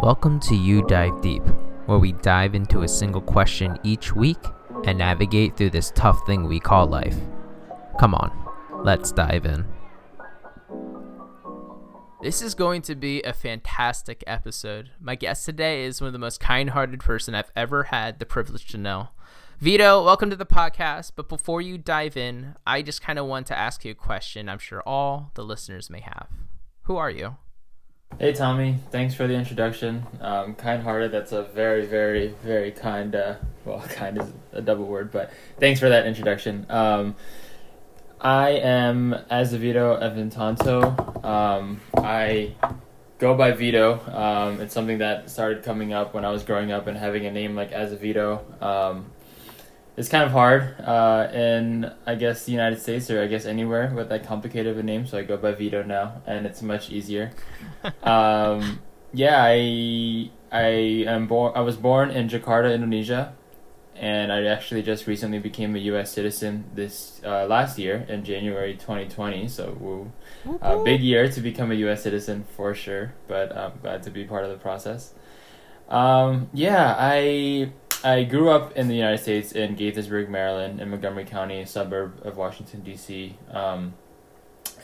Welcome 0.00 0.38
to 0.40 0.54
You 0.54 0.82
Dive 0.86 1.20
Deep, 1.20 1.42
where 1.86 1.98
we 1.98 2.12
dive 2.12 2.54
into 2.54 2.82
a 2.82 2.88
single 2.88 3.20
question 3.20 3.76
each 3.82 4.14
week 4.14 4.38
and 4.84 4.96
navigate 4.96 5.56
through 5.56 5.70
this 5.70 5.90
tough 5.90 6.24
thing 6.24 6.46
we 6.46 6.60
call 6.60 6.86
life. 6.86 7.16
Come 7.98 8.14
on, 8.14 8.30
let's 8.84 9.10
dive 9.10 9.44
in. 9.44 9.66
This 12.22 12.40
is 12.42 12.54
going 12.54 12.82
to 12.82 12.94
be 12.94 13.22
a 13.22 13.32
fantastic 13.32 14.22
episode. 14.24 14.90
My 15.00 15.16
guest 15.16 15.44
today 15.44 15.82
is 15.82 16.00
one 16.00 16.06
of 16.06 16.12
the 16.12 16.20
most 16.20 16.38
kind 16.38 16.70
hearted 16.70 17.00
person 17.00 17.34
I've 17.34 17.50
ever 17.56 17.84
had 17.84 18.20
the 18.20 18.26
privilege 18.26 18.68
to 18.68 18.78
know. 18.78 19.08
Vito, 19.58 20.04
welcome 20.04 20.30
to 20.30 20.36
the 20.36 20.46
podcast. 20.46 21.12
But 21.16 21.28
before 21.28 21.60
you 21.60 21.76
dive 21.76 22.16
in, 22.16 22.54
I 22.64 22.82
just 22.82 23.02
kind 23.02 23.18
of 23.18 23.26
want 23.26 23.48
to 23.48 23.58
ask 23.58 23.84
you 23.84 23.90
a 23.90 23.96
question 23.96 24.48
I'm 24.48 24.60
sure 24.60 24.80
all 24.82 25.32
the 25.34 25.42
listeners 25.42 25.90
may 25.90 26.02
have. 26.02 26.28
Who 26.82 26.96
are 26.96 27.10
you? 27.10 27.36
Hey 28.16 28.32
Tommy, 28.32 28.78
thanks 28.90 29.14
for 29.14 29.28
the 29.28 29.34
introduction. 29.34 30.04
Um, 30.20 30.56
kind-hearted, 30.56 31.12
that's 31.12 31.30
a 31.30 31.44
very, 31.44 31.86
very, 31.86 32.34
very 32.42 32.72
kind. 32.72 33.14
Uh, 33.14 33.36
well, 33.64 33.80
kind 33.90 34.20
is 34.20 34.32
a 34.52 34.60
double 34.60 34.86
word, 34.86 35.12
but 35.12 35.30
thanks 35.60 35.78
for 35.78 35.88
that 35.88 36.04
introduction. 36.04 36.66
Um, 36.68 37.14
I 38.20 38.50
am 38.50 39.14
Azevedo 39.30 40.00
Evantanto. 40.02 41.24
Um, 41.24 41.80
I 41.96 42.56
go 43.20 43.36
by 43.36 43.52
Vito. 43.52 44.00
Um, 44.12 44.60
it's 44.62 44.74
something 44.74 44.98
that 44.98 45.30
started 45.30 45.62
coming 45.62 45.92
up 45.92 46.12
when 46.12 46.24
I 46.24 46.30
was 46.30 46.42
growing 46.42 46.72
up 46.72 46.88
and 46.88 46.98
having 46.98 47.24
a 47.24 47.30
name 47.30 47.54
like 47.54 47.70
Azevedo. 47.70 48.60
Um, 48.60 49.12
it's 49.98 50.08
kind 50.08 50.22
of 50.22 50.30
hard 50.30 50.80
uh, 50.80 51.28
in 51.34 51.92
I 52.06 52.14
guess 52.14 52.44
the 52.44 52.52
United 52.52 52.80
States 52.80 53.10
or 53.10 53.20
I 53.20 53.26
guess 53.26 53.44
anywhere 53.44 53.92
with 53.92 54.08
that 54.10 54.24
complicated 54.24 54.68
of 54.68 54.78
a 54.78 54.82
name. 54.82 55.06
So 55.06 55.18
I 55.18 55.24
go 55.24 55.36
by 55.36 55.52
Vito 55.52 55.82
now, 55.82 56.22
and 56.24 56.46
it's 56.46 56.62
much 56.62 56.90
easier. 56.90 57.32
um, 58.04 58.78
yeah, 59.12 59.42
I 59.42 60.30
I 60.52 60.68
am 61.06 61.26
born. 61.26 61.52
I 61.56 61.62
was 61.62 61.76
born 61.76 62.10
in 62.12 62.28
Jakarta, 62.28 62.72
Indonesia, 62.72 63.34
and 63.96 64.32
I 64.32 64.44
actually 64.44 64.82
just 64.82 65.08
recently 65.08 65.40
became 65.40 65.74
a 65.74 65.80
U.S. 65.90 66.12
citizen 66.12 66.70
this 66.74 67.20
uh, 67.24 67.46
last 67.46 67.76
year 67.76 68.06
in 68.08 68.22
January 68.22 68.74
2020. 68.74 69.48
So 69.48 69.76
woo, 69.80 70.12
a 70.62 70.78
big 70.84 71.00
year 71.00 71.28
to 71.28 71.40
become 71.40 71.72
a 71.72 71.74
U.S. 71.86 72.04
citizen 72.04 72.46
for 72.56 72.72
sure. 72.72 73.14
But 73.26 73.54
I'm 73.56 73.72
glad 73.82 74.04
to 74.04 74.10
be 74.10 74.24
part 74.24 74.44
of 74.44 74.50
the 74.50 74.58
process. 74.58 75.12
Um, 75.88 76.50
yeah, 76.52 76.94
I 76.96 77.72
I 78.04 78.22
grew 78.22 78.50
up 78.50 78.76
in 78.76 78.86
the 78.86 78.94
United 78.94 79.18
States 79.18 79.52
in 79.52 79.74
Gaithersburg, 79.76 80.28
Maryland, 80.28 80.80
in 80.80 80.88
Montgomery 80.88 81.24
County, 81.24 81.60
a 81.60 81.66
suburb 81.66 82.24
of 82.24 82.36
Washington 82.36 82.82
D.C. 82.82 83.36
Um, 83.50 83.94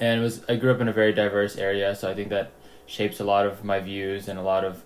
and 0.00 0.20
was 0.20 0.42
I 0.48 0.56
grew 0.56 0.72
up 0.72 0.80
in 0.80 0.88
a 0.88 0.92
very 0.92 1.12
diverse 1.12 1.56
area, 1.56 1.94
so 1.94 2.10
I 2.10 2.14
think 2.14 2.30
that 2.30 2.50
shapes 2.86 3.20
a 3.20 3.24
lot 3.24 3.46
of 3.46 3.62
my 3.62 3.78
views 3.78 4.26
and 4.26 4.36
a 4.36 4.42
lot 4.42 4.64
of 4.64 4.82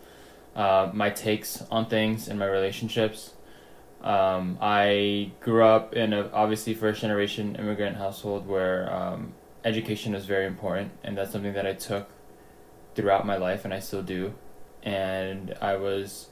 uh, 0.55 0.91
my 0.93 1.09
takes 1.09 1.63
on 1.71 1.87
things 1.87 2.29
and 2.29 2.39
my 2.39 2.47
relationships. 2.47 3.33
Um, 4.03 4.59
I 4.61 5.33
grew 5.41 5.65
up 5.65 5.95
in 5.95 6.13
a 6.13 6.29
obviously 6.33 6.75
first 6.75 7.01
generation 7.01 7.57
immigrant 7.57 7.97
household 7.97 8.47
where 8.47 8.93
um, 8.93 9.33
education 9.65 10.15
is 10.15 10.27
very 10.27 10.47
important, 10.47 10.93
and 11.03 11.17
that's 11.17 11.33
something 11.33 11.55
that 11.55 11.67
I 11.67 11.73
took 11.73 12.11
throughout 12.95 13.25
my 13.25 13.39
life, 13.39 13.65
and 13.65 13.73
I 13.73 13.79
still 13.79 14.03
do. 14.03 14.35
And 14.83 15.55
I 15.63 15.77
was 15.77 16.29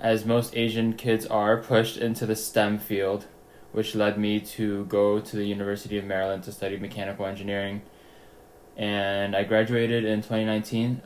as 0.00 0.24
most 0.24 0.56
Asian 0.56 0.94
kids 0.94 1.26
are, 1.26 1.58
pushed 1.58 1.96
into 1.96 2.26
the 2.26 2.36
STEM 2.36 2.78
field, 2.78 3.26
which 3.72 3.94
led 3.94 4.18
me 4.18 4.40
to 4.40 4.84
go 4.86 5.20
to 5.20 5.36
the 5.36 5.44
University 5.44 5.98
of 5.98 6.04
Maryland 6.04 6.42
to 6.44 6.52
study 6.52 6.76
mechanical 6.76 7.26
engineering. 7.26 7.82
And 8.76 9.36
I 9.36 9.44
graduated 9.44 10.04
in 10.04 10.22
2019, 10.22 11.02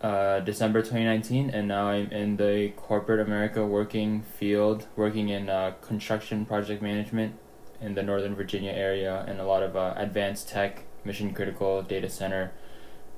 uh, 0.00 0.40
December 0.40 0.80
2019, 0.80 1.50
and 1.50 1.66
now 1.66 1.88
I'm 1.88 2.10
in 2.12 2.36
the 2.36 2.72
corporate 2.76 3.20
America 3.20 3.66
working 3.66 4.22
field, 4.22 4.86
working 4.94 5.28
in 5.28 5.50
uh, 5.50 5.72
construction 5.80 6.46
project 6.46 6.80
management 6.80 7.34
in 7.80 7.94
the 7.94 8.02
Northern 8.02 8.34
Virginia 8.34 8.72
area 8.72 9.24
and 9.26 9.40
a 9.40 9.44
lot 9.44 9.62
of 9.62 9.76
uh, 9.76 9.94
advanced 9.96 10.48
tech, 10.48 10.84
mission 11.04 11.34
critical 11.34 11.82
data 11.82 12.08
center 12.08 12.52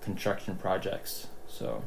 construction 0.00 0.56
projects. 0.56 1.28
So, 1.46 1.82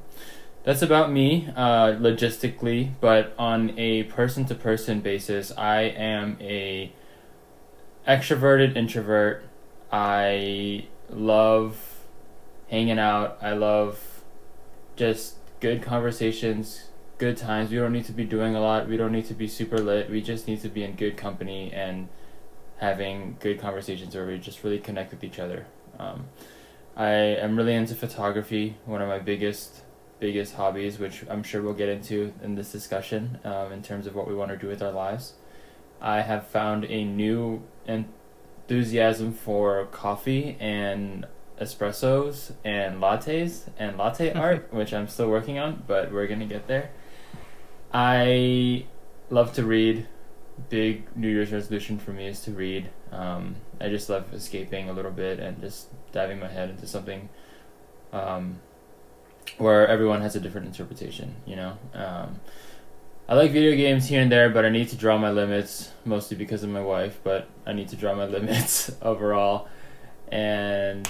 that's 0.64 0.82
about 0.82 1.12
me 1.12 1.50
uh, 1.56 1.94
logistically, 1.94 2.92
but 3.00 3.34
on 3.38 3.78
a 3.80 4.04
person 4.04 4.46
to 4.46 4.56
person 4.56 5.02
basis, 5.02 5.52
I 5.58 5.82
am 5.82 6.38
a 6.40 6.92
extroverted 8.08 8.76
introvert. 8.76 9.44
I 9.92 10.88
love 11.10 12.06
hanging 12.70 13.00
out. 13.00 13.38
I 13.42 13.54
love 13.54 14.24
just 14.96 15.36
good 15.60 15.82
conversations, 15.82 16.90
good 17.18 17.38
times. 17.38 17.72
We 17.72 17.78
don't 17.78 17.92
need 17.92 18.06
to 18.06 18.12
be 18.12 18.26
doing 18.26 18.56
a 18.56 18.62
lot. 18.62 18.88
We 18.88 18.98
don't 18.98 19.12
need 19.12 19.26
to 19.26 19.34
be 19.34 19.48
super 19.48 19.80
lit. 19.80 20.10
We 20.10 20.22
just 20.22 20.48
need 20.48 20.62
to 20.62 20.70
be 20.70 20.84
in 20.84 20.96
good 20.96 21.18
company 21.18 21.72
and 21.74 22.08
having 22.78 23.38
good 23.40 23.60
conversations 23.60 24.16
where 24.16 24.26
we 24.26 24.38
just 24.38 24.64
really 24.64 24.80
connect 24.80 25.12
with 25.12 25.24
each 25.24 25.40
other. 25.40 25.66
Um, 26.00 26.26
I 26.96 27.10
am 27.10 27.56
really 27.56 27.74
into 27.74 27.96
photography. 27.96 28.78
One 28.86 29.02
of 29.02 29.08
my 29.08 29.20
biggest 29.20 29.82
biggest 30.22 30.54
hobbies, 30.54 31.00
which 31.00 31.26
I'm 31.28 31.44
sure 31.44 31.62
we'll 31.62 31.74
get 31.74 31.90
into 31.90 32.32
in 32.44 32.56
this 32.56 32.72
discussion 32.72 33.40
um, 33.44 33.74
in 33.74 33.82
terms 33.82 34.06
of 34.08 34.16
what 34.16 34.28
we 34.28 34.36
want 34.36 34.52
to 34.52 34.58
do 34.58 34.68
with 34.68 34.82
our 34.82 34.92
lives. 34.92 35.34
I 36.00 36.22
have 36.22 36.48
found 36.48 36.86
a 36.86 37.04
new 37.04 37.64
enthusiasm 37.88 39.34
for 39.34 39.88
coffee 39.88 40.56
and 40.60 41.26
espressos 41.60 42.54
and 42.64 43.02
lattes 43.02 43.68
and 43.78 43.98
latte 43.98 44.32
art, 44.46 44.72
which 44.72 44.94
I'm 44.94 45.08
still 45.08 45.28
working 45.28 45.58
on, 45.60 45.84
but 45.88 46.12
we're 46.14 46.28
going 46.28 46.40
to 46.40 46.46
get 46.46 46.68
there. 46.68 46.92
I 47.94 48.86
love 49.30 49.54
to 49.54 49.66
read. 49.66 50.08
Big 50.70 51.16
New 51.18 51.30
Year's 51.30 51.52
resolution 51.52 51.98
for 51.98 52.12
me 52.12 52.28
is 52.28 52.42
to 52.42 52.52
read. 52.52 52.92
Um, 53.12 53.56
I 53.80 53.90
just 53.90 54.08
love 54.10 54.32
escaping 54.34 54.90
a 54.90 54.94
little 54.94 55.12
bit 55.12 55.40
and 55.40 55.60
just 55.60 55.88
diving 56.12 56.40
my 56.40 56.48
head 56.48 56.70
into 56.70 56.86
something 56.86 57.30
um, 58.14 58.60
where 59.58 59.88
everyone 59.88 60.22
has 60.22 60.36
a 60.36 60.40
different 60.40 60.68
interpretation. 60.68 61.36
You 61.46 61.56
know, 61.56 61.78
um, 61.94 62.40
I 63.28 63.36
like 63.36 63.52
video 63.52 63.76
games 63.76 64.08
here 64.08 64.22
and 64.22 64.32
there, 64.32 64.50
but 64.50 64.66
I 64.66 64.70
need 64.70 64.90
to 64.90 64.96
draw 64.96 65.18
my 65.18 65.32
limits 65.32 65.92
mostly 66.06 66.38
because 66.38 66.64
of 66.64 66.70
my 66.70 66.82
wife. 66.82 67.20
But 67.24 67.48
I 67.66 67.74
need 67.74 67.90
to 67.90 67.96
draw 67.96 68.14
my 68.16 68.26
limits 68.38 68.92
overall, 69.02 69.68
and 70.32 71.08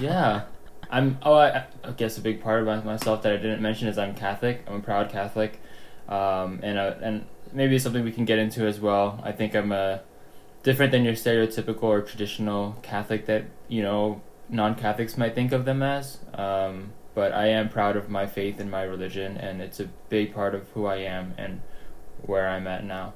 yeah. 0.00 0.44
I'm. 0.90 1.16
Oh, 1.22 1.32
I, 1.32 1.64
I, 1.82 1.92
guess 1.92 2.18
a 2.18 2.20
big 2.20 2.42
part 2.42 2.68
of 2.68 2.84
myself 2.84 3.22
that 3.22 3.32
I 3.32 3.36
didn't 3.36 3.62
mention 3.62 3.88
is 3.88 3.96
I'm 3.96 4.14
Catholic. 4.14 4.62
I'm 4.68 4.76
a 4.76 4.80
proud 4.80 5.10
Catholic, 5.10 5.58
um, 6.06 6.60
and 6.62 6.78
and 6.78 7.26
maybe 7.52 7.78
something 7.78 8.04
we 8.04 8.12
can 8.12 8.26
get 8.26 8.38
into 8.38 8.66
as 8.66 8.78
well. 8.78 9.18
I 9.24 9.32
think 9.32 9.54
I'm 9.54 9.72
a 9.72 10.02
different 10.62 10.92
than 10.92 11.04
your 11.04 11.14
stereotypical 11.14 11.84
or 11.84 12.02
traditional 12.02 12.76
Catholic 12.82 13.26
that 13.26 13.44
you 13.68 13.82
know 13.82 14.20
non 14.48 14.74
Catholics 14.74 15.16
might 15.16 15.34
think 15.34 15.52
of 15.52 15.64
them 15.64 15.82
as. 15.82 16.18
Um, 16.34 16.92
but 17.14 17.32
I 17.32 17.48
am 17.48 17.68
proud 17.68 17.96
of 17.96 18.08
my 18.08 18.26
faith 18.26 18.58
and 18.60 18.70
my 18.70 18.82
religion, 18.82 19.36
and 19.36 19.60
it's 19.60 19.80
a 19.80 19.88
big 20.08 20.34
part 20.34 20.54
of 20.54 20.68
who 20.70 20.86
I 20.86 20.96
am 20.96 21.34
and 21.36 21.60
where 22.22 22.48
I'm 22.48 22.66
at 22.66 22.84
now. 22.84 23.14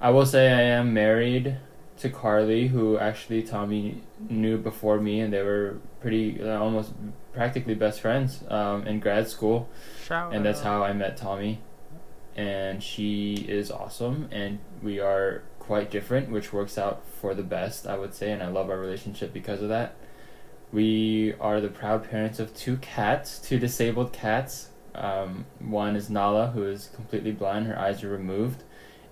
I 0.00 0.10
will 0.10 0.26
say 0.26 0.52
I 0.52 0.62
am 0.62 0.94
married 0.94 1.58
to 1.98 2.08
Carly, 2.08 2.68
who 2.68 2.98
actually 2.98 3.42
Tommy 3.42 4.02
knew 4.28 4.56
before 4.58 5.00
me, 5.00 5.20
and 5.20 5.32
they 5.32 5.42
were 5.42 5.78
pretty 6.00 6.40
uh, 6.40 6.58
almost 6.58 6.92
practically 7.32 7.74
best 7.74 8.00
friends 8.00 8.44
um, 8.48 8.86
in 8.86 9.00
grad 9.00 9.28
school. 9.28 9.68
Shout 10.04 10.32
and 10.32 10.44
that's 10.44 10.60
how 10.60 10.82
I 10.82 10.92
met 10.92 11.16
Tommy. 11.16 11.60
And 12.36 12.82
she 12.82 13.34
is 13.48 13.72
awesome, 13.72 14.28
and 14.30 14.60
we 14.80 15.00
are 15.00 15.42
quite 15.58 15.90
different, 15.90 16.30
which 16.30 16.52
works 16.52 16.78
out 16.78 17.02
for 17.20 17.34
the 17.34 17.42
best, 17.42 17.86
I 17.86 17.98
would 17.98 18.14
say, 18.14 18.30
and 18.30 18.42
I 18.42 18.48
love 18.48 18.70
our 18.70 18.78
relationship 18.78 19.32
because 19.32 19.60
of 19.60 19.68
that. 19.68 19.96
We 20.72 21.34
are 21.40 21.60
the 21.60 21.68
proud 21.68 22.08
parents 22.10 22.38
of 22.38 22.54
two 22.54 22.76
cats, 22.78 23.38
two 23.38 23.58
disabled 23.58 24.12
cats. 24.12 24.68
Um, 24.94 25.46
one 25.60 25.96
is 25.96 26.10
Nala, 26.10 26.48
who 26.48 26.64
is 26.64 26.90
completely 26.94 27.32
blind, 27.32 27.66
her 27.66 27.78
eyes 27.78 28.02
are 28.02 28.10
removed, 28.10 28.64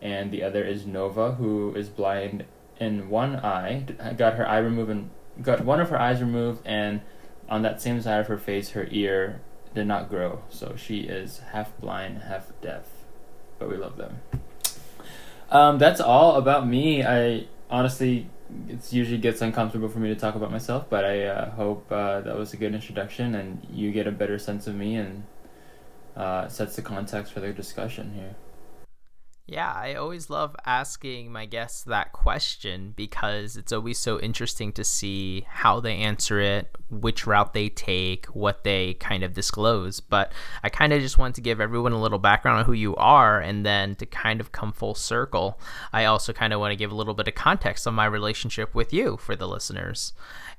and 0.02 0.30
the 0.30 0.42
other 0.42 0.64
is 0.64 0.84
Nova, 0.84 1.32
who 1.32 1.74
is 1.74 1.88
blind 1.88 2.44
in 2.78 3.08
one 3.08 3.36
eye, 3.36 3.84
got 4.16 4.34
her 4.34 4.46
eye 4.46 4.58
removed 4.58 4.90
and 4.90 5.10
got 5.40 5.64
one 5.64 5.80
of 5.80 5.90
her 5.90 6.00
eyes 6.00 6.20
removed, 6.20 6.60
and 6.66 7.00
on 7.48 7.62
that 7.62 7.80
same 7.80 8.00
side 8.02 8.20
of 8.20 8.26
her 8.26 8.38
face, 8.38 8.70
her 8.70 8.88
ear 8.90 9.40
did 9.74 9.86
not 9.86 10.08
grow, 10.08 10.42
so 10.50 10.74
she 10.76 11.00
is 11.00 11.38
half 11.52 11.78
blind, 11.78 12.22
half 12.22 12.50
deaf. 12.60 12.84
But 13.58 13.70
we 13.70 13.76
love 13.76 13.96
them. 13.96 14.20
Um, 15.50 15.78
that's 15.78 16.00
all 16.00 16.36
about 16.36 16.66
me. 16.66 17.04
I 17.04 17.46
honestly 17.70 18.28
it 18.68 18.92
usually 18.92 19.18
gets 19.18 19.42
uncomfortable 19.42 19.88
for 19.88 19.98
me 19.98 20.08
to 20.08 20.14
talk 20.14 20.34
about 20.34 20.50
myself, 20.50 20.86
but 20.88 21.04
I 21.04 21.24
uh, 21.24 21.50
hope 21.50 21.90
uh, 21.90 22.20
that 22.20 22.36
was 22.36 22.52
a 22.52 22.56
good 22.56 22.74
introduction 22.74 23.34
and 23.34 23.66
you 23.70 23.92
get 23.92 24.06
a 24.06 24.12
better 24.12 24.38
sense 24.38 24.66
of 24.66 24.74
me 24.74 24.96
and 24.96 25.24
uh, 26.16 26.48
sets 26.48 26.76
the 26.76 26.82
context 26.82 27.32
for 27.32 27.40
the 27.40 27.52
discussion 27.52 28.12
here. 28.14 28.34
Yeah, 29.48 29.72
I 29.72 29.94
always 29.94 30.28
love 30.28 30.56
asking 30.66 31.30
my 31.30 31.46
guests 31.46 31.84
that 31.84 32.12
question 32.12 32.92
because 32.96 33.56
it's 33.56 33.70
always 33.70 33.96
so 33.96 34.18
interesting 34.18 34.72
to 34.72 34.82
see 34.82 35.46
how 35.48 35.78
they 35.78 35.98
answer 35.98 36.40
it, 36.40 36.74
which 36.90 37.28
route 37.28 37.54
they 37.54 37.68
take, 37.68 38.26
what 38.26 38.64
they 38.64 38.94
kind 38.94 39.22
of 39.22 39.34
disclose. 39.34 40.00
But 40.00 40.32
I 40.64 40.68
kind 40.68 40.92
of 40.92 41.00
just 41.00 41.16
want 41.16 41.36
to 41.36 41.40
give 41.40 41.60
everyone 41.60 41.92
a 41.92 42.00
little 42.00 42.18
background 42.18 42.58
on 42.58 42.64
who 42.64 42.72
you 42.72 42.96
are 42.96 43.40
and 43.40 43.64
then 43.64 43.94
to 43.96 44.06
kind 44.06 44.40
of 44.40 44.50
come 44.50 44.72
full 44.72 44.96
circle. 44.96 45.60
I 45.92 46.06
also 46.06 46.32
kind 46.32 46.52
of 46.52 46.58
want 46.58 46.72
to 46.72 46.76
give 46.76 46.90
a 46.90 46.96
little 46.96 47.14
bit 47.14 47.28
of 47.28 47.36
context 47.36 47.86
on 47.86 47.94
my 47.94 48.06
relationship 48.06 48.74
with 48.74 48.92
you 48.92 49.16
for 49.16 49.36
the 49.36 49.46
listeners. 49.46 50.12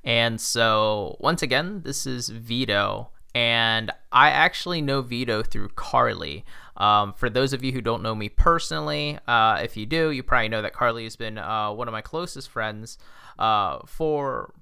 And 0.06 0.40
so, 0.40 1.18
once 1.20 1.42
again, 1.42 1.82
this 1.84 2.08
is 2.08 2.30
Vito 2.30 3.10
and 3.38 3.92
I 4.12 4.32
actually 4.32 4.82
know 4.82 5.02
Vito 5.04 5.44
through 5.44 5.70
Carly. 5.76 6.44
Um, 6.78 7.14
for 7.14 7.30
those 7.30 7.54
of 7.54 7.64
you 7.64 7.72
who 7.72 7.82
don't 7.82 8.04
know 8.04 8.16
me 8.16 8.30
personally, 8.30 9.18
uh, 9.28 9.60
if 9.64 9.76
you 9.76 9.86
do, 9.86 10.12
you 10.12 10.24
probably 10.24 10.50
know 10.50 10.62
that 10.62 10.74
Carly 10.74 11.04
has 11.04 11.16
been 11.16 11.38
uh, 11.38 11.72
one 11.72 11.88
of 11.88 11.92
my 11.92 12.02
closest 12.02 12.50
friends 12.50 12.98
uh, 13.40 13.80
for. 13.86 14.54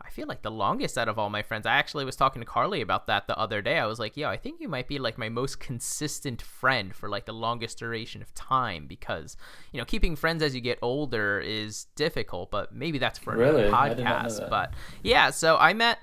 I 0.00 0.10
feel 0.14 0.28
like 0.28 0.42
the 0.42 0.50
longest 0.50 0.96
out 0.96 1.08
of 1.08 1.18
all 1.18 1.28
my 1.28 1.42
friends. 1.42 1.66
I 1.66 1.72
actually 1.72 2.04
was 2.04 2.14
talking 2.14 2.40
to 2.40 2.46
Carly 2.46 2.80
about 2.80 3.08
that 3.08 3.26
the 3.26 3.36
other 3.36 3.60
day. 3.60 3.78
I 3.80 3.86
was 3.86 3.98
like, 3.98 4.16
"Yo, 4.16 4.28
I 4.28 4.36
think 4.36 4.60
you 4.60 4.68
might 4.68 4.86
be 4.86 5.00
like 5.00 5.18
my 5.18 5.28
most 5.28 5.58
consistent 5.58 6.40
friend 6.40 6.94
for 6.94 7.08
like 7.08 7.26
the 7.26 7.32
longest 7.32 7.78
duration 7.78 8.22
of 8.22 8.32
time 8.34 8.86
because 8.86 9.36
you 9.72 9.78
know 9.78 9.84
keeping 9.84 10.14
friends 10.14 10.40
as 10.40 10.54
you 10.54 10.60
get 10.60 10.78
older 10.82 11.40
is 11.40 11.86
difficult. 11.96 12.52
But 12.52 12.72
maybe 12.72 12.98
that's 12.98 13.18
for 13.18 13.34
really? 13.34 13.66
another 13.66 13.96
podcast. 13.96 14.48
But 14.48 14.74
yeah, 15.02 15.30
so 15.30 15.56
I 15.56 15.72
met 15.72 15.98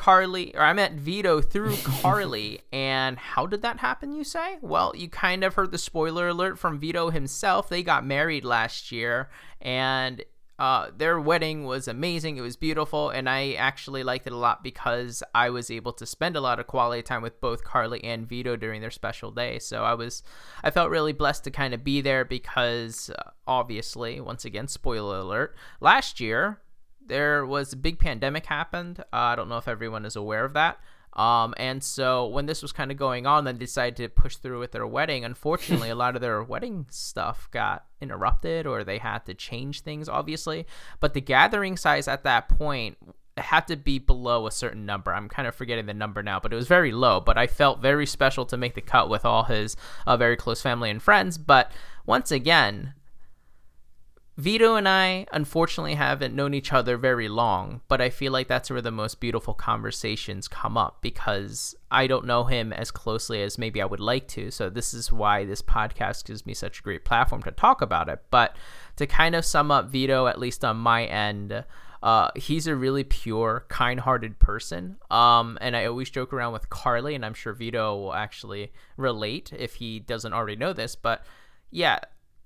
Carly, 0.00 0.56
or 0.56 0.62
I 0.62 0.72
met 0.72 0.94
Vito 0.94 1.42
through 1.42 1.76
Carly. 1.76 2.62
And 2.72 3.18
how 3.18 3.46
did 3.46 3.60
that 3.62 3.80
happen, 3.80 4.14
you 4.14 4.24
say? 4.24 4.56
Well, 4.62 4.94
you 4.96 5.08
kind 5.08 5.44
of 5.44 5.54
heard 5.54 5.72
the 5.72 5.78
spoiler 5.78 6.28
alert 6.28 6.58
from 6.58 6.78
Vito 6.78 7.10
himself. 7.10 7.68
They 7.68 7.82
got 7.82 8.06
married 8.06 8.44
last 8.44 8.90
year, 8.90 9.28
and 9.60 10.24
uh, 10.58 10.90
their 10.96 11.20
wedding 11.20 11.64
was 11.64 11.86
amazing. 11.86 12.38
It 12.38 12.42
was 12.42 12.56
beautiful, 12.56 13.10
and 13.10 13.28
I 13.28 13.52
actually 13.52 14.02
liked 14.02 14.26
it 14.26 14.32
a 14.32 14.36
lot 14.36 14.62
because 14.62 15.22
I 15.34 15.50
was 15.50 15.70
able 15.70 15.92
to 15.94 16.06
spend 16.06 16.36
a 16.36 16.40
lot 16.40 16.60
of 16.60 16.66
quality 16.66 17.02
time 17.02 17.20
with 17.20 17.40
both 17.40 17.64
Carly 17.64 18.02
and 18.02 18.26
Vito 18.26 18.56
during 18.56 18.80
their 18.80 18.90
special 18.90 19.30
day. 19.30 19.58
So 19.58 19.84
I 19.84 19.92
was, 19.92 20.22
I 20.64 20.70
felt 20.70 20.88
really 20.88 21.12
blessed 21.12 21.44
to 21.44 21.50
kind 21.50 21.74
of 21.74 21.84
be 21.84 22.00
there 22.00 22.24
because, 22.24 23.10
uh, 23.10 23.30
obviously, 23.46 24.18
once 24.20 24.46
again, 24.46 24.68
spoiler 24.68 25.18
alert, 25.18 25.54
last 25.80 26.20
year 26.20 26.60
there 27.10 27.44
was 27.44 27.74
a 27.74 27.76
big 27.76 27.98
pandemic 27.98 28.46
happened. 28.46 29.00
Uh, 29.00 29.04
I 29.12 29.36
don't 29.36 29.48
know 29.48 29.58
if 29.58 29.68
everyone 29.68 30.06
is 30.06 30.16
aware 30.16 30.44
of 30.44 30.54
that. 30.54 30.78
Um, 31.14 31.54
and 31.56 31.82
so 31.82 32.26
when 32.28 32.46
this 32.46 32.62
was 32.62 32.72
kind 32.72 32.90
of 32.90 32.96
going 32.96 33.26
on, 33.26 33.44
they 33.44 33.52
decided 33.52 33.96
to 33.96 34.08
push 34.08 34.36
through 34.36 34.60
with 34.60 34.72
their 34.72 34.86
wedding. 34.86 35.24
Unfortunately, 35.24 35.90
a 35.90 35.94
lot 35.94 36.14
of 36.14 36.22
their 36.22 36.42
wedding 36.42 36.86
stuff 36.88 37.48
got 37.50 37.84
interrupted 38.00 38.66
or 38.66 38.84
they 38.84 38.98
had 38.98 39.26
to 39.26 39.34
change 39.34 39.80
things, 39.80 40.08
obviously. 40.08 40.66
But 41.00 41.14
the 41.14 41.20
gathering 41.20 41.76
size 41.76 42.06
at 42.06 42.24
that 42.24 42.48
point 42.48 42.96
had 43.36 43.66
to 43.68 43.76
be 43.76 43.98
below 43.98 44.46
a 44.46 44.52
certain 44.52 44.86
number. 44.86 45.12
I'm 45.12 45.28
kind 45.28 45.48
of 45.48 45.54
forgetting 45.54 45.86
the 45.86 45.94
number 45.94 46.22
now, 46.22 46.38
but 46.38 46.52
it 46.52 46.56
was 46.56 46.68
very 46.68 46.92
low. 46.92 47.20
But 47.20 47.36
I 47.36 47.48
felt 47.48 47.80
very 47.80 48.06
special 48.06 48.46
to 48.46 48.56
make 48.56 48.74
the 48.74 48.80
cut 48.80 49.08
with 49.08 49.24
all 49.24 49.44
his 49.44 49.76
uh, 50.06 50.16
very 50.16 50.36
close 50.36 50.62
family 50.62 50.90
and 50.90 51.02
friends. 51.02 51.38
But 51.38 51.72
once 52.06 52.30
again, 52.30 52.94
Vito 54.40 54.74
and 54.74 54.88
I 54.88 55.26
unfortunately 55.32 55.96
haven't 55.96 56.34
known 56.34 56.54
each 56.54 56.72
other 56.72 56.96
very 56.96 57.28
long, 57.28 57.82
but 57.88 58.00
I 58.00 58.08
feel 58.08 58.32
like 58.32 58.48
that's 58.48 58.70
where 58.70 58.80
the 58.80 58.90
most 58.90 59.20
beautiful 59.20 59.52
conversations 59.52 60.48
come 60.48 60.78
up 60.78 61.02
because 61.02 61.74
I 61.90 62.06
don't 62.06 62.24
know 62.24 62.44
him 62.44 62.72
as 62.72 62.90
closely 62.90 63.42
as 63.42 63.58
maybe 63.58 63.82
I 63.82 63.84
would 63.84 64.00
like 64.00 64.28
to. 64.28 64.50
So 64.50 64.70
this 64.70 64.94
is 64.94 65.12
why 65.12 65.44
this 65.44 65.60
podcast 65.60 66.24
gives 66.24 66.46
me 66.46 66.54
such 66.54 66.80
a 66.80 66.82
great 66.82 67.04
platform 67.04 67.42
to 67.42 67.50
talk 67.50 67.82
about 67.82 68.08
it. 68.08 68.22
But 68.30 68.56
to 68.96 69.06
kind 69.06 69.34
of 69.34 69.44
sum 69.44 69.70
up 69.70 69.90
Vito, 69.90 70.26
at 70.26 70.40
least 70.40 70.64
on 70.64 70.78
my 70.78 71.04
end, 71.04 71.64
uh, 72.02 72.30
he's 72.34 72.66
a 72.66 72.74
really 72.74 73.04
pure, 73.04 73.66
kind-hearted 73.68 74.38
person. 74.38 74.96
Um, 75.10 75.58
and 75.60 75.76
I 75.76 75.84
always 75.84 76.08
joke 76.08 76.32
around 76.32 76.54
with 76.54 76.70
Carly, 76.70 77.14
and 77.14 77.26
I'm 77.26 77.34
sure 77.34 77.52
Vito 77.52 77.94
will 77.94 78.14
actually 78.14 78.72
relate 78.96 79.52
if 79.52 79.74
he 79.74 80.00
doesn't 80.00 80.32
already 80.32 80.56
know 80.56 80.72
this. 80.72 80.96
But 80.96 81.26
yeah, 81.70 81.98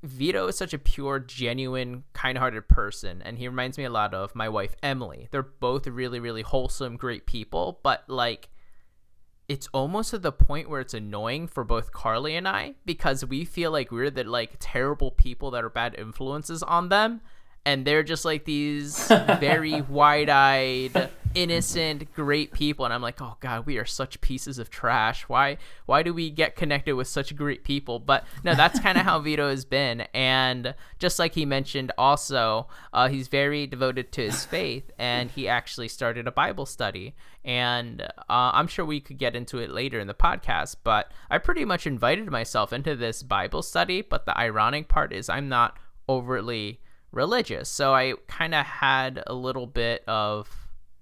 Vito 0.04 0.46
is 0.48 0.56
such 0.56 0.74
a 0.74 0.78
pure, 0.78 1.18
genuine, 1.18 2.04
kind-hearted 2.12 2.68
person, 2.68 3.22
and 3.22 3.38
he 3.38 3.48
reminds 3.48 3.78
me 3.78 3.84
a 3.84 3.90
lot 3.90 4.12
of 4.12 4.34
my 4.34 4.48
wife 4.48 4.76
Emily. 4.82 5.28
They're 5.30 5.42
both 5.42 5.86
really, 5.86 6.20
really 6.20 6.42
wholesome, 6.42 6.96
great 6.96 7.26
people, 7.26 7.80
but 7.82 8.04
like 8.08 8.50
it's 9.48 9.68
almost 9.74 10.10
to 10.10 10.18
the 10.18 10.32
point 10.32 10.70
where 10.70 10.80
it's 10.80 10.94
annoying 10.94 11.46
for 11.46 11.64
both 11.64 11.92
Carly 11.92 12.34
and 12.34 12.48
I 12.48 12.74
because 12.86 13.24
we 13.24 13.44
feel 13.44 13.70
like 13.70 13.90
we're 13.90 14.10
the 14.10 14.24
like 14.24 14.56
terrible 14.58 15.10
people 15.10 15.50
that 15.50 15.64
are 15.64 15.70
bad 15.70 15.94
influences 15.98 16.62
on 16.62 16.88
them 16.88 17.20
and 17.66 17.86
they're 17.86 18.02
just 18.02 18.24
like 18.24 18.44
these 18.44 19.08
very 19.40 19.80
wide-eyed 19.82 21.10
innocent 21.34 22.12
great 22.14 22.52
people 22.52 22.84
and 22.84 22.94
i'm 22.94 23.02
like 23.02 23.20
oh 23.20 23.36
god 23.40 23.66
we 23.66 23.76
are 23.76 23.84
such 23.84 24.20
pieces 24.20 24.58
of 24.58 24.70
trash. 24.70 25.22
Why 25.28 25.58
why 25.86 26.02
do 26.02 26.14
we 26.14 26.30
get 26.30 26.56
connected 26.56 26.94
with 26.94 27.08
such 27.08 27.34
great 27.34 27.64
people? 27.64 27.98
But 27.98 28.24
no 28.44 28.54
that's 28.54 28.78
kind 28.80 28.98
of 28.98 29.04
how 29.04 29.18
vito 29.24 29.48
has 29.48 29.64
been 29.64 30.02
and 30.14 30.74
just 30.98 31.18
like 31.18 31.34
he 31.34 31.44
mentioned 31.44 31.92
also 31.98 32.68
uh, 32.92 33.08
he's 33.08 33.28
very 33.28 33.66
devoted 33.66 34.12
to 34.12 34.22
his 34.22 34.44
faith 34.44 34.90
and 34.98 35.30
he 35.30 35.48
actually 35.48 35.88
started 35.88 36.26
a 36.26 36.32
bible 36.32 36.66
study 36.66 37.14
and 37.44 38.02
uh, 38.02 38.08
i'm 38.28 38.66
sure 38.66 38.84
we 38.84 39.00
could 39.00 39.18
get 39.18 39.36
into 39.36 39.58
it 39.58 39.70
later 39.70 39.98
in 39.98 40.06
the 40.06 40.14
podcast 40.14 40.76
but 40.84 41.10
i 41.30 41.38
pretty 41.38 41.64
much 41.64 41.86
invited 41.86 42.30
myself 42.30 42.72
into 42.72 42.96
this 42.96 43.22
bible 43.22 43.62
study 43.62 44.02
but 44.02 44.26
the 44.26 44.38
ironic 44.38 44.88
part 44.88 45.12
is 45.12 45.28
i'm 45.28 45.48
not 45.48 45.76
overtly 46.08 46.80
religious. 47.14 47.68
So 47.68 47.94
I 47.94 48.14
kind 48.26 48.54
of 48.54 48.66
had 48.66 49.22
a 49.26 49.34
little 49.34 49.66
bit 49.66 50.04
of 50.06 50.48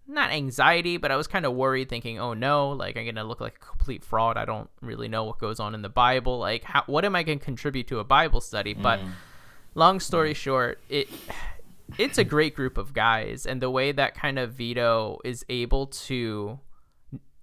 not 0.06 0.31
anxiety, 0.31 0.97
but 0.97 1.11
I 1.11 1.17
was 1.17 1.26
kind 1.26 1.47
of 1.47 1.55
worried, 1.55 1.88
thinking, 1.88 2.19
"Oh 2.20 2.35
no, 2.35 2.70
like 2.70 2.97
I'm 2.97 3.06
gonna 3.06 3.25
look 3.25 3.41
like 3.41 3.56
a 3.56 3.67
complete 3.67 4.05
fraud. 4.05 4.37
I 4.37 4.44
don't 4.44 4.69
really 4.81 5.09
know 5.09 5.25
what 5.25 5.38
goes 5.38 5.61
on 5.61 5.75
in 5.75 5.82
the 5.82 5.88
Bible. 5.88 6.38
Like, 6.38 6.64
how, 6.64 6.82
what 6.87 7.05
am 7.05 7.17
I 7.17 7.23
gonna 7.23 7.38
contribute 7.38 7.87
to 7.88 7.99
a 7.99 8.05
Bible 8.05 8.41
study?" 8.41 8.75
Mm. 8.75 8.82
But 8.82 9.00
long 9.75 10.00
story 10.00 10.35
short, 10.35 10.81
it 10.88 11.09
it's 11.99 12.19
a 12.19 12.25
great 12.25 12.55
group 12.55 12.79
of 12.79 12.93
guys, 12.93 13.47
and 13.47 13.61
the 13.61 13.70
way 13.70 13.93
that 13.93 14.15
kind 14.15 14.38
of 14.38 14.53
Vito 14.53 15.19
is 15.25 15.44
able 15.49 15.87
to 15.87 16.58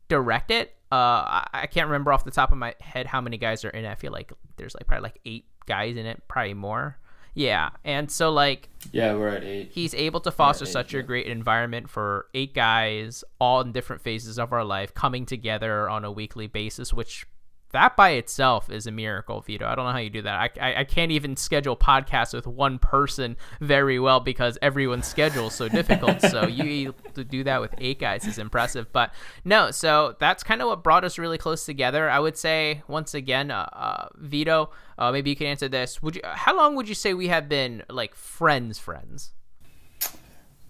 direct 0.08 0.52
it. 0.52 0.76
Uh, 0.92 1.46
I 1.54 1.68
can't 1.72 1.88
remember 1.88 2.12
off 2.12 2.24
the 2.24 2.32
top 2.32 2.52
of 2.52 2.58
my 2.58 2.74
head 2.82 3.06
how 3.06 3.22
many 3.22 3.38
guys 3.38 3.64
are 3.64 3.70
in 3.70 3.86
it. 3.86 3.92
I 3.92 3.96
feel 3.96 4.12
like 4.12 4.34
there's 4.58 4.74
like 4.74 4.88
probably 4.88 5.04
like 5.04 5.20
eight 5.24 5.46
guys 5.68 5.98
in 5.98 6.06
it, 6.06 6.24
probably 6.28 6.56
more. 6.56 6.98
Yeah, 7.34 7.70
and 7.84 8.12
so 8.12 8.32
like 8.32 8.70
yeah, 8.92 9.14
we're 9.14 9.30
at 9.30 9.44
eight. 9.44 9.72
He's 9.74 9.94
able 9.94 10.20
to 10.22 10.32
foster 10.32 10.66
eight, 10.66 10.72
such 10.72 10.94
yeah. 10.94 11.00
a 11.00 11.04
great 11.04 11.28
environment 11.28 11.90
for 11.90 12.28
eight 12.34 12.54
guys, 12.54 13.24
all 13.40 13.62
in 13.62 13.72
different 13.72 14.02
phases 14.02 14.40
of 14.40 14.52
our 14.54 14.64
life, 14.64 14.94
coming 14.94 15.26
together 15.26 15.90
on 15.90 16.06
a 16.06 16.12
weekly 16.12 16.48
basis, 16.48 16.94
which 16.94 17.26
that 17.72 17.96
by 17.96 18.12
itself 18.12 18.72
is 18.72 18.88
a 18.88 18.92
miracle, 18.92 19.42
Vito. 19.42 19.68
I 19.68 19.76
don't 19.76 19.86
know 19.86 19.92
how 19.92 20.00
you 20.00 20.10
do 20.10 20.24
that. 20.24 20.58
I, 20.60 20.70
I, 20.72 20.80
I, 20.80 20.84
can't 20.86 21.12
even 21.12 21.38
schedule 21.38 21.78
podcasts 21.78 22.34
with 22.34 22.48
one 22.48 22.80
person 22.80 23.38
very 23.62 24.00
well 24.00 24.20
because 24.20 24.58
everyone's 24.62 25.06
schedule 25.06 25.48
is 25.48 25.54
so 25.54 25.68
difficult. 25.68 26.22
so 26.30 26.48
you 26.48 26.96
to 27.14 27.24
do 27.24 27.44
that 27.44 27.62
with 27.62 27.76
eight 27.78 28.00
guys 28.00 28.26
is 28.26 28.40
impressive. 28.40 28.92
But 28.92 29.14
no, 29.46 29.70
so 29.70 30.16
that's 30.20 30.42
kind 30.42 30.62
of 30.62 30.68
what 30.68 30.84
brought 30.84 31.04
us 31.04 31.20
really 31.20 31.38
close 31.38 31.64
together. 31.64 32.10
I 32.10 32.20
would 32.20 32.38
say 32.38 32.82
once 32.88 33.14
again, 33.14 33.52
uh, 33.52 33.70
uh, 33.72 34.08
Vito, 34.16 34.72
uh, 35.00 35.12
maybe 35.14 35.30
you 35.30 35.36
can 35.36 35.48
answer 35.48 35.70
this. 35.70 36.04
Would 36.04 36.18
you? 36.18 36.22
How 36.26 36.56
long 36.56 36.76
would 36.76 36.90
you 36.90 36.94
say 36.94 37.14
we 37.14 37.30
have 37.30 37.48
been 37.48 37.84
like 37.90 38.14
friends, 38.14 38.78
friends? 38.78 39.32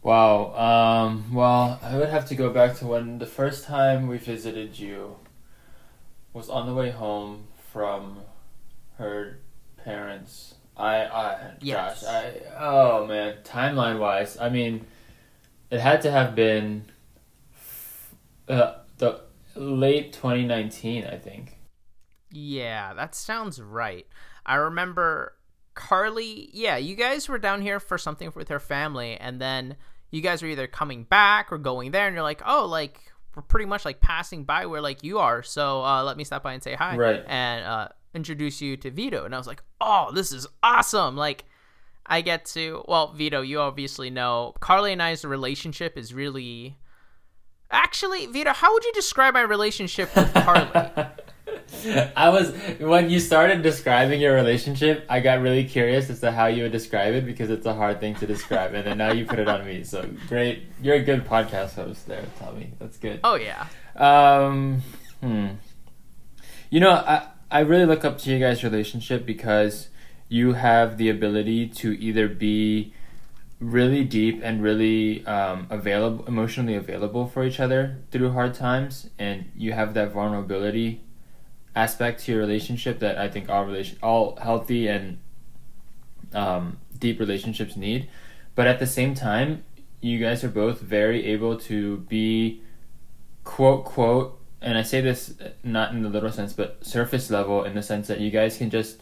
Wow. 0.04 0.54
Um, 0.56 1.34
well, 1.34 1.80
I 1.82 1.98
would 1.98 2.10
have 2.10 2.28
to 2.30 2.36
go 2.36 2.52
back 2.52 2.78
to 2.78 2.86
when 2.86 3.18
the 3.18 3.26
first 3.26 3.66
time 3.66 4.08
we 4.08 4.18
visited 4.18 4.78
you 4.78 5.18
was 6.32 6.50
on 6.50 6.68
the 6.68 6.74
way 6.76 6.92
home 6.92 7.48
from 7.74 8.20
her 8.98 9.40
parents. 9.84 10.54
I, 10.78 11.06
I, 11.06 11.52
yes. 11.60 12.04
gosh, 12.04 12.10
I, 12.10 12.34
oh 12.58 13.06
man, 13.06 13.38
timeline 13.44 14.00
wise, 14.00 14.38
I 14.40 14.48
mean, 14.48 14.86
it 15.70 15.82
had 15.82 16.02
to 16.04 16.12
have 16.12 16.36
been 16.36 16.86
uh, 18.48 18.76
the 18.98 19.22
late 19.56 20.14
2019, 20.14 21.06
I 21.06 21.18
think. 21.18 21.59
Yeah, 22.32 22.94
that 22.94 23.16
sounds 23.16 23.62
right. 23.62 24.06
I 24.46 24.56
remember 24.56 25.34
Carly, 25.74 26.50
yeah, 26.54 26.78
you 26.78 26.96
guys 26.96 27.30
were 27.30 27.40
down 27.40 27.62
here 27.62 27.80
for 27.80 27.98
something 27.98 28.32
with 28.36 28.50
her 28.50 28.60
family, 28.60 29.16
and 29.18 29.40
then 29.42 29.78
you 30.12 30.22
guys 30.22 30.42
were 30.42 30.50
either 30.50 30.68
coming 30.68 31.04
back 31.04 31.52
or 31.52 31.58
going 31.58 31.92
there, 31.92 32.08
and 32.08 32.14
you're 32.14 32.24
like, 32.24 32.42
oh, 32.46 32.66
like, 32.66 33.00
we're 33.36 33.44
pretty 33.44 33.66
much 33.66 33.86
like 33.86 34.02
passing 34.02 34.44
by 34.44 34.66
where 34.66 34.82
like 34.82 35.04
you 35.04 35.20
are. 35.20 35.44
So 35.44 35.84
uh, 35.84 36.04
let 36.04 36.18
me 36.18 36.24
stop 36.24 36.44
by 36.44 36.54
and 36.54 36.64
say 36.64 36.76
hi. 36.76 36.98
Right. 36.98 37.24
And 37.28 37.66
uh, 37.66 37.88
introduce 38.14 38.62
you 38.62 38.76
to 38.78 38.92
Vito. 38.92 39.24
And 39.24 39.34
I 39.34 39.38
was 39.38 39.48
like, 39.48 39.64
oh, 39.80 40.12
this 40.14 40.32
is 40.32 40.48
awesome. 40.64 41.16
Like, 41.16 41.46
I 42.06 42.22
get 42.22 42.46
to, 42.48 42.84
well, 42.88 43.14
Vito, 43.14 43.42
you 43.42 43.60
obviously 43.60 44.10
know 44.10 44.56
Carly 44.60 44.92
and 44.92 45.02
I's 45.02 45.24
relationship 45.24 45.98
is 45.98 46.14
really. 46.14 46.78
Actually, 47.72 48.26
Vito, 48.26 48.52
how 48.52 48.74
would 48.74 48.84
you 48.84 48.92
describe 48.94 49.36
my 49.36 49.42
relationship 49.42 50.14
with 50.16 50.34
Carly? 50.34 50.68
I 52.16 52.30
was 52.30 52.52
when 52.80 53.10
you 53.10 53.20
started 53.20 53.62
describing 53.62 54.22
your 54.22 54.36
relationship, 54.36 55.06
I 55.10 55.20
got 55.20 55.42
really 55.42 55.66
curious 55.66 56.10
as 56.10 56.20
to 56.22 56.32
how 56.32 56.48
you 56.48 56.64
would 56.64 56.72
describe 56.72 57.14
it 57.14 57.26
because 57.26 57.50
it's 57.50 57.66
a 57.66 57.74
hard 57.74 58.00
thing 58.00 58.16
to 58.16 58.28
describe, 58.28 58.74
and 58.74 58.86
then 58.86 58.98
now 58.98 59.12
you 59.12 59.26
put 59.26 59.40
it 59.40 59.48
on 59.48 59.66
me. 59.66 59.84
So 59.84 60.08
great, 60.28 60.64
you're 60.82 60.96
a 60.96 61.04
good 61.04 61.26
podcast 61.26 61.76
host 61.76 62.08
there, 62.08 62.26
Tommy. 62.40 62.72
That's 62.80 62.98
good. 62.98 63.20
Oh 63.24 63.36
yeah. 63.36 63.68
Um, 63.96 64.82
hmm. 65.22 65.48
You 66.70 66.80
know, 66.80 66.92
I 66.92 67.28
I 67.52 67.60
really 67.62 67.86
look 67.86 68.06
up 68.06 68.18
to 68.20 68.32
you 68.32 68.40
guys' 68.40 68.64
relationship 68.64 69.26
because 69.26 69.90
you 70.28 70.54
have 70.54 70.98
the 70.98 71.10
ability 71.10 71.68
to 71.68 72.00
either 72.00 72.28
be 72.28 72.94
really 73.60 74.04
deep 74.04 74.40
and 74.44 74.64
really 74.64 75.26
um, 75.26 75.68
available, 75.70 76.26
emotionally 76.26 76.76
available 76.76 77.28
for 77.28 77.44
each 77.44 77.60
other 77.60 77.98
through 78.12 78.32
hard 78.32 78.54
times, 78.54 79.10
and 79.18 79.52
you 79.56 79.74
have 79.74 79.94
that 79.94 80.12
vulnerability 80.12 81.02
aspect 81.76 82.22
to 82.26 82.32
your 82.32 82.42
relationship 82.42 83.00
that 83.00 83.18
I 83.18 83.30
think 83.30 83.50
all 83.50 83.66
relation, 83.66 83.98
all 84.02 84.36
healthy 84.38 84.88
and 84.88 85.20
um, 86.34 86.78
deep 86.98 87.20
relationships 87.20 87.76
need. 87.76 88.10
But 88.56 88.68
at 88.68 88.80
the 88.80 88.88
same 88.88 89.14
time, 89.16 89.64
you 90.02 90.20
guys 90.20 90.44
are 90.44 90.50
both 90.50 90.82
very 90.82 91.26
able 91.28 91.58
to 91.58 91.98
be 91.98 92.62
quote 93.44 93.86
quote, 93.86 94.40
and 94.62 94.78
I 94.78 94.84
say 94.84 95.02
this 95.02 95.34
not 95.64 95.92
in 95.92 96.04
the 96.04 96.10
literal 96.10 96.32
sense, 96.32 96.54
but 96.54 96.86
surface 96.86 97.30
level 97.30 97.64
in 97.64 97.76
the 97.76 97.84
sense 97.84 98.08
that 98.08 98.20
you 98.20 98.32
guys 98.32 98.58
can 98.58 98.70
just 98.70 99.02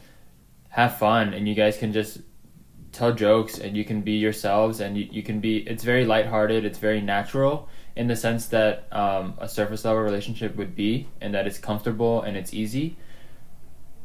have 0.70 0.98
fun 0.98 1.34
and 1.34 1.48
you 1.48 1.56
guys 1.56 1.78
can 1.78 1.92
just 1.92 2.20
tell 2.92 3.14
jokes 3.14 3.58
and 3.58 3.76
you 3.76 3.84
can 3.84 4.02
be 4.02 4.14
yourselves 4.14 4.80
and 4.80 4.98
you, 4.98 5.08
you 5.12 5.24
can 5.24 5.40
be 5.40 5.58
it's 5.68 5.84
very 5.84 6.06
lighthearted 6.06 6.66
it's 6.66 6.80
very 6.80 7.02
natural 7.02 7.68
in 7.98 8.08
the 8.08 8.16
sense 8.16 8.46
that 8.46 8.88
um, 8.92 9.34
a 9.40 9.50
surface 9.50 9.84
level 9.84 10.04
relationship 10.04 10.56
would 10.56 10.76
be 10.76 11.08
and 11.20 11.34
that 11.34 11.48
it's 11.48 11.58
comfortable 11.58 12.22
and 12.22 12.38
it's 12.38 12.54
easy. 12.54 12.96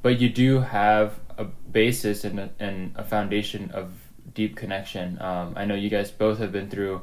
But 0.01 0.19
you 0.19 0.31
do 0.31 0.61
have 0.61 1.21
a 1.37 1.45
basis 1.45 2.25
and 2.25 2.41
a, 2.41 2.51
and 2.59 2.95
a 2.97 3.05
foundation 3.05 3.71
of 3.73 3.93
deep 4.33 4.57
connection. 4.57 5.21
Um, 5.21 5.53
i 5.57 5.67
know 5.67 5.75
you 5.75 5.91
guys 5.91 6.11
both 6.11 6.39
have 6.39 6.53
been 6.53 6.71
through 6.71 7.03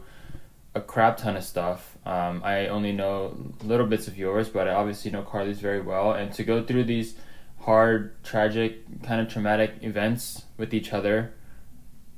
a 0.73 0.81
crap 0.81 1.17
ton 1.17 1.37
of 1.37 1.43
stuff. 1.43 1.95
Um, 2.07 2.41
i 2.43 2.67
only 2.67 2.91
know 2.91 3.37
little 3.63 3.85
bits 3.85 4.07
of 4.07 4.17
yours 4.17 4.49
but 4.49 4.67
i 4.67 4.73
obviously 4.73 5.11
know 5.11 5.21
carly's 5.21 5.59
very 5.59 5.81
well. 5.81 6.13
And 6.13 6.33
to 6.33 6.43
go 6.43 6.63
through 6.63 6.85
these 6.85 7.13
hard 7.59 8.21
tragic 8.23 9.03
kind 9.03 9.21
of 9.21 9.29
traumatic 9.31 9.75
events 9.81 10.45
with 10.57 10.73
each 10.73 10.91
other 10.91 11.33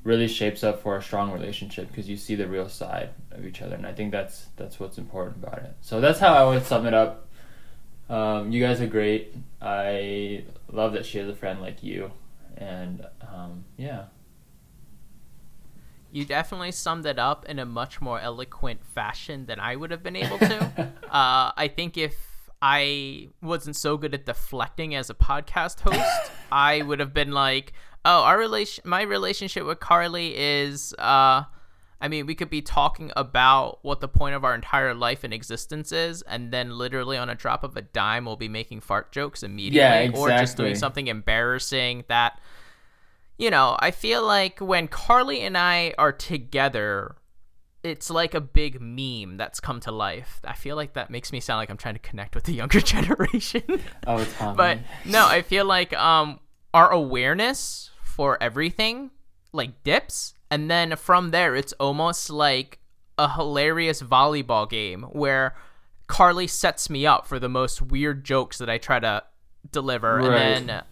really 0.03 0.27
shapes 0.27 0.63
up 0.63 0.81
for 0.81 0.97
a 0.97 1.01
strong 1.01 1.31
relationship 1.31 1.87
because 1.87 2.09
you 2.09 2.17
see 2.17 2.35
the 2.35 2.47
real 2.47 2.67
side 2.67 3.09
of 3.31 3.45
each 3.45 3.61
other 3.61 3.75
and 3.75 3.85
i 3.85 3.93
think 3.93 4.11
that's 4.11 4.47
that's 4.55 4.79
what's 4.79 4.97
important 4.97 5.43
about 5.43 5.59
it. 5.59 5.75
So 5.81 6.01
that's 6.01 6.19
how 6.19 6.33
i 6.33 6.43
would 6.43 6.65
sum 6.65 6.85
it 6.85 6.93
up. 6.93 7.27
Um, 8.09 8.51
you 8.51 8.61
guys 8.61 8.81
are 8.81 8.87
great. 8.87 9.33
I 9.61 10.43
love 10.69 10.93
that 10.93 11.05
she 11.05 11.17
has 11.17 11.29
a 11.29 11.35
friend 11.35 11.61
like 11.61 11.81
you 11.83 12.11
and 12.57 13.05
um, 13.21 13.65
yeah. 13.77 14.05
You 16.11 16.25
definitely 16.25 16.73
summed 16.73 17.05
it 17.05 17.17
up 17.17 17.45
in 17.45 17.57
a 17.57 17.65
much 17.65 18.01
more 18.01 18.19
eloquent 18.19 18.83
fashion 18.83 19.45
than 19.45 19.59
i 19.59 19.75
would 19.75 19.91
have 19.91 20.03
been 20.03 20.15
able 20.15 20.37
to. 20.39 20.91
Uh, 21.11 21.51
i 21.57 21.67
think 21.67 21.97
if 21.97 22.30
I 22.61 23.29
wasn't 23.41 23.75
so 23.75 23.97
good 23.97 24.13
at 24.13 24.25
deflecting 24.25 24.93
as 24.95 25.09
a 25.09 25.13
podcast 25.15 25.79
host, 25.81 26.31
I 26.51 26.81
would 26.81 26.99
have 26.99 27.13
been 27.13 27.31
like, 27.31 27.73
oh, 28.05 28.23
our 28.23 28.37
relation, 28.37 28.83
my 28.87 29.01
relationship 29.01 29.65
with 29.65 29.79
Carly 29.79 30.35
is, 30.37 30.93
uh, 30.99 31.43
I 32.03 32.07
mean, 32.07 32.25
we 32.25 32.33
could 32.35 32.49
be 32.49 32.61
talking 32.61 33.11
about 33.15 33.79
what 33.83 33.99
the 33.99 34.07
point 34.07 34.35
of 34.35 34.43
our 34.43 34.55
entire 34.55 34.93
life 34.93 35.23
and 35.23 35.33
existence 35.33 35.91
is, 35.91 36.21
and 36.23 36.51
then 36.51 36.77
literally 36.77 37.17
on 37.17 37.29
a 37.29 37.35
drop 37.35 37.63
of 37.63 37.77
a 37.77 37.81
dime, 37.81 38.25
we'll 38.25 38.35
be 38.35 38.49
making 38.49 38.81
fart 38.81 39.11
jokes 39.11 39.43
immediately, 39.43 39.79
Yeah, 39.79 39.99
exactly. 39.99 40.21
or 40.33 40.37
just 40.37 40.57
doing 40.57 40.75
something 40.75 41.07
embarrassing 41.07 42.03
that, 42.07 42.39
you 43.37 43.49
know, 43.49 43.75
I 43.79 43.91
feel 43.91 44.25
like 44.25 44.59
when 44.59 44.87
Carly 44.87 45.41
and 45.41 45.57
I 45.57 45.93
are 45.97 46.11
together, 46.11 47.15
it's 47.83 48.09
like 48.09 48.33
a 48.35 48.41
big 48.41 48.79
meme 48.79 49.37
that's 49.37 49.59
come 49.59 49.79
to 49.81 49.91
life. 49.91 50.39
I 50.45 50.53
feel 50.53 50.75
like 50.75 50.93
that 50.93 51.09
makes 51.09 51.31
me 51.31 51.39
sound 51.39 51.57
like 51.57 51.69
I'm 51.69 51.77
trying 51.77 51.95
to 51.95 51.99
connect 51.99 52.35
with 52.35 52.43
the 52.45 52.53
younger 52.61 52.79
generation. 52.81 53.63
oh 54.07 54.23
Tommy. 54.37 54.55
but 54.57 54.79
no, 55.05 55.27
I 55.27 55.41
feel 55.41 55.65
like 55.65 55.93
um 55.93 56.39
our 56.73 56.89
awareness 56.91 57.89
for 58.03 58.37
everything 58.41 59.11
like 59.53 59.83
dips 59.83 60.33
and 60.49 60.69
then 60.71 60.95
from 60.95 61.31
there 61.31 61.55
it's 61.55 61.73
almost 61.73 62.29
like 62.29 62.79
a 63.17 63.33
hilarious 63.33 64.01
volleyball 64.01 64.69
game 64.69 65.03
where 65.11 65.55
Carly 66.07 66.47
sets 66.47 66.89
me 66.89 67.05
up 67.05 67.25
for 67.27 67.39
the 67.39 67.49
most 67.49 67.81
weird 67.81 68.23
jokes 68.23 68.57
that 68.59 68.69
I 68.69 68.77
try 68.77 68.99
to 68.99 69.23
deliver 69.71 70.17
Right. 70.17 70.41
and 70.41 70.69
then 70.69 70.83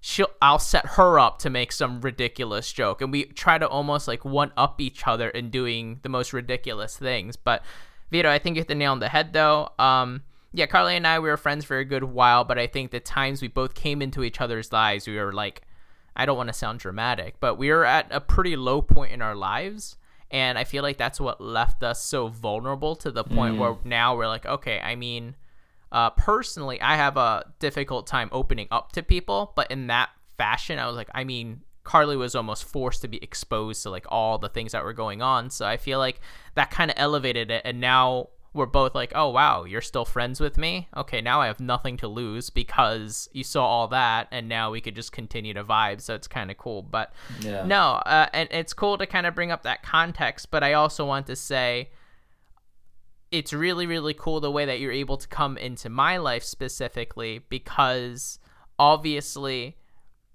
she'll 0.00 0.30
I'll 0.40 0.58
set 0.58 0.86
her 0.86 1.18
up 1.18 1.38
to 1.40 1.50
make 1.50 1.72
some 1.72 2.00
ridiculous 2.00 2.72
joke. 2.72 3.02
And 3.02 3.12
we 3.12 3.24
try 3.24 3.58
to 3.58 3.68
almost 3.68 4.08
like 4.08 4.24
one 4.24 4.52
up 4.56 4.80
each 4.80 5.06
other 5.06 5.28
in 5.28 5.50
doing 5.50 6.00
the 6.02 6.08
most 6.08 6.32
ridiculous 6.32 6.96
things. 6.96 7.36
But 7.36 7.62
Vito 8.10 8.30
I 8.30 8.38
think 8.38 8.56
you 8.56 8.60
hit 8.60 8.68
the 8.68 8.74
nail 8.74 8.92
on 8.92 9.00
the 9.00 9.08
head 9.08 9.32
though. 9.32 9.70
Um 9.78 10.22
yeah 10.52 10.66
Carly 10.66 10.96
and 10.96 11.06
I 11.06 11.18
we 11.18 11.28
were 11.28 11.36
friends 11.36 11.64
for 11.64 11.78
a 11.78 11.84
good 11.84 12.04
while 12.04 12.44
but 12.44 12.58
I 12.58 12.66
think 12.66 12.90
the 12.90 13.00
times 13.00 13.42
we 13.42 13.48
both 13.48 13.74
came 13.74 14.02
into 14.02 14.24
each 14.24 14.40
other's 14.40 14.72
lives 14.72 15.06
we 15.06 15.16
were 15.16 15.32
like 15.32 15.62
I 16.16 16.26
don't 16.26 16.36
want 16.36 16.48
to 16.48 16.54
sound 16.54 16.80
dramatic 16.80 17.36
but 17.38 17.56
we 17.56 17.70
were 17.70 17.84
at 17.84 18.08
a 18.10 18.20
pretty 18.20 18.56
low 18.56 18.82
point 18.82 19.12
in 19.12 19.22
our 19.22 19.36
lives. 19.36 19.96
And 20.32 20.56
I 20.56 20.62
feel 20.62 20.84
like 20.84 20.96
that's 20.96 21.20
what 21.20 21.40
left 21.40 21.82
us 21.82 22.02
so 22.02 22.28
vulnerable 22.28 22.94
to 22.96 23.10
the 23.10 23.24
point 23.24 23.58
where 23.58 23.76
now 23.84 24.16
we're 24.16 24.28
like 24.28 24.46
okay 24.46 24.80
I 24.80 24.94
mean 24.94 25.36
uh, 25.92 26.10
personally, 26.10 26.80
I 26.80 26.96
have 26.96 27.16
a 27.16 27.44
difficult 27.58 28.06
time 28.06 28.28
opening 28.32 28.68
up 28.70 28.92
to 28.92 29.02
people, 29.02 29.52
but 29.56 29.70
in 29.70 29.88
that 29.88 30.10
fashion, 30.36 30.78
I 30.78 30.86
was 30.86 30.96
like, 30.96 31.10
I 31.14 31.24
mean, 31.24 31.62
Carly 31.82 32.16
was 32.16 32.34
almost 32.34 32.64
forced 32.64 33.02
to 33.02 33.08
be 33.08 33.22
exposed 33.22 33.82
to 33.82 33.90
like 33.90 34.06
all 34.08 34.38
the 34.38 34.48
things 34.48 34.72
that 34.72 34.84
were 34.84 34.92
going 34.92 35.22
on. 35.22 35.50
So 35.50 35.66
I 35.66 35.76
feel 35.76 35.98
like 35.98 36.20
that 36.54 36.70
kind 36.70 36.90
of 36.90 36.96
elevated 36.98 37.50
it. 37.50 37.62
And 37.64 37.80
now 37.80 38.28
we're 38.52 38.66
both 38.66 38.94
like, 38.94 39.12
oh, 39.14 39.30
wow, 39.30 39.64
you're 39.64 39.80
still 39.80 40.04
friends 40.04 40.40
with 40.40 40.58
me? 40.58 40.88
Okay, 40.96 41.20
now 41.20 41.40
I 41.40 41.46
have 41.46 41.60
nothing 41.60 41.96
to 41.98 42.08
lose 42.08 42.50
because 42.50 43.28
you 43.32 43.44
saw 43.44 43.64
all 43.64 43.88
that. 43.88 44.28
And 44.30 44.48
now 44.48 44.70
we 44.70 44.80
could 44.80 44.94
just 44.94 45.12
continue 45.12 45.54
to 45.54 45.64
vibe. 45.64 46.00
So 46.00 46.14
it's 46.14 46.28
kind 46.28 46.50
of 46.50 46.58
cool. 46.58 46.82
But 46.82 47.12
yeah 47.40 47.64
no, 47.64 47.94
uh, 48.06 48.28
and 48.32 48.48
it's 48.52 48.72
cool 48.72 48.98
to 48.98 49.06
kind 49.06 49.26
of 49.26 49.34
bring 49.34 49.50
up 49.50 49.62
that 49.64 49.82
context, 49.82 50.50
but 50.50 50.62
I 50.62 50.74
also 50.74 51.04
want 51.04 51.26
to 51.26 51.36
say 51.36 51.90
it's 53.30 53.52
really, 53.52 53.86
really 53.86 54.14
cool 54.14 54.40
the 54.40 54.50
way 54.50 54.64
that 54.64 54.80
you're 54.80 54.92
able 54.92 55.16
to 55.16 55.28
come 55.28 55.56
into 55.56 55.88
my 55.88 56.16
life 56.16 56.42
specifically 56.42 57.40
because 57.48 58.38
obviously 58.78 59.76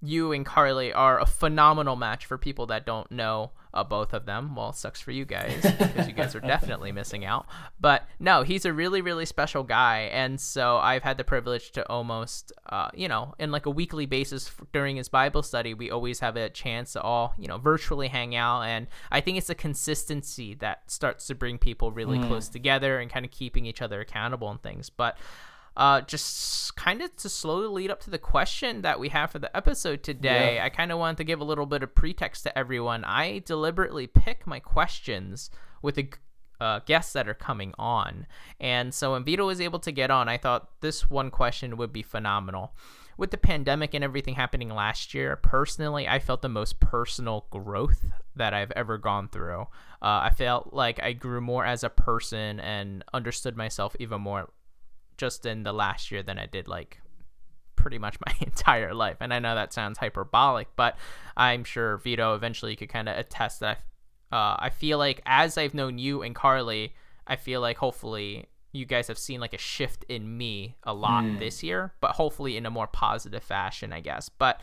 you 0.01 0.31
and 0.31 0.45
Carly 0.45 0.93
are 0.93 1.19
a 1.19 1.25
phenomenal 1.25 1.95
match 1.95 2.25
for 2.25 2.37
people 2.37 2.67
that 2.67 2.85
don't 2.85 3.11
know 3.11 3.51
uh, 3.75 3.83
both 3.83 4.13
of 4.13 4.25
them. 4.25 4.55
Well, 4.55 4.69
it 4.69 4.75
sucks 4.75 5.01
for 5.01 5.11
you 5.11 5.25
guys 5.25 5.61
because 5.77 6.07
you 6.07 6.13
guys 6.13 6.33
are 6.33 6.39
definitely 6.39 6.91
missing 6.91 7.25
out. 7.25 7.45
But 7.79 8.07
no, 8.19 8.43
he's 8.43 8.65
a 8.65 8.73
really, 8.73 9.01
really 9.01 9.25
special 9.25 9.63
guy. 9.63 10.09
And 10.11 10.39
so 10.39 10.77
I've 10.77 11.03
had 11.03 11.17
the 11.17 11.23
privilege 11.23 11.71
to 11.73 11.87
almost, 11.89 12.51
uh, 12.69 12.89
you 12.93 13.07
know, 13.07 13.35
in 13.37 13.51
like 13.51 13.65
a 13.65 13.69
weekly 13.69 14.05
basis 14.05 14.47
f- 14.47 14.65
during 14.71 14.95
his 14.95 15.09
Bible 15.09 15.43
study, 15.43 15.73
we 15.73 15.91
always 15.91 16.21
have 16.21 16.37
a 16.37 16.49
chance 16.49 16.93
to 16.93 17.01
all, 17.01 17.33
you 17.37 17.47
know, 17.47 17.57
virtually 17.57 18.07
hang 18.07 18.35
out. 18.35 18.61
And 18.61 18.87
I 19.11 19.21
think 19.21 19.37
it's 19.37 19.49
a 19.49 19.55
consistency 19.55 20.55
that 20.55 20.89
starts 20.89 21.27
to 21.27 21.35
bring 21.35 21.57
people 21.57 21.91
really 21.91 22.19
close 22.27 22.47
together 22.47 22.99
and 22.99 23.11
kind 23.11 23.25
of 23.25 23.31
keeping 23.31 23.65
each 23.65 23.81
other 23.81 23.99
accountable 23.99 24.49
and 24.49 24.61
things. 24.61 24.89
But 24.89 25.17
uh, 25.77 26.01
just 26.01 26.75
kind 26.75 27.01
of 27.01 27.15
to 27.17 27.29
slowly 27.29 27.67
lead 27.67 27.91
up 27.91 27.99
to 28.01 28.09
the 28.09 28.17
question 28.17 28.81
that 28.81 28.99
we 28.99 29.09
have 29.09 29.31
for 29.31 29.39
the 29.39 29.55
episode 29.55 30.03
today, 30.03 30.55
Yeah. 30.55 30.65
I 30.65 30.69
kind 30.69 30.91
of 30.91 30.99
wanted 30.99 31.17
to 31.17 31.23
give 31.23 31.41
a 31.41 31.45
little 31.45 31.65
bit 31.65 31.83
of 31.83 31.93
pretext 31.95 32.43
to 32.43 32.57
everyone. 32.57 33.03
I 33.03 33.39
deliberately 33.45 34.07
pick 34.07 34.47
my 34.47 34.59
questions 34.59 35.49
with 35.81 35.95
the 35.95 36.09
uh, 36.61 36.79
guests 36.85 37.13
that 37.13 37.27
are 37.27 37.33
coming 37.33 37.73
on. 37.77 38.25
And 38.59 38.93
so 38.93 39.11
when 39.11 39.25
Vito 39.25 39.45
was 39.45 39.59
able 39.59 39.79
to 39.79 39.91
get 39.91 40.09
on, 40.09 40.29
I 40.29 40.37
thought 40.37 40.69
this 40.81 41.09
one 41.09 41.29
question 41.29 41.75
would 41.77 41.91
be 41.91 42.03
phenomenal. 42.03 42.73
With 43.17 43.31
the 43.31 43.37
pandemic 43.37 43.93
and 43.93 44.03
everything 44.03 44.35
happening 44.35 44.69
last 44.69 45.13
year, 45.13 45.37
personally, 45.37 46.07
I 46.07 46.19
felt 46.19 46.41
the 46.41 46.49
most 46.49 46.79
personal 46.79 47.47
growth 47.49 48.05
that 48.35 48.53
I've 48.53 48.71
ever 48.71 48.97
gone 48.97 49.29
through. 49.29 49.61
Uh, 50.01 50.19
I 50.23 50.31
felt 50.37 50.73
like 50.73 51.01
I 51.01 51.13
grew 51.13 51.39
more 51.39 51.65
as 51.65 51.83
a 51.83 51.89
person 51.89 52.59
and 52.59 53.03
understood 53.13 53.55
myself 53.55 53.95
even 53.99 54.21
more 54.21 54.49
just 55.17 55.45
in 55.45 55.63
the 55.63 55.73
last 55.73 56.11
year 56.11 56.23
than 56.23 56.37
I 56.37 56.45
did 56.45 56.67
like 56.67 57.01
pretty 57.75 57.97
much 57.97 58.17
my 58.25 58.33
entire 58.41 58.93
life. 58.93 59.17
And 59.19 59.33
I 59.33 59.39
know 59.39 59.55
that 59.55 59.73
sounds 59.73 59.97
hyperbolic, 59.97 60.67
but 60.75 60.97
I'm 61.37 61.63
sure 61.63 61.97
Vito 61.97 62.35
eventually 62.35 62.75
could 62.75 62.89
kind 62.89 63.09
of 63.09 63.17
attest 63.17 63.59
that. 63.61 63.79
Uh, 64.31 64.57
I 64.57 64.69
feel 64.69 64.97
like 64.97 65.21
as 65.25 65.57
I've 65.57 65.73
known 65.73 65.97
you 65.97 66.23
and 66.23 66.33
Carly, 66.33 66.93
I 67.27 67.35
feel 67.35 67.61
like 67.61 67.77
hopefully 67.77 68.47
you 68.71 68.85
guys 68.85 69.07
have 69.07 69.17
seen 69.17 69.39
like 69.39 69.53
a 69.53 69.57
shift 69.57 70.03
in 70.09 70.37
me 70.37 70.75
a 70.83 70.93
lot 70.93 71.23
this 71.39 71.63
year, 71.63 71.93
but 72.01 72.11
hopefully 72.11 72.57
in 72.57 72.65
a 72.65 72.69
more 72.71 72.87
positive 72.87 73.43
fashion, 73.43 73.93
I 73.93 74.01
guess. 74.01 74.29
But 74.29 74.59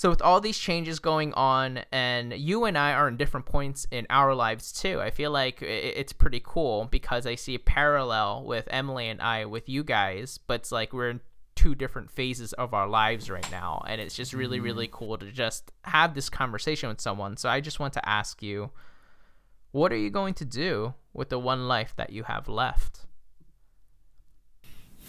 so 0.00 0.08
with 0.08 0.22
all 0.22 0.40
these 0.40 0.56
changes 0.58 0.98
going 0.98 1.34
on, 1.34 1.80
and 1.92 2.32
you 2.32 2.64
and 2.64 2.78
I 2.78 2.94
are 2.94 3.06
in 3.06 3.18
different 3.18 3.44
points 3.44 3.86
in 3.90 4.06
our 4.08 4.34
lives 4.34 4.72
too. 4.72 4.98
I 4.98 5.10
feel 5.10 5.30
like 5.30 5.60
it's 5.60 6.14
pretty 6.14 6.40
cool 6.42 6.86
because 6.90 7.26
I 7.26 7.34
see 7.34 7.54
a 7.54 7.58
parallel 7.58 8.44
with 8.46 8.66
Emily 8.70 9.08
and 9.10 9.20
I 9.20 9.44
with 9.44 9.68
you 9.68 9.84
guys, 9.84 10.38
but 10.38 10.60
it's 10.60 10.72
like 10.72 10.94
we're 10.94 11.10
in 11.10 11.20
two 11.54 11.74
different 11.74 12.10
phases 12.10 12.54
of 12.54 12.72
our 12.72 12.88
lives 12.88 13.28
right 13.28 13.50
now 13.50 13.84
and 13.86 14.00
it's 14.00 14.16
just 14.16 14.32
really 14.32 14.58
really 14.58 14.86
Mm-hmm. 14.88 14.96
cool 14.96 15.18
to 15.18 15.30
just 15.30 15.70
have 15.82 16.14
this 16.14 16.30
conversation 16.30 16.88
with 16.88 17.02
someone 17.02 17.36
so 17.36 17.50
i 17.50 17.60
just 17.60 17.78
want 17.78 17.92
to 17.92 18.08
ask 18.08 18.42
you 18.42 18.70
what 19.72 19.92
are 19.92 19.96
you 19.98 20.08
going 20.08 20.32
to 20.32 20.46
do 20.46 20.94
with 21.12 21.28
the 21.28 21.38
one 21.38 21.68
life 21.68 21.92
that 21.96 22.10
you 22.10 22.22
have 22.22 22.48
left 22.48 23.00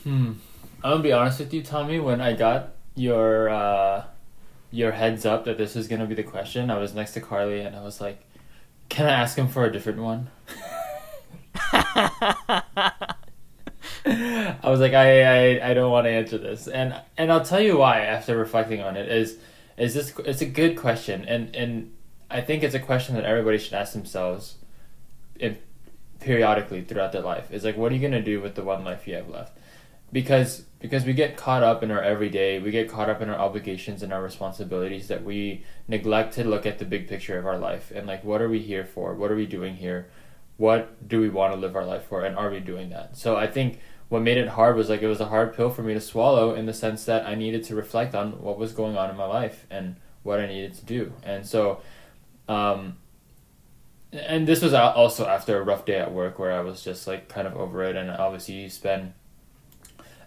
Hmm. 0.03 0.33
I'm 0.83 0.91
gonna 0.91 1.03
be 1.03 1.13
honest 1.13 1.39
with 1.39 1.53
you, 1.53 1.61
Tommy. 1.63 1.99
When 1.99 2.19
I 2.19 2.33
got 2.33 2.73
your 2.95 3.47
uh, 3.49 4.03
your 4.71 4.91
heads 4.93 5.25
up 5.25 5.45
that 5.45 5.57
this 5.57 5.75
was 5.75 5.87
gonna 5.87 6.05
be 6.05 6.15
the 6.15 6.23
question, 6.23 6.71
I 6.71 6.77
was 6.77 6.93
next 6.93 7.13
to 7.13 7.21
Carly 7.21 7.61
and 7.61 7.75
I 7.75 7.83
was 7.83 8.01
like, 8.01 8.23
"Can 8.89 9.05
I 9.05 9.11
ask 9.11 9.37
him 9.37 9.47
for 9.47 9.65
a 9.65 9.71
different 9.71 9.99
one?" 9.99 10.29
I 14.05 14.59
was 14.63 14.79
like, 14.79 14.93
I, 14.93 15.57
I, 15.59 15.71
I 15.71 15.73
don't 15.73 15.91
want 15.91 16.05
to 16.05 16.09
answer 16.11 16.37
this, 16.37 16.67
and 16.67 16.99
and 17.17 17.31
I'll 17.31 17.45
tell 17.45 17.61
you 17.61 17.77
why. 17.77 18.01
After 18.01 18.35
reflecting 18.37 18.81
on 18.81 18.97
it, 18.97 19.09
is 19.09 19.37
is 19.77 19.93
this 19.93 20.13
it's 20.25 20.41
a 20.41 20.45
good 20.45 20.77
question, 20.77 21.25
and 21.25 21.55
and 21.55 21.93
I 22.29 22.41
think 22.41 22.63
it's 22.63 22.75
a 22.75 22.79
question 22.79 23.15
that 23.15 23.25
everybody 23.25 23.57
should 23.57 23.73
ask 23.73 23.93
themselves, 23.93 24.55
periodically 26.21 26.81
throughout 26.81 27.11
their 27.11 27.21
life. 27.21 27.51
Is 27.51 27.65
like, 27.65 27.75
what 27.75 27.91
are 27.91 27.95
you 27.95 28.01
gonna 28.01 28.21
do 28.21 28.39
with 28.39 28.55
the 28.55 28.63
one 28.63 28.85
life 28.85 29.07
you 29.07 29.15
have 29.15 29.27
left? 29.27 29.57
Because 30.11 30.63
because 30.81 31.05
we 31.05 31.13
get 31.13 31.37
caught 31.37 31.61
up 31.61 31.83
in 31.83 31.91
our 31.91 32.01
everyday, 32.01 32.59
we 32.59 32.71
get 32.71 32.89
caught 32.89 33.07
up 33.07 33.21
in 33.21 33.29
our 33.29 33.37
obligations 33.37 34.01
and 34.01 34.11
our 34.11 34.21
responsibilities 34.21 35.07
that 35.07 35.23
we 35.23 35.63
neglect 35.87 36.33
to 36.33 36.43
look 36.43 36.65
at 36.65 36.79
the 36.79 36.85
big 36.85 37.07
picture 37.07 37.37
of 37.37 37.45
our 37.45 37.57
life 37.57 37.91
and 37.91 38.07
like, 38.07 38.23
what 38.23 38.41
are 38.41 38.49
we 38.49 38.59
here 38.59 38.83
for? 38.83 39.13
What 39.13 39.31
are 39.31 39.35
we 39.35 39.45
doing 39.45 39.75
here? 39.75 40.09
What 40.57 41.07
do 41.07 41.21
we 41.21 41.29
want 41.29 41.53
to 41.53 41.59
live 41.59 41.75
our 41.75 41.85
life 41.85 42.05
for? 42.05 42.25
And 42.25 42.35
are 42.35 42.49
we 42.49 42.59
doing 42.59 42.89
that? 42.89 43.15
So 43.15 43.35
I 43.35 43.45
think 43.45 43.79
what 44.09 44.23
made 44.23 44.37
it 44.37 44.49
hard 44.49 44.75
was 44.75 44.89
like 44.89 45.03
it 45.03 45.07
was 45.07 45.21
a 45.21 45.27
hard 45.27 45.55
pill 45.55 45.69
for 45.69 45.83
me 45.83 45.93
to 45.93 46.01
swallow 46.01 46.55
in 46.55 46.65
the 46.65 46.73
sense 46.73 47.05
that 47.05 47.27
I 47.27 47.35
needed 47.35 47.63
to 47.65 47.75
reflect 47.75 48.15
on 48.15 48.41
what 48.41 48.57
was 48.57 48.73
going 48.73 48.97
on 48.97 49.09
in 49.09 49.15
my 49.15 49.25
life 49.25 49.67
and 49.69 49.97
what 50.23 50.39
I 50.39 50.47
needed 50.47 50.73
to 50.75 50.85
do. 50.85 51.13
And 51.23 51.45
so, 51.45 51.79
um, 52.49 52.97
and 54.11 54.47
this 54.47 54.61
was 54.61 54.73
also 54.73 55.27
after 55.27 55.59
a 55.59 55.63
rough 55.63 55.85
day 55.85 55.99
at 55.99 56.11
work 56.11 56.39
where 56.39 56.51
I 56.51 56.61
was 56.61 56.83
just 56.83 57.07
like 57.07 57.29
kind 57.29 57.47
of 57.47 57.55
over 57.55 57.83
it. 57.83 57.95
And 57.95 58.09
obviously, 58.09 58.55
you 58.55 58.69
spend 58.69 59.13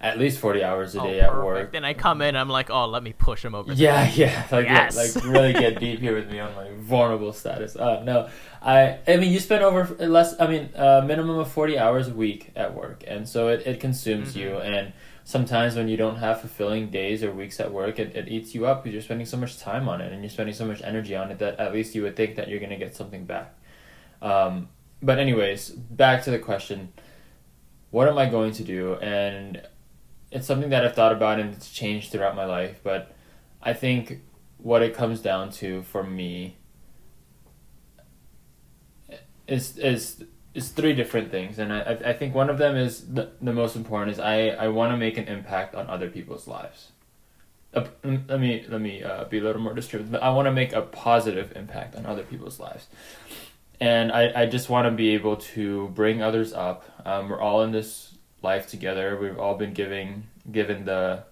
at 0.04 0.18
least 0.18 0.38
40 0.38 0.62
hours 0.62 0.94
a 0.94 1.00
day 1.00 1.18
at 1.20 1.32
work. 1.34 1.72
then 1.72 1.84
i 1.84 1.94
come 1.94 2.20
in 2.20 2.36
i'm 2.36 2.48
like 2.58 2.68
oh 2.70 2.86
let 2.86 3.02
me 3.02 3.12
push 3.14 3.42
him 3.44 3.54
over 3.54 3.72
Yeah, 3.72 4.10
yeah, 4.14 4.46
like 4.52 4.66
Yes. 4.66 4.96
like 5.16 5.24
really 5.24 5.52
get 5.54 5.80
deep 5.80 5.98
here 6.00 6.14
with 6.14 6.28
me 6.30 6.38
on 6.40 6.54
my 6.54 6.68
vulnerable 6.76 7.32
status. 7.32 7.74
Uh, 7.74 8.02
no, 8.04 8.28
I 8.60 8.98
I 9.08 9.16
mean 9.16 9.32
you 9.32 9.40
spend 9.40 9.62
over 9.64 9.82
less. 10.06 10.30
I 10.38 10.46
mean 10.46 10.64
a 10.74 11.02
minimum 11.02 11.38
of 11.38 11.48
forty 11.50 11.76
hours 11.78 12.06
a 12.08 12.14
week 12.24 12.50
at 12.54 12.74
work, 12.74 12.98
and 13.12 13.26
so 13.28 13.48
it, 13.48 13.66
it 13.66 13.80
consumes 13.80 14.36
you. 14.36 14.50
And 14.58 14.92
sometimes 15.24 15.74
when 15.78 15.88
you 15.88 15.96
don't 15.96 16.16
have 16.16 16.40
fulfilling 16.40 16.90
days 16.90 17.22
or 17.24 17.30
weeks 17.32 17.58
at 17.64 17.72
work, 17.72 17.98
it, 17.98 18.14
it 18.14 18.28
eats 18.28 18.54
you 18.54 18.66
up 18.66 18.76
because 18.84 18.92
you're 18.94 19.02
spending 19.10 19.26
so 19.34 19.38
much 19.38 19.58
time 19.58 19.88
on 19.88 20.00
it 20.02 20.12
and 20.12 20.20
you're 20.22 20.30
spending 20.38 20.54
so 20.54 20.66
much 20.66 20.80
energy 20.82 21.14
on 21.16 21.30
it 21.32 21.38
that 21.38 21.58
at 21.58 21.72
least 21.72 21.94
you 21.94 22.02
would 22.02 22.14
think 22.16 22.36
that 22.36 22.46
you're 22.48 22.60
gonna 22.60 22.76
get 22.86 22.94
something 22.94 23.24
back. 23.24 23.48
Um, 24.20 24.68
but 25.02 25.18
anyways, 25.18 25.70
back 25.70 26.22
to 26.24 26.30
the 26.30 26.38
question: 26.50 26.92
What 27.90 28.06
am 28.08 28.18
I 28.18 28.26
going 28.28 28.52
to 28.60 28.64
do? 28.64 28.94
And 28.96 29.62
it's 30.34 30.46
something 30.48 30.70
that 30.70 30.84
I've 30.84 30.94
thought 30.94 31.12
about 31.12 31.38
and 31.38 31.54
it's 31.54 31.70
changed 31.70 32.10
throughout 32.10 32.34
my 32.34 32.44
life, 32.44 32.80
but 32.82 33.14
I 33.62 33.72
think 33.72 34.20
what 34.58 34.82
it 34.82 34.92
comes 34.92 35.20
down 35.20 35.50
to 35.52 35.82
for 35.84 36.02
me 36.02 36.56
is 39.46 39.78
is 39.78 40.24
is 40.54 40.68
three 40.70 40.92
different 40.92 41.30
things, 41.30 41.58
and 41.58 41.72
I 41.72 41.98
I 42.04 42.12
think 42.12 42.34
one 42.34 42.50
of 42.50 42.58
them 42.58 42.76
is 42.76 43.14
the, 43.14 43.30
the 43.40 43.52
most 43.52 43.76
important 43.76 44.10
is 44.12 44.18
I 44.18 44.48
I 44.48 44.68
want 44.68 44.92
to 44.92 44.96
make 44.96 45.16
an 45.16 45.28
impact 45.28 45.74
on 45.76 45.86
other 45.86 46.10
people's 46.10 46.48
lives. 46.48 46.90
Uh, 47.72 47.86
let 48.04 48.40
me 48.40 48.64
let 48.68 48.80
me 48.80 49.04
uh, 49.04 49.24
be 49.24 49.38
a 49.38 49.42
little 49.42 49.62
more 49.62 49.74
descriptive. 49.74 50.10
But 50.10 50.22
I 50.22 50.30
want 50.30 50.46
to 50.46 50.52
make 50.52 50.72
a 50.72 50.82
positive 50.82 51.56
impact 51.56 51.94
on 51.94 52.06
other 52.06 52.24
people's 52.24 52.58
lives, 52.58 52.88
and 53.80 54.10
I 54.10 54.42
I 54.42 54.46
just 54.46 54.68
want 54.68 54.86
to 54.86 54.90
be 54.90 55.10
able 55.10 55.36
to 55.54 55.88
bring 55.88 56.22
others 56.22 56.52
up. 56.52 56.84
Um, 57.04 57.28
we're 57.28 57.40
all 57.40 57.62
in 57.62 57.70
this 57.70 58.03
life 58.44 58.68
together. 58.68 59.18
We've 59.20 59.38
all 59.38 59.56
been 59.56 59.72
giving 59.72 60.28
given 60.52 60.84
the 60.84 61.24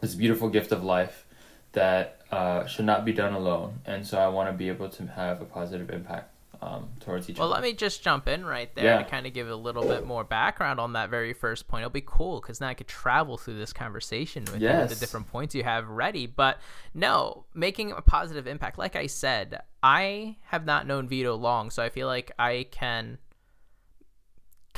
this 0.00 0.14
beautiful 0.14 0.48
gift 0.48 0.70
of 0.72 0.84
life 0.84 1.26
that 1.72 2.20
uh, 2.30 2.66
should 2.66 2.84
not 2.84 3.04
be 3.04 3.12
done 3.12 3.32
alone. 3.32 3.80
And 3.84 4.06
so 4.06 4.18
I 4.18 4.28
want 4.28 4.48
to 4.48 4.52
be 4.52 4.68
able 4.68 4.88
to 4.90 5.06
have 5.06 5.40
a 5.40 5.44
positive 5.44 5.90
impact 5.90 6.32
um, 6.62 6.88
towards 7.00 7.28
each 7.30 7.38
Well, 7.38 7.46
other. 7.48 7.52
Well, 7.54 7.62
let 7.62 7.68
me 7.70 7.74
just 7.74 8.02
jump 8.02 8.28
in 8.28 8.44
right 8.44 8.74
there 8.74 8.84
Yeah. 8.84 8.98
to 8.98 9.04
kind 9.04 9.26
of 9.26 9.32
give 9.34 9.48
a 9.48 9.54
little 9.56 9.82
bit 9.84 10.06
more 10.06 10.24
background 10.24 10.78
on 10.80 10.92
that 10.94 11.08
very 11.10 11.32
first 11.32 11.68
point. 11.68 11.82
It'll 11.82 11.90
be 11.90 12.02
cool 12.04 12.40
because 12.40 12.60
now 12.60 12.68
I 12.68 12.74
could 12.74 12.88
travel 12.88 13.36
through 13.38 13.56
this 13.58 13.72
conversation 13.72 14.44
with 14.44 14.60
you 14.60 14.68
with 14.68 14.90
the 14.90 14.96
different 14.96 15.26
points 15.28 15.54
you 15.54 15.64
have 15.64 15.88
ready. 15.88 16.26
But 16.26 16.58
no, 16.94 17.44
making 17.54 17.92
a 17.92 18.02
positive 18.02 18.46
impact. 18.46 18.78
Like 18.78 18.96
I 18.96 19.06
said, 19.06 19.60
I 19.82 20.36
have 20.46 20.64
not 20.66 20.86
known 20.86 21.08
Vito 21.08 21.34
long, 21.36 21.70
so 21.70 21.82
I 21.82 21.88
feel 21.88 22.06
like 22.06 22.30
I 22.38 22.66
can 22.70 23.18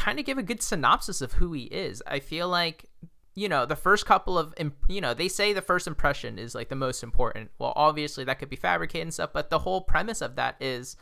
kind 0.04 0.18
of 0.18 0.24
give 0.24 0.38
a 0.38 0.42
good 0.42 0.62
synopsis 0.62 1.20
of 1.20 1.34
who 1.34 1.52
he 1.52 1.64
is. 1.64 2.02
I 2.06 2.18
feel 2.20 2.48
like 2.48 2.86
you 3.34 3.48
know 3.48 3.64
the 3.64 3.76
first 3.76 4.04
couple 4.04 4.36
of 4.36 4.52
you 4.88 5.00
know 5.00 5.14
they 5.14 5.28
say 5.28 5.52
the 5.52 5.62
first 5.62 5.86
impression 5.86 6.38
is 6.38 6.54
like 6.54 6.68
the 6.68 6.74
most 6.86 7.02
important 7.02 7.50
well 7.58 7.72
obviously 7.76 8.24
that 8.24 8.38
could 8.38 8.50
be 8.50 8.56
fabricated 8.56 9.06
and 9.06 9.14
stuff 9.14 9.30
but 9.32 9.48
the 9.48 9.60
whole 9.60 9.80
premise 9.80 10.20
of 10.20 10.36
that 10.36 10.54
is 10.60 10.96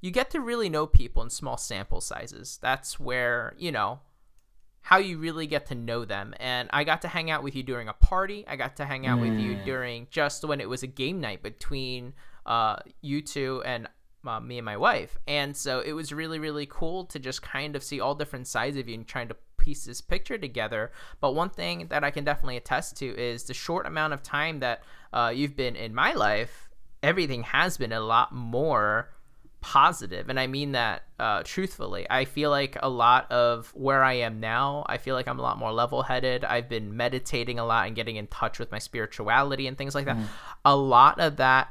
you 0.00 0.12
get 0.12 0.30
to 0.30 0.40
really 0.40 0.68
know 0.68 0.86
people 0.86 1.24
in 1.24 1.30
small 1.30 1.56
sample 1.56 2.00
sizes 2.00 2.58
that's 2.62 3.00
where 3.00 3.52
you 3.58 3.72
know 3.72 3.98
how 4.82 4.96
you 4.98 5.18
really 5.18 5.48
get 5.48 5.66
to 5.66 5.74
know 5.74 6.04
them 6.04 6.34
and 6.38 6.70
i 6.72 6.84
got 6.84 7.02
to 7.02 7.08
hang 7.08 7.32
out 7.32 7.42
with 7.42 7.56
you 7.56 7.64
during 7.64 7.88
a 7.88 7.92
party 7.94 8.44
i 8.46 8.54
got 8.54 8.76
to 8.76 8.84
hang 8.84 9.04
out 9.04 9.18
with 9.20 9.36
you 9.36 9.56
Mm. 9.56 9.64
during 9.64 10.06
just 10.12 10.44
when 10.44 10.60
it 10.60 10.68
was 10.68 10.84
a 10.84 10.86
game 11.02 11.20
night 11.20 11.42
between 11.42 12.12
uh, 12.46 12.76
you 13.00 13.20
two 13.22 13.60
and 13.66 13.88
uh, 14.26 14.40
me 14.40 14.58
and 14.58 14.64
my 14.64 14.76
wife. 14.76 15.16
And 15.26 15.56
so 15.56 15.80
it 15.80 15.92
was 15.92 16.12
really 16.12 16.38
really 16.38 16.66
cool 16.66 17.04
to 17.06 17.18
just 17.18 17.42
kind 17.42 17.76
of 17.76 17.82
see 17.82 18.00
all 18.00 18.14
different 18.14 18.46
sides 18.46 18.76
of 18.76 18.88
you 18.88 18.94
and 18.94 19.06
trying 19.06 19.28
to 19.28 19.36
piece 19.56 19.84
this 19.84 20.00
picture 20.00 20.36
together. 20.36 20.92
But 21.20 21.34
one 21.34 21.50
thing 21.50 21.86
that 21.88 22.04
i 22.04 22.10
can 22.10 22.24
definitely 22.24 22.56
attest 22.56 22.96
to 22.98 23.06
is 23.06 23.44
the 23.44 23.54
short 23.54 23.86
amount 23.86 24.12
of 24.12 24.22
time 24.22 24.60
that 24.60 24.82
uh, 25.12 25.32
you've 25.34 25.56
been 25.56 25.76
in 25.76 25.94
my 25.94 26.12
life 26.12 26.68
everything 27.02 27.42
has 27.42 27.76
been 27.76 27.92
a 27.92 28.00
lot 28.00 28.32
more 28.32 29.10
positive. 29.60 30.28
And 30.28 30.38
i 30.40 30.46
mean 30.46 30.72
that 30.72 31.04
uh, 31.18 31.42
truthfully. 31.44 32.06
I 32.10 32.24
feel 32.24 32.50
like 32.50 32.76
a 32.82 32.88
lot 32.88 33.30
of 33.30 33.70
where 33.74 34.02
i 34.02 34.14
am 34.14 34.40
now 34.40 34.84
i 34.88 34.98
feel 34.98 35.14
like 35.14 35.28
i'm 35.28 35.38
a 35.38 35.42
lot 35.42 35.58
more 35.58 35.72
level-headed. 35.72 36.44
I've 36.44 36.68
been 36.68 36.96
meditating 36.96 37.58
a 37.58 37.64
lot 37.64 37.86
and 37.86 37.96
getting 37.96 38.16
in 38.16 38.26
touch 38.26 38.58
with 38.58 38.70
my 38.72 38.78
spirituality 38.78 39.66
and 39.66 39.78
things 39.78 39.94
like 39.94 40.06
that. 40.06 40.16
A 40.64 40.76
lot 40.76 41.20
of 41.20 41.36
that 41.36 41.68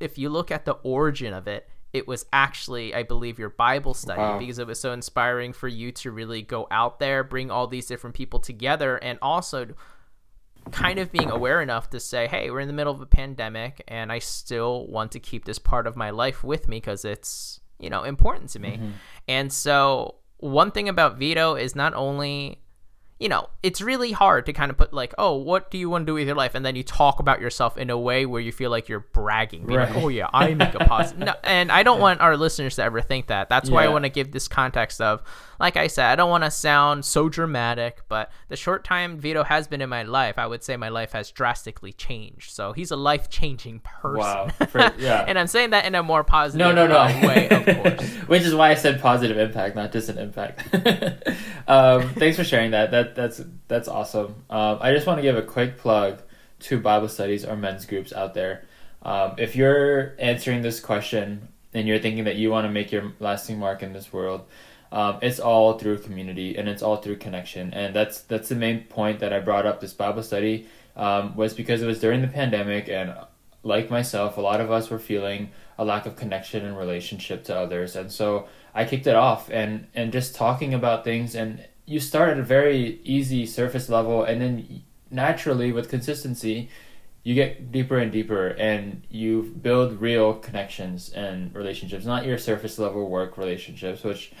if 0.00 0.18
you 0.18 0.28
look 0.28 0.50
at 0.50 0.64
the 0.64 0.72
origin 0.82 1.32
of 1.34 1.46
it 1.48 1.68
it 1.92 2.06
was 2.06 2.26
actually 2.32 2.94
i 2.94 3.02
believe 3.02 3.38
your 3.38 3.50
bible 3.50 3.94
study 3.94 4.20
Wow. 4.20 4.38
because 4.38 4.58
it 4.58 4.66
was 4.66 4.78
so 4.80 4.92
inspiring 4.92 5.52
for 5.52 5.68
you 5.68 5.90
to 5.92 6.10
really 6.10 6.42
go 6.42 6.66
out 6.70 6.98
there 6.98 7.24
bring 7.24 7.50
all 7.50 7.66
these 7.66 7.86
different 7.86 8.14
people 8.14 8.40
together 8.40 8.96
and 8.96 9.18
also 9.22 9.68
kind 10.70 10.98
of 10.98 11.10
being 11.10 11.30
aware 11.30 11.62
enough 11.62 11.88
to 11.88 11.98
say, 11.98 12.26
hey, 12.26 12.50
we're 12.50 12.60
in 12.60 12.66
the 12.66 12.74
middle 12.74 12.92
of 12.92 13.00
a 13.00 13.06
pandemic 13.06 13.82
and 13.88 14.12
I 14.12 14.18
still 14.18 14.86
want 14.88 15.12
to 15.12 15.20
keep 15.20 15.46
this 15.46 15.58
part 15.58 15.86
of 15.86 15.96
my 15.96 16.10
life 16.10 16.44
with 16.44 16.68
me 16.68 16.76
because 16.76 17.06
it's, 17.06 17.60
you 17.78 17.88
know, 17.88 18.02
important 18.02 18.50
to 18.50 18.58
me. 18.58 18.72
Mm-hmm. 18.72 18.90
And 19.28 19.50
so, 19.52 20.16
one 20.38 20.70
thing 20.70 20.88
about 20.90 21.16
Vito 21.16 21.54
is 21.54 21.74
not 21.74 21.94
only, 21.94 22.60
you 23.18 23.28
know, 23.28 23.48
it's 23.62 23.80
really 23.80 24.12
hard 24.12 24.46
to 24.46 24.52
kind 24.52 24.70
of 24.70 24.76
put 24.76 24.92
like, 24.92 25.12
oh, 25.18 25.34
what 25.36 25.70
do 25.70 25.78
you 25.78 25.90
want 25.90 26.02
to 26.02 26.06
do 26.06 26.14
with 26.14 26.26
your 26.26 26.36
life? 26.36 26.54
And 26.54 26.64
then 26.64 26.76
you 26.76 26.84
talk 26.84 27.18
about 27.18 27.40
yourself 27.40 27.76
in 27.76 27.90
a 27.90 27.98
way 27.98 28.26
where 28.26 28.40
you 28.40 28.52
feel 28.52 28.70
like 28.70 28.88
you're 28.88 29.00
bragging, 29.00 29.66
being 29.66 29.80
like, 29.80 29.96
oh, 29.96 30.08
yeah, 30.08 30.28
I 30.32 30.54
make 30.54 30.74
a 30.74 30.78
positive. 30.84 31.26
no, 31.26 31.34
and 31.42 31.72
I 31.72 31.82
don't 31.82 32.00
want 32.08 32.20
our 32.20 32.36
listeners 32.36 32.76
to 32.76 32.84
ever 32.84 33.00
think 33.00 33.26
that. 33.26 33.48
That's 33.48 33.70
why 33.70 33.84
I 33.84 33.88
want 33.88 34.04
to 34.04 34.08
give 34.08 34.30
this 34.30 34.46
context 34.46 35.00
of, 35.00 35.22
like 35.58 35.76
I 35.76 35.88
said, 35.88 36.06
I 36.06 36.16
don't 36.16 36.30
want 36.30 36.44
to 36.44 36.50
sound 36.50 37.04
so 37.04 37.28
dramatic, 37.28 38.02
but 38.08 38.30
the 38.48 38.56
short 38.56 38.84
time 38.84 39.18
Vito 39.18 39.42
has 39.42 39.66
been 39.66 39.80
in 39.80 39.88
my 39.88 40.04
life, 40.04 40.38
I 40.38 40.46
would 40.46 40.62
say 40.62 40.76
my 40.76 40.88
life 40.88 41.12
has 41.12 41.30
drastically 41.30 41.92
changed. 41.92 42.52
So 42.52 42.72
he's 42.72 42.90
a 42.90 42.96
life 42.96 43.28
changing 43.28 43.80
person. 43.80 44.18
Wow. 44.20 44.48
For- 44.68 44.92
yeah. 44.98 45.24
and 45.28 45.38
I'm 45.38 45.48
saying 45.48 45.70
that 45.70 45.84
in 45.84 45.94
a 45.94 46.02
more 46.02 46.22
positive 46.22 46.66
No, 46.66 46.72
no, 46.72 46.86
no. 46.86 47.26
way, 47.26 47.48
of 47.48 47.64
course. 47.64 48.08
Which 48.28 48.42
is 48.42 48.54
why 48.54 48.70
I 48.70 48.74
said 48.74 49.00
positive 49.00 49.36
impact, 49.36 49.74
not 49.74 49.92
just 49.92 50.08
an 50.08 50.18
impact. 50.18 50.62
um, 51.68 52.10
thanks 52.14 52.36
for 52.36 52.44
sharing 52.44 52.70
that. 52.70 52.90
That 52.90 53.14
that's 53.14 53.40
that's 53.66 53.88
awesome. 53.88 54.44
Um, 54.50 54.78
I 54.80 54.92
just 54.92 55.06
want 55.06 55.18
to 55.18 55.22
give 55.22 55.36
a 55.36 55.42
quick 55.42 55.78
plug 55.78 56.22
to 56.60 56.78
Bible 56.78 57.08
studies 57.08 57.44
or 57.44 57.56
men's 57.56 57.86
groups 57.86 58.12
out 58.12 58.34
there. 58.34 58.64
Um, 59.02 59.34
if 59.38 59.56
you're 59.56 60.14
answering 60.18 60.62
this 60.62 60.80
question 60.80 61.48
and 61.72 61.86
you're 61.86 61.98
thinking 61.98 62.24
that 62.24 62.36
you 62.36 62.50
want 62.50 62.66
to 62.66 62.70
make 62.70 62.90
your 62.90 63.12
lasting 63.20 63.58
mark 63.58 63.82
in 63.82 63.92
this 63.92 64.12
world, 64.12 64.44
um, 64.92 65.18
it's 65.22 65.38
all 65.38 65.78
through 65.78 65.98
community 65.98 66.56
and 66.56 66.68
it's 66.68 66.82
all 66.82 66.96
through 66.96 67.16
connection. 67.16 67.72
And 67.74 67.94
that's 67.94 68.20
that's 68.22 68.48
the 68.48 68.54
main 68.54 68.84
point 68.84 69.20
that 69.20 69.32
I 69.32 69.40
brought 69.40 69.66
up 69.66 69.80
this 69.80 69.92
Bible 69.92 70.22
study 70.22 70.66
um, 70.96 71.36
was 71.36 71.54
because 71.54 71.82
it 71.82 71.86
was 71.86 72.00
during 72.00 72.22
the 72.22 72.28
pandemic 72.28 72.88
and 72.88 73.14
like 73.62 73.90
myself, 73.90 74.36
a 74.36 74.40
lot 74.40 74.60
of 74.60 74.70
us 74.70 74.88
were 74.88 74.98
feeling 74.98 75.50
a 75.78 75.84
lack 75.84 76.06
of 76.06 76.16
connection 76.16 76.64
and 76.64 76.78
relationship 76.78 77.44
to 77.44 77.56
others, 77.56 77.96
and 77.96 78.10
so 78.10 78.48
I 78.74 78.84
kicked 78.84 79.06
it 79.06 79.16
off 79.16 79.50
and 79.50 79.86
and 79.94 80.12
just 80.12 80.34
talking 80.34 80.74
about 80.74 81.04
things 81.04 81.34
and 81.34 81.66
you 81.88 82.00
start 82.00 82.28
at 82.28 82.38
a 82.38 82.42
very 82.42 83.00
easy 83.02 83.46
surface 83.46 83.88
level, 83.88 84.22
and 84.22 84.42
then 84.42 84.82
naturally 85.10 85.72
with 85.72 85.88
consistency, 85.88 86.68
you 87.22 87.34
get 87.34 87.72
deeper 87.72 87.96
and 87.96 88.12
deeper, 88.12 88.48
and 88.48 89.02
you 89.10 89.54
build 89.62 89.98
real 89.98 90.34
connections 90.34 91.10
and 91.10 91.54
relationships, 91.54 92.04
not 92.04 92.26
your 92.26 92.36
surface 92.36 92.78
level 92.78 93.08
work 93.08 93.38
relationships, 93.38 94.04
which 94.04 94.32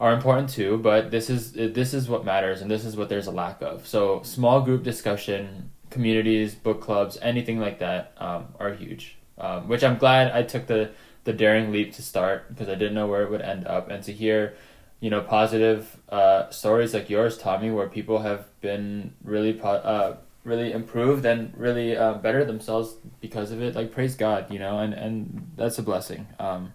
are 0.00 0.12
important 0.12 0.50
too. 0.50 0.78
But 0.78 1.10
this 1.10 1.30
is 1.30 1.52
this 1.52 1.94
is 1.94 2.08
what 2.08 2.24
matters, 2.24 2.62
and 2.62 2.70
this 2.70 2.84
is 2.84 2.96
what 2.96 3.08
there's 3.08 3.26
a 3.26 3.32
lack 3.32 3.62
of. 3.62 3.86
So 3.86 4.22
small 4.22 4.60
group 4.60 4.82
discussion, 4.82 5.70
communities, 5.90 6.54
book 6.54 6.80
clubs, 6.80 7.18
anything 7.22 7.58
like 7.60 7.78
that 7.78 8.12
um, 8.18 8.48
are 8.58 8.72
huge. 8.74 9.16
Um, 9.36 9.66
which 9.66 9.82
I'm 9.82 9.98
glad 9.98 10.32
I 10.32 10.42
took 10.42 10.66
the 10.66 10.90
the 11.24 11.32
daring 11.32 11.72
leap 11.72 11.92
to 11.94 12.02
start 12.02 12.48
because 12.48 12.68
I 12.68 12.74
didn't 12.74 12.94
know 12.94 13.06
where 13.06 13.22
it 13.22 13.30
would 13.30 13.42
end 13.42 13.66
up, 13.66 13.90
and 13.90 14.02
to 14.04 14.12
hear 14.12 14.54
you 15.00 15.10
know 15.10 15.20
positive 15.20 15.98
uh, 16.08 16.50
stories 16.50 16.94
like 16.94 17.10
yours, 17.10 17.36
Tommy, 17.36 17.70
where 17.70 17.88
people 17.88 18.20
have 18.20 18.46
been 18.60 19.14
really 19.24 19.52
po- 19.52 19.68
uh, 19.68 20.16
really 20.44 20.72
improved 20.72 21.24
and 21.24 21.52
really 21.56 21.96
uh, 21.96 22.14
better 22.14 22.44
themselves 22.44 22.94
because 23.20 23.50
of 23.50 23.60
it. 23.62 23.74
Like 23.74 23.92
praise 23.92 24.14
God, 24.14 24.52
you 24.52 24.58
know, 24.58 24.78
and 24.78 24.94
and 24.94 25.50
that's 25.56 25.78
a 25.78 25.82
blessing. 25.82 26.26
Um, 26.38 26.72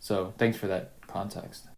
so 0.00 0.34
thanks 0.36 0.58
for 0.58 0.66
that 0.66 0.92
context. 1.06 1.68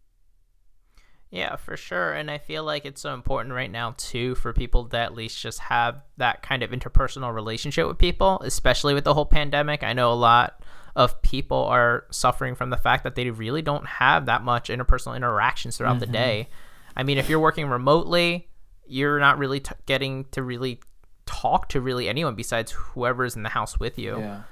Yeah, 1.35 1.57
for 1.57 1.77
sure. 1.77 2.13
And 2.13 2.31
I 2.31 2.39
feel 2.39 2.63
like 2.63 2.87
it's 2.87 3.01
so 3.01 3.13
important 3.13 3.57
right 3.57 3.71
now, 3.71 3.97
too, 3.97 4.37
for 4.37 4.53
people 4.53 4.85
to 4.85 4.97
at 4.97 5.17
least 5.17 5.41
just 5.41 5.59
have 5.59 6.01
that 6.17 6.43
kind 6.43 6.63
of 6.63 6.71
interpersonal 6.71 7.35
relationship 7.35 7.89
with 7.89 7.99
people, 7.99 8.41
especially 8.45 8.95
with 8.95 9.03
the 9.03 9.15
whole 9.15 9.27
pandemic. 9.27 9.83
I 9.83 9.95
know 9.95 10.13
a 10.13 10.15
lot 10.15 10.63
of 10.95 11.21
people 11.23 11.65
are 11.65 12.05
suffering 12.11 12.55
from 12.55 12.71
the 12.71 12.77
fact 12.77 13.03
that 13.03 13.17
they 13.17 13.31
really 13.31 13.63
don't 13.63 13.85
have 13.85 14.27
that 14.27 14.45
much 14.45 14.69
interpersonal 14.69 15.17
interactions 15.17 15.77
throughout 15.77 15.95
mm-hmm. 15.99 16.13
the 16.13 16.19
day. 16.19 16.49
I 16.97 17.03
mean, 17.03 17.19
if 17.19 17.29
you're 17.29 17.41
working 17.41 17.67
remotely, 17.67 18.49
you're 18.87 19.19
not 19.19 19.37
really 19.39 19.59
t- 19.59 19.75
getting 19.87 20.27
to 20.27 20.43
really 20.45 20.79
talk 21.27 21.69
to 21.71 21.81
really 21.81 22.09
anyone 22.09 22.37
besides 22.37 22.71
whoever's 22.71 23.35
in 23.35 23.43
the 23.43 23.49
house 23.49 23.81
with 23.81 23.99
you. 23.99 24.19
Yeah 24.19 24.43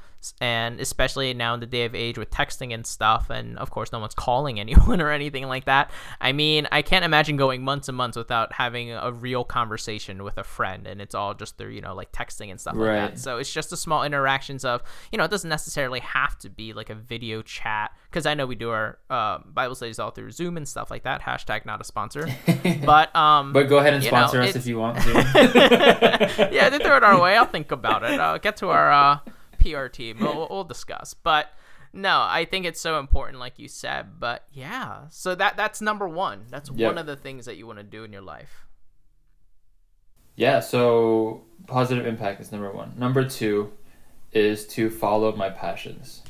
and 0.40 0.80
especially 0.80 1.32
now 1.34 1.54
in 1.54 1.60
the 1.60 1.66
day 1.66 1.84
of 1.84 1.94
age 1.94 2.18
with 2.18 2.30
texting 2.30 2.72
and 2.72 2.86
stuff 2.86 3.30
and 3.30 3.58
of 3.58 3.70
course 3.70 3.92
no 3.92 3.98
one's 3.98 4.14
calling 4.26 4.60
anyone 4.60 5.00
or 5.00 5.10
anything 5.10 5.46
like 5.46 5.64
that. 5.64 5.90
I 6.20 6.32
mean 6.32 6.68
i 6.70 6.82
can't 6.82 7.04
imagine 7.04 7.36
going 7.36 7.62
months 7.62 7.88
and 7.88 7.96
months 7.96 8.16
without 8.16 8.52
having 8.52 8.92
a 8.92 9.10
real 9.10 9.44
conversation 9.44 10.22
with 10.22 10.38
a 10.38 10.44
friend 10.44 10.86
and 10.86 11.00
it's 11.00 11.14
all 11.14 11.34
just 11.34 11.56
through 11.58 11.70
you 11.70 11.80
know 11.80 11.94
like 11.94 12.12
texting 12.12 12.50
and 12.50 12.60
stuff 12.60 12.74
right. 12.76 13.02
like 13.02 13.10
that. 13.12 13.18
So 13.18 13.38
it's 13.38 13.52
just 13.52 13.70
the 13.70 13.76
small 13.76 14.04
interactions 14.04 14.64
of 14.64 14.82
you 15.10 15.18
know 15.18 15.24
it 15.24 15.30
doesn't 15.30 15.50
necessarily 15.50 16.00
have 16.00 16.38
to 16.40 16.50
be 16.50 16.72
like 16.72 16.90
a 16.90 16.94
video 16.94 17.42
chat 17.42 17.90
because 18.10 18.26
i 18.26 18.34
know 18.34 18.46
we 18.46 18.54
do 18.54 18.70
our 18.70 18.98
uh, 19.10 19.38
bible 19.46 19.74
studies 19.74 19.98
all 19.98 20.10
through 20.10 20.30
zoom 20.30 20.56
and 20.56 20.68
stuff 20.68 20.90
like 20.90 21.04
that 21.04 21.22
hashtag 21.22 21.64
not 21.66 21.80
a 21.80 21.84
sponsor. 21.84 22.28
But 22.84 23.14
um 23.14 23.52
but 23.52 23.68
go 23.68 23.78
ahead 23.78 23.94
and 23.94 24.02
sponsor 24.02 24.38
know, 24.38 24.44
us 24.44 24.56
if 24.56 24.66
you 24.66 24.78
want 24.78 24.98
to 25.02 26.48
yeah 26.52 26.68
they 26.68 26.78
throw 26.78 26.96
it 26.96 27.04
our 27.04 27.20
way. 27.20 27.36
I'll 27.36 27.46
think 27.46 27.70
about 27.70 28.02
it. 28.02 28.18
I'll 28.18 28.38
get 28.38 28.56
to 28.58 28.68
our 28.68 28.92
uh 28.92 29.18
PR 29.62 29.86
team. 29.86 30.18
We'll, 30.20 30.46
we'll 30.50 30.64
discuss, 30.64 31.14
but 31.14 31.48
no, 31.92 32.24
I 32.26 32.46
think 32.46 32.64
it's 32.64 32.80
so 32.80 32.98
important, 32.98 33.38
like 33.38 33.58
you 33.58 33.68
said. 33.68 34.18
But 34.18 34.44
yeah, 34.52 35.08
so 35.10 35.34
that 35.34 35.56
that's 35.56 35.80
number 35.80 36.08
one. 36.08 36.44
That's 36.48 36.70
yep. 36.70 36.88
one 36.88 36.98
of 36.98 37.06
the 37.06 37.16
things 37.16 37.44
that 37.46 37.56
you 37.56 37.66
want 37.66 37.78
to 37.78 37.84
do 37.84 38.04
in 38.04 38.12
your 38.12 38.22
life. 38.22 38.66
Yeah. 40.36 40.60
So 40.60 41.42
positive 41.66 42.06
impact 42.06 42.40
is 42.40 42.52
number 42.52 42.70
one. 42.70 42.94
Number 42.96 43.28
two 43.28 43.72
is 44.32 44.66
to 44.68 44.90
follow 44.90 45.34
my 45.36 45.50
passions. 45.50 46.22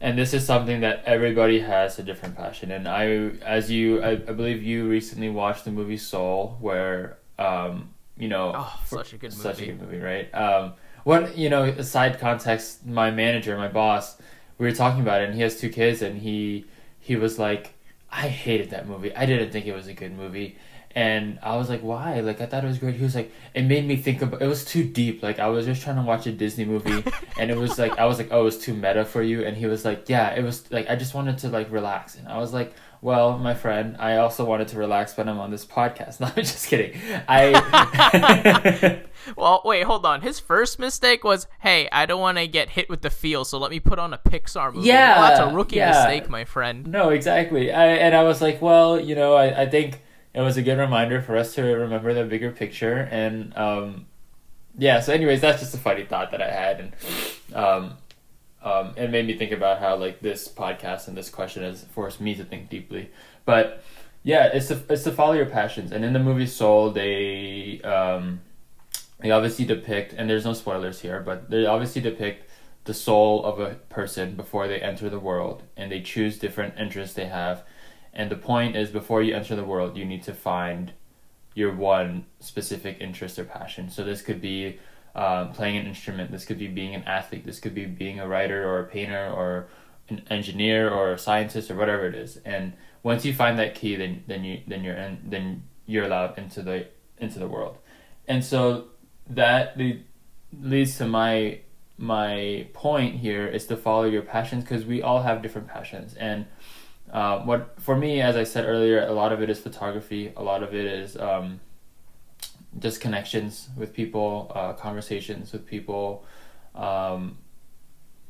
And 0.00 0.18
this 0.18 0.34
is 0.34 0.44
something 0.44 0.80
that 0.80 1.02
everybody 1.06 1.60
has 1.60 1.98
a 1.98 2.02
different 2.02 2.36
passion. 2.36 2.70
And 2.70 2.86
I, 2.86 3.06
as 3.42 3.70
you, 3.70 4.02
I, 4.02 4.10
I 4.10 4.16
believe 4.16 4.62
you 4.62 4.86
recently 4.88 5.30
watched 5.30 5.64
the 5.64 5.70
movie 5.70 5.96
Soul, 5.96 6.58
where, 6.60 7.16
um, 7.38 7.94
you 8.18 8.28
know, 8.28 8.52
oh, 8.54 8.80
such 8.84 9.14
a 9.14 9.16
good 9.16 9.30
movie. 9.30 9.42
Such 9.42 9.62
a 9.62 9.66
good 9.66 9.80
movie, 9.80 9.98
right? 9.98 10.34
Um, 10.34 10.74
what 11.06 11.38
you 11.38 11.48
know 11.48 11.80
side 11.82 12.18
context 12.18 12.84
my 12.84 13.12
manager 13.12 13.56
my 13.56 13.68
boss 13.68 14.16
we 14.58 14.66
were 14.66 14.72
talking 14.72 15.00
about 15.00 15.20
it 15.22 15.26
and 15.26 15.36
he 15.36 15.40
has 15.40 15.60
two 15.60 15.68
kids 15.68 16.02
and 16.02 16.18
he 16.18 16.64
he 16.98 17.14
was 17.14 17.38
like 17.38 17.74
i 18.10 18.26
hated 18.26 18.70
that 18.70 18.88
movie. 18.88 19.14
I 19.14 19.24
didn't 19.24 19.52
think 19.52 19.66
it 19.66 19.74
was 19.74 19.86
a 19.86 19.92
good 19.92 20.16
movie. 20.16 20.56
And 20.96 21.38
i 21.44 21.56
was 21.56 21.68
like 21.68 21.82
why? 21.82 22.18
Like 22.20 22.40
i 22.40 22.46
thought 22.46 22.64
it 22.64 22.66
was 22.66 22.78
great. 22.78 22.96
He 22.96 23.04
was 23.04 23.14
like 23.14 23.30
it 23.54 23.62
made 23.62 23.86
me 23.86 23.94
think 23.94 24.20
about 24.20 24.42
it 24.42 24.48
was 24.48 24.64
too 24.64 24.82
deep. 24.82 25.22
Like 25.22 25.38
i 25.38 25.46
was 25.46 25.64
just 25.64 25.80
trying 25.80 25.94
to 25.94 26.02
watch 26.02 26.26
a 26.26 26.32
disney 26.32 26.64
movie 26.64 27.04
and 27.38 27.52
it 27.52 27.56
was 27.56 27.78
like 27.78 27.96
i 28.00 28.04
was 28.04 28.18
like 28.18 28.32
oh 28.32 28.40
it 28.40 28.44
was 28.44 28.58
too 28.58 28.74
meta 28.74 29.04
for 29.04 29.22
you. 29.22 29.44
And 29.44 29.56
he 29.56 29.66
was 29.66 29.84
like 29.84 30.08
yeah 30.08 30.34
it 30.34 30.42
was 30.42 30.68
like 30.72 30.90
i 30.90 30.96
just 30.96 31.14
wanted 31.14 31.38
to 31.38 31.50
like 31.50 31.70
relax. 31.70 32.16
And 32.16 32.26
i 32.26 32.38
was 32.38 32.52
like 32.52 32.74
well, 33.00 33.38
my 33.38 33.54
friend, 33.54 33.96
I 33.98 34.16
also 34.16 34.44
wanted 34.44 34.68
to 34.68 34.78
relax 34.78 35.16
when 35.16 35.28
I'm 35.28 35.38
on 35.38 35.50
this 35.50 35.64
podcast. 35.64 36.20
No, 36.20 36.26
I'm 36.28 36.34
just 36.34 36.68
kidding. 36.68 36.98
I. 37.28 39.02
well, 39.36 39.62
wait, 39.64 39.84
hold 39.84 40.06
on. 40.06 40.22
His 40.22 40.40
first 40.40 40.78
mistake 40.78 41.24
was, 41.24 41.46
"Hey, 41.60 41.88
I 41.92 42.06
don't 42.06 42.20
want 42.20 42.38
to 42.38 42.46
get 42.46 42.70
hit 42.70 42.88
with 42.88 43.02
the 43.02 43.10
feel, 43.10 43.44
so 43.44 43.58
let 43.58 43.70
me 43.70 43.80
put 43.80 43.98
on 43.98 44.12
a 44.14 44.18
Pixar 44.18 44.72
movie." 44.72 44.88
Yeah, 44.88 45.18
well, 45.18 45.28
that's 45.28 45.52
a 45.52 45.54
rookie 45.54 45.76
yeah. 45.76 45.90
mistake, 45.90 46.30
my 46.30 46.44
friend. 46.44 46.86
No, 46.86 47.10
exactly. 47.10 47.72
I, 47.72 47.86
and 47.86 48.14
I 48.14 48.22
was 48.22 48.40
like, 48.40 48.62
well, 48.62 48.98
you 48.98 49.14
know, 49.14 49.34
I, 49.34 49.62
I 49.62 49.66
think 49.66 50.00
it 50.32 50.40
was 50.40 50.56
a 50.56 50.62
good 50.62 50.78
reminder 50.78 51.20
for 51.20 51.36
us 51.36 51.54
to 51.54 51.62
remember 51.62 52.12
the 52.14 52.24
bigger 52.24 52.50
picture, 52.50 53.08
and 53.10 53.56
um, 53.56 54.06
yeah. 54.78 55.00
So, 55.00 55.12
anyways, 55.12 55.40
that's 55.40 55.60
just 55.60 55.74
a 55.74 55.78
funny 55.78 56.04
thought 56.04 56.30
that 56.30 56.42
I 56.42 56.50
had, 56.50 56.80
and 56.80 56.92
um, 57.54 57.96
um, 58.66 58.94
it 58.96 59.10
made 59.10 59.28
me 59.28 59.38
think 59.38 59.52
about 59.52 59.78
how 59.78 59.94
like 59.94 60.20
this 60.20 60.48
podcast 60.48 61.06
and 61.06 61.16
this 61.16 61.30
question 61.30 61.62
has 61.62 61.84
forced 61.84 62.20
me 62.20 62.34
to 62.34 62.44
think 62.44 62.68
deeply. 62.68 63.10
But 63.44 63.84
yeah, 64.24 64.46
it's 64.46 64.66
to, 64.68 64.82
it's 64.90 65.04
to 65.04 65.12
follow 65.12 65.34
your 65.34 65.46
passions. 65.46 65.92
And 65.92 66.04
in 66.04 66.12
the 66.12 66.18
movie 66.18 66.46
Soul, 66.46 66.90
they 66.90 67.80
um, 67.82 68.40
they 69.20 69.30
obviously 69.30 69.64
depict, 69.64 70.14
and 70.14 70.28
there's 70.28 70.44
no 70.44 70.52
spoilers 70.52 71.00
here, 71.00 71.20
but 71.20 71.48
they 71.48 71.64
obviously 71.64 72.02
depict 72.02 72.50
the 72.84 72.92
soul 72.92 73.44
of 73.44 73.60
a 73.60 73.76
person 73.88 74.34
before 74.34 74.66
they 74.66 74.80
enter 74.80 75.08
the 75.08 75.20
world, 75.20 75.62
and 75.76 75.90
they 75.92 76.00
choose 76.00 76.36
different 76.36 76.74
interests 76.76 77.14
they 77.14 77.26
have. 77.26 77.62
And 78.12 78.30
the 78.30 78.36
point 78.36 78.74
is, 78.74 78.90
before 78.90 79.22
you 79.22 79.32
enter 79.34 79.54
the 79.54 79.64
world, 79.64 79.96
you 79.96 80.04
need 80.04 80.24
to 80.24 80.34
find 80.34 80.92
your 81.54 81.72
one 81.72 82.26
specific 82.40 82.96
interest 83.00 83.38
or 83.38 83.44
passion. 83.44 83.90
So 83.90 84.02
this 84.02 84.22
could 84.22 84.40
be 84.40 84.80
um, 85.16 85.52
playing 85.52 85.78
an 85.78 85.86
instrument. 85.86 86.30
This 86.30 86.44
could 86.44 86.58
be 86.58 86.68
being 86.68 86.94
an 86.94 87.02
athlete. 87.04 87.46
This 87.46 87.58
could 87.58 87.74
be 87.74 87.86
being 87.86 88.20
a 88.20 88.28
writer 88.28 88.68
or 88.68 88.80
a 88.80 88.84
painter 88.84 89.28
or 89.34 89.66
an 90.08 90.22
engineer 90.30 90.90
or 90.90 91.12
a 91.12 91.18
scientist 91.18 91.70
or 91.70 91.74
whatever 91.74 92.06
it 92.06 92.14
is. 92.14 92.36
And 92.44 92.74
once 93.02 93.24
you 93.24 93.34
find 93.34 93.58
that 93.58 93.74
key, 93.74 93.96
then 93.96 94.22
then 94.26 94.44
you 94.44 94.60
then 94.66 94.84
you're 94.84 94.94
in, 94.94 95.18
then 95.24 95.62
you're 95.86 96.04
allowed 96.04 96.38
into 96.38 96.62
the 96.62 96.86
into 97.18 97.38
the 97.38 97.48
world. 97.48 97.78
And 98.28 98.44
so 98.44 98.88
that 99.30 99.78
leads 100.60 100.98
to 100.98 101.06
my 101.06 101.60
my 101.98 102.66
point 102.74 103.14
here 103.14 103.46
is 103.46 103.66
to 103.66 103.76
follow 103.76 104.04
your 104.04 104.22
passions 104.22 104.64
because 104.64 104.84
we 104.84 105.00
all 105.00 105.22
have 105.22 105.40
different 105.40 105.66
passions 105.66 106.14
and 106.14 106.44
uh, 107.10 107.38
what 107.38 107.74
for 107.80 107.96
me 107.96 108.20
as 108.20 108.36
i 108.36 108.44
said 108.44 108.66
earlier 108.66 109.00
a 109.06 109.12
lot 109.12 109.32
of 109.32 109.40
it 109.40 109.48
is 109.48 109.58
photography 109.58 110.30
a 110.36 110.42
lot 110.42 110.62
of 110.62 110.74
it 110.74 110.84
is 110.84 111.16
um, 111.16 111.58
just 112.78 113.00
connections 113.00 113.68
with 113.76 113.92
people, 113.92 114.50
uh, 114.54 114.72
conversations 114.74 115.52
with 115.52 115.66
people, 115.66 116.24
um, 116.74 117.38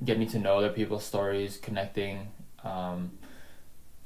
getting 0.04 0.26
to 0.28 0.38
know 0.38 0.58
other 0.58 0.70
people's 0.70 1.04
stories, 1.04 1.56
connecting. 1.56 2.28
Um, 2.64 3.12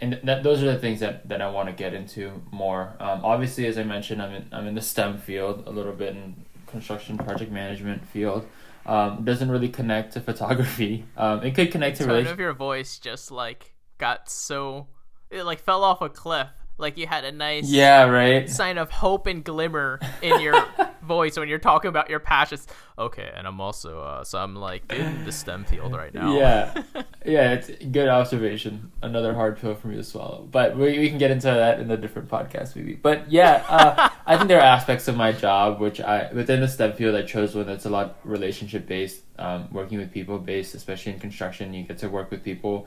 and 0.00 0.18
that 0.24 0.42
those 0.42 0.62
are 0.62 0.66
the 0.66 0.78
things 0.78 1.00
that, 1.00 1.28
that 1.28 1.42
I 1.42 1.50
want 1.50 1.68
to 1.68 1.74
get 1.74 1.92
into 1.92 2.42
more. 2.50 2.94
Um, 3.00 3.24
obviously, 3.24 3.66
as 3.66 3.76
I 3.76 3.84
mentioned, 3.84 4.22
I'm 4.22 4.32
in, 4.32 4.46
I'm 4.52 4.66
in 4.66 4.74
the 4.74 4.80
STEM 4.80 5.18
field 5.18 5.64
a 5.66 5.70
little 5.70 5.92
bit 5.92 6.16
in 6.16 6.36
construction 6.66 7.18
project 7.18 7.52
management 7.52 8.06
field. 8.06 8.46
Um, 8.86 9.24
doesn't 9.24 9.50
really 9.50 9.68
connect 9.68 10.14
to 10.14 10.20
photography. 10.30 11.04
Um, 11.16 11.42
it 11.42 11.54
could 11.54 11.70
connect 11.70 11.98
to. 11.98 12.06
Tone 12.06 12.26
of 12.26 12.40
your 12.40 12.54
voice 12.54 12.98
just 12.98 13.30
like 13.30 13.74
got 13.98 14.30
so 14.30 14.86
it 15.28 15.44
like 15.44 15.60
fell 15.60 15.84
off 15.84 16.00
a 16.00 16.08
cliff 16.08 16.48
like 16.80 16.96
you 16.96 17.06
had 17.06 17.24
a 17.24 17.32
nice 17.32 17.70
yeah 17.70 18.04
right. 18.04 18.48
sign 18.48 18.78
of 18.78 18.90
hope 18.90 19.26
and 19.26 19.44
glimmer 19.44 20.00
in 20.22 20.40
your 20.40 20.54
voice 21.02 21.38
when 21.38 21.48
you're 21.48 21.58
talking 21.58 21.88
about 21.88 22.10
your 22.10 22.20
passions. 22.20 22.66
Okay 22.98 23.30
and 23.34 23.46
i'm 23.46 23.60
also 23.60 24.00
uh, 24.00 24.24
so 24.24 24.38
i'm 24.38 24.54
like 24.54 24.90
in 24.92 25.24
the 25.24 25.32
stem 25.32 25.64
field 25.64 25.92
right 25.94 26.14
now. 26.14 26.36
Yeah. 26.36 26.82
Yeah 27.22 27.52
it's 27.52 27.70
good 27.90 28.08
observation. 28.08 28.90
Another 29.02 29.34
hard 29.34 29.58
pill 29.58 29.74
for 29.74 29.88
me 29.88 29.96
to 29.96 30.02
swallow. 30.02 30.48
But 30.50 30.74
we, 30.74 30.98
we 30.98 31.10
can 31.10 31.18
get 31.18 31.30
into 31.30 31.48
that 31.48 31.78
in 31.78 31.90
a 31.90 31.96
different 31.98 32.30
podcast 32.30 32.74
maybe. 32.74 32.94
But 32.94 33.30
yeah 33.30 33.64
uh, 33.68 34.08
i 34.26 34.36
think 34.36 34.48
there 34.48 34.58
are 34.58 34.64
aspects 34.64 35.06
of 35.08 35.16
my 35.16 35.32
job 35.32 35.80
which 35.80 36.00
i 36.00 36.32
within 36.32 36.60
the 36.60 36.68
stem 36.68 36.92
field 36.94 37.14
i 37.14 37.22
chose 37.22 37.54
one 37.54 37.66
that's 37.66 37.84
a 37.84 37.90
lot 37.90 38.18
relationship 38.24 38.86
based 38.86 39.22
um, 39.40 39.68
working 39.72 39.98
with 39.98 40.12
people 40.12 40.38
based 40.38 40.74
especially 40.74 41.12
in 41.12 41.18
construction. 41.18 41.74
You 41.74 41.84
get 41.84 41.98
to 41.98 42.08
work 42.08 42.30
with 42.30 42.44
people 42.44 42.86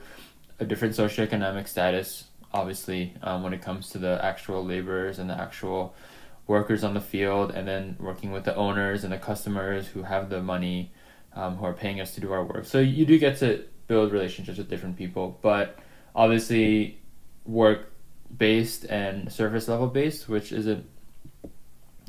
a 0.59 0.65
different 0.65 0.95
socioeconomic 0.95 1.67
status 1.67 2.25
obviously 2.53 3.13
um, 3.21 3.43
when 3.43 3.53
it 3.53 3.61
comes 3.61 3.89
to 3.89 3.97
the 3.97 4.23
actual 4.23 4.63
laborers 4.63 5.19
and 5.19 5.29
the 5.29 5.39
actual 5.39 5.95
workers 6.47 6.83
on 6.83 6.93
the 6.93 7.01
field 7.01 7.51
and 7.51 7.67
then 7.67 7.95
working 7.99 8.31
with 8.31 8.43
the 8.43 8.55
owners 8.55 9.03
and 9.03 9.11
the 9.13 9.17
customers 9.17 9.87
who 9.87 10.03
have 10.03 10.29
the 10.29 10.41
money 10.41 10.91
um, 11.33 11.55
who 11.57 11.65
are 11.65 11.73
paying 11.73 11.99
us 11.99 12.13
to 12.13 12.21
do 12.21 12.31
our 12.31 12.43
work 12.43 12.65
so 12.65 12.79
you 12.79 13.05
do 13.05 13.17
get 13.17 13.37
to 13.37 13.63
build 13.87 14.11
relationships 14.11 14.57
with 14.57 14.69
different 14.69 14.97
people 14.97 15.39
but 15.41 15.79
obviously 16.15 16.99
work 17.45 17.93
based 18.37 18.85
and 18.85 19.31
surface 19.31 19.67
level 19.67 19.87
based, 19.87 20.27
which 20.27 20.51
isn't, 20.51 20.85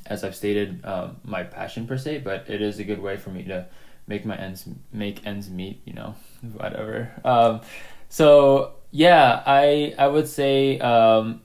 as 0.07 0.24
I've 0.24 0.37
stated, 0.37 0.85
um, 0.85 1.16
my 1.24 1.42
passion 1.42 1.87
per 1.87 1.96
se, 1.96 2.18
but 2.18 2.48
it 2.48 2.62
is 2.62 2.78
a 2.78 2.85
good 2.85 3.00
way 3.00 3.16
for 3.16 3.30
me 3.30 3.44
to 3.44 3.66
make 4.07 4.26
my 4.26 4.37
ends 4.37 4.68
make 4.92 5.26
ends 5.26 5.48
meet. 5.48 5.80
You 5.85 5.94
know, 5.94 6.14
whatever. 6.52 7.12
Um, 7.24 7.61
so 8.09 8.74
yeah, 8.94 9.42
I 9.44 9.92
I 9.98 10.07
would 10.07 10.28
say 10.28 10.78
um, 10.78 11.42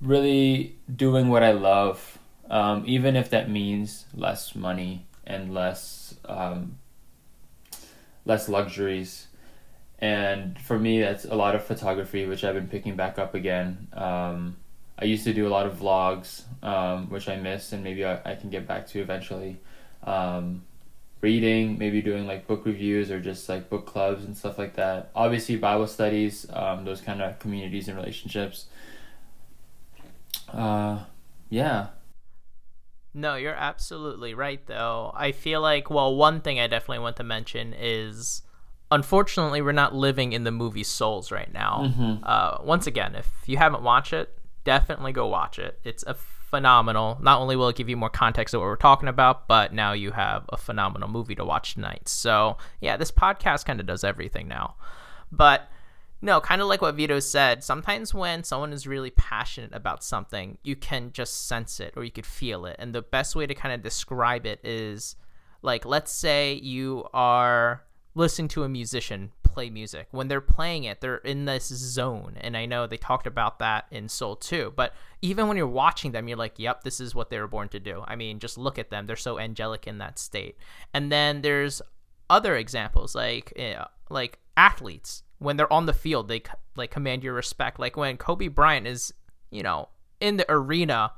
really 0.00 0.74
doing 0.94 1.28
what 1.28 1.42
I 1.42 1.52
love, 1.52 2.18
um, 2.48 2.82
even 2.86 3.14
if 3.14 3.28
that 3.28 3.50
means 3.50 4.06
less 4.14 4.54
money 4.54 5.04
and 5.26 5.52
less 5.52 6.14
um, 6.24 6.78
less 8.24 8.48
luxuries. 8.48 9.26
And 9.98 10.58
for 10.58 10.78
me, 10.78 11.00
that's 11.02 11.26
a 11.26 11.34
lot 11.34 11.54
of 11.54 11.62
photography, 11.62 12.24
which 12.24 12.42
I've 12.42 12.54
been 12.54 12.68
picking 12.68 12.96
back 12.96 13.18
up 13.18 13.34
again. 13.34 13.88
Um, 13.92 14.56
I 14.98 15.04
used 15.04 15.24
to 15.24 15.34
do 15.34 15.46
a 15.46 15.50
lot 15.50 15.66
of 15.66 15.74
vlogs, 15.78 16.44
um, 16.62 17.10
which 17.10 17.28
I 17.28 17.36
miss, 17.36 17.72
and 17.72 17.84
maybe 17.84 18.02
I, 18.02 18.18
I 18.24 18.34
can 18.34 18.48
get 18.48 18.66
back 18.66 18.86
to 18.88 19.00
eventually. 19.00 19.58
Um, 20.04 20.62
reading, 21.20 21.78
maybe 21.78 22.02
doing 22.02 22.26
like 22.26 22.46
book 22.46 22.64
reviews 22.64 23.10
or 23.10 23.20
just 23.20 23.48
like 23.48 23.70
book 23.70 23.86
clubs 23.86 24.24
and 24.24 24.36
stuff 24.36 24.58
like 24.58 24.74
that. 24.76 25.10
Obviously, 25.14 25.56
Bible 25.56 25.86
studies, 25.86 26.46
um, 26.52 26.84
those 26.84 27.00
kind 27.00 27.22
of 27.22 27.38
communities 27.38 27.88
and 27.88 27.96
relationships. 27.96 28.66
Uh, 30.52 31.00
yeah. 31.48 31.88
No, 33.14 33.36
you're 33.36 33.54
absolutely 33.54 34.34
right, 34.34 34.64
though. 34.66 35.10
I 35.14 35.32
feel 35.32 35.62
like, 35.62 35.88
well, 35.90 36.14
one 36.14 36.40
thing 36.40 36.60
I 36.60 36.66
definitely 36.66 36.98
want 36.98 37.16
to 37.16 37.24
mention 37.24 37.74
is 37.76 38.42
unfortunately, 38.90 39.62
we're 39.62 39.72
not 39.72 39.94
living 39.94 40.32
in 40.32 40.44
the 40.44 40.52
movie 40.52 40.84
Souls 40.84 41.32
right 41.32 41.52
now. 41.52 41.84
Mm-hmm. 41.84 42.24
Uh, 42.24 42.58
once 42.62 42.86
again, 42.86 43.14
if 43.14 43.28
you 43.46 43.56
haven't 43.56 43.82
watched 43.82 44.12
it, 44.12 44.36
definitely 44.64 45.12
go 45.12 45.26
watch 45.26 45.58
it. 45.58 45.80
It's 45.84 46.04
a 46.04 46.14
phenomenal. 46.56 47.18
Not 47.20 47.40
only 47.40 47.54
will 47.54 47.68
it 47.68 47.76
give 47.76 47.90
you 47.90 47.98
more 47.98 48.08
context 48.08 48.54
of 48.54 48.60
what 48.60 48.66
we're 48.66 48.76
talking 48.76 49.08
about, 49.08 49.46
but 49.46 49.74
now 49.74 49.92
you 49.92 50.12
have 50.12 50.46
a 50.48 50.56
phenomenal 50.56 51.08
movie 51.08 51.34
to 51.34 51.44
watch 51.44 51.74
tonight. 51.74 52.08
So, 52.08 52.56
yeah, 52.80 52.96
this 52.96 53.10
podcast 53.10 53.66
kind 53.66 53.78
of 53.78 53.86
does 53.86 54.04
everything 54.04 54.48
now. 54.48 54.76
But 55.30 55.68
no, 56.22 56.40
kind 56.40 56.62
of 56.62 56.68
like 56.68 56.80
what 56.80 56.94
Vito 56.94 57.20
said, 57.20 57.62
sometimes 57.62 58.14
when 58.14 58.42
someone 58.42 58.72
is 58.72 58.86
really 58.86 59.10
passionate 59.10 59.74
about 59.74 60.02
something, 60.02 60.56
you 60.62 60.76
can 60.76 61.12
just 61.12 61.46
sense 61.46 61.78
it 61.78 61.92
or 61.94 62.04
you 62.04 62.10
could 62.10 62.24
feel 62.24 62.64
it. 62.64 62.76
And 62.78 62.94
the 62.94 63.02
best 63.02 63.36
way 63.36 63.46
to 63.46 63.54
kind 63.54 63.74
of 63.74 63.82
describe 63.82 64.46
it 64.46 64.58
is 64.64 65.14
like, 65.60 65.84
let's 65.84 66.10
say 66.10 66.54
you 66.54 67.06
are 67.12 67.82
listening 68.14 68.48
to 68.48 68.64
a 68.64 68.68
musician 68.68 69.30
play 69.56 69.70
music. 69.70 70.08
When 70.10 70.28
they're 70.28 70.42
playing 70.42 70.84
it, 70.84 71.00
they're 71.00 71.16
in 71.16 71.46
this 71.46 71.68
zone. 71.68 72.36
And 72.42 72.58
I 72.58 72.66
know 72.66 72.86
they 72.86 72.98
talked 72.98 73.26
about 73.26 73.58
that 73.60 73.86
in 73.90 74.10
Soul 74.10 74.36
too. 74.36 74.74
But 74.76 74.92
even 75.22 75.48
when 75.48 75.56
you're 75.56 75.66
watching 75.66 76.12
them, 76.12 76.28
you're 76.28 76.36
like, 76.36 76.58
yep, 76.58 76.84
this 76.84 77.00
is 77.00 77.14
what 77.14 77.30
they 77.30 77.40
were 77.40 77.48
born 77.48 77.70
to 77.70 77.80
do. 77.80 78.04
I 78.06 78.16
mean, 78.16 78.38
just 78.38 78.58
look 78.58 78.78
at 78.78 78.90
them. 78.90 79.06
They're 79.06 79.16
so 79.16 79.38
angelic 79.38 79.86
in 79.86 79.96
that 79.96 80.18
state. 80.18 80.58
And 80.92 81.10
then 81.10 81.40
there's 81.40 81.80
other 82.28 82.54
examples 82.54 83.14
like, 83.14 83.58
uh, 83.58 83.86
like 84.10 84.38
athletes 84.58 85.22
when 85.38 85.56
they're 85.56 85.72
on 85.72 85.86
the 85.86 85.94
field, 85.94 86.28
they 86.28 86.42
like 86.76 86.90
command 86.90 87.24
your 87.24 87.32
respect. 87.32 87.78
Like 87.78 87.96
when 87.96 88.18
Kobe 88.18 88.48
Bryant 88.48 88.86
is, 88.86 89.12
you 89.50 89.62
know, 89.62 89.88
in 90.20 90.36
the 90.36 90.50
arena, 90.52 91.12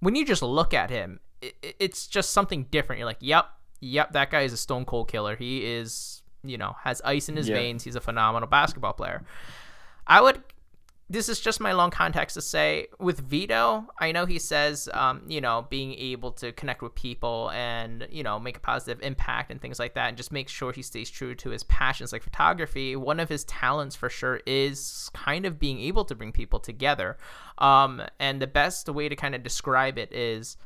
when 0.00 0.16
you 0.16 0.24
just 0.24 0.42
look 0.42 0.74
at 0.74 0.90
him, 0.90 1.20
it, 1.40 1.54
it's 1.78 2.08
just 2.08 2.30
something 2.30 2.64
different. 2.72 2.98
You're 2.98 3.06
like, 3.06 3.18
yep, 3.20 3.46
yep, 3.80 4.12
that 4.14 4.32
guy 4.32 4.40
is 4.40 4.52
a 4.52 4.56
stone 4.56 4.84
cold 4.84 5.08
killer. 5.08 5.36
He 5.36 5.64
is, 5.64 6.22
you 6.44 6.58
know, 6.58 6.76
has 6.82 7.00
ice 7.04 7.28
in 7.28 7.36
his 7.36 7.48
yeah. 7.48 7.56
veins. 7.56 7.84
He's 7.84 7.96
a 7.96 8.00
phenomenal 8.00 8.48
basketball 8.48 8.92
player. 8.92 9.24
I 10.06 10.20
would 10.20 10.42
this 11.10 11.28
is 11.28 11.38
just 11.38 11.60
my 11.60 11.72
long 11.72 11.90
context 11.90 12.34
to 12.34 12.40
say 12.40 12.86
with 12.98 13.20
Vito, 13.20 13.86
I 13.98 14.10
know 14.12 14.24
he 14.24 14.38
says, 14.38 14.88
um, 14.94 15.22
you 15.28 15.40
know, 15.40 15.66
being 15.68 15.92
able 15.94 16.32
to 16.32 16.50
connect 16.52 16.80
with 16.80 16.94
people 16.94 17.50
and, 17.52 18.08
you 18.10 18.22
know, 18.22 18.40
make 18.40 18.56
a 18.56 18.60
positive 18.60 19.02
impact 19.02 19.50
and 19.50 19.60
things 19.60 19.78
like 19.78 19.94
that, 19.94 20.08
and 20.08 20.16
just 20.16 20.32
make 20.32 20.48
sure 20.48 20.72
he 20.72 20.80
stays 20.80 21.10
true 21.10 21.34
to 21.36 21.50
his 21.50 21.62
passions 21.64 22.10
like 22.10 22.22
photography. 22.22 22.96
One 22.96 23.20
of 23.20 23.28
his 23.28 23.44
talents 23.44 23.94
for 23.94 24.08
sure 24.08 24.40
is 24.46 25.10
kind 25.12 25.44
of 25.44 25.58
being 25.58 25.78
able 25.80 26.06
to 26.06 26.14
bring 26.14 26.32
people 26.32 26.58
together. 26.58 27.18
Um, 27.58 28.02
and 28.18 28.40
the 28.40 28.46
best 28.46 28.88
way 28.88 29.08
to 29.10 29.16
kind 29.16 29.34
of 29.34 29.42
describe 29.42 29.98
it 29.98 30.10
is, 30.10 30.56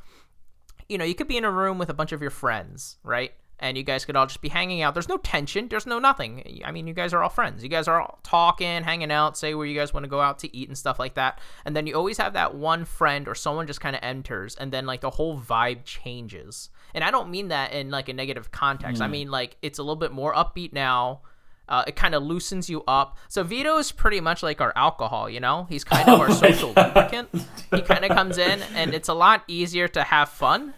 you 0.87 0.97
know, 0.97 1.05
you 1.05 1.15
could 1.15 1.27
be 1.27 1.37
in 1.37 1.43
a 1.43 1.51
room 1.51 1.77
with 1.77 1.89
a 1.89 1.93
bunch 1.93 2.13
of 2.13 2.21
your 2.21 2.31
friends, 2.31 2.97
right? 3.03 3.33
And 3.59 3.77
you 3.77 3.83
guys 3.83 4.05
could 4.05 4.15
all 4.15 4.25
just 4.25 4.41
be 4.41 4.49
hanging 4.49 4.81
out. 4.81 4.93
There's 4.93 5.09
no 5.09 5.17
tension. 5.17 5.67
There's 5.67 5.85
no 5.85 5.99
nothing. 5.99 6.61
I 6.65 6.71
mean, 6.71 6.87
you 6.87 6.93
guys 6.93 7.13
are 7.13 7.21
all 7.21 7.29
friends. 7.29 7.63
You 7.63 7.69
guys 7.69 7.87
are 7.87 8.01
all 8.01 8.19
talking, 8.23 8.83
hanging 8.83 9.11
out, 9.11 9.37
say 9.37 9.53
where 9.53 9.65
you 9.65 9.77
guys 9.77 9.93
want 9.93 10.03
to 10.03 10.09
go 10.09 10.21
out 10.21 10.39
to 10.39 10.55
eat 10.55 10.67
and 10.67 10.77
stuff 10.77 10.99
like 10.99 11.15
that. 11.15 11.39
And 11.65 11.75
then 11.75 11.87
you 11.87 11.95
always 11.95 12.17
have 12.17 12.33
that 12.33 12.55
one 12.55 12.85
friend 12.85 13.27
or 13.27 13.35
someone 13.35 13.67
just 13.67 13.81
kind 13.81 13.95
of 13.95 14.01
enters, 14.03 14.55
and 14.55 14.71
then 14.71 14.85
like 14.85 15.01
the 15.01 15.09
whole 15.09 15.39
vibe 15.39 15.83
changes. 15.83 16.69
And 16.93 17.03
I 17.03 17.11
don't 17.11 17.29
mean 17.29 17.49
that 17.49 17.73
in 17.73 17.91
like 17.91 18.09
a 18.09 18.13
negative 18.13 18.51
context. 18.51 19.01
Mm. 19.01 19.05
I 19.05 19.07
mean 19.07 19.31
like 19.31 19.57
it's 19.61 19.79
a 19.79 19.83
little 19.83 19.95
bit 19.95 20.11
more 20.11 20.33
upbeat 20.33 20.73
now. 20.73 21.21
Uh, 21.67 21.83
it 21.85 21.95
kind 21.95 22.15
of 22.15 22.23
loosens 22.23 22.67
you 22.67 22.83
up. 22.87 23.15
So 23.27 23.43
Vito 23.43 23.77
is 23.77 23.91
pretty 23.91 24.19
much 24.19 24.41
like 24.41 24.59
our 24.59 24.73
alcohol, 24.75 25.29
you 25.29 25.39
know. 25.39 25.67
He's 25.69 25.83
kind 25.83 26.09
of 26.09 26.19
oh 26.19 26.21
our 26.23 26.31
social 26.31 26.73
God. 26.73 26.95
lubricant. 26.95 27.29
He 27.69 27.81
kind 27.83 28.03
of 28.03 28.09
comes 28.09 28.39
in, 28.39 28.63
and 28.73 28.95
it's 28.95 29.07
a 29.07 29.13
lot 29.13 29.43
easier 29.47 29.87
to 29.89 30.01
have 30.01 30.29
fun 30.29 30.73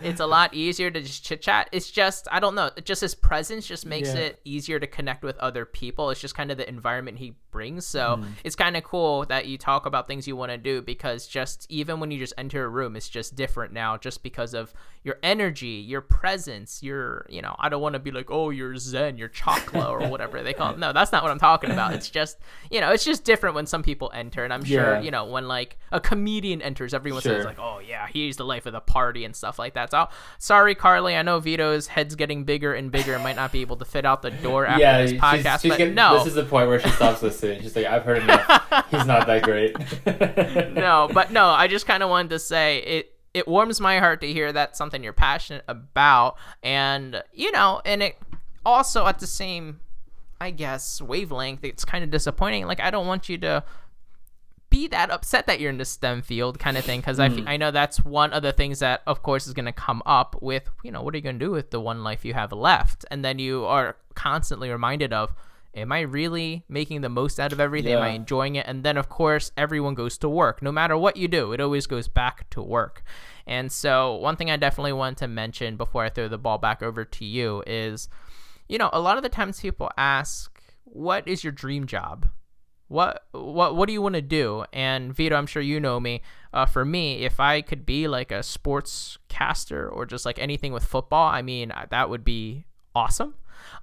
it's 0.00 0.20
a 0.20 0.26
lot 0.26 0.52
easier 0.54 0.90
to 0.90 1.00
just 1.00 1.24
chit 1.24 1.42
chat. 1.42 1.68
It's 1.72 1.90
just 1.90 2.28
I 2.30 2.40
don't 2.40 2.54
know. 2.54 2.70
Just 2.84 3.00
his 3.00 3.14
presence 3.14 3.66
just 3.66 3.86
makes 3.86 4.08
yeah. 4.08 4.20
it 4.20 4.40
easier 4.44 4.78
to 4.78 4.86
connect 4.86 5.22
with 5.22 5.38
other 5.38 5.64
people. 5.64 6.10
It's 6.10 6.20
just 6.20 6.34
kind 6.34 6.50
of 6.50 6.56
the 6.56 6.68
environment 6.68 7.18
he 7.18 7.34
brings. 7.50 7.86
So 7.86 8.18
mm. 8.18 8.26
it's 8.44 8.56
kind 8.56 8.76
of 8.76 8.84
cool 8.84 9.24
that 9.26 9.46
you 9.46 9.56
talk 9.56 9.86
about 9.86 10.06
things 10.06 10.28
you 10.28 10.36
want 10.36 10.52
to 10.52 10.58
do 10.58 10.82
because 10.82 11.26
just 11.26 11.66
even 11.70 12.00
when 12.00 12.10
you 12.10 12.18
just 12.18 12.34
enter 12.36 12.64
a 12.64 12.68
room, 12.68 12.96
it's 12.96 13.08
just 13.08 13.34
different 13.34 13.72
now, 13.72 13.96
just 13.96 14.22
because 14.22 14.52
of 14.52 14.74
your 15.02 15.16
energy, 15.22 15.84
your 15.86 16.00
presence, 16.00 16.82
your 16.82 17.26
you 17.28 17.40
know. 17.40 17.56
I 17.58 17.68
don't 17.68 17.80
want 17.80 17.94
to 17.94 17.98
be 17.98 18.10
like, 18.10 18.30
oh, 18.30 18.50
you're 18.50 18.76
Zen, 18.76 19.16
you're 19.16 19.28
chocolate 19.28 19.86
or 19.86 20.08
whatever 20.10 20.42
they 20.42 20.52
call 20.52 20.72
it. 20.72 20.78
No, 20.78 20.92
that's 20.92 21.12
not 21.12 21.22
what 21.22 21.32
I'm 21.32 21.38
talking 21.38 21.70
about. 21.70 21.94
It's 21.94 22.10
just 22.10 22.38
you 22.70 22.80
know, 22.80 22.90
it's 22.90 23.04
just 23.04 23.24
different 23.24 23.54
when 23.54 23.66
some 23.66 23.82
people 23.82 24.10
enter, 24.12 24.44
and 24.44 24.52
I'm 24.52 24.64
sure 24.64 24.94
yeah. 24.94 25.00
you 25.00 25.10
know 25.10 25.24
when 25.24 25.48
like 25.48 25.78
a 25.92 26.00
comedian 26.00 26.60
enters, 26.60 26.92
everyone 26.92 27.22
sure. 27.22 27.36
says 27.36 27.44
like, 27.46 27.58
oh 27.58 27.78
yeah, 27.78 28.06
he's 28.08 28.36
the 28.36 28.44
life 28.44 28.66
of 28.66 28.72
the 28.72 28.80
party 28.80 29.24
and 29.24 29.34
stuff 29.34 29.58
like 29.58 29.74
that. 29.74 29.85
So 29.90 30.08
sorry, 30.38 30.74
Carly. 30.74 31.16
I 31.16 31.22
know 31.22 31.40
Vito's 31.40 31.86
head's 31.86 32.14
getting 32.14 32.44
bigger 32.44 32.74
and 32.74 32.90
bigger 32.90 33.14
and 33.14 33.22
might 33.22 33.36
not 33.36 33.52
be 33.52 33.60
able 33.60 33.76
to 33.76 33.84
fit 33.84 34.04
out 34.04 34.22
the 34.22 34.30
door 34.30 34.66
after 34.66 34.80
yeah, 34.80 35.02
this 35.02 35.12
podcast. 35.12 35.52
She's, 35.52 35.60
she's 35.62 35.70
but 35.70 35.78
getting, 35.78 35.94
no, 35.94 36.18
this 36.18 36.26
is 36.26 36.34
the 36.34 36.44
point 36.44 36.68
where 36.68 36.80
she 36.80 36.90
stops 36.90 37.22
listening. 37.22 37.62
She's 37.62 37.76
like, 37.76 37.86
I've 37.86 38.02
heard 38.02 38.22
enough. 38.22 38.88
He's 38.90 39.06
not 39.06 39.26
that 39.26 39.42
great. 39.42 39.76
no, 40.74 41.08
but 41.12 41.32
no, 41.32 41.46
I 41.46 41.66
just 41.66 41.86
kind 41.86 42.02
of 42.02 42.10
wanted 42.10 42.30
to 42.30 42.38
say 42.38 42.78
it. 42.78 43.12
It 43.34 43.46
warms 43.46 43.80
my 43.80 43.98
heart 43.98 44.22
to 44.22 44.32
hear 44.32 44.50
that's 44.50 44.78
something 44.78 45.04
you're 45.04 45.12
passionate 45.12 45.64
about, 45.68 46.36
and 46.62 47.22
you 47.32 47.52
know, 47.52 47.82
and 47.84 48.02
it 48.02 48.16
also 48.64 49.06
at 49.06 49.18
the 49.18 49.26
same 49.26 49.80
I 50.40 50.50
guess 50.50 51.00
wavelength. 51.00 51.64
It's 51.64 51.84
kind 51.84 52.04
of 52.04 52.10
disappointing. 52.10 52.66
Like 52.66 52.80
I 52.80 52.90
don't 52.90 53.06
want 53.06 53.28
you 53.28 53.38
to 53.38 53.64
be 54.76 54.88
that 54.88 55.10
upset 55.10 55.46
that 55.46 55.58
you're 55.58 55.70
in 55.70 55.78
the 55.78 55.86
STEM 55.86 56.20
field 56.20 56.58
kind 56.58 56.76
of 56.76 56.84
thing 56.84 57.00
because 57.00 57.18
mm. 57.18 57.46
I, 57.46 57.54
I 57.54 57.56
know 57.56 57.70
that's 57.70 58.04
one 58.04 58.34
of 58.34 58.42
the 58.42 58.52
things 58.52 58.80
that 58.80 59.02
of 59.06 59.22
course 59.22 59.46
is 59.46 59.54
going 59.54 59.64
to 59.64 59.72
come 59.72 60.02
up 60.04 60.36
with 60.42 60.68
you 60.84 60.92
know 60.92 61.00
what 61.00 61.14
are 61.14 61.16
you 61.16 61.22
going 61.22 61.38
to 61.38 61.44
do 61.44 61.50
with 61.50 61.70
the 61.70 61.80
one 61.80 62.04
life 62.04 62.26
you 62.26 62.34
have 62.34 62.52
left? 62.52 63.06
And 63.10 63.24
then 63.24 63.38
you 63.38 63.64
are 63.64 63.96
constantly 64.14 64.68
reminded 64.68 65.14
of 65.14 65.34
am 65.74 65.92
I 65.92 66.00
really 66.00 66.64
making 66.68 67.00
the 67.00 67.08
most 67.08 67.40
out 67.40 67.54
of 67.54 67.60
everything? 67.60 67.92
Yeah. 67.92 67.98
am 67.98 68.02
I 68.02 68.10
enjoying 68.10 68.56
it? 68.56 68.66
And 68.68 68.84
then 68.84 68.98
of 68.98 69.08
course 69.08 69.50
everyone 69.56 69.94
goes 69.94 70.18
to 70.18 70.28
work 70.28 70.60
no 70.60 70.70
matter 70.70 70.96
what 70.98 71.16
you 71.16 71.26
do 71.26 71.52
it 71.52 71.60
always 71.60 71.86
goes 71.86 72.06
back 72.06 72.48
to 72.50 72.60
work. 72.60 73.02
And 73.46 73.72
so 73.72 74.16
one 74.16 74.36
thing 74.36 74.50
I 74.50 74.58
definitely 74.58 74.92
want 74.92 75.16
to 75.18 75.26
mention 75.26 75.78
before 75.78 76.04
I 76.04 76.10
throw 76.10 76.28
the 76.28 76.36
ball 76.36 76.58
back 76.58 76.82
over 76.82 77.02
to 77.02 77.24
you 77.24 77.62
is 77.66 78.10
you 78.68 78.76
know 78.76 78.90
a 78.92 79.00
lot 79.00 79.16
of 79.16 79.22
the 79.22 79.30
times 79.30 79.58
people 79.58 79.90
ask 79.96 80.60
what 80.84 81.26
is 81.26 81.42
your 81.42 81.52
dream 81.52 81.86
job 81.86 82.28
what 82.88 83.24
what 83.32 83.74
what 83.74 83.86
do 83.86 83.92
you 83.92 84.02
want 84.02 84.14
to 84.14 84.22
do? 84.22 84.64
And 84.72 85.14
vito 85.14 85.36
i'm 85.36 85.46
sure 85.46 85.62
you 85.62 85.80
know 85.80 85.98
me. 86.00 86.22
Uh, 86.52 86.64
for 86.64 86.86
me 86.86 87.18
if 87.18 87.38
i 87.38 87.60
could 87.60 87.84
be 87.84 88.08
like 88.08 88.32
a 88.32 88.42
sports 88.42 89.18
caster 89.28 89.86
or 89.88 90.06
just 90.06 90.24
like 90.24 90.38
anything 90.38 90.72
with 90.72 90.82
football 90.82 91.28
i 91.28 91.42
mean 91.42 91.70
that 91.90 92.08
would 92.08 92.24
be 92.24 92.64
awesome. 92.94 93.34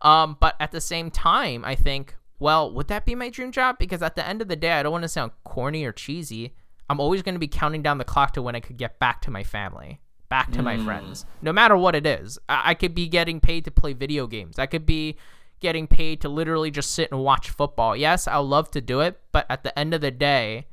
Um, 0.01 0.37
but 0.39 0.55
at 0.59 0.71
the 0.71 0.81
same 0.81 1.11
time 1.11 1.63
i 1.65 1.75
think 1.75 2.15
well 2.39 2.73
would 2.73 2.87
that 2.87 3.05
be 3.05 3.15
my 3.15 3.29
dream 3.29 3.51
job? 3.51 3.77
Because 3.77 4.01
at 4.01 4.15
the 4.15 4.27
end 4.27 4.41
of 4.41 4.47
the 4.47 4.55
day 4.55 4.71
i 4.71 4.83
don't 4.83 4.91
want 4.91 5.03
to 5.03 5.09
sound 5.09 5.31
corny 5.43 5.85
or 5.85 5.91
cheesy. 5.91 6.53
I'm 6.89 6.99
always 6.99 7.21
going 7.21 7.35
to 7.35 7.39
be 7.39 7.47
counting 7.47 7.81
down 7.81 7.97
the 7.97 8.05
clock 8.05 8.33
to 8.33 8.41
when 8.41 8.55
i 8.55 8.59
could 8.59 8.77
get 8.77 8.99
back 8.99 9.21
to 9.23 9.31
my 9.31 9.43
family 9.43 9.99
back 10.29 10.51
to 10.51 10.59
mm. 10.59 10.63
my 10.63 10.83
friends 10.83 11.27
no 11.43 11.53
matter 11.53 11.77
what 11.77 11.95
it 11.95 12.07
is. 12.07 12.39
I-, 12.49 12.71
I 12.71 12.73
could 12.73 12.95
be 12.95 13.07
getting 13.07 13.39
paid 13.39 13.65
to 13.65 13.71
play 13.71 13.93
video 13.93 14.25
games. 14.25 14.57
I 14.57 14.65
could 14.65 14.85
be 14.85 15.17
getting 15.63 15.87
paid 15.87 16.21
to 16.21 16.29
literally 16.29 16.69
just 16.69 16.91
sit 16.91 17.09
and 17.09 17.21
watch 17.21 17.49
football. 17.49 17.95
Yes, 17.95 18.27
I'll 18.27 18.47
love 18.47 18.69
to 18.71 18.81
do 18.81 18.99
it, 18.99 19.19
but 19.31 19.47
at 19.49 19.63
the 19.63 19.77
end 19.79 19.93
of 19.93 20.01
the 20.01 20.11
day, 20.11 20.67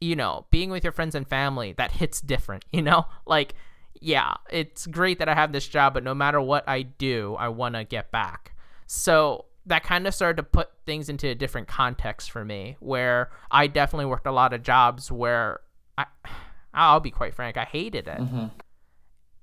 you 0.00 0.14
know, 0.14 0.46
being 0.50 0.70
with 0.70 0.84
your 0.84 0.92
friends 0.92 1.14
and 1.14 1.26
family, 1.26 1.72
that 1.78 1.92
hits 1.92 2.20
different, 2.20 2.64
you 2.72 2.82
know? 2.82 3.06
Like, 3.26 3.54
yeah, 4.00 4.34
it's 4.50 4.86
great 4.86 5.18
that 5.18 5.28
I 5.28 5.34
have 5.34 5.52
this 5.52 5.66
job, 5.66 5.94
but 5.94 6.04
no 6.04 6.14
matter 6.14 6.40
what 6.40 6.68
I 6.68 6.82
do, 6.82 7.34
I 7.38 7.48
want 7.48 7.74
to 7.74 7.84
get 7.84 8.12
back. 8.12 8.54
So 8.86 9.46
that 9.64 9.82
kind 9.82 10.06
of 10.06 10.14
started 10.14 10.36
to 10.36 10.42
put 10.42 10.68
things 10.84 11.08
into 11.08 11.28
a 11.28 11.34
different 11.34 11.66
context 11.66 12.30
for 12.30 12.44
me 12.44 12.76
where 12.80 13.30
I 13.50 13.66
definitely 13.66 14.06
worked 14.06 14.26
a 14.26 14.32
lot 14.32 14.52
of 14.52 14.62
jobs 14.62 15.10
where 15.10 15.60
I 15.96 16.06
I'll 16.74 17.00
be 17.00 17.10
quite 17.10 17.34
frank, 17.34 17.56
I 17.56 17.64
hated 17.64 18.08
it. 18.08 18.18
Mm-hmm. 18.18 18.46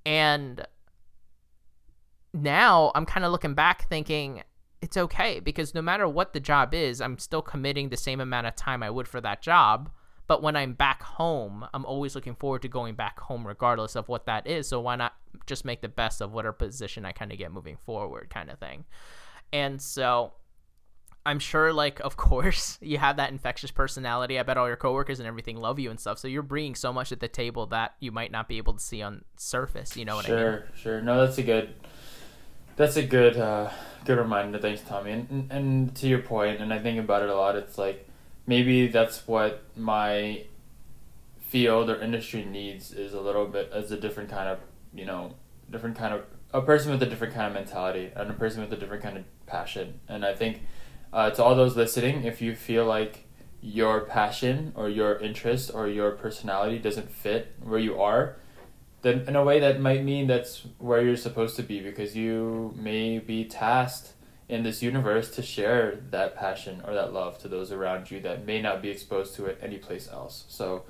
And 0.05 0.67
now 2.33 2.91
I'm 2.95 3.05
kind 3.05 3.23
of 3.23 3.31
looking 3.31 3.53
back 3.53 3.87
thinking 3.87 4.43
it's 4.81 4.97
okay 4.97 5.39
because 5.39 5.73
no 5.73 5.81
matter 5.81 6.07
what 6.07 6.33
the 6.33 6.39
job 6.39 6.73
is, 6.73 7.01
I'm 7.01 7.17
still 7.17 7.41
committing 7.41 7.89
the 7.89 7.97
same 7.97 8.21
amount 8.21 8.47
of 8.47 8.55
time 8.55 8.83
I 8.83 8.89
would 8.89 9.07
for 9.07 9.21
that 9.21 9.41
job. 9.41 9.89
But 10.27 10.43
when 10.43 10.55
I'm 10.55 10.73
back 10.73 11.01
home, 11.01 11.65
I'm 11.73 11.85
always 11.85 12.13
looking 12.13 12.35
forward 12.35 12.61
to 12.61 12.67
going 12.67 12.93
back 12.93 13.19
home 13.19 13.47
regardless 13.47 13.95
of 13.95 14.07
what 14.07 14.27
that 14.27 14.45
is. 14.45 14.67
So 14.67 14.79
why 14.79 14.95
not 14.95 15.15
just 15.47 15.65
make 15.65 15.81
the 15.81 15.89
best 15.89 16.21
of 16.21 16.31
whatever 16.31 16.53
position 16.53 17.03
I 17.03 17.11
kind 17.11 17.31
of 17.31 17.39
get 17.39 17.51
moving 17.51 17.77
forward 17.83 18.29
kind 18.29 18.51
of 18.51 18.59
thing. 18.59 18.85
And 19.51 19.81
so 19.81 20.33
I'm 21.25 21.39
sure, 21.39 21.73
like, 21.73 21.99
of 21.99 22.15
course, 22.17 22.77
you 22.81 22.97
have 22.97 23.17
that 23.17 23.31
infectious 23.31 23.71
personality. 23.71 24.39
I 24.39 24.43
bet 24.43 24.57
all 24.57 24.67
your 24.67 24.77
coworkers 24.77 25.19
and 25.19 25.27
everything 25.27 25.57
love 25.57 25.79
you 25.79 25.89
and 25.89 25.99
stuff. 25.99 26.19
So 26.19 26.27
you're 26.27 26.43
bringing 26.43 26.75
so 26.75 26.93
much 26.93 27.11
at 27.11 27.19
the 27.19 27.27
table 27.27 27.65
that 27.67 27.95
you 27.99 28.11
might 28.11 28.31
not 28.31 28.47
be 28.47 28.57
able 28.57 28.73
to 28.73 28.79
see 28.79 29.01
on 29.01 29.23
surface. 29.35 29.97
You 29.97 30.05
know 30.05 30.15
what 30.15 30.25
sure, 30.25 30.37
I 30.37 30.41
mean? 30.41 30.61
Sure, 30.61 30.67
sure. 30.75 31.01
No, 31.01 31.25
that's 31.25 31.37
a 31.37 31.43
good, 31.43 31.73
that's 32.79 32.95
a 32.95 33.03
good, 33.03 33.35
uh, 33.35 33.69
good 34.05 34.17
reminder. 34.17 34.57
Thanks, 34.57 34.81
Tommy. 34.81 35.11
And, 35.11 35.27
and 35.29 35.51
and 35.51 35.95
to 35.97 36.07
your 36.07 36.19
point, 36.19 36.61
and 36.61 36.73
I 36.73 36.79
think 36.79 36.97
about 36.97 37.21
it 37.23 37.29
a 37.29 37.35
lot. 37.35 37.57
It's 37.57 37.77
like 37.77 38.07
maybe 38.47 38.87
that's 38.87 39.27
what 39.27 39.63
my 39.75 40.45
field 41.41 41.89
or 41.89 42.01
industry 42.01 42.45
needs 42.45 42.93
is 42.93 43.13
a 43.13 43.19
little 43.19 43.45
bit 43.45 43.69
as 43.73 43.91
a 43.91 43.97
different 43.97 44.29
kind 44.29 44.47
of 44.47 44.59
you 44.93 45.03
know 45.03 45.33
different 45.69 45.97
kind 45.97 46.13
of 46.13 46.23
a 46.53 46.61
person 46.61 46.89
with 46.89 47.03
a 47.03 47.05
different 47.05 47.33
kind 47.33 47.47
of 47.47 47.53
mentality 47.53 48.11
and 48.15 48.31
a 48.31 48.33
person 48.33 48.61
with 48.61 48.71
a 48.71 48.77
different 48.77 49.03
kind 49.03 49.17
of 49.17 49.25
passion. 49.45 49.99
And 50.07 50.25
I 50.25 50.33
think 50.33 50.61
uh, 51.11 51.31
to 51.31 51.43
all 51.43 51.55
those 51.55 51.75
listening, 51.75 52.23
if 52.23 52.41
you 52.41 52.55
feel 52.55 52.85
like 52.85 53.25
your 53.61 54.01
passion 54.05 54.71
or 54.73 54.87
your 54.87 55.19
interest 55.19 55.69
or 55.73 55.89
your 55.89 56.11
personality 56.11 56.79
doesn't 56.79 57.11
fit 57.11 57.55
where 57.61 57.79
you 57.79 57.99
are, 57.99 58.37
then 59.01 59.25
in 59.27 59.35
a 59.35 59.43
way 59.43 59.59
that 59.59 59.79
might 59.79 60.03
mean 60.03 60.27
that's 60.27 60.63
where 60.77 61.01
you're 61.01 61.15
supposed 61.15 61.55
to 61.55 61.63
be 61.63 61.79
because 61.79 62.15
you 62.15 62.73
may 62.77 63.19
be 63.19 63.45
tasked 63.45 64.13
in 64.49 64.63
this 64.63 64.81
universe 64.81 65.29
to 65.29 65.41
share 65.41 65.99
that 66.09 66.35
passion 66.35 66.81
or 66.85 66.93
that 66.93 67.13
love 67.13 67.37
to 67.39 67.47
those 67.47 67.71
around 67.71 68.09
you 68.09 68.19
that 68.19 68.45
may 68.45 68.61
not 68.61 68.81
be 68.81 68.89
exposed 68.89 69.35
to 69.35 69.45
it 69.45 69.59
anyplace 69.61 70.09
else. 70.11 70.43
So 70.47 70.83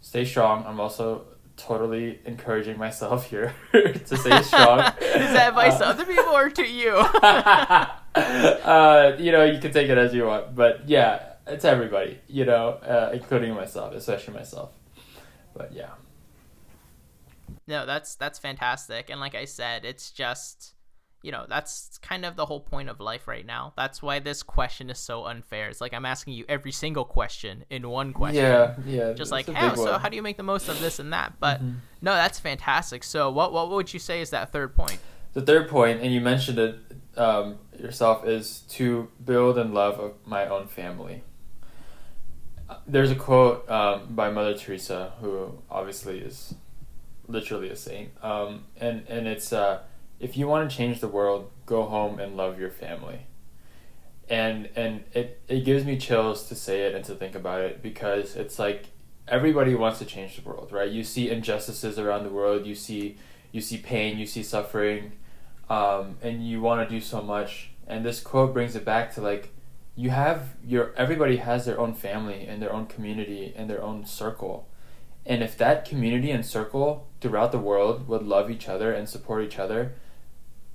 stay 0.00 0.24
strong. 0.24 0.64
I'm 0.66 0.80
also 0.80 1.24
totally 1.56 2.20
encouraging 2.26 2.76
myself 2.76 3.30
here 3.30 3.54
to 3.72 4.16
stay 4.16 4.42
strong. 4.42 4.80
Is 5.00 5.32
that 5.32 5.48
advice 5.50 5.74
uh, 5.74 5.78
to 5.78 5.86
other 5.86 6.04
people 6.04 6.24
or 6.24 6.50
to 6.50 6.66
you? 6.66 6.90
uh, 8.14 9.16
you 9.18 9.32
know, 9.32 9.44
you 9.44 9.60
can 9.60 9.72
take 9.72 9.88
it 9.88 9.96
as 9.96 10.12
you 10.12 10.26
want, 10.26 10.54
but 10.54 10.88
yeah, 10.88 11.34
it's 11.46 11.64
everybody. 11.64 12.18
You 12.26 12.44
know, 12.44 12.68
uh, 12.70 13.12
including 13.14 13.54
myself, 13.54 13.94
especially 13.94 14.34
myself. 14.34 14.70
But 15.54 15.72
yeah. 15.72 15.90
No, 17.68 17.86
that's 17.86 18.14
that's 18.14 18.38
fantastic, 18.38 19.10
and 19.10 19.20
like 19.20 19.34
I 19.34 19.44
said, 19.44 19.84
it's 19.84 20.10
just 20.10 20.74
you 21.22 21.32
know 21.32 21.44
that's 21.48 21.98
kind 21.98 22.24
of 22.24 22.36
the 22.36 22.46
whole 22.46 22.60
point 22.60 22.88
of 22.88 23.00
life 23.00 23.26
right 23.26 23.44
now. 23.44 23.72
That's 23.76 24.00
why 24.00 24.20
this 24.20 24.44
question 24.44 24.90
is 24.90 24.98
so 24.98 25.24
unfair. 25.24 25.68
It's 25.68 25.80
like 25.80 25.92
i'm 25.92 26.06
asking 26.06 26.34
you 26.34 26.44
every 26.48 26.70
single 26.70 27.04
question 27.04 27.64
in 27.70 27.88
one 27.88 28.12
question. 28.12 28.42
yeah 28.42 28.76
yeah 28.86 29.12
just 29.12 29.32
like 29.32 29.48
hey 29.48 29.74
so 29.74 29.98
how 29.98 30.08
do 30.08 30.14
you 30.14 30.22
make 30.22 30.36
the 30.36 30.44
most 30.44 30.68
of 30.68 30.80
this 30.80 31.00
and 31.00 31.12
that? 31.12 31.34
But 31.40 31.58
mm-hmm. 31.58 31.78
no 32.00 32.14
that's 32.14 32.38
fantastic. 32.38 33.02
So 33.02 33.30
what 33.30 33.52
what 33.52 33.70
would 33.70 33.92
you 33.92 33.98
say 33.98 34.20
is 34.20 34.30
that 34.30 34.52
third 34.52 34.76
point? 34.76 35.00
The 35.32 35.42
third 35.42 35.68
point 35.68 36.00
and 36.00 36.14
you 36.14 36.20
mentioned 36.20 36.60
it 36.60 36.78
um, 37.16 37.58
yourself 37.76 38.24
is 38.24 38.60
to 38.70 39.08
build 39.24 39.58
and 39.58 39.74
love 39.74 40.14
my 40.24 40.46
own 40.46 40.68
family. 40.68 41.24
There's 42.86 43.10
a 43.10 43.16
quote 43.16 43.68
um, 43.68 44.14
by 44.14 44.30
mother 44.30 44.54
teresa 44.56 45.12
who 45.20 45.58
obviously 45.70 46.20
is 46.20 46.54
literally 47.28 47.68
a 47.68 47.76
saint 47.76 48.10
um, 48.22 48.64
and 48.80 49.04
and 49.08 49.26
it's 49.26 49.52
uh, 49.52 49.80
if 50.18 50.36
you 50.36 50.46
want 50.48 50.70
to 50.70 50.76
change 50.76 51.00
the 51.00 51.08
world, 51.08 51.50
go 51.66 51.84
home 51.84 52.18
and 52.18 52.36
love 52.36 52.58
your 52.58 52.70
family. 52.70 53.26
And 54.28 54.68
and 54.74 55.04
it, 55.12 55.40
it 55.46 55.64
gives 55.64 55.84
me 55.84 55.98
chills 55.98 56.48
to 56.48 56.54
say 56.54 56.82
it 56.82 56.94
and 56.94 57.04
to 57.04 57.14
think 57.14 57.34
about 57.34 57.60
it 57.60 57.82
because 57.82 58.34
it's 58.34 58.58
like 58.58 58.86
everybody 59.28 59.74
wants 59.74 59.98
to 60.00 60.04
change 60.04 60.36
the 60.36 60.42
world, 60.42 60.72
right? 60.72 60.90
You 60.90 61.04
see 61.04 61.30
injustices 61.30 61.98
around 61.98 62.24
the 62.24 62.30
world, 62.30 62.66
you 62.66 62.74
see 62.74 63.18
you 63.52 63.60
see 63.60 63.78
pain, 63.78 64.18
you 64.18 64.26
see 64.26 64.42
suffering, 64.42 65.12
um, 65.70 66.16
and 66.22 66.46
you 66.46 66.60
want 66.60 66.86
to 66.88 66.92
do 66.92 67.00
so 67.00 67.22
much. 67.22 67.70
And 67.86 68.04
this 68.04 68.20
quote 68.20 68.52
brings 68.52 68.74
it 68.74 68.84
back 68.84 69.14
to 69.14 69.20
like 69.20 69.50
you 69.94 70.10
have 70.10 70.56
your 70.64 70.92
everybody 70.96 71.36
has 71.36 71.64
their 71.64 71.78
own 71.78 71.94
family 71.94 72.46
and 72.46 72.60
their 72.60 72.72
own 72.72 72.86
community 72.86 73.52
and 73.54 73.70
their 73.70 73.82
own 73.82 74.06
circle. 74.06 74.68
And 75.24 75.42
if 75.42 75.56
that 75.58 75.84
community 75.84 76.30
and 76.32 76.44
circle 76.44 77.06
throughout 77.26 77.50
the 77.50 77.58
world 77.58 78.06
would 78.06 78.22
love 78.22 78.50
each 78.50 78.68
other 78.68 78.92
and 78.92 79.08
support 79.08 79.44
each 79.44 79.58
other, 79.58 79.94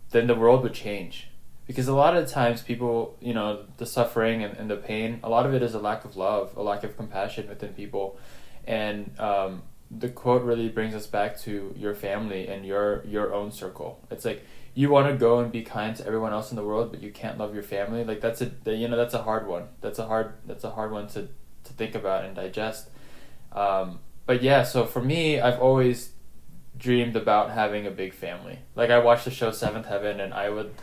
then 0.10 0.28
the 0.28 0.36
world 0.36 0.64
would 0.64 0.74
change. 0.74 1.30
Because 1.66 1.88
a 1.88 1.96
lot 1.96 2.18
of 2.18 2.30
times 2.30 2.62
people, 2.62 3.18
you 3.22 3.34
know, 3.34 3.64
the 3.78 3.86
suffering 3.86 4.44
and, 4.44 4.58
and 4.58 4.70
the 4.70 4.76
pain, 4.76 5.22
a 5.24 5.30
lot 5.30 5.46
of 5.46 5.54
it 5.54 5.64
is 5.64 5.74
a 5.74 5.80
lack 5.80 6.04
of 6.04 6.18
love, 6.18 6.56
a 6.58 6.62
lack 6.62 6.84
of 6.84 6.98
compassion 6.98 7.48
within 7.48 7.74
people. 7.74 8.20
And 8.68 9.18
um, 9.18 9.64
the 9.90 10.10
quote 10.10 10.44
really 10.44 10.68
brings 10.68 10.94
us 10.94 11.08
back 11.08 11.40
to 11.42 11.74
your 11.78 11.96
family 11.96 12.48
and 12.48 12.66
your 12.66 13.06
your 13.06 13.34
own 13.34 13.52
circle. 13.52 14.06
It's 14.12 14.26
like 14.26 14.46
you 14.74 14.90
want 14.90 15.08
to 15.08 15.16
go 15.16 15.40
and 15.40 15.52
be 15.52 15.62
kind 15.62 15.96
to 15.96 16.06
everyone 16.06 16.34
else 16.34 16.52
in 16.52 16.58
the 16.58 16.64
world, 16.64 16.92
but 16.92 17.02
you 17.02 17.12
can't 17.12 17.38
love 17.38 17.54
your 17.54 17.64
family. 17.64 18.04
Like 18.04 18.20
that's 18.20 18.42
a 18.42 18.52
you 18.66 18.90
know 18.90 18.98
that's 18.98 19.14
a 19.14 19.24
hard 19.24 19.48
one. 19.48 19.70
That's 19.80 20.00
a 20.00 20.08
hard 20.08 20.34
that's 20.46 20.66
a 20.66 20.72
hard 20.72 20.92
one 20.92 21.08
to 21.10 21.30
to 21.64 21.74
think 21.74 21.96
about 21.96 22.26
and 22.26 22.36
digest. 22.36 22.90
Um, 23.54 24.00
but 24.26 24.42
yeah, 24.42 24.64
so 24.64 24.86
for 24.86 25.02
me, 25.02 25.40
I've 25.40 25.60
always 25.60 26.11
dreamed 26.78 27.16
about 27.16 27.52
having 27.52 27.86
a 27.86 27.92
big 27.92 28.14
family. 28.14 28.60
Like 28.76 28.90
I 28.90 29.00
watched 29.00 29.26
the 29.26 29.32
show 29.32 29.52
Seventh 29.52 29.88
Heaven, 29.88 30.20
and 30.20 30.34
I 30.34 30.50
would. 30.50 30.74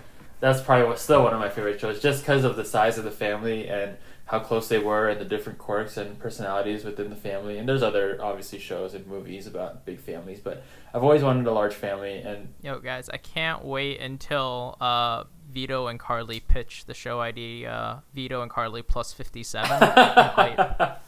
That's 0.41 0.61
probably 0.61 0.97
still 0.97 1.25
one 1.25 1.35
of 1.35 1.41
my 1.41 1.49
favorite 1.49 1.81
shows, 1.81 2.01
just 2.01 2.23
because 2.23 2.45
of 2.45 2.57
the 2.57 2.65
size 2.65 2.97
of 2.97 3.05
the 3.05 3.11
family 3.11 3.69
and 3.69 3.97
how 4.27 4.39
close 4.39 4.69
they 4.69 4.79
were, 4.79 5.09
and 5.09 5.21
the 5.21 5.25
different 5.25 5.59
quirks 5.59 5.97
and 5.97 6.19
personalities 6.19 6.85
within 6.85 7.11
the 7.11 7.17
family. 7.17 7.59
And 7.59 7.69
there's 7.69 7.83
other 7.83 8.19
obviously 8.23 8.59
shows 8.59 8.95
and 8.95 9.07
movies 9.07 9.47
about 9.47 9.85
big 9.85 9.99
families, 9.99 10.39
but 10.39 10.63
I've 10.95 11.03
always 11.03 11.23
wanted 11.23 11.47
a 11.47 11.53
large 11.53 11.75
family. 11.75 12.19
And 12.19 12.55
yo, 12.63 12.79
guys, 12.79 13.09
I 13.09 13.17
can't 13.17 13.65
wait 13.65 14.01
until 14.01 14.77
uh, 14.81 15.25
Vito 15.51 15.87
and 15.89 15.99
Carly 15.99 16.41
pitch 16.41 16.85
the 16.85 16.95
show 16.95 17.21
ID. 17.21 17.67
Uh, 17.67 17.97
Vito 18.15 18.43
and 18.43 18.51
Carly 18.51 18.83
plus 18.83 19.13
fifty 19.13 19.43
seven. 19.43 19.81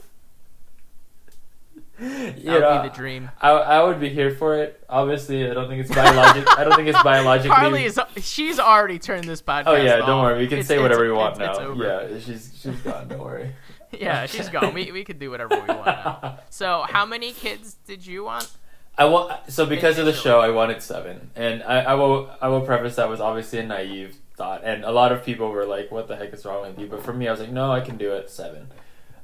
that 2.01 2.45
would 2.45 2.61
know, 2.61 2.83
be 2.83 2.89
the 2.89 2.95
dream. 2.95 3.31
I, 3.43 3.51
I 3.51 3.85
would 3.85 4.01
be 4.01 4.09
here 4.09 4.31
for 4.35 4.57
it. 4.57 4.83
Obviously, 4.89 5.51
I 5.51 5.53
don't 5.53 5.69
think 5.69 5.83
it's 5.83 5.95
biologic. 5.95 6.49
I 6.59 6.65
don't 6.65 6.75
think 6.75 6.89
it's 6.89 7.03
biologically. 7.03 7.51
Carly 7.51 7.85
is. 7.85 8.01
She's 8.23 8.59
already 8.59 8.99
turned 8.99 9.25
this 9.25 9.43
podcast. 9.43 9.65
Oh 9.67 9.77
yeah, 9.77 10.01
off. 10.01 10.07
don't 10.07 10.23
worry. 10.23 10.39
We 10.39 10.47
can 10.47 10.61
it's, 10.61 10.69
say 10.69 10.79
whatever 10.79 11.05
we 11.05 11.13
want 11.13 11.39
it's, 11.39 11.59
now. 11.59 11.73
It's 11.73 11.79
yeah, 11.79 12.19
she's 12.19 12.59
she's 12.59 12.81
gone. 12.81 13.09
Don't 13.09 13.21
worry. 13.21 13.53
yeah, 13.93 14.25
she's 14.25 14.49
gone. 14.49 14.73
We 14.73 14.91
we 14.93 15.05
could 15.05 15.19
do 15.19 15.31
whatever 15.31 15.61
we 15.61 15.67
want. 15.67 15.87
Now. 15.87 16.39
So, 16.51 16.87
how 16.89 17.05
many 17.05 17.33
kids 17.33 17.77
did 17.87 18.07
you 18.07 18.25
want? 18.25 18.51
I 18.97 19.05
want 19.05 19.53
so 19.53 19.67
because 19.67 19.99
of 19.99 20.07
the 20.07 20.15
show, 20.15 20.41
I 20.41 20.51
wanted 20.51 20.83
seven, 20.83 21.31
and 21.37 21.63
I, 21.63 21.81
I 21.81 21.95
will 21.95 22.31
I 22.41 22.49
will 22.49 22.63
preface 22.63 22.97
that 22.97 23.11
was 23.11 23.21
obviously 23.21 23.59
a 23.59 23.67
naive 23.67 24.17
thought, 24.37 24.63
and 24.65 24.85
a 24.85 24.91
lot 24.91 25.13
of 25.13 25.23
people 25.23 25.51
were 25.51 25.67
like, 25.67 25.91
"What 25.91 26.09
the 26.09 26.17
heck 26.17 26.33
is 26.33 26.47
wrong 26.47 26.63
with 26.63 26.79
you?" 26.79 26.87
But 26.87 27.03
for 27.03 27.13
me, 27.13 27.29
I 27.29 27.31
was 27.31 27.41
like, 27.41 27.53
"No, 27.53 27.71
I 27.71 27.81
can 27.81 27.99
do 27.99 28.13
it 28.15 28.31
seven. 28.31 28.69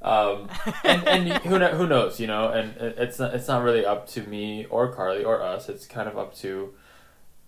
Um, 0.07 0.49
and, 0.85 1.09
and 1.09 1.33
who 1.42 1.59
who 1.59 1.87
knows, 1.87 2.21
you 2.21 2.29
know? 2.29 2.49
And 2.49 2.77
it's 2.79 3.19
not, 3.19 3.35
it's 3.35 3.49
not 3.49 3.62
really 3.64 3.85
up 3.85 4.07
to 4.11 4.23
me 4.23 4.64
or 4.71 4.92
Carly 4.92 5.25
or 5.25 5.42
us. 5.42 5.69
It's 5.69 5.85
kind 5.85 6.09
of 6.09 6.16
up 6.16 6.35
to 6.37 6.73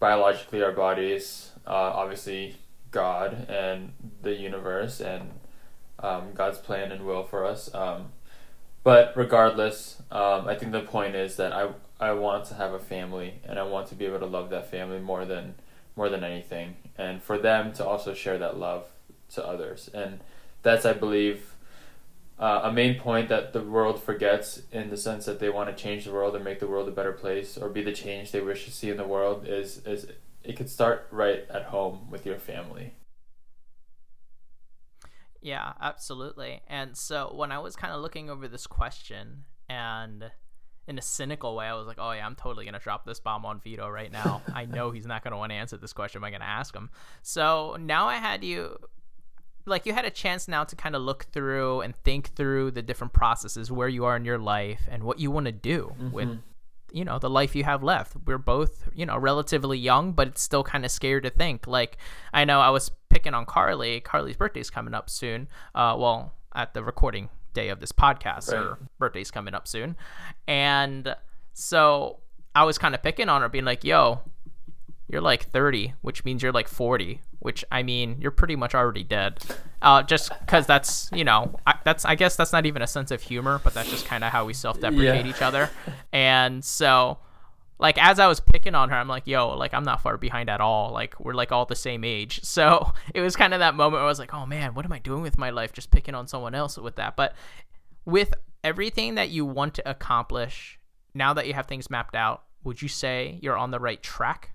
biologically 0.00 0.62
our 0.62 0.72
bodies, 0.72 1.52
uh, 1.66 1.70
obviously 1.70 2.56
God 2.90 3.46
and 3.48 3.92
the 4.22 4.34
universe 4.34 5.00
and 5.00 5.30
um, 6.00 6.32
God's 6.34 6.58
plan 6.58 6.90
and 6.92 7.04
will 7.04 7.24
for 7.24 7.44
us. 7.44 7.72
Um, 7.74 8.12
but 8.82 9.12
regardless, 9.16 10.02
um, 10.10 10.48
I 10.48 10.54
think 10.54 10.72
the 10.72 10.80
point 10.80 11.14
is 11.14 11.36
that 11.36 11.52
I 11.52 11.70
I 12.00 12.12
want 12.12 12.44
to 12.46 12.54
have 12.54 12.72
a 12.72 12.78
family 12.78 13.34
and 13.44 13.58
I 13.58 13.64
want 13.64 13.88
to 13.88 13.94
be 13.94 14.06
able 14.06 14.20
to 14.20 14.26
love 14.26 14.50
that 14.50 14.70
family 14.70 15.00
more 15.00 15.24
than 15.24 15.54
more 15.96 16.08
than 16.08 16.24
anything, 16.24 16.76
and 16.96 17.22
for 17.22 17.38
them 17.38 17.72
to 17.74 17.84
also 17.84 18.14
share 18.14 18.38
that 18.38 18.56
love 18.56 18.86
to 19.34 19.46
others. 19.46 19.90
And 19.92 20.20
that's 20.62 20.86
I 20.86 20.92
believe 20.92 21.54
uh, 22.38 22.60
a 22.64 22.72
main 22.72 22.98
point 22.98 23.28
that 23.28 23.52
the 23.52 23.62
world 23.62 24.02
forgets 24.02 24.62
in 24.70 24.90
the 24.90 24.96
sense 24.96 25.24
that 25.26 25.40
they 25.40 25.48
want 25.48 25.68
to 25.68 25.82
change 25.82 26.04
the 26.04 26.12
world 26.12 26.36
and 26.36 26.44
make 26.44 26.60
the 26.60 26.68
world 26.68 26.88
a 26.88 26.92
better 26.92 27.12
place 27.12 27.58
or 27.58 27.68
be 27.68 27.82
the 27.82 27.92
change 27.92 28.30
they 28.30 28.40
wish 28.40 28.64
to 28.64 28.70
see 28.70 28.90
in 28.90 28.96
the 28.96 29.06
world 29.06 29.44
is 29.46 29.78
is 29.84 30.06
it 30.44 30.56
could 30.56 30.70
start 30.70 31.08
right 31.10 31.44
at 31.50 31.64
home 31.64 32.08
with 32.10 32.24
your 32.24 32.38
family. 32.38 32.94
Yeah, 35.40 35.72
absolutely. 35.80 36.62
And 36.68 36.96
so 36.96 37.32
when 37.34 37.52
I 37.52 37.58
was 37.58 37.76
kind 37.76 37.92
of 37.92 38.00
looking 38.00 38.30
over 38.30 38.48
this 38.48 38.66
question 38.66 39.44
and 39.68 40.30
in 40.86 40.98
a 40.98 41.02
cynical 41.02 41.54
way, 41.54 41.66
I 41.66 41.74
was 41.74 41.86
like, 41.86 41.98
oh, 42.00 42.12
yeah, 42.12 42.24
I'm 42.24 42.34
totally 42.34 42.64
going 42.64 42.74
to 42.74 42.80
drop 42.80 43.04
this 43.04 43.20
bomb 43.20 43.44
on 43.44 43.60
Vito 43.60 43.88
right 43.88 44.10
now. 44.10 44.42
I 44.54 44.64
know 44.64 44.90
he's 44.90 45.06
not 45.06 45.22
going 45.22 45.32
to 45.32 45.36
want 45.36 45.50
to 45.50 45.56
answer 45.56 45.76
this 45.76 45.92
question. 45.92 46.20
Am 46.20 46.24
I 46.24 46.30
going 46.30 46.40
to 46.40 46.46
ask 46.46 46.74
him? 46.74 46.90
So 47.22 47.76
now 47.78 48.06
I 48.06 48.16
had 48.16 48.42
you 48.42 48.78
like 49.68 49.86
you 49.86 49.92
had 49.92 50.04
a 50.04 50.10
chance 50.10 50.48
now 50.48 50.64
to 50.64 50.74
kind 50.76 50.96
of 50.96 51.02
look 51.02 51.24
through 51.32 51.80
and 51.82 51.94
think 52.04 52.34
through 52.34 52.70
the 52.72 52.82
different 52.82 53.12
processes 53.12 53.70
where 53.70 53.88
you 53.88 54.04
are 54.04 54.16
in 54.16 54.24
your 54.24 54.38
life 54.38 54.82
and 54.90 55.02
what 55.04 55.18
you 55.20 55.30
want 55.30 55.46
to 55.46 55.52
do 55.52 55.92
Mm-hmm. 55.98 56.10
with 56.12 56.38
you 56.90 57.04
know 57.04 57.18
the 57.18 57.28
life 57.28 57.54
you 57.54 57.64
have 57.64 57.82
left. 57.82 58.14
We're 58.26 58.38
both 58.38 58.88
you 58.94 59.04
know 59.06 59.16
relatively 59.18 59.76
young 59.78 60.12
but 60.12 60.26
it's 60.28 60.40
still 60.42 60.64
kind 60.64 60.84
of 60.84 60.90
scary 60.90 61.20
to 61.22 61.30
think. 61.30 61.66
Like 61.66 61.98
i 62.32 62.44
know 62.46 62.60
i 62.60 62.70
was 62.70 62.90
picking 63.10 63.34
on 63.34 63.44
carly. 63.44 64.00
Carly's 64.00 64.36
birthday's 64.36 64.70
coming 64.70 64.94
up 64.94 65.10
soon 65.10 65.48
uh 65.74 65.94
well 65.98 66.32
at 66.54 66.72
the 66.74 66.82
recording 66.82 67.28
day 67.52 67.68
of 67.68 67.80
this 67.80 67.92
podcast. 67.92 68.50
Right. 68.52 68.56
her 68.62 68.78
birthday's 68.98 69.30
coming 69.30 69.54
up 69.54 69.68
soon. 69.68 69.96
And 70.46 71.14
so 71.52 72.20
i 72.54 72.64
was 72.64 72.78
kind 72.78 72.94
of 72.94 73.02
picking 73.02 73.28
on 73.28 73.42
her 73.42 73.48
being 73.50 73.64
like 73.66 73.84
yo 73.84 74.20
you're 75.08 75.20
like 75.22 75.44
30 75.48 75.94
which 76.02 76.24
means 76.24 76.42
you're 76.42 76.52
like 76.52 76.68
40 76.68 77.20
which 77.38 77.64
i 77.72 77.82
mean 77.82 78.16
you're 78.20 78.30
pretty 78.30 78.56
much 78.56 78.74
already 78.74 79.04
dead. 79.04 79.38
Uh, 79.80 80.02
just 80.02 80.30
because 80.40 80.66
that's 80.66 81.08
you 81.14 81.24
know 81.24 81.54
I, 81.66 81.74
that's 81.84 82.04
i 82.04 82.14
guess 82.14 82.34
that's 82.36 82.52
not 82.52 82.66
even 82.66 82.82
a 82.82 82.86
sense 82.86 83.10
of 83.10 83.22
humor 83.22 83.60
but 83.62 83.74
that's 83.74 83.88
just 83.90 84.06
kind 84.06 84.24
of 84.24 84.32
how 84.32 84.44
we 84.44 84.52
self-deprecate 84.54 85.24
Yeah. 85.24 85.30
each 85.30 85.40
other. 85.42 85.70
And 86.12 86.64
so 86.64 87.18
like 87.78 87.96
as 88.02 88.18
i 88.18 88.26
was 88.26 88.40
picking 88.40 88.74
on 88.74 88.88
her 88.90 88.96
i'm 88.96 89.06
like 89.06 89.26
yo 89.26 89.56
like 89.56 89.72
i'm 89.72 89.84
not 89.84 90.02
far 90.02 90.16
behind 90.16 90.50
at 90.50 90.60
all. 90.60 90.92
Like 90.92 91.18
we're 91.20 91.32
like 91.34 91.52
all 91.52 91.64
the 91.64 91.76
same 91.76 92.02
age. 92.04 92.40
So 92.44 92.92
it 93.14 93.20
was 93.20 93.36
kind 93.36 93.54
of 93.54 93.60
that 93.60 93.74
moment 93.76 93.94
where 93.94 94.02
i 94.02 94.06
was 94.06 94.18
like 94.18 94.34
oh 94.34 94.44
man 94.46 94.74
what 94.74 94.84
am 94.84 94.92
i 94.92 94.98
doing 94.98 95.22
with 95.22 95.38
my 95.38 95.50
life 95.50 95.72
just 95.72 95.90
picking 95.90 96.14
on 96.14 96.26
someone 96.26 96.54
else 96.56 96.76
with 96.76 96.96
that? 96.96 97.14
But 97.16 97.34
with 98.04 98.34
everything 98.64 99.14
that 99.14 99.28
you 99.30 99.44
want 99.46 99.74
to 99.74 99.88
accomplish 99.88 100.78
now 101.14 101.32
that 101.34 101.46
you 101.46 101.54
have 101.54 101.66
things 101.66 101.88
mapped 101.88 102.16
out 102.16 102.42
would 102.64 102.82
you 102.82 102.88
say 102.88 103.38
you're 103.42 103.56
on 103.56 103.70
the 103.70 103.78
right 103.78 104.02
track 104.02 104.50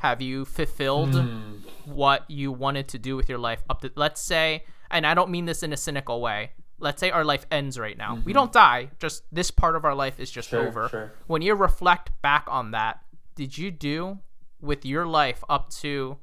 have 0.00 0.20
you 0.22 0.44
fulfilled 0.44 1.14
Hmm. 1.14 1.58
what 1.84 2.24
you 2.30 2.52
wanted 2.52 2.86
to 2.88 2.98
do 2.98 3.16
with 3.16 3.28
your 3.28 3.38
life 3.38 3.62
up 3.70 3.80
to 3.82 3.90
let's 3.96 4.20
say 4.20 4.64
and 4.90 5.06
i 5.06 5.14
don't 5.14 5.30
mean 5.30 5.44
this 5.46 5.62
in 5.62 5.72
a 5.72 5.76
cynical 5.76 6.20
way 6.20 6.52
let's 6.78 7.00
say 7.00 7.10
our 7.10 7.24
life 7.24 7.44
ends 7.50 7.78
right 7.78 7.96
now 7.98 8.18
we 8.24 8.32
don't 8.32 8.52
die 8.52 8.90
just 8.98 9.22
this 9.32 9.50
part 9.50 9.76
of 9.76 9.84
our 9.84 9.94
life 9.94 10.18
is 10.18 10.30
just 10.30 10.48
Sure, 10.50 10.66
over 10.68 10.88
sure. 10.88 11.12
when 11.26 11.42
you 11.42 11.54
reflect 11.54 12.10
back 12.22 12.44
on 12.48 12.70
that 12.72 13.00
did 13.34 13.56
you 13.58 13.70
do 13.70 14.18
with 14.60 14.84
your 14.84 15.06
life 15.06 15.42
up 15.48 15.70
to 15.70 16.16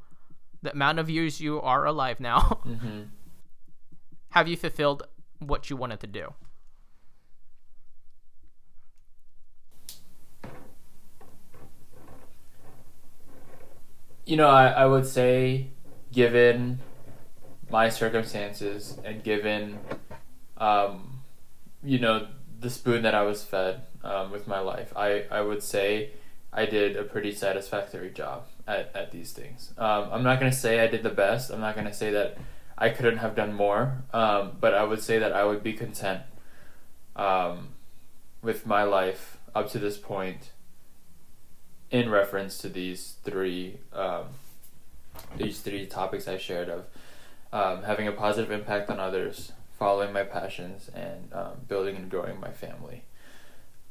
the 0.63 0.71
amount 0.71 0.97
of 0.99 1.09
years 1.09 1.39
you 1.41 1.61
are 1.61 1.85
alive 1.85 2.19
now 2.19 2.39
Mm-hmm. 2.65 3.01
have 4.31 4.47
you 4.47 4.57
fulfilled 4.57 5.03
what 5.39 5.69
you 5.69 5.75
wanted 5.77 5.99
to 6.01 6.07
do 6.07 6.33
You 14.27 14.35
know, 14.35 14.49
I, 14.49 14.67
I 14.67 14.85
would 14.85 15.05
say, 15.05 15.67
given 16.11 16.79
my 17.69 17.87
circumstances 17.87 18.99
and 19.05 19.23
given, 19.23 19.79
um, 20.57 21.21
you 21.81 21.97
know, 21.97 22.27
the 22.59 22.69
spoon 22.69 23.03
that 23.03 23.15
I 23.15 23.21
was 23.21 23.45
fed 23.45 23.83
um, 24.03 24.29
with 24.29 24.45
my 24.45 24.59
life, 24.59 24.91
I, 24.97 25.23
I 25.31 25.39
would 25.39 25.63
say 25.63 26.11
I 26.51 26.65
did 26.65 26.97
a 26.97 27.03
pretty 27.03 27.31
satisfactory 27.33 28.09
job 28.09 28.47
at, 28.67 28.91
at 28.93 29.11
these 29.13 29.31
things. 29.31 29.71
Um, 29.77 30.09
I'm 30.11 30.23
not 30.23 30.41
going 30.41 30.51
to 30.51 30.57
say 30.57 30.81
I 30.81 30.87
did 30.87 31.03
the 31.03 31.09
best. 31.09 31.49
I'm 31.49 31.61
not 31.61 31.75
going 31.75 31.87
to 31.87 31.93
say 31.93 32.11
that 32.11 32.37
I 32.77 32.89
couldn't 32.89 33.19
have 33.19 33.33
done 33.33 33.53
more, 33.53 34.03
um, 34.11 34.57
but 34.59 34.73
I 34.73 34.83
would 34.83 35.01
say 35.01 35.19
that 35.19 35.31
I 35.31 35.45
would 35.45 35.63
be 35.63 35.71
content 35.71 36.23
um, 37.15 37.69
with 38.41 38.65
my 38.65 38.83
life 38.83 39.37
up 39.55 39.69
to 39.71 39.79
this 39.79 39.97
point 39.97 40.51
in 41.91 42.09
reference 42.09 42.57
to 42.59 42.69
these 42.69 43.15
three 43.23 43.77
um, 43.93 44.25
these 45.37 45.59
three 45.59 45.85
topics 45.85 46.27
I 46.27 46.37
shared 46.37 46.69
of 46.69 46.85
um, 47.51 47.83
having 47.83 48.07
a 48.07 48.11
positive 48.11 48.51
impact 48.51 48.89
on 48.89 48.99
others, 48.99 49.51
following 49.79 50.13
my 50.13 50.23
passions, 50.23 50.89
and 50.93 51.33
um, 51.33 51.53
building 51.67 51.95
and 51.95 52.09
growing 52.09 52.39
my 52.39 52.51
family. 52.51 53.03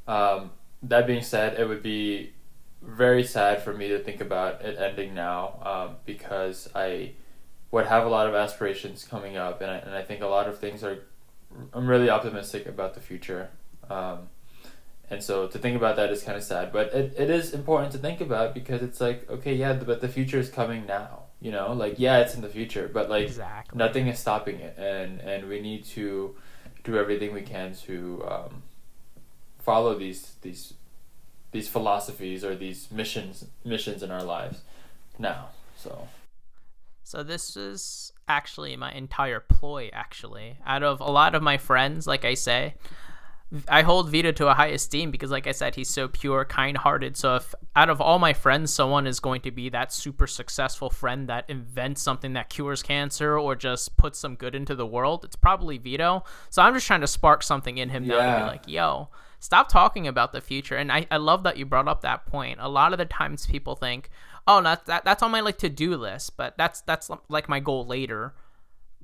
Um, 0.07 0.51
that 0.83 1.07
being 1.07 1.23
said, 1.23 1.59
it 1.59 1.69
would 1.69 1.83
be 1.83 2.33
very 2.83 3.25
sad 3.25 3.63
for 3.63 3.73
me 3.73 3.89
to 3.89 3.99
think 3.99 4.21
about 4.21 4.63
it 4.63 4.79
ending 4.79 5.15
now 5.15 5.59
um, 5.63 5.97
because 6.05 6.69
I 6.75 7.13
would 7.71 7.87
have 7.87 8.07
a 8.07 8.09
lot 8.09 8.27
of 8.27 8.35
aspirations 8.35 9.05
coming 9.05 9.37
up, 9.37 9.61
and 9.61 9.71
I, 9.71 9.77
and 9.77 9.95
I 9.95 10.03
think 10.03 10.23
a 10.23 10.27
lot 10.27 10.49
of 10.49 10.59
things 10.59 10.85
are. 10.85 10.99
I'm 11.73 11.87
really 11.87 12.11
optimistic 12.11 12.67
about 12.67 12.95
the 12.95 13.01
future. 13.01 13.49
Um, 13.89 14.29
and 15.09 15.23
so 15.23 15.47
to 15.47 15.59
think 15.59 15.77
about 15.77 15.97
that 15.97 16.11
is 16.11 16.23
kind 16.23 16.37
of 16.37 16.43
sad, 16.43 16.73
but 16.73 16.93
it, 16.93 17.15
it 17.17 17.31
is 17.31 17.53
important 17.53 17.93
to 17.93 17.99
think 17.99 18.21
about 18.21 18.55
because 18.55 18.83
it's 18.83 19.01
like, 19.01 19.29
okay, 19.31 19.55
yeah, 19.55 19.73
but 19.75 20.01
the 20.01 20.09
future 20.09 20.39
is 20.39 20.49
coming 20.49 20.85
now, 20.87 21.25
you 21.41 21.53
know, 21.53 21.73
like, 21.73 21.95
yeah, 21.99 22.19
it's 22.19 22.35
in 22.35 22.41
the 22.41 22.49
future, 22.49 22.91
but 22.93 23.09
like 23.09 23.25
exactly 23.27 23.79
nothing 23.79 24.09
is 24.09 24.19
stopping 24.19 24.57
it. 24.57 24.77
And, 24.77 25.21
and 25.21 25.49
we 25.49 25.61
need 25.61 25.85
to 25.97 26.35
do 26.83 26.99
everything 26.99 27.33
we 27.33 27.43
can 27.43 27.75
to, 27.87 28.25
um, 28.29 28.63
follow 29.59 29.97
these, 29.97 30.35
these, 30.43 30.75
these 31.53 31.69
philosophies 31.69 32.45
or 32.45 32.57
these 32.57 32.91
missions, 32.91 33.45
missions 33.65 34.03
in 34.03 34.11
our 34.11 34.23
lives 34.23 34.63
now. 35.19 35.51
So, 35.77 36.09
So 37.05 37.23
this 37.23 37.57
is 37.57 38.13
actually 38.27 38.77
my 38.77 38.93
entire 38.93 39.41
ploy. 39.41 39.91
Actually, 39.93 40.59
out 40.67 40.83
of 40.83 41.01
a 41.01 41.11
lot 41.11 41.35
of 41.37 41.43
my 41.43 41.59
friends, 41.59 42.07
like 42.07 42.25
I 42.25 42.35
say, 42.35 42.75
I 43.69 43.83
hold 43.83 44.11
Vito 44.11 44.33
to 44.33 44.49
a 44.49 44.55
high 44.55 44.69
esteem 44.69 45.13
because, 45.13 45.31
like 45.31 45.47
I 45.47 45.53
said, 45.53 45.77
he's 45.77 45.89
so 45.89 46.09
pure, 46.09 46.45
kind-hearted. 46.45 47.17
So 47.17 47.37
if 47.37 47.55
out 47.77 47.89
of 47.89 48.01
all 48.01 48.19
my 48.19 48.33
friends, 48.33 48.73
someone 48.75 49.07
is 49.07 49.21
going 49.21 49.41
to 49.43 49.53
be 49.53 49.69
that 49.69 49.93
super 49.93 50.27
successful 50.27 50.91
friend 50.91 51.29
that 51.29 51.49
invents 51.49 52.03
something 52.03 52.33
that 52.33 52.49
cures 52.49 52.83
cancer 52.83 53.39
or 53.39 53.55
just 53.55 53.97
puts 53.97 54.19
some 54.19 54.35
good 54.35 54.55
into 54.57 54.75
the 54.75 54.87
world, 54.87 55.25
it's 55.25 55.37
probably 55.37 55.79
Vito. 55.79 56.25
So 56.51 56.61
I'm 56.61 56.75
just 56.75 56.87
trying 56.89 57.03
to 57.03 57.07
spark 57.07 57.45
something 57.45 57.79
in 57.79 57.91
him 57.91 58.07
now 58.09 58.19
to 58.19 58.25
Yeah. 58.27 58.39
be 58.41 58.43
like, 58.43 58.67
yo. 58.69 59.11
Stop 59.39 59.69
talking 59.69 60.09
about 60.09 60.33
the 60.33 60.41
future, 60.41 60.77
and 60.77 60.91
I, 60.91 61.07
I 61.11 61.19
love 61.19 61.43
that 61.43 61.59
you 61.59 61.67
brought 61.67 61.87
up 61.87 62.01
that 62.01 62.25
point. 62.25 62.59
A 62.59 62.71
lot 62.71 62.93
of 62.93 62.99
the 62.99 63.05
times, 63.05 63.47
people 63.47 63.77
think, 63.77 64.09
"Oh, 64.47 64.63
that, 64.63 64.87
that 64.87 65.05
that's 65.05 65.23
on 65.23 65.31
my 65.31 65.41
like 65.41 65.59
to 65.59 65.69
do 65.69 65.95
list," 65.95 66.39
but 66.39 66.57
that's 66.57 66.81
that's 66.81 67.11
like 67.29 67.47
my 67.47 67.61
goal 67.61 67.87
later 67.87 68.35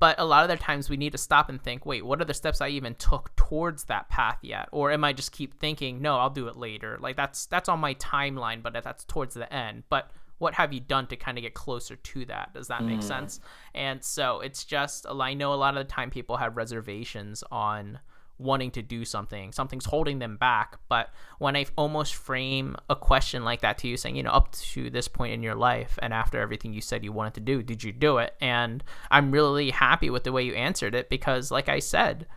but 0.03 0.19
a 0.19 0.25
lot 0.25 0.43
of 0.43 0.49
the 0.49 0.61
times 0.61 0.89
we 0.89 0.97
need 0.97 1.13
to 1.13 1.17
stop 1.17 1.47
and 1.47 1.63
think 1.63 1.85
wait 1.85 2.05
what 2.05 2.19
are 2.19 2.25
the 2.25 2.33
steps 2.33 2.59
i 2.59 2.67
even 2.67 2.93
took 2.95 3.33
towards 3.37 3.85
that 3.85 4.09
path 4.09 4.37
yet? 4.41 4.67
Or 4.73 4.91
am 4.91 5.05
i 5.05 5.13
just 5.13 5.31
keep 5.31 5.53
thinking 5.53 6.01
no 6.01 6.17
i'll 6.17 6.29
do 6.29 6.49
it 6.49 6.57
later. 6.57 6.97
Like 6.99 7.15
that's 7.15 7.45
that's 7.45 7.69
on 7.69 7.79
my 7.79 7.93
timeline 7.93 8.61
but 8.61 8.73
that's 8.83 9.05
towards 9.05 9.33
the 9.33 9.51
end. 9.53 9.83
But 9.87 10.11
what 10.39 10.55
have 10.55 10.73
you 10.73 10.81
done 10.81 11.07
to 11.07 11.15
kind 11.15 11.37
of 11.37 11.41
get 11.43 11.53
closer 11.53 11.95
to 11.95 12.25
that? 12.25 12.53
Does 12.53 12.67
that 12.67 12.83
make 12.83 12.99
mm-hmm. 12.99 13.07
sense? 13.07 13.39
And 13.73 14.03
so 14.03 14.41
it's 14.41 14.65
just 14.65 15.05
i 15.07 15.33
know 15.33 15.53
a 15.53 15.55
lot 15.55 15.77
of 15.77 15.87
the 15.87 15.93
time 15.93 16.09
people 16.09 16.35
have 16.35 16.57
reservations 16.57 17.41
on 17.49 17.99
wanting 18.43 18.71
to 18.71 18.81
do 18.81 19.05
something 19.05 19.51
something's 19.51 19.85
holding 19.85 20.19
them 20.19 20.37
back. 20.37 20.77
But 20.89 21.09
when 21.39 21.55
i 21.55 21.65
almost 21.77 22.15
frame 22.15 22.75
a 22.89 22.95
question 22.95 23.43
like 23.43 23.61
that 23.61 23.77
to 23.79 23.87
you 23.87 23.97
saying 23.97 24.15
you 24.15 24.23
know 24.23 24.31
up 24.31 24.51
to 24.51 24.89
this 24.89 25.07
point 25.07 25.33
in 25.33 25.41
your 25.41 25.55
life 25.55 25.97
and 26.01 26.13
after 26.13 26.39
everything 26.39 26.73
you 26.73 26.81
said 26.81 27.03
you 27.03 27.11
wanted 27.11 27.33
to 27.35 27.39
do 27.39 27.63
did 27.63 27.83
you 27.83 27.91
do 27.91 28.17
it? 28.17 28.35
And 28.41 28.83
i'm 29.09 29.31
really 29.31 29.71
happy 29.71 30.09
with 30.09 30.23
the 30.23 30.31
way 30.31 30.43
you 30.43 30.53
answered 30.53 30.93
it 30.93 31.09
because 31.09 31.51
like 31.51 31.69
i 31.69 31.79
said 31.79 32.27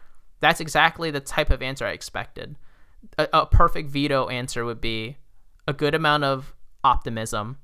that's 0.41 0.61
exactly 0.61 1.11
the 1.11 1.21
type 1.21 1.51
of 1.51 1.63
answer 1.63 1.87
i 1.87 1.91
expected. 1.91 2.57
A, 3.19 3.29
a 3.33 3.47
perfect 3.47 3.89
Vito 3.91 4.29
answer 4.29 4.65
would 4.65 4.81
be 4.81 5.19
a 5.67 5.73
good 5.73 5.95
amount 5.95 6.25
of 6.25 6.55
optimism 6.85 7.59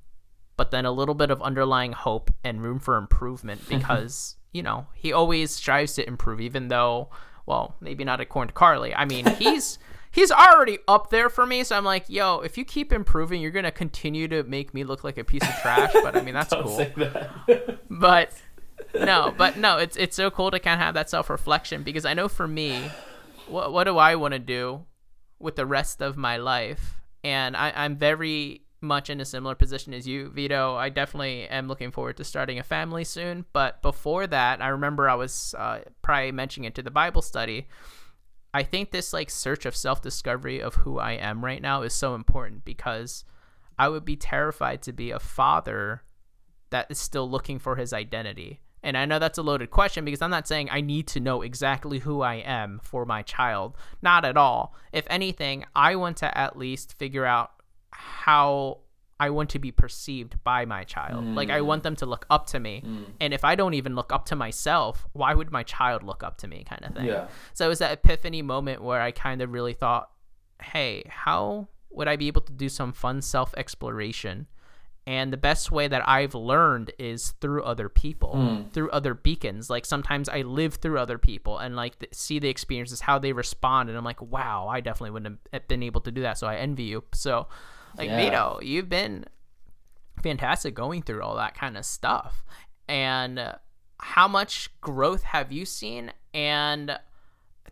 but 0.57 0.71
then 0.71 0.85
a 0.85 0.93
little 0.93 1.15
bit 1.15 1.31
of 1.31 1.43
underlying 1.43 1.93
hope 1.93 2.31
and 2.45 2.63
room 2.63 2.79
for 2.79 2.97
improvement 2.97 3.61
because 3.69 4.37
you 4.53 4.63
know 4.63 4.87
he 4.95 5.13
always 5.13 5.51
strives 5.51 5.95
to 5.95 6.07
improve 6.07 6.41
even 6.41 6.69
though 6.69 7.09
well 7.47 7.75
maybe 7.81 8.05
not 8.05 8.21
according 8.21 8.49
to 8.49 8.55
carly 8.55 8.95
i 8.95 9.05
mean 9.05 9.27
he's 9.37 9.79
he's 10.11 10.31
already 10.31 10.79
up 10.89 11.11
there 11.11 11.29
for 11.29 11.47
me 11.47 11.65
so 11.65 11.77
i'm 11.77 11.85
like 11.85 12.05
yo 12.09 12.41
if 12.41 12.57
you 12.59 12.65
keep 12.65 12.93
improving 12.93 13.41
you're 13.41 13.51
gonna 13.51 13.71
continue 13.71 14.29
to 14.29 14.43
make 14.45 14.73
me 14.75 14.85
look 14.85 15.05
like 15.05 15.19
a 15.19 15.25
piece 15.25 15.43
of 15.43 15.55
trash 15.61 15.93
but 15.93 16.17
i 16.17 16.21
mean 16.21 16.35
that's 16.35 16.53
cool 16.63 16.77
that. 16.77 17.79
but 17.91 18.33
no, 18.95 19.35
but 19.37 19.57
no, 19.57 19.79
it's 19.79 19.97
it's 19.97 20.17
so 20.17 20.31
cool 20.31 20.51
to 20.51 20.59
kind 20.59 20.81
of 20.81 20.85
have 20.85 20.95
that 20.95 21.11
self 21.11 21.31
reflection 21.31 21.83
because 21.83 22.05
I 22.05 22.15
know 22.15 22.29
for 22.29 22.47
me, 22.47 22.91
what 23.47 23.73
what 23.73 23.85
do 23.85 23.99
I 23.99 24.17
want 24.17 24.33
to 24.33 24.39
do 24.39 24.85
with 25.39 25.57
the 25.57 25.67
rest 25.67 26.01
of 26.03 26.17
my 26.17 26.37
life? 26.37 27.01
And 27.25 27.57
I, 27.57 27.73
I'm 27.75 27.97
very 27.97 28.63
much 28.83 29.11
in 29.11 29.21
a 29.21 29.25
similar 29.25 29.55
position 29.55 29.95
as 29.95 30.07
you, 30.07 30.31
Vito. 30.31 30.75
I 30.77 30.89
definitely 30.89 31.49
am 31.49 31.69
looking 31.69 31.91
forward 31.91 32.17
to 32.19 32.25
starting 32.25 32.59
a 32.59 32.63
family 32.63 33.05
soon. 33.05 33.45
But 33.53 33.83
before 33.83 34.27
that, 34.27 34.61
I 34.61 34.69
remember 34.69 35.09
I 35.09 35.15
was 35.15 35.55
uh, 35.59 35.81
probably 36.03 36.33
mentioning 36.33 36.67
it 36.67 36.75
to 36.77 36.83
the 36.83 36.91
Bible 36.91 37.23
study. 37.23 37.69
I 38.55 38.63
think 38.63 38.91
this 38.91 39.13
like 39.13 39.31
search 39.31 39.65
of 39.65 39.75
self 39.75 40.03
discovery 40.03 40.61
of 40.61 40.75
who 40.75 40.99
I 40.99 41.13
am 41.13 41.45
right 41.45 41.63
now 41.63 41.83
is 41.83 41.95
so 41.95 42.15
important 42.15 42.65
because 42.65 43.25
I 43.79 43.89
would 43.89 44.05
be 44.05 44.17
terrified 44.17 44.83
to 44.83 44.93
be 44.93 45.11
a 45.11 45.19
father 45.19 46.03
that 46.71 46.91
is 46.91 46.99
still 46.99 47.29
looking 47.29 47.59
for 47.59 47.77
his 47.77 47.93
identity. 47.93 48.61
And 48.83 48.97
I 48.97 49.07
know 49.07 49.19
that's 49.19 49.39
a 49.39 49.43
loaded 49.43 49.71
question 49.71 50.05
because 50.05 50.21
I'm 50.21 50.31
not 50.31 50.49
saying 50.49 50.69
I 50.71 50.81
need 50.81 51.07
to 51.09 51.21
know 51.21 51.43
exactly 51.43 52.01
who 52.01 52.21
I 52.21 52.35
am 52.37 52.81
for 52.83 53.05
my 53.05 53.23
child. 53.23 53.77
Not 54.03 54.25
at 54.25 54.37
all. 54.37 54.75
If 54.93 55.07
anything, 55.09 55.65
I 55.75 55.95
want 55.97 56.17
to 56.19 56.37
at 56.37 56.59
least 56.59 56.99
figure 56.99 57.25
out 57.25 57.53
how 58.03 58.79
I 59.21 59.31
want 59.31 59.51
to 59.51 59.61
be 59.61 59.71
perceived 59.71 60.43
by 60.43 60.65
my 60.65 60.83
child. 60.83 61.25
Like 61.25 61.49
I 61.49 61.61
want 61.61 61.81
mm. 61.81 61.85
them 61.85 61.97
to 61.97 62.07
look 62.07 62.27
up 62.29 62.47
to 62.49 62.59
me. 62.59 62.83
Mm. 62.85 63.05
And 63.21 63.33
if 63.33 63.45
I 63.45 63.55
don't 63.55 63.75
even 63.75 63.95
look 63.95 64.13
up 64.13 64.27
to 64.27 64.37
myself, 64.37 65.07
why 65.13 65.33
would 65.33 65.53
my 65.53 65.63
child 65.63 66.03
look 66.03 66.25
up 66.25 66.39
to 66.39 66.49
me 66.49 66.65
kind 66.69 66.85
of 66.85 66.95
thing. 66.95 67.07
Yeah. 67.07 67.29
So 67.55 67.65
it 67.65 67.69
was 67.69 67.79
that 67.79 67.93
epiphany 67.93 68.43
moment 68.43 68.83
where 68.83 69.01
I 69.01 69.13
kind 69.13 69.41
of 69.41 69.53
really 69.53 69.75
thought, 69.75 70.11
"Hey, 70.61 71.05
how 71.09 71.69
would 71.91 72.09
I 72.09 72.17
be 72.17 72.27
able 72.27 72.41
to 72.43 72.53
do 72.53 72.69
some 72.69 72.93
fun 72.93 73.23
self-exploration?" 73.23 74.49
And 75.07 75.33
the 75.33 75.37
best 75.37 75.73
way 75.73 75.89
that 75.89 76.09
I've 76.09 76.35
learned 76.35 76.93
is 76.99 77.33
through 77.41 77.65
other 77.65 77.89
people, 77.89 78.37
hmm. 78.37 78.71
through 78.71 78.91
other 78.91 79.15
beacons. 79.15 79.69
Like 79.69 79.85
sometimes 79.85 80.29
I 80.29 80.43
live 80.43 80.77
through 80.77 80.99
other 80.99 81.19
people 81.19 81.59
and 81.59 81.75
like 81.75 81.99
th- 81.99 82.15
see 82.15 82.39
the 82.39 82.49
experiences, 82.49 83.01
how 83.01 83.19
they 83.19 83.33
respond, 83.33 83.89
and 83.89 83.99
I'm 83.99 84.05
like, 84.05 84.23
wow, 84.23 84.69
I 84.69 84.81
definitely 84.81 85.11
wouldn't 85.11 85.39
have 85.53 85.69
been 85.69 85.83
able 85.83 86.01
to 86.03 86.13
do 86.13 86.23
that. 86.23 86.39
So 86.39 86.47
I 86.47 86.57
envy 86.57 86.85
you. 86.85 87.03
So, 87.15 87.49
like 87.97 88.09
Yeah. 88.09 88.17
Vito, 88.17 88.61
you've 88.63 88.89
been 88.89 89.25
fantastic 90.23 90.75
going 90.75 91.03
through 91.03 91.23
all 91.23 91.37
that 91.37 91.55
kind 91.55 91.77
of 91.77 91.85
stuff. 91.85 92.45
And 92.89 93.55
how 93.99 94.29
much 94.29 94.69
growth 94.81 95.23
have 95.23 95.53
you 95.53 95.65
seen? 95.65 96.13
And 96.35 96.99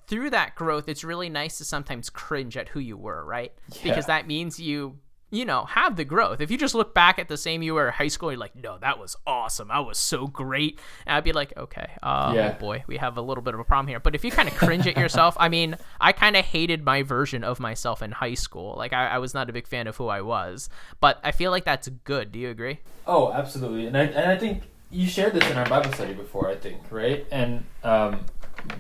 through 0.07 0.31
that 0.31 0.55
growth, 0.55 0.89
it's 0.89 1.05
really 1.05 1.29
nice 1.29 1.59
to 1.59 1.65
sometimes 1.65 2.11
cringe 2.11 2.57
at 2.57 2.69
who 2.69 2.81
you 2.81 2.97
were, 2.97 3.25
right? 3.25 3.53
Because 3.83 4.07
that 4.07 4.27
means 4.27 4.59
you, 4.59 4.99
you 5.31 5.45
know, 5.45 5.65
have 5.65 5.97
the 5.97 6.05
growth. 6.05 6.41
If 6.41 6.51
you 6.51 6.59
just 6.59 6.75
look 6.75 6.93
back 6.95 7.19
at 7.19 7.29
the 7.29 7.37
same 7.37 7.63
you 7.63 7.75
were 7.75 7.87
in 7.87 7.93
high 7.93 8.09
school, 8.09 8.33
you're 8.33 8.39
like, 8.41 8.57
no, 8.57 8.79
that 8.79 8.99
was 8.99 9.17
awesome. 9.27 9.71
I 9.71 9.81
was 9.81 9.97
so 9.99 10.27
great. 10.27 10.81
And 11.07 11.15
I'd 11.17 11.25
be 11.25 11.33
like, 11.33 11.53
okay, 11.57 11.91
uh, 12.03 12.33
Yeah. 12.35 12.55
oh 12.57 12.61
boy, 12.61 12.85
we 12.87 12.97
have 12.97 13.17
a 13.17 13.23
little 13.23 13.43
bit 13.43 13.55
of 13.55 13.61
a 13.61 13.65
problem 13.65 13.87
here. 13.87 14.01
But 14.01 14.15
if 14.15 14.25
you 14.25 14.31
kind 14.33 14.49
of 14.49 14.57
cringe 14.57 14.87
at 14.87 14.97
yourself, 14.97 15.37
I 15.39 15.49
mean, 15.49 15.77
I 16.01 16.13
kind 16.13 16.37
of 16.37 16.45
hated 16.45 16.85
my 16.85 17.03
version 17.03 17.45
of 17.45 17.61
myself 17.61 18.03
in 18.03 18.11
high 18.13 18.35
school. 18.35 18.75
Like, 18.77 18.93
I, 18.93 19.07
I 19.09 19.19
was 19.19 19.33
not 19.33 19.49
a 19.49 19.53
big 19.53 19.67
fan 19.69 19.87
of 19.87 19.97
who 19.97 20.09
I 20.09 20.21
was. 20.21 20.69
But 21.01 21.21
I 21.23 21.31
feel 21.31 21.51
like 21.53 21.65
that's 21.65 21.89
good. 22.05 22.33
Do 22.33 22.39
you 22.39 22.51
agree? 22.51 22.81
Oh, 23.07 23.33
absolutely. 23.33 23.87
And 23.87 23.97
I 23.97 24.03
and 24.05 24.31
I 24.31 24.37
think 24.37 24.63
you 24.91 25.07
shared 25.07 25.33
this 25.35 25.49
in 25.49 25.57
our 25.57 25.69
Bible 25.69 25.93
study 25.93 26.13
before, 26.15 26.49
I 26.49 26.57
think, 26.57 26.79
right? 26.91 27.25
And 27.31 27.65
um, 27.85 28.25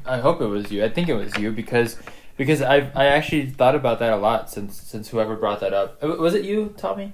I 0.05 0.19
hope 0.19 0.41
it 0.41 0.47
was 0.47 0.71
you. 0.73 0.85
I 0.85 0.89
think 0.89 1.09
it 1.09 1.15
was 1.15 1.37
you 1.39 1.53
because 1.53 1.97
because 2.41 2.63
I 2.63 2.91
I 2.95 3.05
actually 3.17 3.47
thought 3.51 3.75
about 3.75 3.99
that 3.99 4.13
a 4.15 4.17
lot 4.17 4.51
since 4.51 4.81
since 4.81 5.09
whoever 5.11 5.37
brought 5.37 5.61
that 5.61 5.75
up. 5.75 6.03
Uh, 6.03 6.17
Was 6.19 6.33
it 6.35 6.43
you, 6.43 6.73
Tommy? 6.79 7.13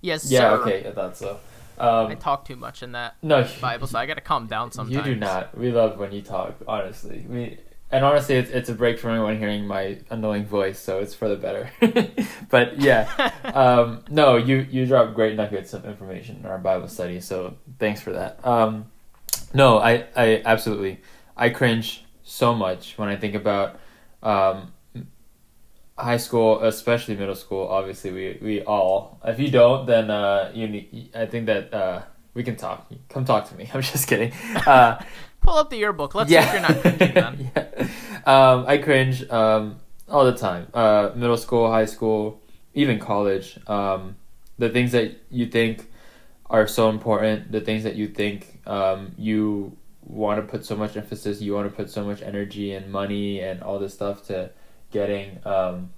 Yes, 0.00 0.30
Yeah. 0.30 0.38
sir. 0.40 0.62
Okay, 0.62 0.88
I 0.88 0.92
thought 0.92 1.16
so. 1.16 1.40
I 1.76 1.88
Um, 1.88 2.16
talk 2.18 2.44
too 2.44 2.54
much 2.54 2.84
in 2.84 2.92
that 2.92 3.16
no, 3.20 3.44
Bible, 3.60 3.88
so 3.88 3.98
I 3.98 4.06
got 4.06 4.14
to 4.14 4.20
calm 4.20 4.46
down 4.46 4.70
sometimes. 4.70 4.94
You 5.08 5.14
do 5.14 5.18
not. 5.18 5.58
We 5.58 5.72
love 5.72 5.98
when 5.98 6.12
you 6.12 6.22
talk. 6.22 6.54
Honestly, 6.68 7.26
we 7.28 7.58
and 7.90 8.04
honestly, 8.04 8.36
it's, 8.36 8.50
it's 8.50 8.68
a 8.68 8.74
break 8.74 8.98
from 9.00 9.10
anyone 9.10 9.38
hearing 9.38 9.66
my 9.66 9.98
annoying 10.08 10.46
voice, 10.46 10.78
so 10.78 11.00
it's 11.00 11.14
for 11.14 11.28
the 11.28 11.34
better. 11.36 11.64
but 12.48 12.78
yeah, 12.80 13.32
um, 13.62 14.04
no, 14.08 14.36
you 14.36 14.58
you 14.70 14.86
dropped 14.86 15.14
great 15.14 15.34
nuggets 15.36 15.74
of 15.74 15.84
information 15.84 16.36
in 16.36 16.46
our 16.46 16.58
Bible 16.58 16.86
study, 16.86 17.20
so 17.20 17.56
thanks 17.80 18.00
for 18.00 18.12
that. 18.12 18.38
Um, 18.46 18.86
no, 19.52 19.78
I 19.78 20.04
I 20.14 20.42
absolutely 20.44 21.00
I 21.36 21.48
cringe 21.50 22.04
so 22.22 22.54
much 22.54 22.96
when 22.98 23.08
I 23.08 23.16
think 23.16 23.34
about 23.34 23.80
um, 24.24 24.72
high 25.96 26.16
school, 26.16 26.62
especially 26.62 27.16
middle 27.16 27.34
school. 27.34 27.68
Obviously, 27.68 28.10
we 28.10 28.38
we 28.42 28.62
all. 28.62 29.20
If 29.24 29.38
you 29.38 29.50
don't, 29.50 29.86
then 29.86 30.10
uh, 30.10 30.50
you 30.54 30.68
need. 30.68 31.10
I 31.14 31.26
think 31.26 31.46
that 31.46 31.72
uh, 31.72 32.02
we 32.34 32.42
can 32.42 32.56
talk. 32.56 32.90
Come 33.08 33.24
talk 33.24 33.48
to 33.48 33.54
me. 33.56 33.70
I'm 33.74 33.82
just 33.82 34.08
kidding. 34.08 34.32
Uh, 34.66 35.02
Pull 35.40 35.56
up 35.56 35.70
the 35.70 35.76
yearbook. 35.76 36.14
Let's 36.14 36.30
see 36.30 36.36
if 36.36 36.52
you're 36.52 36.62
not 36.62 36.80
cringing 36.80 37.14
then. 37.14 37.52
yeah. 37.56 37.88
Um, 38.24 38.64
I 38.66 38.78
cringe 38.78 39.28
um, 39.28 39.76
all 40.08 40.24
the 40.24 40.36
time. 40.36 40.68
Uh, 40.72 41.10
middle 41.14 41.36
school, 41.36 41.70
high 41.70 41.84
school, 41.84 42.40
even 42.72 42.98
college. 42.98 43.58
Um, 43.66 44.16
the 44.58 44.70
things 44.70 44.92
that 44.92 45.20
you 45.30 45.46
think 45.46 45.90
are 46.48 46.66
so 46.66 46.88
important, 46.88 47.52
the 47.52 47.60
things 47.60 47.84
that 47.84 47.94
you 47.94 48.08
think 48.08 48.60
um, 48.66 49.12
you 49.18 49.76
want 50.06 50.40
to 50.40 50.46
put 50.46 50.64
so 50.64 50.76
much 50.76 50.96
emphasis, 50.96 51.40
you 51.40 51.54
want 51.54 51.70
to 51.70 51.74
put 51.74 51.90
so 51.90 52.04
much 52.04 52.22
energy 52.22 52.72
and 52.72 52.90
money 52.92 53.40
and 53.40 53.62
all 53.62 53.78
this 53.78 53.94
stuff 53.94 54.26
to 54.26 54.50
getting 54.90 55.38
um, 55.44 55.90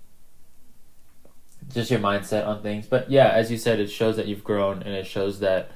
just 1.73 1.91
your 1.91 2.01
mindset 2.01 2.47
on 2.47 2.63
things. 2.63 2.87
But 2.87 3.11
yeah, 3.11 3.29
as 3.29 3.51
you 3.51 3.59
said, 3.59 3.81
it 3.81 3.91
shows 3.91 4.17
that 4.17 4.27
you've 4.27 4.45
grown 4.45 4.83
and 4.83 4.95
it 4.95 5.07
shows 5.07 5.41
that 5.41 5.71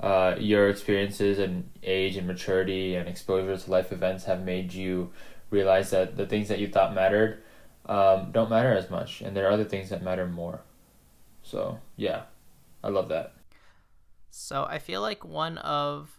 uh, 0.00 0.36
your 0.38 0.68
experiences 0.68 1.38
and 1.38 1.68
age 1.82 2.16
and 2.16 2.26
maturity 2.26 2.94
and 2.94 3.08
exposure 3.08 3.56
to 3.56 3.70
life 3.70 3.92
events 3.92 4.24
have 4.24 4.42
made 4.42 4.72
you 4.72 5.12
realize 5.50 5.90
that 5.90 6.16
the 6.16 6.26
things 6.26 6.48
that 6.48 6.58
you 6.58 6.66
thought 6.66 6.94
mattered 6.94 7.42
um, 7.86 8.30
don't 8.32 8.50
matter 8.50 8.72
as 8.72 8.90
much, 8.90 9.20
and 9.20 9.36
there 9.36 9.46
are 9.46 9.52
other 9.52 9.64
things 9.64 9.90
that 9.90 10.02
matter 10.02 10.26
more. 10.26 10.62
So 11.42 11.78
yeah, 11.96 12.22
I 12.82 12.88
love 12.88 13.08
that. 13.08 13.34
So 14.30 14.64
I 14.64 14.78
feel 14.78 15.00
like 15.00 15.24
one 15.24 15.58
of 15.58 16.18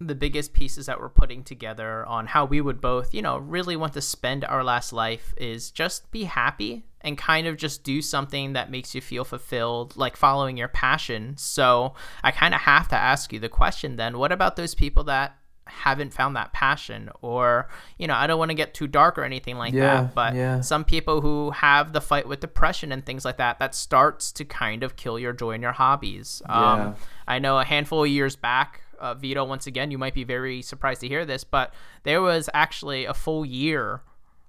the 0.00 0.14
biggest 0.14 0.52
pieces 0.54 0.86
that 0.86 0.98
we're 0.98 1.10
putting 1.10 1.44
together 1.44 2.06
on 2.06 2.26
how 2.26 2.44
we 2.46 2.60
would 2.60 2.80
both, 2.80 3.12
you 3.12 3.20
know, 3.20 3.36
really 3.38 3.76
want 3.76 3.92
to 3.92 4.00
spend 4.00 4.44
our 4.46 4.64
last 4.64 4.92
life 4.92 5.34
is 5.36 5.70
just 5.70 6.10
be 6.10 6.24
happy 6.24 6.84
and 7.02 7.18
kind 7.18 7.46
of 7.46 7.56
just 7.58 7.84
do 7.84 8.00
something 8.00 8.54
that 8.54 8.70
makes 8.70 8.94
you 8.94 9.00
feel 9.02 9.24
fulfilled, 9.24 9.96
like 9.96 10.16
following 10.16 10.56
your 10.56 10.68
passion. 10.68 11.34
So 11.36 11.94
I 12.24 12.30
kind 12.30 12.54
of 12.54 12.60
have 12.62 12.88
to 12.88 12.96
ask 12.96 13.30
you 13.32 13.38
the 13.38 13.48
question 13.50 13.96
then 13.96 14.16
what 14.18 14.32
about 14.32 14.56
those 14.56 14.74
people 14.74 15.04
that 15.04 15.36
haven't 15.66 16.12
found 16.12 16.34
that 16.34 16.52
passion 16.52 17.08
or 17.22 17.68
you 17.96 18.04
know 18.08 18.14
i 18.14 18.26
don't 18.26 18.40
want 18.40 18.50
to 18.50 18.56
get 18.56 18.74
too 18.74 18.88
dark 18.88 19.16
or 19.16 19.22
anything 19.22 19.56
like 19.56 19.72
Yeah, 19.72 20.02
that 20.02 20.14
but 20.16 20.34
yeah. 20.34 20.60
some 20.62 20.84
people 20.84 21.20
who 21.20 21.52
have 21.52 21.92
the 21.92 22.00
fight 22.00 22.26
with 22.26 22.40
depression 22.40 22.90
and 22.90 23.06
things 23.06 23.24
like 23.24 23.36
that 23.36 23.60
that 23.60 23.76
starts 23.76 24.32
to 24.32 24.44
kind 24.44 24.82
of 24.82 24.96
kill 24.96 25.16
your 25.16 25.32
joy 25.32 25.52
in 25.52 25.62
your 25.62 25.70
hobbies 25.70 26.42
Yeah. 26.48 26.72
um, 26.86 26.96
i 27.28 27.38
know 27.38 27.56
a 27.60 27.64
handful 27.64 28.02
of 28.02 28.10
years 28.10 28.34
back 28.34 28.82
uh, 29.00 29.14
vito 29.14 29.44
once 29.44 29.66
again. 29.66 29.90
You 29.90 29.98
might 29.98 30.14
be 30.14 30.24
very 30.24 30.62
surprised 30.62 31.00
to 31.00 31.08
hear 31.08 31.24
this 31.24 31.44
but 31.44 31.72
there 32.02 32.20
was 32.22 32.48
actually 32.54 33.04
a 33.06 33.14
full 33.14 33.44
year 33.44 34.02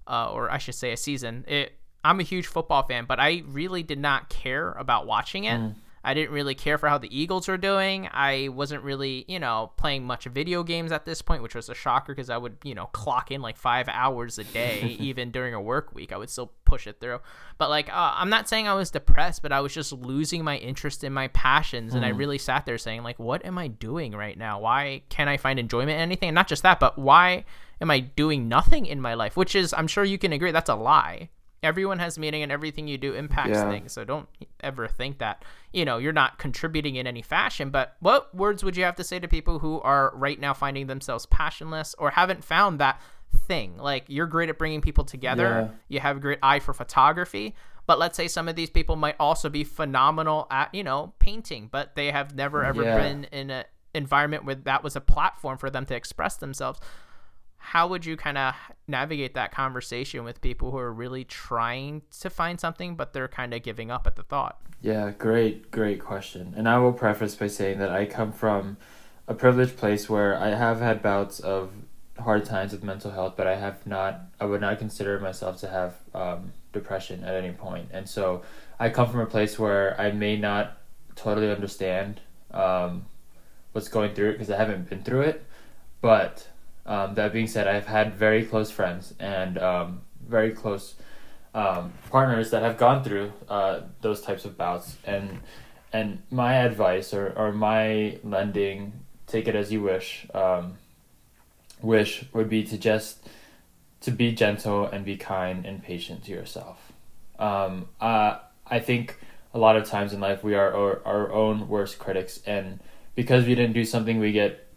uh, 0.08 0.30
or 0.32 0.52
i 0.52 0.58
should 0.58 0.76
say 0.76 0.91
a 0.91 0.97
season. 0.97 1.45
It 1.47 1.74
i'm 2.04 2.20
a 2.20 2.24
huge 2.24 2.47
football 2.47 2.84
fan 2.84 3.06
but 3.06 3.20
i 3.20 3.43
really 3.47 3.84
did 3.84 3.99
not 3.99 4.28
care 4.30 4.72
about 4.72 5.06
watching 5.06 5.43
it 5.45 5.60
I 6.04 6.14
didn't 6.14 6.32
really 6.32 6.56
care 6.56 6.78
for 6.78 6.89
how 6.89 6.97
the 6.97 7.16
Eagles 7.16 7.47
were 7.47 7.58
doing. 7.58 8.10
I 8.12 8.49
wasn't 8.49 8.84
really, 8.84 9.24
you 9.28 9.39
know, 9.39 9.72
playing 9.78 10.04
much 10.04 10.26
video 10.26 10.64
games 10.64 10.91
at 10.91 11.06
this 11.06 11.22
point, 11.22 11.43
which 11.43 11.54
was 11.54 11.70
a 11.70 11.76
shocker 11.76 12.14
because 12.14 12.30
I 12.30 12.38
would, 12.38 12.58
you 12.64 12.74
know, 12.74 12.88
clock 12.88 13.30
in 13.32 13.41
like 13.41 13.58
five 13.58 13.88
hours 13.88 14.39
a 14.39 14.43
day, 14.43 14.82
even 14.99 15.32
during 15.32 15.54
a 15.54 15.62
work 15.62 15.93
week. 15.93 16.12
I 16.12 16.18
would 16.18 16.30
still 16.30 16.54
push 16.66 16.88
it 16.88 16.99
through. 16.99 17.20
But 17.58 17.70
like, 17.70 17.89
uh, 17.89 18.14
I'm 18.16 18.30
not 18.30 18.49
saying 18.49 18.68
I 18.68 18.74
was 18.74 18.89
depressed, 18.89 19.43
but 19.43 19.52
I 19.52 19.62
was 19.62 19.74
just 19.74 19.93
losing 19.93 20.43
my 20.43 20.58
interest 20.58 21.04
in 21.04 21.14
my 21.14 21.28
passions, 21.30 21.93
and 21.93 22.04
I 22.04 22.10
really 22.10 22.38
sat 22.39 22.66
there 22.66 22.78
saying, 22.78 23.04
like, 23.04 23.20
what 23.20 23.45
am 23.45 23.58
I 23.58 23.68
doing 23.68 24.14
right 24.14 24.38
now? 24.38 24.60
Why 24.60 25.04
can't 25.10 25.30
I 25.30 25.38
find 25.38 25.60
enjoyment 25.60 25.91
in 25.91 25.99
anything? 25.99 26.30
And 26.30 26.36
not 26.36 26.47
just 26.47 26.64
that, 26.64 26.80
but 26.80 26.97
why 26.97 27.45
am 27.80 27.91
I 27.91 27.99
doing 27.99 28.47
nothing 28.47 28.86
in 28.86 29.02
my 29.02 29.14
life? 29.14 29.38
Which 29.38 29.56
is, 29.56 29.74
I'm 29.74 29.88
sure 29.88 30.04
you 30.04 30.18
can 30.18 30.34
agree, 30.34 30.52
that's 30.52 30.70
a 30.70 30.76
lie 30.76 31.30
everyone 31.64 31.99
has 31.99 32.18
meaning 32.18 32.41
and 32.41 32.51
everything 32.51 32.88
you 32.88 32.97
do 32.97 33.14
impacts 33.14 33.51
Yeah. 33.51 33.70
things 33.70 33.93
so 33.93 34.03
don't 34.03 34.28
ever 34.62 34.88
think 34.88 35.20
that 35.20 35.43
you 35.72 35.86
know 35.86 35.97
you're 35.97 36.12
not 36.14 36.39
contributing 36.39 36.95
in 36.95 37.05
any 37.05 37.22
fashion 37.22 37.70
but 37.70 37.95
what 37.99 38.34
words 38.34 38.64
would 38.64 38.76
you 38.76 38.84
have 38.84 38.95
to 38.95 39.03
say 39.03 39.20
to 39.20 39.28
people 39.28 39.59
who 39.59 39.80
are 39.82 40.12
right 40.16 40.39
now 40.39 40.53
finding 40.53 40.88
themselves 40.88 41.26
passionless 41.28 41.93
or 41.99 42.12
haven't 42.12 42.43
found 42.43 42.80
that 42.80 42.99
thing 43.47 43.78
like 43.78 44.05
you're 44.07 44.26
great 44.28 44.49
at 44.49 44.57
bringing 44.57 44.82
people 44.82 45.03
together 45.03 45.70
Yeah. 45.72 45.78
you 45.88 45.99
have 45.99 46.18
a 46.18 46.20
great 46.20 46.39
eye 46.41 46.59
for 46.59 46.74
photography 46.74 47.55
but 47.86 47.99
let's 47.99 48.18
say 48.18 48.28
some 48.28 48.47
of 48.47 48.55
these 48.55 48.70
people 48.70 48.95
might 48.95 49.16
also 49.20 49.47
be 49.49 49.64
phenomenal 49.64 50.47
at 50.49 50.74
you 50.74 50.84
know 50.84 51.14
painting 51.20 51.70
but 51.72 51.95
they 51.95 52.12
have 52.12 52.36
never 52.36 52.64
ever 52.64 52.84
Yeah. 52.84 52.97
been 52.97 53.24
in 53.26 53.51
an 53.51 53.66
environment 53.93 54.45
where 54.45 54.55
that 54.55 54.84
was 54.84 54.95
a 54.95 55.01
platform 55.01 55.57
for 55.59 55.70
them 55.70 55.86
to 55.86 55.95
express 55.95 56.38
themselves 56.38 56.80
how 57.62 57.88
would 57.88 58.05
you 58.05 58.18
kind 58.18 58.38
of 58.38 58.53
navigate 58.88 59.34
that 59.36 59.51
conversation 59.51 60.24
with 60.24 60.41
people 60.41 60.72
who 60.72 60.78
are 60.78 60.91
really 60.91 61.24
trying 61.24 62.01
to 62.20 62.30
find 62.30 62.59
something 62.59 62.95
but 62.95 63.14
they're 63.14 63.28
kind 63.28 63.53
of 63.53 63.64
giving 63.64 63.89
up 63.89 64.05
at 64.05 64.16
the 64.16 64.24
thought 64.24 64.59
Yeah, 64.82 65.12
great, 65.12 65.70
great 65.70 65.99
question. 65.99 66.55
And 66.57 66.68
I 66.68 66.80
will 66.80 66.93
preface 66.93 67.36
by 67.36 67.47
saying 67.47 67.78
that 67.80 67.91
I 67.91 68.05
come 68.05 68.32
from 68.32 68.78
a 69.28 69.36
privileged 69.36 69.78
place 69.78 70.09
where 70.09 70.36
I 70.36 70.49
have 70.49 70.80
had 70.80 71.03
bouts 71.03 71.39
of 71.39 71.72
hard 72.18 72.45
times 72.45 72.72
with 72.72 72.84
mental 72.84 73.12
health, 73.12 73.36
but 73.38 73.45
I 73.45 73.55
have 73.55 73.86
not, 73.86 74.22
I 74.39 74.45
would 74.45 74.62
not 74.62 74.80
consider 74.80 75.20
myself 75.20 75.59
to 75.62 75.68
have 75.70 75.95
um, 76.16 76.53
depression 76.74 77.24
at 77.24 77.36
any 77.36 77.51
point. 77.51 77.89
And 77.93 78.09
so 78.09 78.41
I 78.80 78.89
come 78.89 79.09
from 79.09 79.20
a 79.20 79.26
place 79.28 79.59
where 79.59 79.99
I 80.01 80.12
may 80.12 80.36
not 80.36 80.78
totally 81.16 81.51
understand 81.51 82.20
um, 82.51 83.05
what's 83.74 83.88
going 83.88 84.16
through 84.16 84.30
it 84.30 84.34
because 84.34 84.49
I 84.49 84.57
haven't 84.57 84.89
been 84.89 85.03
through 85.03 85.22
it. 85.22 85.45
But 86.01 86.47
um, 86.86 87.15
that 87.15 87.34
being 87.34 87.47
said, 87.47 87.67
I've 87.67 87.88
had 87.88 88.15
very 88.15 88.45
close 88.45 88.71
friends 88.71 89.13
and 89.19 89.57
um, 89.57 90.01
very 90.27 90.51
close 90.51 90.95
um, 91.53 91.93
partners 92.09 92.51
that 92.51 92.63
have 92.63 92.77
gone 92.77 93.03
through 93.03 93.34
uh, 93.49 93.82
those 94.01 94.21
types 94.21 94.45
of 94.45 94.57
bouts. 94.57 94.97
And 95.03 95.39
and 95.93 96.21
my 96.32 96.55
advice 96.55 97.13
or, 97.13 97.34
or 97.36 97.51
my 97.51 98.17
lending 98.23 98.93
take 99.27 99.47
it 99.49 99.55
as 99.55 99.71
you 99.71 99.82
wish 99.82 100.25
um, 100.34 100.77
wish 101.82 102.23
would 102.34 102.49
be 102.49 102.63
to 102.63 102.77
just 102.77 103.27
to 104.01 104.11
be 104.11 104.32
gentle 104.32 104.86
and 104.86 105.05
be 105.05 105.17
kind 105.17 105.65
and 105.65 105.84
patient 105.84 106.23
to 106.25 106.32
yourself. 106.32 106.91
Um, 107.38 107.88
uh, 107.99 108.39
I 108.65 108.79
think 108.79 109.17
a 109.53 109.59
lot 109.59 109.75
of 109.75 109.86
times 109.86 110.13
in 110.13 110.19
life 110.19 110.43
we 110.43 110.55
are 110.55 110.73
our, 110.73 111.01
our 111.05 111.32
own 111.32 111.67
worst 111.67 111.99
critics. 111.99 112.41
And 112.45 112.79
because 113.15 113.45
we 113.45 113.55
didn't 113.55 113.73
do 113.73 113.86
something 113.86 114.19
we 114.19 114.32
get 114.32 114.67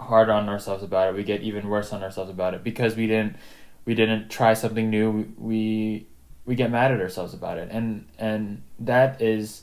hard 0.00 0.30
on 0.30 0.48
ourselves 0.48 0.82
about 0.82 1.08
it. 1.08 1.14
We 1.14 1.24
get 1.24 1.42
even 1.42 1.68
worse 1.68 1.92
on 1.92 2.02
ourselves 2.02 2.30
about 2.30 2.54
it 2.54 2.64
because 2.64 2.96
we 2.96 3.06
didn't 3.06 3.36
we 3.84 3.94
didn't 3.94 4.30
try 4.30 4.54
something 4.54 4.90
new. 4.90 5.32
We 5.38 6.06
we 6.44 6.54
get 6.54 6.70
mad 6.70 6.92
at 6.92 7.00
ourselves 7.00 7.34
about 7.34 7.58
it. 7.58 7.68
And 7.70 8.06
and 8.18 8.62
that 8.80 9.20
is 9.20 9.62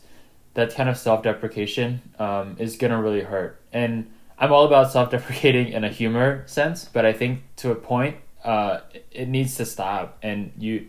that 0.53 0.73
kind 0.73 0.89
of 0.89 0.97
self-deprecation 0.97 2.01
um, 2.17 2.55
is 2.59 2.77
gonna 2.77 3.01
really 3.01 3.21
hurt. 3.21 3.61
And 3.73 4.11
i'm 4.39 4.53
all 4.53 4.65
about 4.65 4.91
self-deprecating 4.91 5.69
in 5.69 5.83
a 5.83 5.89
humor 5.89 6.43
sense 6.45 6.85
but 6.85 7.03
i 7.07 7.11
think 7.11 7.41
to 7.55 7.71
a 7.71 7.75
point 7.75 8.15
uh, 8.47 8.81
it 9.11 9.27
needs 9.27 9.55
to 9.55 9.65
stop. 9.65 10.17
And 10.23 10.53
you 10.57 10.87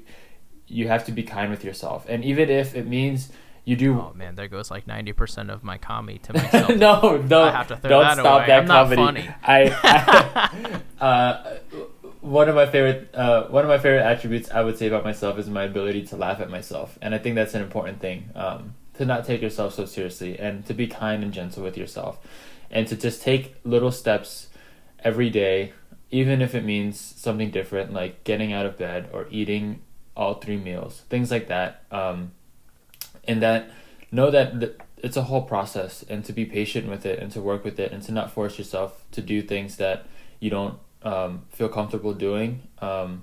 you 0.67 0.87
have 0.89 1.07
to 1.07 1.13
be 1.13 1.23
kind 1.23 1.51
with 1.51 1.65
yourself. 1.65 2.05
And 2.09 2.25
even 2.25 2.51
if 2.51 2.75
it 2.75 2.87
means 2.87 3.33
you 3.69 3.77
do 3.77 4.01
Oh 4.01 4.13
man, 4.15 4.35
there 4.35 4.49
goes 4.49 4.71
like 4.71 4.87
ninety 4.87 5.13
percent 5.13 5.51
of 5.51 5.63
my 5.63 5.77
comedy 5.79 6.19
to 6.21 6.33
myself. 6.39 6.69
no, 6.77 7.19
don't, 7.19 7.49
I 7.49 7.51
have 7.53 7.69
to 7.69 7.77
throw 7.77 7.91
don't 7.91 8.03
that 8.03 8.19
stop 8.19 8.39
away. 8.39 8.47
that 8.47 8.59
I'm 8.61 8.67
not 8.67 8.83
comedy. 8.97 9.23
funny. 9.23 9.35
I, 9.43 9.61
I 9.83 10.81
uh, 11.05 11.57
one 12.21 12.49
of 12.49 12.55
my 12.55 12.67
favorite 12.67 13.15
uh, 13.15 13.45
one 13.49 13.65
of 13.65 13.69
my 13.69 13.79
favorite 13.79 14.03
attributes 14.03 14.51
I 14.51 14.63
would 14.63 14.79
say 14.79 14.87
about 14.89 15.05
myself 15.05 15.39
is 15.39 15.49
my 15.49 15.65
ability 15.65 16.07
to 16.07 16.17
laugh 16.17 16.41
at 16.41 16.51
myself, 16.51 16.99
and 17.03 17.15
I 17.15 17.19
think 17.19 17.35
that's 17.37 17.55
an 17.55 17.63
important 17.63 18.01
thing. 18.01 18.31
Um, 18.35 18.75
to 18.95 19.05
not 19.05 19.25
take 19.25 19.41
yourself 19.43 19.75
so 19.75 19.85
seriously, 19.85 20.39
and 20.39 20.67
to 20.67 20.75
be 20.75 20.87
kind 20.89 21.23
and 21.23 21.33
gentle 21.33 21.63
with 21.63 21.77
yourself, 21.77 22.19
and 22.71 22.87
to 22.89 22.97
just 22.97 23.23
take 23.23 23.55
little 23.65 23.93
steps 23.93 24.49
every 25.05 25.31
day, 25.31 25.73
even 26.11 26.43
if 26.43 26.53
it 26.55 26.65
means 26.65 26.99
something 26.99 27.51
different, 27.53 27.93
like 27.93 28.25
getting 28.25 28.53
out 28.53 28.67
of 28.67 28.77
bed 28.77 29.09
or 29.13 29.27
eating 29.31 29.81
all 30.17 30.35
three 30.35 30.57
meals, 30.57 31.03
things 31.09 31.31
like 31.31 31.47
that. 31.47 31.85
Um, 31.93 32.33
and 33.29 33.43
that 33.43 33.71
know 34.11 34.31
that 34.31 34.59
th- 34.59 34.77
it's 34.97 35.17
a 35.17 35.23
whole 35.23 35.43
process 35.43 36.05
and 36.09 36.25
to 36.25 36.33
be 36.33 36.45
patient 36.45 36.89
with 36.89 37.07
it 37.07 37.21
and 37.21 37.31
to 37.31 37.41
work 37.41 37.63
with 37.63 37.79
it 37.79 37.93
and 37.93 38.03
to 38.03 38.11
not 38.11 38.33
force 38.33 38.59
yourself 38.59 39.05
to 39.13 39.21
do 39.21 39.41
things 39.41 39.77
that 39.77 40.07
you 40.41 40.51
don't 40.51 40.79
um, 41.05 41.45
feel 41.51 41.69
comfortable 41.69 42.13
doing 42.13 42.63
um, 42.81 43.23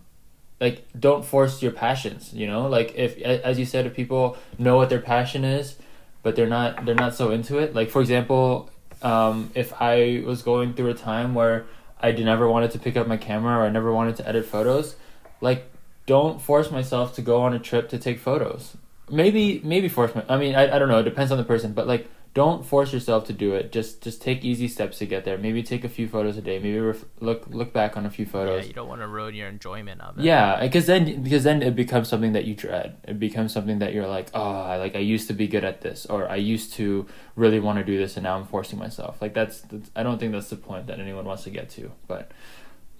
like 0.61 0.85
don't 0.97 1.25
force 1.25 1.61
your 1.61 1.73
passions 1.73 2.33
you 2.33 2.47
know? 2.47 2.67
Like 2.67 2.95
if 2.95 3.17
as 3.19 3.59
you 3.59 3.65
said 3.65 3.85
if 3.85 3.93
people 3.93 4.37
know 4.57 4.77
what 4.77 4.89
their 4.89 5.01
passion 5.01 5.43
is 5.43 5.75
but 6.23 6.37
they're 6.37 6.47
not 6.47 6.85
they're 6.85 6.95
not 6.95 7.13
so 7.15 7.31
into 7.31 7.57
it. 7.57 7.75
Like 7.75 7.89
for 7.89 7.99
example 7.99 8.69
um, 9.01 9.51
if 9.55 9.73
i 9.81 10.23
was 10.25 10.41
going 10.41 10.73
through 10.73 10.89
a 10.89 10.93
time 10.93 11.33
where 11.33 11.65
i 12.01 12.11
never 12.11 12.49
wanted 12.49 12.71
to 12.71 12.79
pick 12.79 12.97
up 12.97 13.07
my 13.07 13.17
camera 13.17 13.57
or 13.57 13.63
i 13.63 13.69
never 13.69 13.93
wanted 13.93 14.15
to 14.15 14.27
edit 14.27 14.45
photos 14.45 14.95
like 15.41 15.69
don't 16.05 16.41
force 16.41 16.71
myself 16.71 17.15
to 17.15 17.21
go 17.21 17.41
on 17.41 17.53
a 17.53 17.59
trip 17.59 17.89
to 17.89 17.97
take 17.97 18.19
photos 18.19 18.77
maybe 19.09 19.61
maybe 19.63 19.87
force 19.87 20.13
my 20.15 20.23
i 20.29 20.37
mean 20.37 20.55
I, 20.55 20.75
I 20.75 20.79
don't 20.79 20.89
know 20.89 20.99
it 20.99 21.03
depends 21.03 21.31
on 21.31 21.37
the 21.37 21.43
person 21.43 21.73
but 21.73 21.87
like 21.87 22.09
don't 22.35 22.65
force 22.65 22.91
yourself 22.91 23.25
to 23.25 23.33
do 23.33 23.55
it 23.55 23.71
just 23.71 24.03
just 24.03 24.21
take 24.21 24.43
easy 24.43 24.67
steps 24.67 24.97
to 24.97 25.05
get 25.05 25.23
there. 25.23 25.37
Maybe 25.37 25.63
take 25.63 25.85
a 25.85 25.89
few 25.89 26.05
photos 26.05 26.37
a 26.37 26.41
day 26.41 26.59
maybe 26.59 26.77
ref- 26.77 27.05
look 27.21 27.47
look 27.47 27.71
back 27.71 27.95
on 27.95 28.05
a 28.05 28.09
few 28.09 28.25
photos. 28.25 28.63
yeah, 28.63 28.67
you 28.67 28.73
don't 28.73 28.89
want 28.89 28.99
to 28.99 29.07
ruin 29.07 29.33
your 29.33 29.47
enjoyment 29.47 30.01
of 30.01 30.19
it. 30.19 30.25
yeah 30.25 30.59
because 30.59 30.85
then 30.85 31.23
because 31.23 31.45
then 31.45 31.63
it 31.63 31.77
becomes 31.77 32.09
something 32.09 32.33
that 32.33 32.43
you 32.43 32.53
dread. 32.53 32.97
It 33.07 33.19
becomes 33.19 33.53
something 33.53 33.79
that 33.79 33.93
you're 33.93 34.07
like 34.07 34.27
oh 34.33 34.51
I, 34.61 34.75
like 34.75 34.95
i 34.97 34.99
used 34.99 35.29
to 35.29 35.33
be 35.33 35.47
good 35.47 35.63
at 35.63 35.79
this 35.79 36.05
or 36.05 36.29
i 36.29 36.35
used 36.35 36.73
to 36.73 37.07
really 37.37 37.61
want 37.61 37.79
to 37.79 37.85
do 37.85 37.97
this 37.97 38.17
and 38.17 38.25
now 38.25 38.37
i'm 38.37 38.45
forcing 38.45 38.77
myself. 38.77 39.21
Like 39.21 39.33
that's, 39.33 39.61
that's 39.61 39.89
i 39.95 40.03
don't 40.03 40.19
think 40.19 40.33
that's 40.33 40.49
the 40.49 40.57
point 40.57 40.87
that 40.87 40.99
anyone 40.99 41.23
wants 41.23 41.43
to 41.43 41.49
get 41.49 41.69
to 41.71 41.89
but 42.05 42.31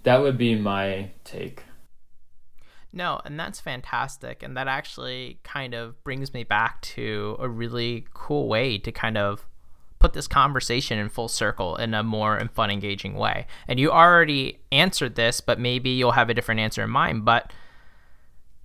that 0.04 0.22
would 0.22 0.38
be 0.38 0.56
my 0.56 1.10
take 1.26 1.64
No, 2.96 3.20
and 3.26 3.38
that's 3.38 3.60
fantastic. 3.60 4.42
And 4.42 4.56
that 4.56 4.70
actually 4.70 5.40
kind 5.44 5.74
of 5.74 6.02
brings 6.06 6.34
me 6.34 6.46
back 6.46 6.82
to 6.82 7.36
a 7.40 7.50
really 7.50 8.08
cool 8.14 8.48
way 8.48 8.78
to 8.78 8.92
kind 8.92 9.18
of 9.18 9.46
put 10.00 10.14
this 10.14 10.28
conversation 10.28 10.98
in 10.98 11.10
full 11.10 11.28
circle 11.28 11.76
in 11.76 11.94
a 11.94 12.04
more 12.04 12.40
fun, 12.54 12.72
engaging 12.72 13.16
way. 13.16 13.48
And 13.68 13.82
you 13.82 13.92
already 13.92 14.60
answered 14.72 15.16
this, 15.16 15.42
but 15.42 15.60
maybe 15.60 15.90
you'll 15.90 16.14
have 16.14 16.30
a 16.30 16.34
different 16.34 16.62
answer 16.62 16.84
in 16.84 16.90
mind. 16.90 17.26
But 17.26 17.52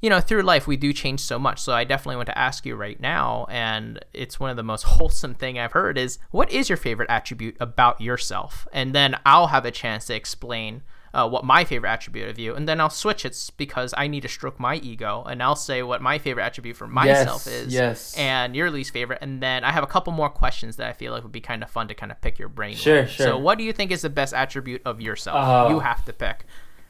you 0.01 0.09
know, 0.09 0.21
through 0.21 0.43
life 0.43 0.67
we 0.67 0.77
do 0.77 0.93
change 0.93 1.21
so 1.21 1.39
much. 1.39 1.59
So 1.59 1.73
I 1.73 1.85
definitely 1.85 2.17
want 2.17 2.29
to 2.29 2.39
ask 2.39 2.65
you 2.65 2.75
right 2.77 2.99
now, 3.01 3.47
and 3.51 4.03
it's 4.15 4.39
one 4.39 4.51
of 4.51 4.57
the 4.57 4.63
most 4.63 4.83
wholesome 4.85 5.35
thing 5.35 5.59
I've 5.59 5.73
heard 5.73 5.99
is 5.99 6.19
what 6.31 6.53
is 6.53 6.69
your 6.69 6.79
favorite 6.79 7.11
attribute 7.11 7.57
about 7.59 8.01
yourself? 8.01 8.69
And 8.73 8.95
then 8.95 9.19
I'll 9.27 9.49
have 9.49 9.65
a 9.65 9.73
chance 9.73 10.07
to 10.07 10.15
explain 10.15 10.83
uh, 11.13 11.29
what 11.29 11.45
my 11.45 11.65
favorite 11.65 11.91
attribute 11.91 12.29
of 12.29 12.39
you, 12.39 12.55
and 12.55 12.69
then 12.69 12.81
I'll 12.81 12.91
switch 12.91 13.25
it 13.25 13.37
because 13.57 13.93
I 13.97 14.07
need 14.07 14.21
to 14.21 14.29
stroke 14.29 14.61
my 14.61 14.77
ego, 14.77 15.25
and 15.29 15.43
I'll 15.43 15.57
say 15.57 15.83
what 15.83 16.01
my 16.01 16.19
favorite 16.19 16.45
attribute 16.45 16.77
for 16.77 16.87
myself 16.87 17.43
Yes, 17.45 17.47
is, 17.47 17.75
yes. 17.75 18.17
and 18.17 18.55
your 18.55 18.71
least 18.71 18.93
favorite, 18.93 19.19
and 19.21 19.43
then 19.43 19.65
I 19.65 19.73
have 19.73 19.83
a 19.83 19.89
couple 19.89 20.13
more 20.13 20.31
questions 20.31 20.77
that 20.77 20.89
I 20.89 20.93
feel 20.93 21.13
like 21.13 21.23
would 21.23 21.33
be 21.33 21.41
kind 21.41 21.63
of 21.63 21.71
fun 21.71 21.89
to 21.89 21.95
kind 21.95 22.13
of 22.13 22.21
pick 22.21 22.39
your 22.39 22.49
brain. 22.49 22.77
Sure, 22.77 23.01
with. 23.03 23.11
sure. 23.11 23.27
So, 23.27 23.39
what 23.39 23.59
do 23.59 23.65
you 23.65 23.73
think 23.73 23.91
is 23.91 24.03
the 24.03 24.11
best 24.11 24.33
attribute 24.35 24.83
of 24.85 25.01
yourself? 25.01 25.37
Uh, 25.37 25.69
you 25.73 25.81
have 25.81 26.05
to 26.05 26.13
pick. 26.13 26.45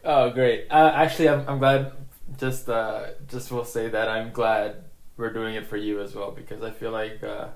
Oh, 0.05 0.31
great. 0.31 0.67
Uh, 0.71 0.93
actually, 0.95 1.29
I'm, 1.29 1.49
I'm 1.49 1.59
glad. 1.59 1.93
Just 2.39 2.69
uh, 2.69 3.07
just 3.29 3.51
will 3.51 3.65
say 3.65 3.89
that 3.89 4.09
I'm 4.09 4.31
glad 4.33 4.85
we're 5.17 5.33
doing 5.33 5.57
it 5.57 5.67
for 5.67 5.77
you 5.77 6.01
as 6.01 6.15
well 6.15 6.31
because 6.31 6.63
I 6.63 6.71
feel 6.71 6.91
like, 6.93 7.23
uh, 7.25 7.49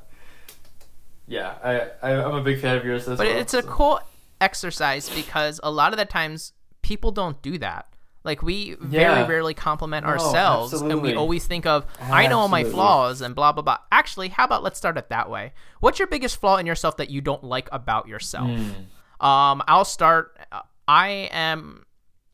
yeah, 1.26 1.54
I, 1.62 1.80
I 2.02 2.22
I'm 2.22 2.34
a 2.34 2.42
big 2.42 2.60
fan 2.60 2.76
of 2.76 2.84
yours 2.84 3.08
as 3.08 3.18
But 3.18 3.26
well. 3.28 3.38
it's 3.38 3.54
a 3.54 3.62
so- 3.62 3.68
cool 3.68 4.00
exercise 4.40 5.08
because 5.10 5.60
a 5.62 5.70
lot 5.70 5.92
of 5.92 5.98
the 5.98 6.04
times 6.04 6.52
people 6.82 7.10
don't 7.12 7.40
do 7.42 7.58
that. 7.58 7.88
Like 8.24 8.42
we 8.42 8.74
very 8.80 9.22
rarely 9.24 9.52
compliment 9.52 10.06
No, 10.06 10.12
ourselves, 10.12 10.72
and 10.72 11.02
we 11.02 11.14
always 11.14 11.46
think 11.46 11.66
of 11.66 11.84
I 12.00 12.26
know 12.26 12.38
all 12.38 12.48
my 12.48 12.64
flaws 12.64 13.20
and 13.20 13.34
blah 13.34 13.52
blah 13.52 13.62
blah. 13.62 13.78
Actually, 13.92 14.28
how 14.28 14.44
about 14.44 14.62
let's 14.62 14.78
start 14.78 14.96
it 14.96 15.10
that 15.10 15.28
way? 15.28 15.52
What's 15.80 15.98
your 15.98 16.08
biggest 16.08 16.38
flaw 16.40 16.56
in 16.56 16.64
yourself 16.64 16.96
that 16.96 17.10
you 17.10 17.20
don't 17.20 17.44
like 17.44 17.68
about 17.70 18.08
yourself? 18.08 18.48
Hmm. 18.50 19.26
Um, 19.26 19.62
I'll 19.68 19.84
start. 19.84 20.38
uh, 20.50 20.62
I 20.88 21.28
am 21.32 21.84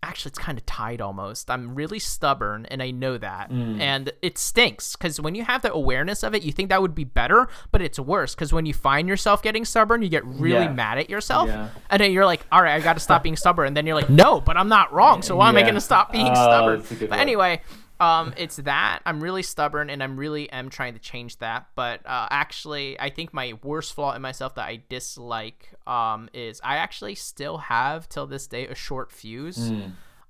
actually 0.03 0.31
it's 0.31 0.39
kind 0.39 0.57
of 0.59 0.65
tied 0.67 1.01
almost. 1.01 1.51
I'm 1.51 1.75
really 1.75 1.99
stubborn, 1.99 2.65
and 2.67 2.83
I 2.83 2.91
know 2.91 3.19
that, 3.19 3.51
Hmm. 3.51 3.81
and 3.81 4.11
it 4.23 4.39
stinks 4.39 4.97
because 4.97 5.21
when 5.21 5.35
you 5.35 5.45
have 5.45 5.61
the 5.63 5.73
awareness 5.73 6.23
of 6.23 6.35
it, 6.35 6.43
you 6.43 6.53
think 6.53 6.71
that 6.71 6.81
would 6.81 6.95
be 6.95 7.05
better, 7.05 7.49
but 7.71 7.83
it's 7.83 7.99
worse 7.99 8.35
because 8.35 8.53
when 8.53 8.65
you 8.67 8.73
find 8.73 9.09
yourself 9.09 9.43
getting 9.43 9.65
stubborn, 9.65 10.01
you 10.03 10.09
get 10.09 10.25
really 10.25 10.65
Yeah. 10.65 10.73
mad 10.73 10.99
at 10.99 11.11
yourself, 11.11 11.49
Yeah. 11.49 11.69
and 11.91 12.01
then 12.03 12.13
you're 12.13 12.25
like, 12.27 12.47
all 12.51 12.63
right, 12.63 12.75
I 12.75 12.81
got 12.81 12.95
to 12.95 13.01
stop 13.01 13.23
being 13.23 13.37
stubborn, 13.37 13.67
and 13.69 13.77
then 13.77 13.87
you're 13.87 13.95
like, 13.97 14.09
no, 14.11 14.41
but 14.41 14.57
I'm 14.57 14.69
not 14.69 14.93
wrong, 14.93 15.21
so 15.23 15.37
why 15.37 15.49
am 15.51 15.57
I 15.57 15.63
going 15.63 15.75
to 15.75 15.81
stop 15.81 16.13
being 16.13 16.29
Oh, 16.31 16.35
stubborn? 16.35 16.83
But 17.01 17.11
one. 17.11 17.19
anyway. 17.19 17.61
Um, 18.01 18.33
it's 18.39 18.57
that 18.57 19.01
I'm 19.05 19.23
really 19.23 19.43
stubborn 19.43 19.91
and 19.91 20.03
I'm 20.03 20.17
really 20.17 20.51
am 20.51 20.71
trying 20.71 20.95
to 20.95 20.99
change 20.99 21.37
that. 21.39 21.67
But 21.75 22.01
uh, 22.07 22.29
actually, 22.31 22.99
I 22.99 23.11
think 23.11 23.35
my 23.35 23.53
worst 23.63 23.93
flaw 23.93 24.15
in 24.15 24.23
myself 24.23 24.55
that 24.55 24.67
I 24.67 24.83
dislike 24.89 25.69
um, 25.87 26.31
is 26.33 26.61
I 26.65 26.77
actually 26.77 27.15
still 27.15 27.59
have 27.59 28.09
till 28.09 28.27
this 28.27 28.47
day 28.47 28.67
a 28.67 28.75
short 28.75 29.13
fuse. 29.13 29.71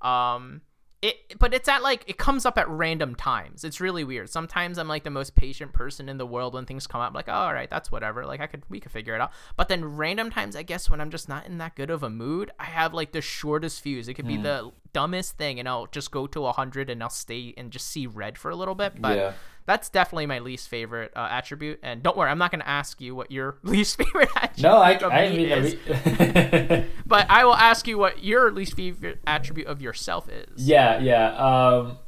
Um, 0.02 0.62
it, 1.02 1.38
but 1.38 1.54
it's 1.54 1.68
at 1.68 1.82
like 1.82 2.04
it 2.06 2.18
comes 2.18 2.44
up 2.44 2.58
at 2.58 2.68
random 2.68 3.14
times. 3.14 3.64
It's 3.64 3.80
really 3.80 4.04
weird. 4.04 4.28
Sometimes 4.28 4.76
I'm 4.76 4.88
like 4.88 5.04
the 5.04 5.10
most 5.10 5.34
patient 5.34 5.72
person 5.72 6.10
in 6.10 6.18
the 6.18 6.26
world 6.26 6.52
when 6.52 6.66
things 6.66 6.86
come 6.86 7.00
up. 7.00 7.14
Like, 7.14 7.28
oh, 7.28 7.32
all 7.32 7.54
right, 7.54 7.70
that's 7.70 7.90
whatever. 7.90 8.26
Like 8.26 8.40
I 8.40 8.46
could 8.46 8.64
we 8.68 8.80
could 8.80 8.92
figure 8.92 9.14
it 9.14 9.20
out. 9.20 9.32
But 9.56 9.68
then 9.68 9.96
random 9.96 10.30
times, 10.30 10.56
I 10.56 10.62
guess 10.62 10.90
when 10.90 11.00
I'm 11.00 11.10
just 11.10 11.28
not 11.28 11.46
in 11.46 11.56
that 11.58 11.74
good 11.74 11.88
of 11.88 12.02
a 12.02 12.10
mood, 12.10 12.50
I 12.58 12.64
have 12.64 12.92
like 12.92 13.12
the 13.12 13.22
shortest 13.22 13.80
fuse. 13.80 14.08
It 14.08 14.14
could 14.14 14.26
be 14.26 14.36
hmm. 14.36 14.42
the 14.42 14.72
dumbest 14.92 15.38
thing, 15.38 15.58
and 15.58 15.66
I'll 15.66 15.86
just 15.86 16.10
go 16.10 16.26
to 16.26 16.50
hundred 16.52 16.90
and 16.90 17.02
I'll 17.02 17.08
stay 17.08 17.54
and 17.56 17.70
just 17.70 17.86
see 17.86 18.06
red 18.06 18.36
for 18.36 18.50
a 18.50 18.56
little 18.56 18.74
bit. 18.74 19.00
But 19.00 19.16
Yeah. 19.16 19.32
That's 19.66 19.88
definitely 19.88 20.26
my 20.26 20.38
least 20.40 20.68
favorite 20.68 21.12
uh, 21.14 21.28
attribute. 21.30 21.78
And 21.82 22.02
don't 22.02 22.16
worry, 22.16 22.30
I'm 22.30 22.38
not 22.38 22.50
going 22.50 22.60
to 22.60 22.68
ask 22.68 23.00
you 23.00 23.14
what 23.14 23.30
your 23.30 23.58
least 23.62 23.96
favorite 23.96 24.30
attribute 24.36 24.56
is. 24.58 24.62
No, 24.62 24.76
I 24.78 24.92
of 24.96 25.12
I 25.12 25.28
me 25.28 25.36
mean, 25.36 25.48
is, 25.50 25.76
but 27.06 27.26
I 27.30 27.44
will 27.44 27.54
ask 27.56 27.86
you 27.86 27.98
what 27.98 28.22
your 28.24 28.50
least 28.50 28.74
favorite 28.76 29.20
attribute 29.26 29.66
of 29.66 29.80
yourself 29.82 30.28
is. 30.28 30.66
yeah, 30.66 30.98
yeah. 30.98 31.34
Um, 31.36 31.98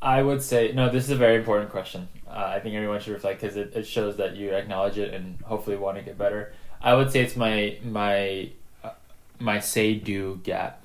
I 0.00 0.22
would 0.22 0.42
say 0.42 0.72
no. 0.72 0.88
This 0.90 1.04
is 1.04 1.10
a 1.10 1.16
very 1.16 1.36
important 1.36 1.70
question. 1.70 2.08
Uh, 2.26 2.52
I 2.56 2.60
think 2.60 2.74
everyone 2.76 3.00
should 3.00 3.14
reflect 3.14 3.40
because 3.40 3.56
it, 3.56 3.74
it 3.74 3.86
shows 3.86 4.16
that 4.18 4.36
you 4.36 4.50
acknowledge 4.54 4.98
it 4.98 5.12
and 5.12 5.40
hopefully 5.42 5.76
want 5.76 5.96
to 5.98 6.02
get 6.04 6.16
better. 6.16 6.52
I 6.80 6.94
would 6.94 7.10
say 7.10 7.20
it's 7.22 7.36
my 7.36 7.78
my 7.82 8.52
uh, 8.84 8.90
my 9.40 9.58
say 9.58 9.94
do 9.94 10.40
gap. 10.44 10.84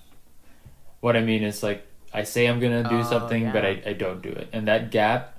What 1.01 1.15
I 1.15 1.21
mean 1.21 1.43
is 1.43 1.61
like 1.63 1.85
I 2.13 2.23
say 2.23 2.47
I'm 2.47 2.59
gonna 2.59 2.83
do 2.83 2.99
Oh, 2.99 3.03
something, 3.03 3.51
but. 3.51 3.65
I, 3.65 3.81
I 3.85 3.93
don't 3.93 4.21
do 4.21 4.29
it, 4.29 4.49
and 4.53 4.67
that 4.67 4.91
gap 4.91 5.32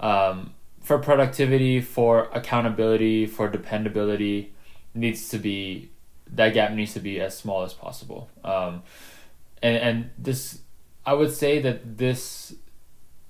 um, 0.00 0.54
for 0.80 0.98
productivity, 0.98 1.80
for 1.80 2.28
accountability, 2.32 3.26
for 3.26 3.48
dependability 3.48 4.52
needs 4.94 5.28
to 5.28 5.38
be 5.38 5.90
that 6.32 6.54
gap 6.54 6.72
needs 6.72 6.94
to 6.94 7.00
be 7.00 7.20
as 7.20 7.36
small 7.36 7.62
as 7.62 7.72
possible. 7.72 8.28
Um, 8.44 8.82
and 9.62 9.76
and 9.76 10.10
this 10.18 10.60
I 11.06 11.14
would 11.14 11.32
say 11.32 11.60
that 11.60 11.98
this 11.98 12.54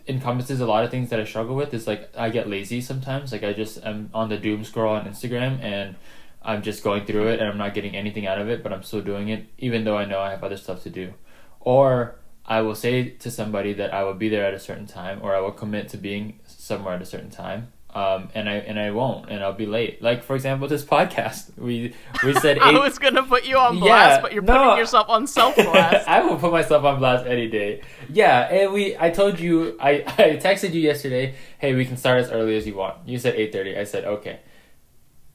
encompasses 0.07 0.61
a 0.61 0.67
lot 0.67 0.85
of 0.85 0.91
things 0.91 1.11
that 1.11 1.21
I 1.21 1.25
struggle 1.25 1.57
with. 1.57 1.73
Is 1.75 1.87
like 1.87 2.11
I 2.17 2.31
get 2.31 2.49
lazy 2.49 2.81
sometimes. 2.81 3.33
Like 3.33 3.45
I 3.45 3.53
just 3.53 3.83
am 3.85 4.11
on 4.15 4.29
the 4.29 4.37
doom 4.37 4.65
scroll 4.65 4.95
on 4.95 5.07
Instagram 5.07 5.62
and 5.62 5.97
I'm 6.43 6.62
just 6.62 6.85
going 6.85 7.07
through 7.07 7.29
it 7.29 7.41
and 7.41 7.49
I'm 7.49 7.57
not 7.57 7.73
getting 7.73 7.97
anything 7.97 8.27
out 8.27 8.39
of 8.39 8.49
it, 8.49 8.62
but 8.62 8.73
I'm 8.73 8.83
still 8.83 9.01
doing 9.01 9.29
it 9.29 9.47
even 9.59 9.85
though 9.85 9.97
I 9.97 10.05
know 10.05 10.21
I 10.21 10.31
have 10.31 10.45
other 10.45 10.57
stuff 10.57 10.83
to 10.83 10.91
do. 10.91 11.15
Or 11.61 12.17
I 12.47 12.61
will 12.61 12.75
say 12.75 13.09
to 13.09 13.31
somebody 13.31 13.73
that 13.75 13.95
I 13.95 14.05
will 14.05 14.15
be 14.15 14.29
there 14.29 14.45
at 14.45 14.53
a 14.53 14.61
certain 14.61 14.87
time, 14.87 15.21
or 15.23 15.35
I 15.35 15.41
will 15.41 15.53
commit 15.53 15.89
to 15.91 15.97
being 15.97 16.41
somewhere 16.65 16.95
at 16.95 17.03
a 17.03 17.07
certain 17.07 17.31
time. 17.31 17.69
um, 17.95 18.29
and 18.35 18.49
I 18.49 18.55
and 18.55 18.77
I 18.77 18.91
won't, 18.91 19.31
and 19.31 19.39
I'll 19.45 19.53
be 19.65 19.67
late. 19.67 20.03
Like 20.03 20.25
for 20.25 20.35
example, 20.35 20.67
this 20.67 20.85
podcast, 20.97 21.57
we 21.57 21.95
we 22.25 22.35
said 22.35 22.57
eight. 22.65 22.75
I 22.77 22.79
was 22.87 22.99
gonna 22.99 23.23
put 23.23 23.45
you 23.45 23.57
on 23.57 23.79
blast, 23.79 24.17
Yeah, 24.17 24.21
but 24.23 24.33
you're 24.33 24.43
no. 24.43 24.53
putting 24.59 24.79
yourself 24.79 25.09
on 25.09 25.27
self 25.39 25.55
blast. 25.55 26.09
I 26.09 26.19
will 26.25 26.37
put 26.37 26.51
myself 26.51 26.83
on 26.85 26.99
blast 26.99 27.25
any 27.27 27.47
day. 27.49 27.83
Yeah, 28.11 28.41
and 28.57 28.73
we. 28.73 28.97
I 28.99 29.11
told 29.11 29.39
you. 29.39 29.77
I 29.81 29.91
I 30.19 30.25
texted 30.47 30.73
you 30.75 30.81
yesterday. 30.81 31.37
Hey, 31.59 31.75
we 31.75 31.85
can 31.85 31.97
start 31.97 32.19
as 32.25 32.31
early 32.33 32.57
as 32.57 32.67
you 32.67 32.75
want. 32.75 32.97
You 33.07 33.19
said 33.19 33.35
eight 33.37 33.53
thirty. 33.53 33.77
I 33.79 33.85
said 33.85 34.05
okay. 34.05 34.41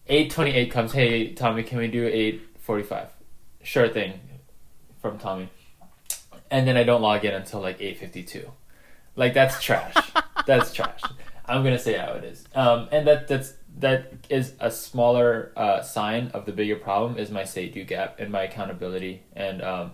Eight 0.08 0.30
twenty 0.32 0.52
eight 0.52 0.70
comes. 0.72 0.92
Hey, 0.92 1.34
Tommy, 1.34 1.64
can 1.64 1.78
we 1.78 1.88
do 1.88 2.08
eight 2.08 2.42
forty 2.60 2.84
five? 2.84 3.08
Sure 3.64 3.88
thing. 3.88 4.20
From 5.02 5.18
Tommy. 5.18 5.48
And 6.52 6.68
then 6.68 6.76
I 6.76 6.84
don't 6.84 7.02
log 7.02 7.24
in 7.24 7.34
until 7.34 7.62
like 7.62 7.80
eight 7.80 7.98
fifty 8.00 8.24
two. 8.24 8.52
Like 9.20 9.34
that's 9.34 9.62
trash. 9.62 9.94
that's 10.46 10.74
trash. 10.74 11.02
I'm 11.46 11.62
gonna 11.62 11.78
say 11.78 11.98
how 11.98 12.14
it 12.14 12.24
is. 12.24 12.46
Um, 12.56 12.88
and 12.90 13.06
that 13.06 13.28
that's 13.28 13.54
that 13.80 14.14
is 14.30 14.54
a 14.62 14.72
smaller 14.72 15.52
uh, 15.58 15.82
sign 15.82 16.32
of 16.34 16.46
the 16.46 16.54
bigger 16.54 16.78
problem 16.78 17.18
is 17.18 17.30
my 17.30 17.44
say 17.44 17.68
do 17.68 17.84
gap 17.84 18.16
and 18.20 18.32
my 18.32 18.44
accountability 18.44 19.24
and 19.34 19.62
um, 19.62 19.92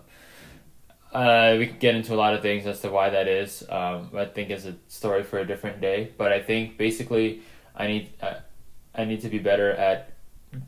uh, 1.12 1.56
we 1.58 1.66
could 1.66 1.80
get 1.80 1.96
into 1.96 2.14
a 2.14 2.16
lot 2.16 2.34
of 2.34 2.42
things 2.42 2.66
as 2.66 2.80
to 2.82 2.88
why 2.88 3.10
that 3.10 3.26
is. 3.26 3.64
Um, 3.68 4.10
I 4.14 4.26
think 4.26 4.50
it's 4.50 4.64
a 4.64 4.76
story 4.86 5.24
for 5.24 5.40
a 5.40 5.46
different 5.46 5.80
day. 5.80 6.12
But 6.16 6.32
I 6.32 6.40
think 6.40 6.78
basically, 6.78 7.42
I 7.74 7.88
need 7.88 8.12
uh, 8.22 8.34
I 8.94 9.04
need 9.06 9.22
to 9.22 9.28
be 9.28 9.38
better 9.38 9.72
at 9.72 10.12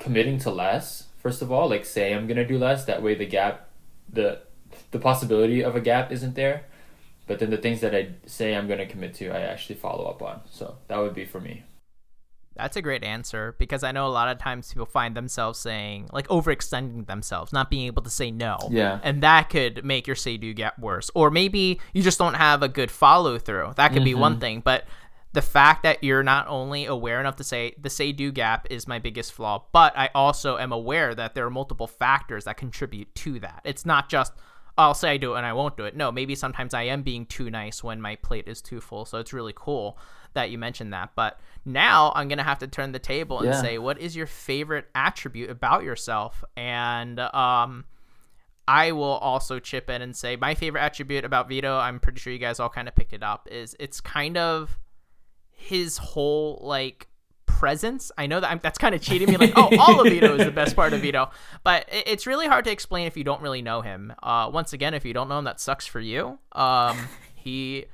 committing 0.00 0.38
to 0.40 0.50
less. 0.50 1.06
First 1.18 1.42
of 1.42 1.52
all, 1.52 1.68
like 1.68 1.84
say 1.84 2.12
I'm 2.12 2.26
gonna 2.26 2.46
do 2.46 2.58
less. 2.58 2.86
That 2.86 3.04
way, 3.04 3.14
the 3.14 3.26
gap, 3.26 3.68
the 4.12 4.40
the 4.90 4.98
possibility 4.98 5.62
of 5.62 5.76
a 5.76 5.80
gap 5.80 6.10
isn't 6.10 6.34
there. 6.34 6.64
But 7.28 7.38
then 7.38 7.50
the 7.50 7.58
things 7.58 7.80
that 7.82 7.94
I 7.94 8.08
say 8.26 8.56
I'm 8.56 8.66
gonna 8.66 8.86
commit 8.86 9.14
to, 9.16 9.28
I 9.28 9.40
actually 9.40 9.76
follow 9.76 10.06
up 10.06 10.22
on. 10.22 10.40
So 10.50 10.76
that 10.88 10.98
would 10.98 11.14
be 11.14 11.24
for 11.24 11.40
me. 11.40 11.62
That's 12.56 12.76
a 12.76 12.82
great 12.82 13.04
answer 13.04 13.54
because 13.58 13.84
I 13.84 13.92
know 13.92 14.08
a 14.08 14.10
lot 14.10 14.28
of 14.28 14.38
times 14.38 14.72
people 14.72 14.86
find 14.86 15.16
themselves 15.16 15.60
saying 15.60 16.10
like 16.12 16.26
overextending 16.26 17.06
themselves, 17.06 17.52
not 17.52 17.70
being 17.70 17.86
able 17.86 18.02
to 18.02 18.10
say 18.10 18.32
no. 18.32 18.58
Yeah. 18.68 18.98
And 19.04 19.22
that 19.22 19.48
could 19.48 19.84
make 19.84 20.08
your 20.08 20.16
say 20.16 20.36
do 20.36 20.52
get 20.52 20.76
worse. 20.76 21.08
Or 21.14 21.30
maybe 21.30 21.80
you 21.92 22.02
just 22.02 22.18
don't 22.18 22.34
have 22.34 22.64
a 22.64 22.68
good 22.68 22.90
follow 22.90 23.38
through. 23.38 23.74
That 23.76 23.92
could 23.92 24.02
be 24.02 24.14
one 24.14 24.32
mm-hmm. 24.32 24.40
thing. 24.40 24.60
But 24.64 24.86
the 25.32 25.42
fact 25.42 25.84
that 25.84 26.02
you're 26.02 26.24
not 26.24 26.48
only 26.48 26.86
aware 26.86 27.20
enough 27.20 27.36
to 27.36 27.44
say 27.44 27.74
the 27.80 27.90
say 27.90 28.10
do 28.10 28.32
gap 28.32 28.66
is 28.70 28.88
my 28.88 28.98
biggest 28.98 29.32
flaw, 29.32 29.64
but 29.72 29.96
I 29.96 30.10
also 30.14 30.58
am 30.58 30.72
aware 30.72 31.14
that 31.14 31.34
there 31.34 31.46
are 31.46 31.50
multiple 31.50 31.86
factors 31.86 32.44
that 32.44 32.56
contribute 32.56 33.14
to 33.16 33.38
that. 33.40 33.60
It's 33.64 33.86
not 33.86 34.08
just 34.08 34.32
I'll 34.78 34.94
say 34.94 35.10
I 35.10 35.16
do 35.16 35.34
it 35.34 35.38
and 35.38 35.46
I 35.46 35.52
won't 35.52 35.76
do 35.76 35.84
it. 35.84 35.96
No, 35.96 36.12
maybe 36.12 36.34
sometimes 36.34 36.72
I 36.72 36.84
am 36.84 37.02
being 37.02 37.26
too 37.26 37.50
nice 37.50 37.82
when 37.82 38.00
my 38.00 38.14
plate 38.16 38.46
is 38.46 38.62
too 38.62 38.80
full. 38.80 39.04
So 39.04 39.18
it's 39.18 39.32
really 39.32 39.52
cool 39.54 39.98
that 40.34 40.50
you 40.50 40.58
mentioned 40.58 40.92
that. 40.92 41.10
But 41.16 41.40
now 41.64 42.12
I'm 42.14 42.28
going 42.28 42.38
to 42.38 42.44
have 42.44 42.60
to 42.60 42.68
turn 42.68 42.92
the 42.92 42.98
table 43.00 43.40
and 43.40 43.48
Yeah. 43.48 43.60
say, 43.60 43.78
what 43.78 43.98
is 43.98 44.14
your 44.14 44.26
favorite 44.26 44.86
attribute 44.94 45.50
about 45.50 45.82
yourself? 45.82 46.44
And 46.56 47.18
um, 47.18 47.86
I 48.68 48.92
will 48.92 49.02
also 49.18 49.58
chip 49.58 49.90
in 49.90 50.00
and 50.00 50.14
say, 50.14 50.36
my 50.36 50.54
favorite 50.54 50.82
attribute 50.82 51.24
about 51.24 51.48
Vito, 51.48 51.76
I'm 51.76 51.98
pretty 51.98 52.20
sure 52.20 52.32
you 52.32 52.38
guys 52.38 52.60
all 52.60 52.68
kind 52.68 52.86
of 52.86 52.94
picked 52.94 53.12
it 53.12 53.22
up, 53.22 53.48
is 53.50 53.74
it's 53.80 54.00
kind 54.00 54.36
of 54.36 54.78
his 55.50 55.98
whole 55.98 56.60
like 56.62 57.08
presence. 57.58 58.12
I 58.16 58.28
know 58.28 58.38
that 58.38 58.48
I'm, 58.48 58.60
that's 58.62 58.78
kind 58.78 58.94
of 58.94 59.02
cheating 59.02 59.28
me. 59.28 59.36
Like, 59.36 59.52
oh, 59.56 59.68
all 59.78 60.00
of 60.00 60.06
Vito 60.06 60.36
is 60.36 60.44
the 60.44 60.52
best 60.52 60.76
part 60.76 60.92
of 60.92 61.00
Vito, 61.00 61.30
but 61.64 61.88
it, 61.92 62.04
it's 62.06 62.26
really 62.26 62.46
hard 62.46 62.64
to 62.66 62.70
explain 62.70 63.08
if 63.08 63.16
you 63.16 63.24
don't 63.24 63.42
really 63.42 63.62
know 63.62 63.80
him. 63.80 64.12
Uh, 64.22 64.48
once 64.52 64.72
again, 64.72 64.94
if 64.94 65.04
you 65.04 65.12
don't 65.12 65.28
know 65.28 65.40
him, 65.40 65.44
that 65.44 65.60
sucks 65.60 65.84
for 65.84 65.98
you. 65.98 66.38
Um, 66.52 66.96
he 67.34 67.86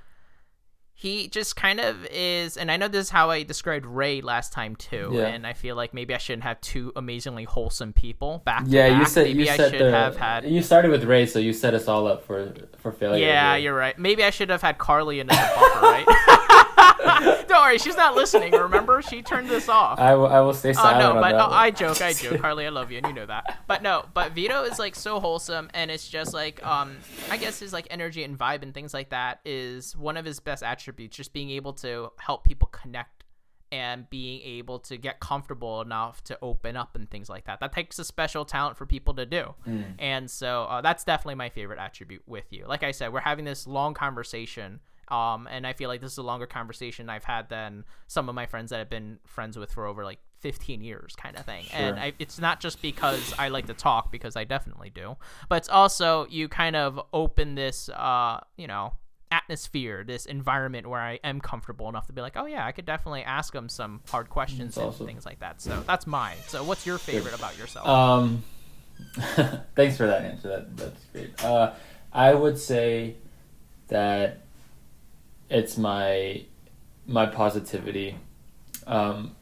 he 0.96 1.28
just 1.28 1.56
kind 1.56 1.80
of 1.80 2.06
is, 2.10 2.58
and 2.58 2.70
I 2.70 2.76
know 2.76 2.88
this 2.88 3.06
is 3.06 3.10
how 3.10 3.30
I 3.30 3.42
described 3.42 3.86
Ray 3.86 4.20
last 4.20 4.52
time 4.52 4.76
too. 4.76 5.10
Yeah. 5.12 5.26
And 5.26 5.46
I 5.46 5.54
feel 5.54 5.76
like 5.76 5.94
maybe 5.94 6.14
I 6.14 6.18
shouldn't 6.18 6.44
have 6.44 6.60
two 6.60 6.92
amazingly 6.94 7.44
wholesome 7.44 7.94
people 7.94 8.42
back. 8.44 8.64
Yeah, 8.66 8.98
you 8.98 9.06
said 9.06 9.24
maybe 9.24 9.44
you 9.44 9.50
I 9.50 9.56
said 9.56 9.70
should 9.72 9.80
the, 9.80 9.90
have 9.90 10.16
had. 10.16 10.44
You 10.44 10.62
started 10.62 10.90
with 10.90 11.04
Ray, 11.04 11.24
so 11.24 11.38
you 11.38 11.54
set 11.54 11.72
us 11.72 11.88
all 11.88 12.06
up 12.06 12.24
for 12.24 12.52
for 12.78 12.92
failure. 12.92 13.24
Yeah, 13.26 13.54
here. 13.54 13.64
you're 13.64 13.74
right. 13.74 13.98
Maybe 13.98 14.22
I 14.22 14.30
should 14.30 14.50
have 14.50 14.60
had 14.60 14.76
Carly 14.76 15.20
in 15.20 15.26
the 15.26 15.32
buffer, 15.32 15.80
right? 15.80 16.06
Don't 17.48 17.62
worry, 17.62 17.78
she's 17.78 17.96
not 17.96 18.14
listening. 18.14 18.52
Remember, 18.52 19.02
she 19.02 19.22
turned 19.22 19.48
this 19.48 19.68
off. 19.68 19.98
I 19.98 20.14
will. 20.14 20.26
I 20.26 20.40
will 20.40 20.54
stay 20.54 20.70
Oh 20.70 20.72
silent 20.72 21.00
no, 21.00 21.10
on 21.12 21.20
but. 21.20 21.34
I 21.34 21.70
joke, 21.70 22.00
I 22.00 22.12
joke. 22.14 22.40
Carly, 22.40 22.66
I 22.66 22.70
love 22.70 22.90
you, 22.90 22.98
and 22.98 23.06
you 23.06 23.12
know 23.12 23.26
that. 23.26 23.58
But 23.66 23.82
no, 23.82 24.06
but 24.14 24.32
Vito 24.32 24.62
is 24.64 24.78
like 24.78 24.94
so 24.94 25.20
wholesome, 25.20 25.70
and 25.74 25.90
it's 25.90 26.08
just 26.08 26.32
like 26.34 26.64
um, 26.66 26.96
I 27.30 27.36
guess 27.36 27.58
his 27.58 27.72
like 27.72 27.86
energy 27.90 28.24
and 28.24 28.38
vibe 28.38 28.62
and 28.62 28.72
things 28.74 28.94
like 28.94 29.10
that 29.10 29.40
is 29.44 29.96
one 29.96 30.16
of 30.16 30.24
his 30.24 30.40
best 30.40 30.62
attributes. 30.62 31.16
Just 31.16 31.32
being 31.32 31.50
able 31.50 31.72
to 31.74 32.10
help 32.18 32.44
people 32.44 32.68
connect 32.68 33.24
and 33.72 34.08
being 34.08 34.40
able 34.42 34.78
to 34.78 34.96
get 34.96 35.18
comfortable 35.18 35.80
enough 35.80 36.22
to 36.22 36.38
open 36.42 36.76
up 36.76 36.94
and 36.94 37.10
things 37.10 37.28
like 37.28 37.46
that. 37.46 37.58
That 37.58 37.72
takes 37.72 37.98
a 37.98 38.04
special 38.04 38.44
talent 38.44 38.76
for 38.76 38.86
people 38.86 39.14
to 39.14 39.26
do, 39.26 39.54
and 39.98 40.30
so 40.30 40.64
uh, 40.64 40.80
that's 40.80 41.04
definitely 41.04 41.34
my 41.36 41.48
favorite 41.48 41.78
attribute 41.78 42.22
with 42.26 42.44
you. 42.52 42.66
Like 42.68 42.82
I 42.82 42.92
said, 42.92 43.12
we're 43.12 43.20
having 43.20 43.44
this 43.44 43.66
long 43.66 43.94
conversation. 43.94 44.80
Um, 45.08 45.48
and 45.50 45.66
I 45.66 45.72
feel 45.72 45.88
like 45.88 46.00
this 46.00 46.12
is 46.12 46.18
a 46.18 46.22
longer 46.22 46.46
conversation 46.46 47.08
I've 47.08 47.24
had 47.24 47.48
than 47.48 47.84
some 48.06 48.28
of 48.28 48.34
my 48.34 48.46
friends 48.46 48.70
that 48.70 48.80
I've 48.80 48.90
been 48.90 49.18
friends 49.26 49.56
with 49.56 49.72
for 49.72 49.86
over 49.86 50.04
like 50.04 50.18
15 50.40 50.82
years, 50.82 51.14
kind 51.16 51.38
of 51.38 51.44
thing. 51.44 51.64
And 51.72 51.98
I, 51.98 52.12
it's 52.18 52.38
not 52.38 52.60
just 52.60 52.82
because 52.82 53.32
I 53.38 53.48
like 53.48 53.66
to 53.66 53.74
talk, 53.74 54.12
because 54.12 54.36
I 54.36 54.44
definitely 54.44 54.90
do, 54.90 55.16
but 55.48 55.56
it's 55.56 55.68
also 55.68 56.26
you 56.28 56.48
kind 56.48 56.76
of 56.76 57.00
open 57.12 57.54
this, 57.54 57.88
uh, 57.88 58.40
you 58.56 58.66
know, 58.66 58.92
atmosphere, 59.30 60.04
this 60.04 60.26
environment 60.26 60.86
where 60.86 61.00
I 61.00 61.18
am 61.24 61.40
comfortable 61.40 61.88
enough 61.88 62.06
to 62.06 62.12
be 62.12 62.20
like, 62.20 62.36
oh 62.36 62.46
yeah, 62.46 62.64
I 62.64 62.72
could 62.72 62.84
definitely 62.84 63.22
ask 63.22 63.52
them 63.52 63.68
some 63.68 64.00
hard 64.08 64.28
questions 64.28 64.74
That's 64.74 64.76
and 64.76 64.86
awesome. 64.86 65.06
things 65.06 65.26
like 65.26 65.40
that. 65.40 65.60
So 65.60 65.82
that's 65.86 66.06
mine. 66.06 66.36
So 66.46 66.62
what's 66.62 66.86
your 66.86 66.98
favorite 66.98 67.34
about 67.34 67.58
yourself? 67.58 67.88
Um, 67.88 68.44
thanks 69.74 69.96
for 69.96 70.06
that 70.06 70.22
answer. 70.22 70.48
That 70.48 70.76
that's 70.76 71.04
great. 71.12 71.44
Uh, 71.44 71.72
I 72.12 72.34
would 72.34 72.58
say 72.58 73.16
that 73.88 74.43
it's 75.50 75.76
my 75.78 76.44
my 77.06 77.26
positivity. 77.26 78.16
Um, 78.86 79.36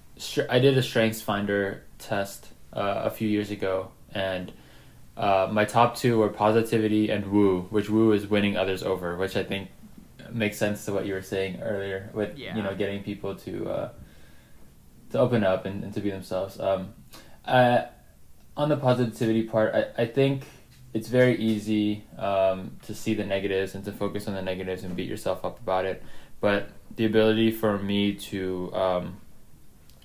I 0.49 0.59
did 0.59 0.77
a 0.79 0.83
Strengths 0.83 1.21
Finder 1.21 1.83
test 1.99 2.49
uh, 2.73 3.03
a 3.05 3.11
few 3.11 3.29
years 3.29 3.51
ago, 3.51 3.91
and 4.15 4.53
uh, 5.17 5.49
my 5.51 5.65
top 5.65 5.97
two 5.97 6.19
were 6.19 6.29
positivity 6.29 7.11
and 7.11 7.27
woo, 7.33 7.63
which 7.71 7.89
woo 7.91 8.13
is 8.13 8.27
winning 8.27 8.57
others 8.57 8.83
over, 8.83 9.17
which 9.17 9.37
I 9.37 9.45
think 9.45 9.69
makes 10.31 10.57
sense 10.57 10.85
to 10.87 10.93
what 10.93 11.05
you 11.07 11.13
were 11.15 11.23
saying 11.23 11.61
earlier 11.61 12.09
with 12.15 12.39
Yeah. 12.39 12.57
you 12.57 12.63
know 12.63 12.75
getting 12.75 13.03
people 13.03 13.35
to 13.37 13.69
uh, 13.71 13.89
to 15.11 15.19
open 15.19 15.45
up 15.45 15.67
and, 15.67 15.85
and 15.85 15.93
to 15.95 16.01
be 16.01 16.11
themselves. 16.11 16.59
Um, 16.59 16.95
uh, 17.45 17.83
on 18.57 18.69
the 18.69 18.77
positivity 18.77 19.43
part, 19.45 19.75
I, 19.75 20.03
I 20.03 20.07
think 20.07 20.45
it's 20.95 21.09
very 21.09 21.37
easy 21.37 22.05
um, 22.19 22.77
to 22.83 22.95
see 22.95 23.15
the 23.15 23.25
negatives 23.25 23.75
and 23.75 23.85
to 23.85 23.93
focus 23.93 24.29
on 24.29 24.35
the 24.35 24.43
negatives 24.43 24.85
and 24.85 24.95
beat 24.95 25.09
yourself 25.09 25.45
up 25.45 25.59
about 25.61 25.85
it. 25.85 26.03
But 26.41 26.71
the 26.97 27.07
ability 27.07 27.51
for 27.51 27.79
me 27.79 28.15
to 28.15 28.75
um, 28.75 29.17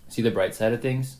see 0.08 0.22
the 0.22 0.32
bright 0.32 0.56
side 0.56 0.74
of 0.74 0.82
things 0.82 1.18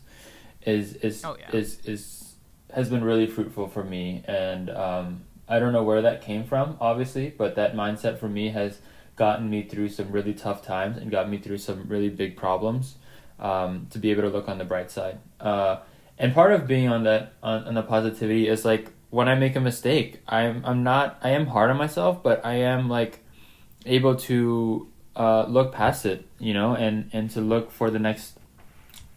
is 0.62 0.94
is 0.94 1.24
Oh, 1.24 1.36
yeah. 1.38 1.56
is 1.56 1.80
is 1.84 2.34
has 2.72 2.88
been 2.88 3.02
really 3.04 3.26
fruitful 3.26 3.68
for 3.68 3.84
me, 3.84 4.22
and 4.26 4.70
um, 4.70 5.22
I 5.48 5.58
don't 5.58 5.72
know 5.72 5.82
where 5.82 6.02
that 6.02 6.22
came 6.22 6.44
from, 6.44 6.76
obviously, 6.80 7.30
but 7.36 7.56
that 7.56 7.74
mindset 7.74 8.18
for 8.18 8.28
me 8.28 8.50
has 8.50 8.78
gotten 9.16 9.50
me 9.50 9.62
through 9.62 9.88
some 9.88 10.12
really 10.12 10.34
tough 10.34 10.62
times 10.64 10.96
and 10.96 11.10
got 11.10 11.28
me 11.28 11.38
through 11.38 11.58
some 11.58 11.88
really 11.88 12.08
big 12.08 12.36
problems. 12.36 12.96
Um, 13.40 13.86
to 13.90 14.00
be 14.00 14.10
able 14.10 14.22
to 14.22 14.30
look 14.30 14.48
on 14.48 14.58
the 14.58 14.64
bright 14.64 14.90
side, 14.90 15.18
uh, 15.38 15.76
and 16.18 16.34
part 16.34 16.52
of 16.52 16.66
being 16.66 16.88
on 16.88 17.04
that 17.04 17.34
on, 17.42 17.64
on 17.64 17.74
the 17.74 17.82
positivity 17.82 18.48
is 18.48 18.64
like 18.64 18.90
when 19.10 19.28
I 19.28 19.34
make 19.34 19.56
a 19.56 19.60
mistake, 19.60 20.20
I'm 20.28 20.62
I'm 20.64 20.82
not 20.82 21.18
I 21.22 21.30
am 21.30 21.46
hard 21.46 21.70
on 21.70 21.76
myself, 21.76 22.22
but 22.22 22.44
I 22.44 22.54
am 22.54 22.88
like 22.88 23.20
able 23.86 24.16
to 24.16 24.88
uh, 25.16 25.46
look 25.46 25.72
past 25.72 26.04
it, 26.06 26.26
you 26.38 26.54
know, 26.54 26.74
and 26.74 27.08
and 27.12 27.30
to 27.30 27.40
look 27.40 27.70
for 27.70 27.90
the 27.90 27.98
next 27.98 28.38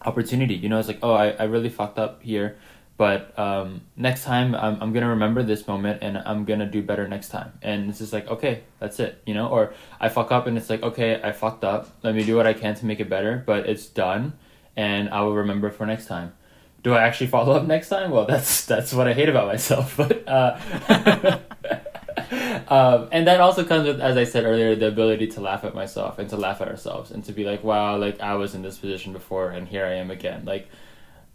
opportunity. 0.04 0.56
You 0.56 0.70
know, 0.70 0.80
it's 0.80 0.88
like 0.88 1.00
oh, 1.04 1.14
I, 1.14 1.30
I 1.32 1.44
really 1.44 1.70
fucked 1.70 2.00
up 2.00 2.24
here, 2.24 2.58
but 2.98 3.38
um, 3.38 3.82
next 3.98 4.24
time 4.24 4.56
I'm 4.56 4.82
I'm 4.82 4.94
gonna 4.94 5.10
remember 5.10 5.44
this 5.44 5.68
moment 5.68 6.02
and 6.02 6.18
I'm 6.18 6.46
gonna 6.46 6.70
do 6.70 6.82
better 6.82 7.08
next 7.08 7.30
time. 7.30 7.52
And 7.62 7.90
it's 7.90 8.00
just 8.00 8.14
like 8.14 8.28
okay, 8.28 8.64
that's 8.80 9.00
it, 9.00 9.22
you 9.26 9.34
know. 9.34 9.50
Or 9.50 9.74
I 10.00 10.08
fuck 10.08 10.32
up 10.32 10.48
and 10.48 10.58
it's 10.58 10.70
like 10.70 10.84
okay, 10.84 11.22
I 11.22 11.34
fucked 11.34 11.66
up. 11.66 11.90
Let 12.02 12.16
me 12.16 12.24
do 12.24 12.38
what 12.38 12.48
I 12.48 12.54
can 12.54 12.76
to 12.76 12.86
make 12.86 13.02
it 13.02 13.10
better, 13.10 13.44
but 13.46 13.68
it's 13.68 13.88
done, 13.88 14.34
and 14.78 15.10
I 15.10 15.22
will 15.22 15.36
remember 15.36 15.70
for 15.70 15.86
next 15.86 16.06
time 16.06 16.34
do 16.84 16.94
I 16.94 17.04
actually 17.04 17.28
follow 17.28 17.54
up 17.56 17.66
next 17.66 17.90
time? 17.90 18.12
Well, 18.12 18.26
that's 18.26 18.66
that's 18.66 18.94
what 18.94 19.08
I 19.08 19.14
hate 19.14 19.30
about 19.30 19.48
myself. 19.48 19.96
But 19.98 20.28
uh, 20.28 20.58
um, 22.70 23.10
and 23.12 23.28
that 23.28 23.40
also 23.40 23.64
comes 23.64 23.86
with, 23.88 24.00
as 24.02 24.18
I 24.18 24.24
said 24.24 24.46
earlier, 24.46 24.76
the 24.76 24.88
ability 24.88 25.28
to 25.28 25.42
laugh 25.42 25.64
at 25.64 25.76
myself 25.76 26.20
and 26.20 26.30
to 26.30 26.38
laugh 26.38 26.62
at 26.62 26.68
ourselves 26.68 27.12
and 27.12 27.24
to 27.26 27.32
be 27.32 27.44
like, 27.46 27.64
wow, 27.64 27.98
like 27.98 28.20
I 28.22 28.36
was 28.36 28.56
in 28.56 28.62
this 28.62 28.78
position 28.78 29.14
before 29.14 29.52
and 29.52 29.68
here 29.68 29.86
I 29.86 29.94
am 29.96 30.12
again. 30.12 30.46
Like, 30.46 30.70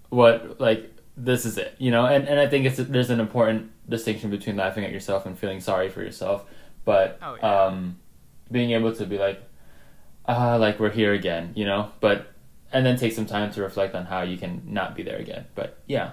what, 0.08 0.60
like 0.60 0.92
this 1.16 1.44
is 1.44 1.58
it, 1.58 1.74
you 1.78 1.90
know? 1.90 2.06
And 2.06 2.28
and 2.28 2.38
I 2.38 2.46
think 2.48 2.66
it's 2.66 2.76
there's 2.78 3.10
an 3.10 3.20
important 3.20 3.70
distinction 3.88 4.30
between 4.30 4.56
laughing 4.56 4.84
at 4.84 4.92
yourself 4.92 5.26
and 5.26 5.38
feeling 5.38 5.60
sorry 5.60 5.88
for 5.88 6.02
yourself, 6.02 6.44
but 6.84 7.18
Oh, 7.22 7.36
yeah. 7.36 7.64
um, 7.66 7.98
being 8.50 8.70
able 8.72 8.92
to 8.94 9.06
be 9.06 9.18
like, 9.18 9.42
ah, 10.26 10.56
like 10.56 10.78
we're 10.80 10.90
here 10.90 11.12
again, 11.12 11.52
you 11.54 11.64
know. 11.64 11.90
But 12.00 12.32
and 12.72 12.84
then 12.84 12.96
take 12.96 13.12
some 13.12 13.26
time 13.26 13.52
to 13.52 13.62
reflect 13.62 13.94
on 13.94 14.06
how 14.06 14.22
you 14.22 14.36
can 14.36 14.62
not 14.64 14.94
be 14.94 15.02
there 15.02 15.18
again. 15.18 15.46
But 15.54 15.82
yeah. 15.86 16.12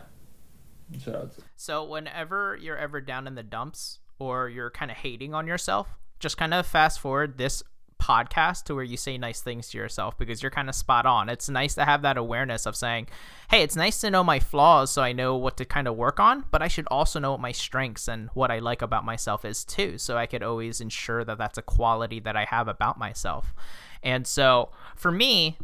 So 1.55 1.83
whenever 1.83 2.57
you're 2.61 2.77
ever 2.77 3.01
down 3.01 3.27
in 3.27 3.35
the 3.35 3.43
dumps 3.43 3.99
or 4.19 4.49
you're 4.49 4.69
kind 4.69 4.91
of 4.91 4.97
hating 4.97 5.33
on 5.33 5.47
yourself, 5.47 5.87
just 6.19 6.37
kind 6.37 6.53
of 6.53 6.67
fast 6.67 6.99
forward 6.99 7.37
this 7.37 7.63
podcast 8.03 8.63
to 8.63 8.75
where 8.75 8.83
you 8.83 8.97
say 8.97 9.17
nice 9.17 9.39
things 9.41 9.69
to 9.69 9.77
yourself 9.77 10.17
because 10.17 10.43
you're 10.43 10.51
kind 10.51 10.67
of 10.67 10.75
spot 10.75 11.05
on. 11.05 11.29
It's 11.29 11.47
nice 11.47 11.73
to 11.75 11.85
have 11.85 12.01
that 12.01 12.17
awareness 12.17 12.65
of 12.65 12.75
saying, 12.75 13.07
"Hey, 13.49 13.63
it's 13.63 13.77
nice 13.77 14.01
to 14.01 14.11
know 14.11 14.23
my 14.23 14.39
flaws 14.39 14.91
so 14.91 15.01
I 15.01 15.13
know 15.13 15.37
what 15.37 15.55
to 15.57 15.65
kind 15.65 15.87
of 15.87 15.95
work 15.95 16.19
on, 16.19 16.43
but 16.51 16.61
I 16.61 16.67
should 16.67 16.87
also 16.87 17.17
know 17.19 17.31
what 17.31 17.39
my 17.39 17.53
strengths 17.53 18.09
and 18.09 18.29
what 18.33 18.51
I 18.51 18.59
like 18.59 18.81
about 18.81 19.05
myself 19.05 19.45
is 19.45 19.63
too, 19.63 19.97
so 19.97 20.17
I 20.17 20.25
could 20.25 20.43
always 20.43 20.81
ensure 20.81 21.23
that 21.23 21.37
that's 21.37 21.57
a 21.57 21.61
quality 21.61 22.19
that 22.19 22.35
I 22.35 22.43
have 22.43 22.67
about 22.67 22.99
myself." 22.99 23.53
And 24.03 24.27
so, 24.27 24.69
for 24.97 25.11
me, 25.11 25.57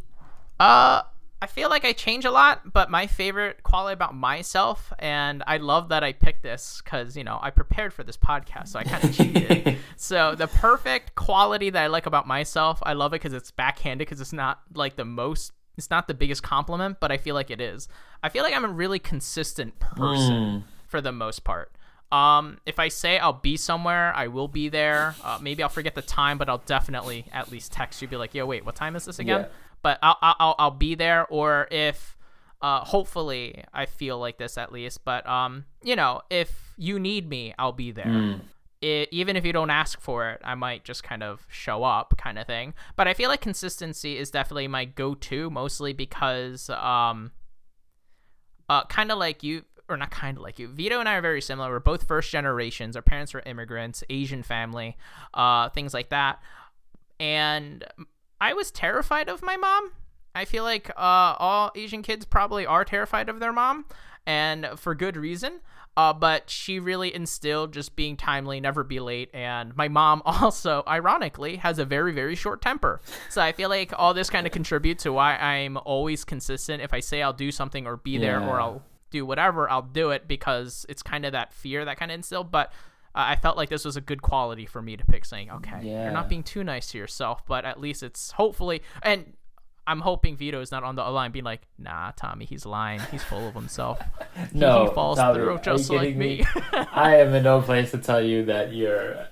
uh 0.59 1.01
I 1.41 1.47
feel 1.47 1.69
like 1.69 1.85
I 1.85 1.93
change 1.93 2.25
a 2.25 2.31
lot, 2.31 2.73
but 2.73 2.91
my 2.91 3.07
favorite 3.07 3.63
quality 3.63 3.93
about 3.93 4.13
myself, 4.13 4.91
and 4.99 5.41
I 5.47 5.55
love 5.55 5.87
that 5.87 6.03
I 6.03 6.11
picked 6.11 6.43
this 6.43 6.81
because, 6.83 7.15
you 7.15 7.23
know, 7.23 7.39
I 7.41 7.49
prepared 7.49 7.93
for 7.93 8.03
this 8.03 8.17
podcast, 8.17 8.67
so 8.67 8.79
I 8.79 8.83
kind 8.83 9.01
of 9.05 9.13
cheated. 9.15 9.77
so, 9.95 10.35
the 10.35 10.47
perfect 10.47 11.15
quality 11.15 11.69
that 11.69 11.81
I 11.81 11.87
like 11.87 12.07
about 12.07 12.27
myself, 12.27 12.79
I 12.83 12.91
love 12.91 13.13
it 13.13 13.21
because 13.21 13.31
it's 13.31 13.51
backhanded 13.51 14.05
because 14.05 14.19
it's 14.19 14.33
not 14.33 14.59
like 14.73 14.97
the 14.97 15.05
most, 15.05 15.53
it's 15.77 15.89
not 15.89 16.09
the 16.09 16.13
biggest 16.13 16.43
compliment, 16.43 16.97
but 16.99 17.09
I 17.09 17.15
feel 17.15 17.35
like 17.35 17.49
it 17.51 17.61
is. 17.61 17.87
I 18.21 18.27
feel 18.27 18.43
like 18.43 18.53
I'm 18.53 18.65
a 18.65 18.67
really 18.67 18.99
consistent 18.99 19.79
person 19.79 20.35
Mm. 20.35 20.63
for 20.87 20.99
the 20.99 21.13
most 21.13 21.45
part. 21.45 21.71
Um, 22.11 22.57
if 22.65 22.79
I 22.79 22.87
say 22.89 23.17
I'll 23.17 23.31
be 23.31 23.55
somewhere, 23.55 24.11
I 24.13 24.27
will 24.27 24.47
be 24.49 24.67
there. 24.67 25.15
Uh, 25.23 25.37
maybe 25.41 25.61
I'll 25.63 25.69
forget 25.69 25.95
the 25.95 26.01
time, 26.01 26.37
but 26.37 26.49
I'll 26.49 26.57
definitely 26.65 27.27
at 27.31 27.49
least 27.49 27.71
text 27.71 28.01
you, 28.01 28.07
be 28.09 28.17
like, 28.17 28.33
"Yo, 28.33 28.45
wait, 28.47 28.65
what 28.65 28.75
time 28.75 28.95
is 28.97 29.05
this 29.05 29.19
again?" 29.19 29.41
Yeah. 29.41 29.47
But 29.81 29.99
I'll, 30.01 30.17
I'll 30.21 30.55
I'll- 30.59 30.71
be 30.71 30.95
there. 30.95 31.25
Or 31.27 31.67
if, 31.71 32.17
uh, 32.61 32.81
hopefully 32.81 33.63
I 33.73 33.85
feel 33.85 34.19
like 34.19 34.37
this 34.37 34.57
at 34.57 34.71
least. 34.71 35.05
But 35.05 35.27
um, 35.27 35.65
you 35.83 35.95
know, 35.95 36.21
if 36.29 36.73
you 36.77 36.99
need 36.99 37.29
me, 37.29 37.53
I'll 37.57 37.71
be 37.71 37.91
there. 37.91 38.05
Mm. 38.05 38.41
It, 38.81 39.09
even 39.11 39.35
if 39.35 39.45
you 39.45 39.51
don't 39.51 39.69
ask 39.69 39.99
for 39.99 40.29
it, 40.29 40.39
I 40.43 40.55
might 40.55 40.85
just 40.85 41.03
kind 41.03 41.21
of 41.21 41.45
show 41.49 41.83
up, 41.83 42.13
kind 42.17 42.39
of 42.39 42.47
thing. 42.47 42.73
But 42.95 43.09
I 43.09 43.13
feel 43.13 43.29
like 43.29 43.41
consistency 43.41 44.17
is 44.17 44.31
definitely 44.31 44.69
my 44.69 44.85
go-to, 44.85 45.49
mostly 45.49 45.91
because 45.91 46.69
um, 46.69 47.31
uh, 48.69 48.85
kind 48.85 49.11
of 49.11 49.17
like 49.17 49.43
you, 49.43 49.65
or 49.89 49.97
not 49.97 50.11
kind 50.11 50.37
of 50.37 50.43
like 50.43 50.59
you. 50.59 50.69
Vito 50.69 50.97
and 50.99 51.09
I 51.09 51.15
are 51.15 51.21
very 51.21 51.41
similar. 51.41 51.69
We're 51.69 51.79
both 51.81 52.07
first 52.07 52.31
generations. 52.31 52.95
Our 52.95 53.01
parents 53.01 53.33
were 53.33 53.43
immigrants, 53.45 54.01
Asian 54.09 54.43
family, 54.43 54.95
uh, 55.33 55.67
things 55.69 55.93
like 55.93 56.09
that. 56.09 56.39
And 57.19 57.83
I 58.41 58.53
was 58.53 58.71
terrified 58.71 59.29
of 59.29 59.41
my 59.41 59.57
mom. 59.57 59.91
I 60.35 60.45
feel 60.45 60.63
like 60.63 60.89
uh, 60.91 61.35
all 61.39 61.71
Asian 61.75 62.01
kids 62.01 62.25
probably 62.25 62.65
are 62.65 62.85
terrified 62.85 63.29
of 63.29 63.39
their 63.39 63.51
mom, 63.51 63.85
and 64.25 64.67
for 64.77 64.95
good 64.95 65.17
reason. 65.17 65.59
Uh, 65.97 66.13
but 66.13 66.49
she 66.49 66.79
really 66.79 67.13
instilled 67.13 67.73
just 67.73 67.93
being 67.97 68.15
timely, 68.15 68.61
never 68.61 68.85
be 68.85 69.01
late. 69.01 69.29
And 69.33 69.75
my 69.75 69.89
mom 69.89 70.21
also, 70.25 70.81
ironically, 70.87 71.57
has 71.57 71.77
a 71.77 71.83
very, 71.83 72.13
very 72.13 72.35
short 72.35 72.61
temper. 72.61 73.01
So 73.29 73.41
I 73.41 73.51
feel 73.51 73.67
like 73.67 73.91
all 73.97 74.13
this 74.13 74.29
kind 74.29 74.47
of 74.47 74.53
contributes 74.53 75.03
to 75.03 75.11
why 75.11 75.35
I'm 75.35 75.75
always 75.75 76.23
consistent. 76.23 76.81
If 76.81 76.93
I 76.93 77.01
say 77.01 77.21
I'll 77.21 77.33
do 77.33 77.51
something 77.51 77.85
or 77.85 77.97
be 77.97 78.17
there 78.17 78.39
or 78.39 78.61
I'll 78.61 78.81
do 79.11 79.25
whatever, 79.25 79.69
I'll 79.69 79.81
do 79.81 80.11
it 80.11 80.25
because 80.25 80.85
it's 80.87 81.03
kind 81.03 81.25
of 81.25 81.33
that 81.33 81.51
fear 81.51 81.83
that 81.83 81.97
kind 81.97 82.11
of 82.11 82.15
instilled. 82.15 82.49
But 82.49 82.71
I 83.15 83.35
felt 83.35 83.57
like 83.57 83.69
this 83.69 83.85
was 83.85 83.95
a 83.95 84.01
good 84.01 84.21
quality 84.21 84.65
for 84.65 84.81
me 84.81 84.95
to 84.95 85.05
pick, 85.05 85.25
saying, 85.25 85.49
okay, 85.49 85.79
you're 85.83 86.11
not 86.11 86.29
being 86.29 86.43
too 86.43 86.63
nice 86.63 86.91
to 86.91 86.97
yourself, 86.97 87.45
but 87.45 87.65
at 87.65 87.79
least 87.79 88.03
it's 88.03 88.31
hopefully. 88.31 88.81
And 89.01 89.33
I'm 89.89 90.01
hoping 90.01 90.37
Vito 90.37 90.61
is 90.61 90.71
not 90.71 90.83
on 90.83 90.95
the 90.95 91.03
line 91.03 91.31
being 91.31 91.45
like, 91.45 91.61
nah, 91.79 92.11
Tommy, 92.15 92.45
he's 92.45 92.63
lying. 92.63 93.01
He's 93.09 93.23
full 93.23 93.47
of 93.47 93.55
himself. 93.55 93.99
No, 94.53 94.85
he 94.87 94.93
falls 94.93 95.17
Tommy, 95.17 95.35
through 95.35 95.55
are 95.55 95.57
just 95.59 95.89
you 95.89 95.97
like 95.97 96.07
kidding 96.09 96.19
me. 96.19 96.45
I 96.71 97.17
am 97.17 97.33
in 97.33 97.43
no 97.43 97.61
place 97.61 97.91
to 97.91 97.97
tell 97.97 98.21
you 98.21 98.45
that 98.45 98.73
you're 98.73 99.27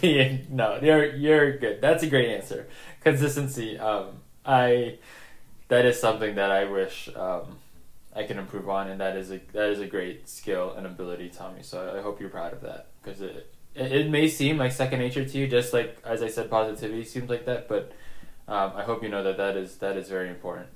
being 0.00 0.46
no. 0.50 0.78
You're 0.82 1.14
you're 1.14 1.58
good. 1.58 1.80
That's 1.80 2.02
a 2.02 2.06
great 2.06 2.30
answer. 2.30 2.68
Consistency. 3.02 3.78
Um, 3.78 4.22
I 4.44 4.98
that 5.68 5.84
is 5.84 6.00
something 6.00 6.34
that 6.34 6.50
I 6.50 6.64
wish 6.64 7.08
um, 7.14 7.58
I 8.16 8.24
can 8.24 8.38
improve 8.38 8.68
on, 8.68 8.88
and 8.88 9.00
that 9.00 9.16
is 9.16 9.30
a 9.30 9.40
that 9.52 9.68
is 9.68 9.80
a 9.80 9.86
great 9.86 10.28
skill 10.28 10.74
and 10.76 10.86
ability, 10.86 11.28
Tommy. 11.28 11.62
So 11.62 11.94
I 11.96 12.02
hope 12.02 12.20
you're 12.20 12.30
proud 12.30 12.52
of 12.52 12.62
that 12.62 12.88
because 13.08 13.22
it, 13.22 13.52
it 13.74 13.92
it 13.92 14.10
may 14.10 14.28
seem 14.28 14.58
like 14.58 14.72
second 14.72 14.98
nature 15.00 15.24
to 15.24 15.38
you, 15.38 15.46
just 15.46 15.72
like 15.72 15.98
as 16.04 16.22
I 16.22 16.28
said, 16.28 16.50
positivity 16.50 17.04
seems 17.04 17.30
like 17.30 17.46
that, 17.46 17.68
but 17.68 17.92
um, 18.46 18.72
I 18.74 18.82
hope 18.82 19.02
you 19.02 19.08
know 19.08 19.22
that 19.22 19.36
that 19.36 19.56
is 19.56 19.76
that 19.78 19.96
is 19.96 20.08
very 20.08 20.28
important. 20.28 20.68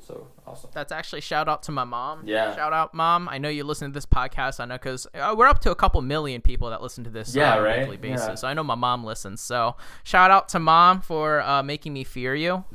So 0.00 0.28
awesome. 0.46 0.70
That's 0.72 0.92
actually 0.92 1.20
shout 1.20 1.48
out 1.48 1.64
to 1.64 1.72
my 1.72 1.82
mom. 1.82 2.22
Yeah. 2.28 2.54
Shout 2.54 2.72
out, 2.72 2.94
mom. 2.94 3.28
I 3.28 3.38
know 3.38 3.48
you 3.48 3.64
listen 3.64 3.90
to 3.90 3.94
this 3.94 4.06
podcast. 4.06 4.60
I 4.60 4.64
know 4.64 4.76
because 4.76 5.06
uh, 5.14 5.34
we're 5.36 5.48
up 5.48 5.58
to 5.62 5.72
a 5.72 5.74
couple 5.74 6.00
million 6.00 6.40
people 6.40 6.70
that 6.70 6.80
listen 6.80 7.02
to 7.04 7.10
this 7.10 7.34
Yeah, 7.34 7.54
on 7.54 7.58
a 7.58 7.62
right? 7.62 7.80
weekly 7.80 7.96
basis. 7.96 8.26
Yeah. 8.28 8.34
So 8.36 8.46
I 8.48 8.54
know 8.54 8.62
my 8.62 8.76
mom 8.76 9.02
listens. 9.04 9.40
So 9.40 9.74
shout 10.04 10.30
out 10.30 10.48
to 10.50 10.60
mom 10.60 11.00
for 11.00 11.40
uh, 11.40 11.62
making 11.64 11.92
me 11.92 12.04
fear 12.04 12.34
you. 12.36 12.64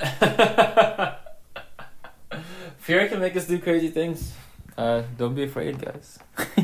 Fear 2.77 3.07
can 3.09 3.19
make 3.19 3.35
us 3.35 3.45
do 3.47 3.59
crazy 3.59 3.89
things. 3.89 4.33
Uh, 4.77 5.03
don't 5.17 5.35
be 5.35 5.43
afraid, 5.43 5.79
guys. 5.79 6.19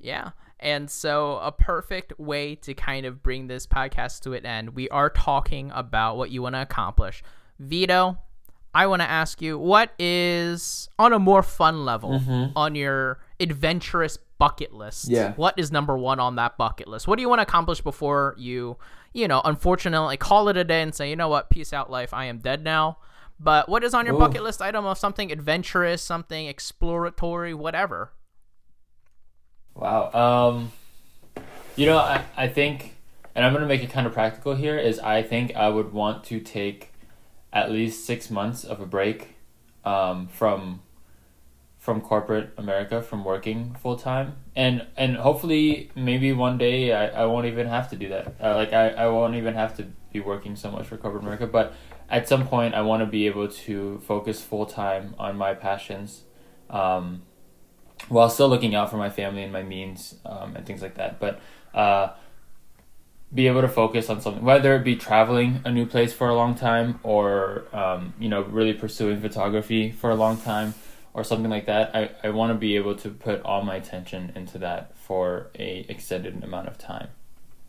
Yeah. 0.00 0.30
And 0.60 0.90
so, 0.90 1.38
a 1.38 1.52
perfect 1.52 2.18
way 2.18 2.56
to 2.56 2.74
kind 2.74 3.06
of 3.06 3.22
bring 3.22 3.46
this 3.46 3.66
podcast 3.66 4.20
to 4.22 4.34
an 4.34 4.44
end, 4.44 4.74
we 4.74 4.88
are 4.88 5.08
talking 5.10 5.70
about 5.72 6.16
what 6.16 6.30
you 6.30 6.42
want 6.42 6.56
to 6.56 6.62
accomplish. 6.62 7.22
Vito, 7.60 8.18
I 8.74 8.86
want 8.86 9.00
to 9.02 9.08
ask 9.08 9.40
you 9.40 9.58
what 9.58 9.92
is, 9.98 10.88
on 10.98 11.12
a 11.12 11.18
more 11.18 11.42
fun 11.42 11.84
level, 11.84 12.18
Mhm. 12.20 12.52
on 12.56 12.74
your 12.74 13.20
adventurous 13.40 14.18
bucket 14.38 14.72
list? 14.72 15.08
Yeah. 15.08 15.32
What 15.34 15.54
is 15.58 15.72
number 15.72 15.96
one 15.98 16.20
on 16.20 16.36
that 16.36 16.56
bucket 16.56 16.86
list? 16.88 17.08
What 17.08 17.16
do 17.16 17.22
you 17.22 17.28
want 17.28 17.38
to 17.40 17.42
accomplish 17.44 17.80
before 17.80 18.34
you, 18.36 18.76
you 19.12 19.26
know, 19.26 19.40
unfortunately 19.44 20.16
call 20.16 20.48
it 20.48 20.56
a 20.56 20.64
day 20.64 20.82
and 20.82 20.94
say, 20.94 21.08
you 21.10 21.16
know 21.16 21.28
what, 21.28 21.50
peace 21.50 21.72
out, 21.72 21.90
life, 21.90 22.12
I 22.14 22.26
am 22.26 22.38
dead 22.38 22.62
now? 22.62 22.98
But 23.40 23.68
what 23.68 23.84
is 23.84 23.94
on 23.94 24.06
your 24.06 24.14
Ooh. 24.16 24.18
bucket 24.18 24.42
list 24.42 24.60
item 24.60 24.84
of 24.84 24.98
something 24.98 25.30
adventurous, 25.32 26.02
something 26.02 26.46
exploratory, 26.46 27.54
whatever? 27.54 28.12
Wow. 29.78 30.10
Um, 30.12 30.72
you 31.76 31.86
know, 31.86 31.98
I, 31.98 32.24
I 32.36 32.48
think, 32.48 32.96
and 33.34 33.46
I'm 33.46 33.52
going 33.52 33.62
to 33.62 33.68
make 33.68 33.82
it 33.84 33.90
kind 33.90 34.06
of 34.06 34.12
practical 34.12 34.56
here, 34.56 34.76
is 34.76 34.98
I 34.98 35.22
think 35.22 35.54
I 35.54 35.68
would 35.68 35.92
want 35.92 36.24
to 36.24 36.40
take 36.40 36.92
at 37.52 37.70
least 37.70 38.04
six 38.04 38.28
months 38.28 38.64
of 38.64 38.80
a 38.80 38.86
break 38.86 39.36
um, 39.84 40.26
from 40.28 40.82
from 41.78 42.00
corporate 42.00 42.50
America, 42.58 43.00
from 43.00 43.24
working 43.24 43.74
full 43.80 43.96
time, 43.96 44.34
and 44.56 44.84
and 44.96 45.16
hopefully 45.16 45.90
maybe 45.94 46.32
one 46.32 46.58
day 46.58 46.92
I, 46.92 47.22
I 47.22 47.24
won't 47.26 47.46
even 47.46 47.68
have 47.68 47.88
to 47.90 47.96
do 47.96 48.08
that. 48.08 48.34
Uh, 48.42 48.56
like 48.56 48.72
I, 48.72 48.88
I 48.90 49.06
won't 49.06 49.36
even 49.36 49.54
have 49.54 49.76
to 49.76 49.86
be 50.12 50.18
working 50.20 50.56
so 50.56 50.70
much 50.72 50.88
for 50.88 50.96
corporate 50.96 51.22
America, 51.22 51.46
but 51.46 51.72
at 52.10 52.28
some 52.28 52.48
point 52.48 52.74
I 52.74 52.82
want 52.82 53.00
to 53.02 53.06
be 53.06 53.26
able 53.26 53.48
to 53.48 54.02
focus 54.06 54.42
full 54.42 54.66
time 54.66 55.14
on 55.18 55.36
my 55.36 55.54
passions. 55.54 56.24
Um, 56.68 57.22
while 58.08 58.30
still 58.30 58.48
looking 58.48 58.74
out 58.74 58.90
for 58.90 58.96
my 58.96 59.10
family 59.10 59.42
and 59.42 59.52
my 59.52 59.62
means 59.62 60.14
um, 60.24 60.56
and 60.56 60.64
things 60.64 60.82
like 60.82 60.94
that. 60.94 61.18
But 61.18 61.40
uh, 61.74 62.10
be 63.34 63.46
able 63.46 63.60
to 63.60 63.68
focus 63.68 64.08
on 64.08 64.20
something, 64.20 64.42
whether 64.42 64.74
it 64.76 64.84
be 64.84 64.96
traveling 64.96 65.60
a 65.64 65.70
new 65.70 65.84
place 65.84 66.12
for 66.12 66.28
a 66.28 66.34
long 66.34 66.54
time 66.54 66.98
or 67.02 67.64
um, 67.72 68.14
you 68.18 68.28
know 68.28 68.42
really 68.42 68.72
pursuing 68.72 69.20
photography 69.20 69.90
for 69.90 70.10
a 70.10 70.14
long 70.14 70.38
time 70.38 70.74
or 71.12 71.24
something 71.24 71.50
like 71.50 71.66
that. 71.66 71.94
I, 71.94 72.10
I 72.22 72.30
want 72.30 72.50
to 72.50 72.54
be 72.54 72.76
able 72.76 72.94
to 72.96 73.10
put 73.10 73.42
all 73.42 73.62
my 73.62 73.76
attention 73.76 74.32
into 74.34 74.58
that 74.58 74.96
for 74.96 75.48
a 75.58 75.84
extended 75.88 76.42
amount 76.42 76.68
of 76.68 76.78
time 76.78 77.08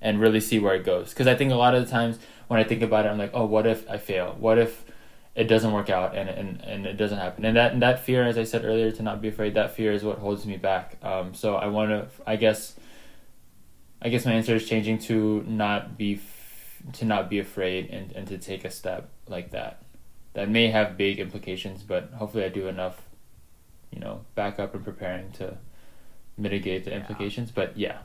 and 0.01 0.19
really 0.19 0.39
see 0.39 0.59
where 0.59 0.75
it 0.75 0.86
goes. 0.86 1.09
Because 1.09 1.27
I 1.27 1.36
think 1.36 1.51
a 1.51 1.55
lot 1.55 1.75
of 1.75 1.86
the 1.86 1.91
times 1.91 2.19
when 2.47 2.59
I 2.59 2.63
think 2.63 2.82
about 2.82 3.05
it, 3.05 3.09
I'm 3.09 3.17
like, 3.17 3.32
oh, 3.34 3.45
what 3.45 3.67
if 3.67 3.89
I 3.89 3.97
fail? 3.97 4.36
What 4.39 4.57
if 4.57 4.86
it 5.40 5.48
doesn't 5.48 5.72
work 5.72 5.90
out 5.90 6.18
and, 6.18 6.30
and, 6.30 6.62
and 6.66 6.86
it 6.86 6.98
doesn't 6.98 7.18
happen. 7.18 7.46
And 7.46 7.56
that 7.56 7.72
and 7.72 7.82
that 7.82 8.04
fear 8.04 8.28
as 8.28 8.38
i 8.38 8.44
said 8.44 8.66
earlier 8.66 8.92
to 8.92 9.02
not 9.02 9.22
be 9.22 9.30
afraid 9.30 9.54
that 9.54 9.74
fear 9.74 9.94
is 9.94 10.04
what 10.04 10.20
holds 10.20 10.46
me 10.46 10.58
back. 10.58 10.98
Um, 11.02 11.34
so 11.34 11.56
i 11.56 11.68
want 11.68 11.92
to 11.92 12.08
i 12.28 12.36
guess 12.36 12.76
i 14.02 14.10
guess 14.10 14.26
my 14.26 14.34
answer 14.34 14.56
is 14.56 14.68
changing 14.68 15.00
to 15.10 15.44
not 15.48 15.98
be 15.98 16.16
f- 16.16 16.84
to 16.94 17.06
not 17.06 17.30
be 17.30 17.40
afraid 17.40 17.90
and, 17.90 18.12
and 18.12 18.28
to 18.28 18.38
take 18.38 18.66
a 18.66 18.70
step 18.70 19.10
like 19.28 19.52
that. 19.52 19.82
That 20.34 20.50
may 20.50 20.68
have 20.68 20.98
big 20.98 21.20
implications 21.20 21.84
but 21.84 22.12
hopefully 22.12 22.44
i 22.44 22.50
do 22.50 22.68
enough 22.68 23.02
you 23.92 24.02
know 24.02 24.26
backup 24.36 24.76
and 24.76 24.84
preparing 24.84 25.32
to 25.40 25.58
mitigate 26.38 26.84
the 26.84 26.94
implications. 26.94 27.50
But 27.50 27.78
yeah 27.78 28.00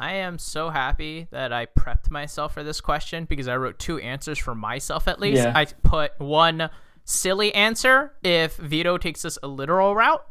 I 0.00 0.14
am 0.14 0.38
so 0.38 0.70
happy 0.70 1.28
that 1.30 1.52
I 1.52 1.66
prepped 1.66 2.10
myself 2.10 2.54
for 2.54 2.62
this 2.64 2.80
question 2.80 3.26
because 3.26 3.48
I 3.48 3.56
wrote 3.56 3.78
two 3.78 3.98
answers 3.98 4.38
for 4.38 4.54
myself 4.54 5.06
at 5.06 5.20
least. 5.20 5.42
Yeah. 5.42 5.52
I 5.54 5.66
put 5.66 6.18
one 6.18 6.70
silly 7.04 7.54
answer 7.54 8.12
if 8.22 8.56
Vito 8.56 8.98
takes 8.98 9.22
this 9.22 9.38
a 9.42 9.48
literal 9.48 9.94
route, 9.94 10.24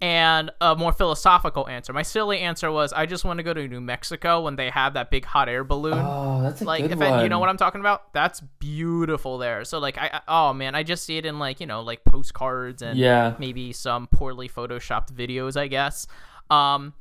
and 0.00 0.50
a 0.60 0.74
more 0.74 0.92
philosophical 0.92 1.68
answer. 1.68 1.92
My 1.92 2.02
silly 2.02 2.40
answer 2.40 2.72
was 2.72 2.92
I 2.92 3.06
just 3.06 3.24
want 3.24 3.36
to 3.38 3.44
go 3.44 3.54
to 3.54 3.68
New 3.68 3.80
Mexico 3.80 4.40
when 4.40 4.56
they 4.56 4.68
have 4.68 4.94
that 4.94 5.12
big 5.12 5.24
hot 5.24 5.48
air 5.48 5.62
balloon. 5.62 5.94
Oh, 5.96 6.42
that's 6.42 6.60
a 6.60 6.64
like 6.64 6.82
good 6.82 6.92
if 6.92 6.98
one. 6.98 7.12
I, 7.12 7.22
you 7.22 7.28
know 7.28 7.38
what 7.38 7.48
I'm 7.48 7.56
talking 7.56 7.80
about? 7.80 8.12
That's 8.12 8.40
beautiful 8.40 9.38
there. 9.38 9.64
So 9.64 9.78
like 9.78 9.98
I, 9.98 10.10
I 10.14 10.20
oh 10.26 10.52
man, 10.54 10.74
I 10.74 10.82
just 10.82 11.04
see 11.04 11.18
it 11.18 11.24
in 11.24 11.38
like, 11.38 11.60
you 11.60 11.66
know, 11.66 11.82
like 11.82 12.04
postcards 12.04 12.82
and 12.82 12.98
Yeah. 12.98 13.34
maybe 13.38 13.72
some 13.72 14.08
poorly 14.08 14.48
photoshopped 14.48 15.12
videos, 15.12 15.56
I 15.56 15.68
guess. 15.68 16.08
Um 16.50 16.94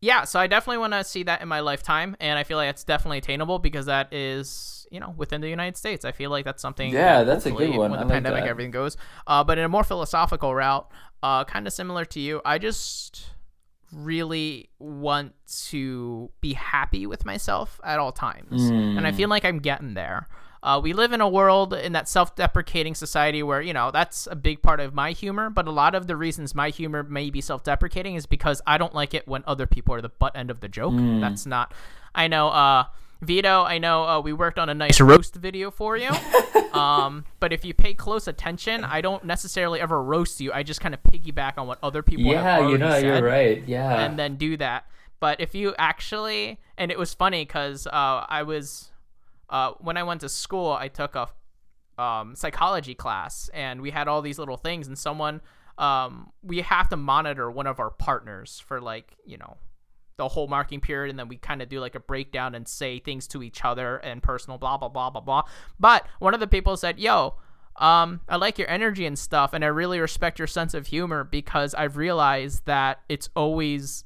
yeah, 0.00 0.24
so 0.24 0.38
I 0.38 0.46
definitely 0.46 0.78
want 0.78 0.92
to 0.92 1.02
see 1.04 1.22
that 1.24 1.42
in 1.42 1.48
my 1.48 1.60
lifetime 1.60 2.16
and 2.20 2.38
I 2.38 2.44
feel 2.44 2.56
like 2.56 2.70
it's 2.70 2.84
definitely 2.84 3.18
attainable 3.18 3.58
because 3.58 3.86
that 3.86 4.12
is, 4.12 4.86
you 4.90 5.00
know, 5.00 5.12
within 5.16 5.40
the 5.40 5.48
United 5.48 5.76
States. 5.76 6.04
I 6.04 6.12
feel 6.12 6.30
like 6.30 6.44
that's 6.44 6.62
something 6.62 6.92
Yeah, 6.92 7.18
that 7.18 7.24
that's 7.26 7.46
a 7.46 7.50
good 7.50 7.70
one. 7.70 7.90
when 7.90 8.00
the 8.00 8.06
like 8.06 8.12
pandemic 8.14 8.44
that. 8.44 8.48
everything 8.50 8.70
goes. 8.70 8.96
Uh 9.26 9.42
but 9.44 9.58
in 9.58 9.64
a 9.64 9.68
more 9.68 9.84
philosophical 9.84 10.54
route, 10.54 10.88
uh 11.22 11.44
kind 11.44 11.66
of 11.66 11.72
similar 11.72 12.04
to 12.06 12.20
you, 12.20 12.40
I 12.44 12.58
just 12.58 13.26
really 13.92 14.68
want 14.78 15.32
to 15.70 16.30
be 16.40 16.52
happy 16.52 17.06
with 17.06 17.24
myself 17.24 17.80
at 17.84 17.98
all 17.98 18.12
times. 18.12 18.68
And 18.70 19.06
I 19.06 19.12
feel 19.12 19.28
like 19.28 19.44
I'm 19.44 19.58
getting 19.60 19.94
there. 19.94 20.28
Uh, 20.62 20.80
we 20.82 20.92
live 20.92 21.12
in 21.12 21.20
a 21.20 21.28
world 21.28 21.72
in 21.72 21.92
that 21.92 22.08
self-deprecating 22.08 22.94
society 22.94 23.42
where 23.42 23.60
you 23.60 23.72
know 23.72 23.90
that's 23.90 24.26
a 24.30 24.34
big 24.34 24.60
part 24.62 24.80
of 24.80 24.92
my 24.92 25.12
humor 25.12 25.48
but 25.50 25.68
a 25.68 25.70
lot 25.70 25.94
of 25.94 26.06
the 26.08 26.16
reasons 26.16 26.54
my 26.54 26.68
humor 26.70 27.02
may 27.04 27.30
be 27.30 27.40
self-deprecating 27.40 28.16
is 28.16 28.26
because 28.26 28.60
i 28.66 28.76
don't 28.76 28.94
like 28.94 29.14
it 29.14 29.26
when 29.28 29.42
other 29.46 29.66
people 29.66 29.94
are 29.94 30.00
the 30.02 30.08
butt 30.08 30.34
end 30.36 30.50
of 30.50 30.58
the 30.60 30.68
joke 30.68 30.94
that's 31.20 31.46
not 31.46 31.72
i 32.14 32.26
know 32.26 32.48
uh 32.48 32.84
vito 33.22 33.62
i 33.62 33.78
know 33.78 34.04
uh, 34.04 34.20
we 34.20 34.32
worked 34.32 34.58
on 34.58 34.68
a 34.68 34.74
nice 34.74 35.00
roast 35.00 35.34
video 35.36 35.70
for 35.70 35.96
you 35.96 36.10
um 36.72 37.24
but 37.40 37.52
if 37.52 37.64
you 37.64 37.72
pay 37.72 37.94
close 37.94 38.26
attention 38.26 38.82
i 38.84 39.00
don't 39.00 39.24
necessarily 39.24 39.80
ever 39.80 40.02
roast 40.02 40.40
you 40.40 40.52
i 40.52 40.62
just 40.64 40.80
kind 40.80 40.94
of 40.94 41.00
piggyback 41.04 41.54
on 41.56 41.66
what 41.66 41.78
other 41.82 42.02
people 42.02 42.24
Yeah, 42.32 42.68
you 42.68 42.78
know, 42.78 42.96
you're 42.96 43.22
right. 43.22 43.62
Yeah. 43.66 44.00
and 44.04 44.18
then 44.18 44.36
do 44.36 44.56
that. 44.56 44.86
But 45.20 45.40
if 45.40 45.52
you 45.54 45.74
actually, 45.78 46.60
and 46.76 46.92
it 46.92 46.98
was 46.98 47.12
funny 47.12 47.44
because 47.44 47.88
uh, 47.88 48.24
I 48.28 48.44
was, 48.44 48.90
uh, 49.50 49.72
when 49.78 49.96
I 49.96 50.02
went 50.02 50.20
to 50.22 50.28
school, 50.28 50.72
I 50.72 50.88
took 50.88 51.14
a 51.14 51.28
um, 52.00 52.34
psychology 52.34 52.94
class, 52.94 53.50
and 53.52 53.80
we 53.80 53.90
had 53.90 54.08
all 54.08 54.22
these 54.22 54.38
little 54.38 54.56
things, 54.56 54.86
and 54.86 54.96
someone, 54.96 55.40
um, 55.78 56.32
we 56.42 56.60
have 56.60 56.88
to 56.90 56.96
monitor 56.96 57.50
one 57.50 57.66
of 57.66 57.80
our 57.80 57.90
partners 57.90 58.62
for 58.66 58.80
like, 58.80 59.16
you 59.24 59.36
know, 59.36 59.56
the 60.16 60.28
whole 60.28 60.48
marking 60.48 60.80
period, 60.80 61.10
and 61.10 61.18
then 61.18 61.28
we 61.28 61.36
kind 61.36 61.62
of 61.62 61.68
do 61.68 61.80
like 61.80 61.94
a 61.94 62.00
breakdown 62.00 62.54
and 62.54 62.66
say 62.68 62.98
things 62.98 63.26
to 63.28 63.42
each 63.42 63.64
other 63.64 63.96
and 63.98 64.22
personal, 64.22 64.58
blah 64.58 64.76
blah 64.76 64.88
blah 64.88 65.10
blah 65.10 65.20
blah. 65.20 65.42
But 65.78 66.06
one 66.18 66.34
of 66.34 66.40
the 66.40 66.48
people 66.48 66.76
said, 66.76 66.98
"Yo." 66.98 67.36
Um, 67.80 68.22
I 68.28 68.34
like 68.34 68.58
your 68.58 68.68
energy 68.68 69.06
and 69.06 69.16
stuff, 69.16 69.52
and 69.52 69.64
I 69.64 69.68
really 69.68 70.00
respect 70.00 70.40
your 70.40 70.48
sense 70.48 70.74
of 70.74 70.88
humor 70.88 71.22
because 71.22 71.74
I've 71.74 71.96
realized 71.96 72.66
that 72.66 73.02
it's 73.08 73.28
always 73.36 74.02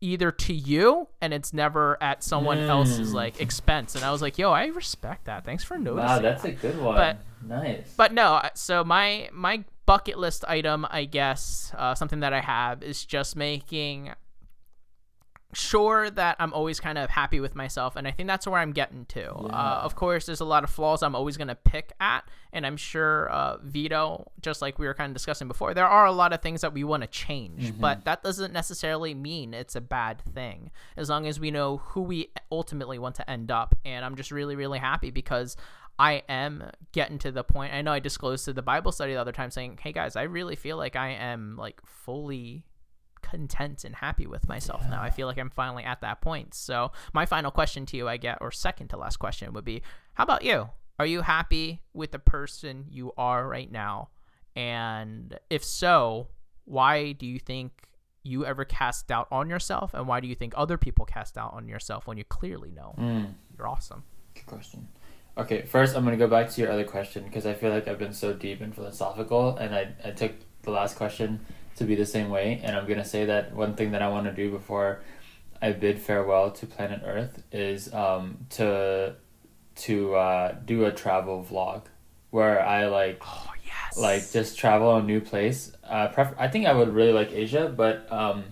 either 0.00 0.30
to 0.30 0.52
you 0.54 1.08
and 1.20 1.32
it's 1.32 1.52
never 1.52 1.96
at 2.02 2.22
someone 2.22 2.58
else's 2.58 3.12
like 3.14 3.40
expense. 3.40 3.94
And 3.94 4.04
I 4.04 4.12
was 4.12 4.22
like, 4.22 4.38
"Yo, 4.38 4.52
I 4.52 4.66
respect 4.66 5.24
that. 5.26 5.44
Thanks 5.44 5.64
for 5.64 5.78
noticing." 5.78 6.06
wow, 6.06 6.18
that's 6.18 6.44
a 6.44 6.52
good 6.52 6.78
one. 6.80 6.96
But- 6.96 7.18
nice. 7.46 7.94
But 7.96 8.12
no, 8.12 8.42
so 8.54 8.84
my 8.84 9.28
my 9.32 9.64
bucket 9.86 10.18
list 10.18 10.44
item, 10.48 10.86
I 10.90 11.04
guess, 11.04 11.72
uh, 11.76 11.94
something 11.94 12.20
that 12.20 12.32
I 12.32 12.40
have 12.40 12.82
is 12.82 13.04
just 13.04 13.36
making 13.36 14.12
sure 15.56 16.10
that 16.10 16.36
I'm 16.38 16.52
always 16.52 16.80
kind 16.80 16.98
of 16.98 17.08
happy 17.08 17.40
with 17.40 17.54
myself, 17.54 17.96
and 17.96 18.06
I 18.06 18.10
think 18.10 18.26
that's 18.28 18.46
where 18.46 18.60
I'm 18.60 18.72
getting 18.72 19.06
to. 19.06 19.30
Uh, 19.30 19.80
of 19.82 19.94
course, 19.96 20.26
there's 20.26 20.40
a 20.40 20.44
lot 20.44 20.64
of 20.64 20.70
flaws 20.70 21.02
I'm 21.02 21.14
always 21.14 21.36
gonna 21.36 21.54
pick 21.54 21.92
at, 21.98 22.28
and 22.52 22.66
I'm 22.66 22.76
sure 22.76 23.28
uh, 23.30 23.56
Vito, 23.62 24.30
just 24.42 24.60
like 24.60 24.78
we 24.78 24.86
were 24.86 24.94
kind 24.94 25.10
of 25.10 25.14
discussing 25.14 25.48
before, 25.48 25.72
there 25.72 25.86
are 25.86 26.04
a 26.04 26.12
lot 26.12 26.32
of 26.32 26.42
things 26.42 26.60
that 26.60 26.74
we 26.74 26.84
want 26.84 27.02
to 27.02 27.06
change, 27.06 27.72
but 27.80 28.04
that 28.04 28.22
doesn't 28.22 28.52
necessarily 28.52 29.14
mean 29.14 29.54
it's 29.54 29.74
a 29.74 29.80
bad 29.80 30.20
thing, 30.34 30.70
as 30.96 31.08
long 31.08 31.26
as 31.26 31.40
we 31.40 31.50
know 31.50 31.78
who 31.78 32.02
we 32.02 32.30
ultimately 32.52 32.98
want 32.98 33.14
to 33.16 33.30
end 33.30 33.50
up. 33.50 33.74
And 33.84 34.04
I'm 34.04 34.16
just 34.16 34.30
really, 34.30 34.56
really 34.56 34.78
happy 34.78 35.10
because. 35.10 35.56
I 35.98 36.24
am 36.28 36.70
getting 36.92 37.18
to 37.20 37.32
the 37.32 37.42
point. 37.42 37.72
I 37.72 37.80
know 37.80 37.90
I 37.90 38.00
disclosed 38.00 38.44
to 38.44 38.52
the 38.52 38.60
Bible 38.60 38.92
study 38.92 39.14
the 39.14 39.18
other 39.22 39.32
time 39.32 39.50
saying, 39.50 39.78
"Hey 39.80 39.92
guys, 39.92 40.14
I 40.14 40.24
really 40.24 40.54
feel 40.54 40.76
like 40.76 40.94
I 40.94 41.12
am 41.12 41.56
like 41.56 41.80
fully 41.86 42.64
content 43.30 43.84
and 43.84 43.94
happy 43.96 44.26
with 44.26 44.48
myself 44.48 44.82
now. 44.88 45.02
I 45.02 45.10
feel 45.10 45.26
like 45.26 45.38
I'm 45.38 45.50
finally 45.50 45.84
at 45.84 46.00
that 46.00 46.20
point." 46.20 46.54
So, 46.54 46.92
my 47.12 47.26
final 47.26 47.50
question 47.50 47.84
to 47.86 47.96
you, 47.96 48.08
I 48.08 48.16
get, 48.16 48.38
or 48.40 48.50
second 48.50 48.88
to 48.88 48.96
last 48.96 49.18
question 49.18 49.52
would 49.52 49.64
be, 49.64 49.82
"How 50.14 50.24
about 50.24 50.42
you? 50.44 50.70
Are 50.98 51.06
you 51.06 51.20
happy 51.22 51.82
with 51.92 52.12
the 52.12 52.18
person 52.18 52.86
you 52.88 53.12
are 53.18 53.46
right 53.46 53.70
now? 53.70 54.08
And 54.54 55.38
if 55.50 55.62
so, 55.62 56.28
why 56.64 57.12
do 57.12 57.26
you 57.26 57.38
think 57.38 57.88
you 58.22 58.44
ever 58.46 58.64
cast 58.64 59.06
doubt 59.06 59.28
on 59.30 59.48
yourself 59.48 59.94
and 59.94 60.08
why 60.08 60.18
do 60.20 60.26
you 60.26 60.34
think 60.34 60.52
other 60.56 60.76
people 60.76 61.04
cast 61.04 61.34
doubt 61.34 61.52
on 61.52 61.68
yourself 61.68 62.06
when 62.08 62.16
you 62.18 62.24
clearly 62.24 62.72
know 62.72 62.94
Mm, 62.98 63.34
you're 63.56 63.68
awesome?" 63.68 64.02
good 64.34 64.46
question. 64.46 64.88
Okay, 65.38 65.62
first 65.62 65.94
I'm 65.94 66.04
gonna 66.04 66.16
go 66.16 66.26
back 66.28 66.48
to 66.50 66.60
your 66.62 66.72
other 66.72 66.84
question 66.84 67.24
because 67.24 67.44
I 67.46 67.52
feel 67.54 67.70
like 67.70 67.86
I've 67.86 67.98
been 67.98 68.14
so 68.14 68.32
deep 68.32 68.62
and 68.62 68.74
philosophical, 68.74 69.56
and 69.58 69.74
I 69.74 69.94
I 70.02 70.10
took 70.12 70.32
the 70.62 70.70
last 70.70 70.96
question 70.96 71.44
to 71.76 71.84
be 71.84 71.94
the 71.94 72.06
same 72.06 72.30
way, 72.30 72.60
and 72.62 72.76
I'm 72.76 72.86
gonna 72.86 73.04
say 73.04 73.26
that 73.26 73.54
one 73.54 73.74
thing 73.74 73.92
that 73.92 74.02
I 74.02 74.08
want 74.08 74.26
to 74.26 74.32
do 74.32 74.50
before 74.50 75.00
I 75.62 75.72
bid 75.72 75.98
farewell 76.00 76.50
to 76.52 76.66
planet 76.66 77.02
Earth 77.04 77.42
is 77.52 77.92
um 77.94 78.38
to 78.50 79.14
to 79.76 80.14
uh, 80.14 80.52
do 80.64 80.84
a 80.86 80.92
travel 80.92 81.44
vlog 81.48 81.82
where 82.30 82.64
I 82.64 82.86
like 82.86 83.22
Oh, 83.26 83.52
yes. 83.64 83.98
like 83.98 84.32
just 84.32 84.58
travel 84.58 84.96
a 84.96 85.02
new 85.02 85.20
place. 85.20 85.72
Uh, 85.84 86.08
pref- 86.08 86.34
I 86.38 86.48
think 86.48 86.66
I 86.66 86.72
would 86.72 86.92
really 86.94 87.12
like 87.12 87.30
Asia, 87.32 87.72
but 87.74 88.10
um, 88.10 88.44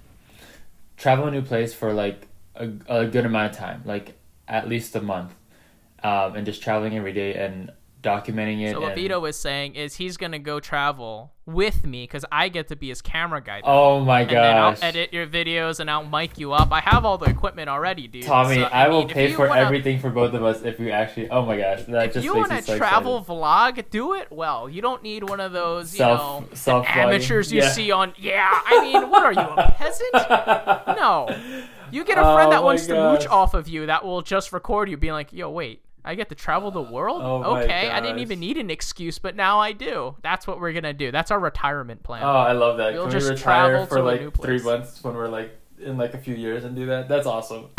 travel 0.97 1.27
a 1.27 1.31
new 1.31 1.43
place 1.43 1.73
for 1.73 1.93
like 1.95 2.29
a, 2.57 2.71
a 2.89 3.07
good 3.07 3.25
amount 3.27 3.53
of 3.53 3.59
time, 3.59 3.83
like 3.85 4.15
at 4.47 4.69
least 4.69 4.95
a 4.97 5.01
month, 5.01 5.35
um, 6.03 6.37
and 6.37 6.45
just 6.45 6.63
traveling 6.63 6.95
every 6.97 7.13
day 7.13 7.35
and 7.35 7.73
documenting 8.05 8.63
it. 8.63 8.73
So 8.73 8.81
what 8.81 8.93
and- 8.93 9.01
Vito 9.01 9.19
was 9.19 9.37
saying 9.39 9.75
is 9.75 9.97
he's 9.97 10.17
gonna 10.17 10.39
go 10.39 10.61
travel 10.61 11.33
with 11.47 11.85
me 11.85 12.05
because 12.05 12.25
I 12.33 12.49
get 12.49 12.69
to 12.69 12.77
be 12.77 12.89
his 12.89 13.03
camera 13.03 13.43
guy. 13.43 13.61
oh 13.65 14.01
my 14.01 14.25
god! 14.25 14.37
I'll 14.57 14.77
edit 14.81 15.13
your 15.13 15.27
videos 15.27 15.79
and 15.81 15.91
I'll 15.91 16.05
mic 16.05 16.39
you 16.39 16.53
up. 16.53 16.73
I 16.73 16.81
have 16.81 17.05
all 17.05 17.19
the 17.19 17.27
equipment 17.27 17.69
already, 17.69 18.07
dude. 18.09 18.23
Tommy, 18.25 18.57
So, 18.57 18.63
I, 18.65 18.89
will 18.89 19.01
mean, 19.01 19.09
if 19.11 19.15
pay 19.15 19.33
for 19.33 19.49
wanna- 19.49 19.61
everything 19.61 19.99
for 19.99 20.09
both 20.11 20.33
of 20.35 20.43
us 20.45 20.63
if 20.63 20.79
we 20.79 20.91
actually. 20.91 21.29
Oh 21.31 21.45
my 21.45 21.57
gosh, 21.59 21.83
that 21.89 22.07
If 22.07 22.15
just 22.15 22.25
you 22.25 22.35
want 22.37 22.51
to 22.51 22.63
so 22.63 22.77
travel 22.79 23.19
excited. 23.19 23.41
vlog, 23.41 23.91
do 23.91 24.15
it 24.15 24.29
well. 24.31 24.69
You 24.71 24.81
don't 24.81 25.03
need 25.03 25.29
one 25.29 25.41
of 25.41 25.53
those, 25.53 25.93
you 25.93 25.99
Self- 25.99 26.43
know, 26.43 26.49
self-vlogging. 26.55 26.97
amateurs 26.97 27.53
you 27.53 27.61
Yeah. 27.61 27.69
see 27.71 27.91
on. 27.91 28.15
Yeah, 28.17 28.49
I 28.67 28.81
mean, 28.81 29.11
what 29.11 29.23
are 29.23 29.33
you, 29.33 29.41
a 29.41 29.71
peasant? 29.79 30.13
No, 30.99 31.29
you 31.91 32.05
get 32.05 32.17
a 32.19 32.23
friend 32.35 32.49
Oh 32.49 32.51
that 32.51 32.65
wants 32.65 32.87
to 32.87 32.95
mooch 32.95 33.27
off 33.27 33.53
of 33.55 33.69
you 33.69 33.87
that 33.87 34.05
will 34.05 34.23
just 34.23 34.53
record 34.53 34.89
you, 34.89 34.97
being 34.97 35.13
like, 35.13 35.33
"Yo, 35.33 35.51
wait." 35.51 35.83
I 36.05 36.15
get 36.15 36.29
to 36.29 36.35
travel 36.35 36.71
the 36.71 36.83
world? 36.83 37.23
Oh 37.25 37.57
okay, 37.59 37.91
I 37.91 38.01
didn't 38.01 38.19
even 38.21 38.41
need 38.41 38.57
an 38.59 38.71
excuse, 38.71 39.19
but 39.19 39.35
now 39.37 39.59
I 39.61 39.73
do. 39.73 40.17
That's 40.23 40.47
what 40.47 40.61
we're 40.61 40.73
gonna 40.73 40.93
do. 40.93 41.11
That's 41.11 41.31
our 41.31 41.41
retirement 41.41 42.03
plan. 42.03 42.23
Oh, 42.23 42.27
I 42.29 42.53
love 42.53 42.77
that. 42.79 42.93
We'll 42.93 43.05
Can 43.05 43.13
just 43.13 43.27
we 43.29 43.35
retire 43.35 43.71
travel 43.71 43.87
for 43.87 44.03
like 44.03 44.37
three 44.41 44.61
months 44.63 45.03
when 45.03 45.15
we're 45.15 45.29
like 45.29 45.59
in 45.81 45.97
like 45.99 46.15
a 46.15 46.19
few 46.19 46.35
years 46.35 46.65
and 46.65 46.77
do 46.77 46.87
that? 46.87 47.09
That's 47.09 47.27
awesome. 47.27 47.71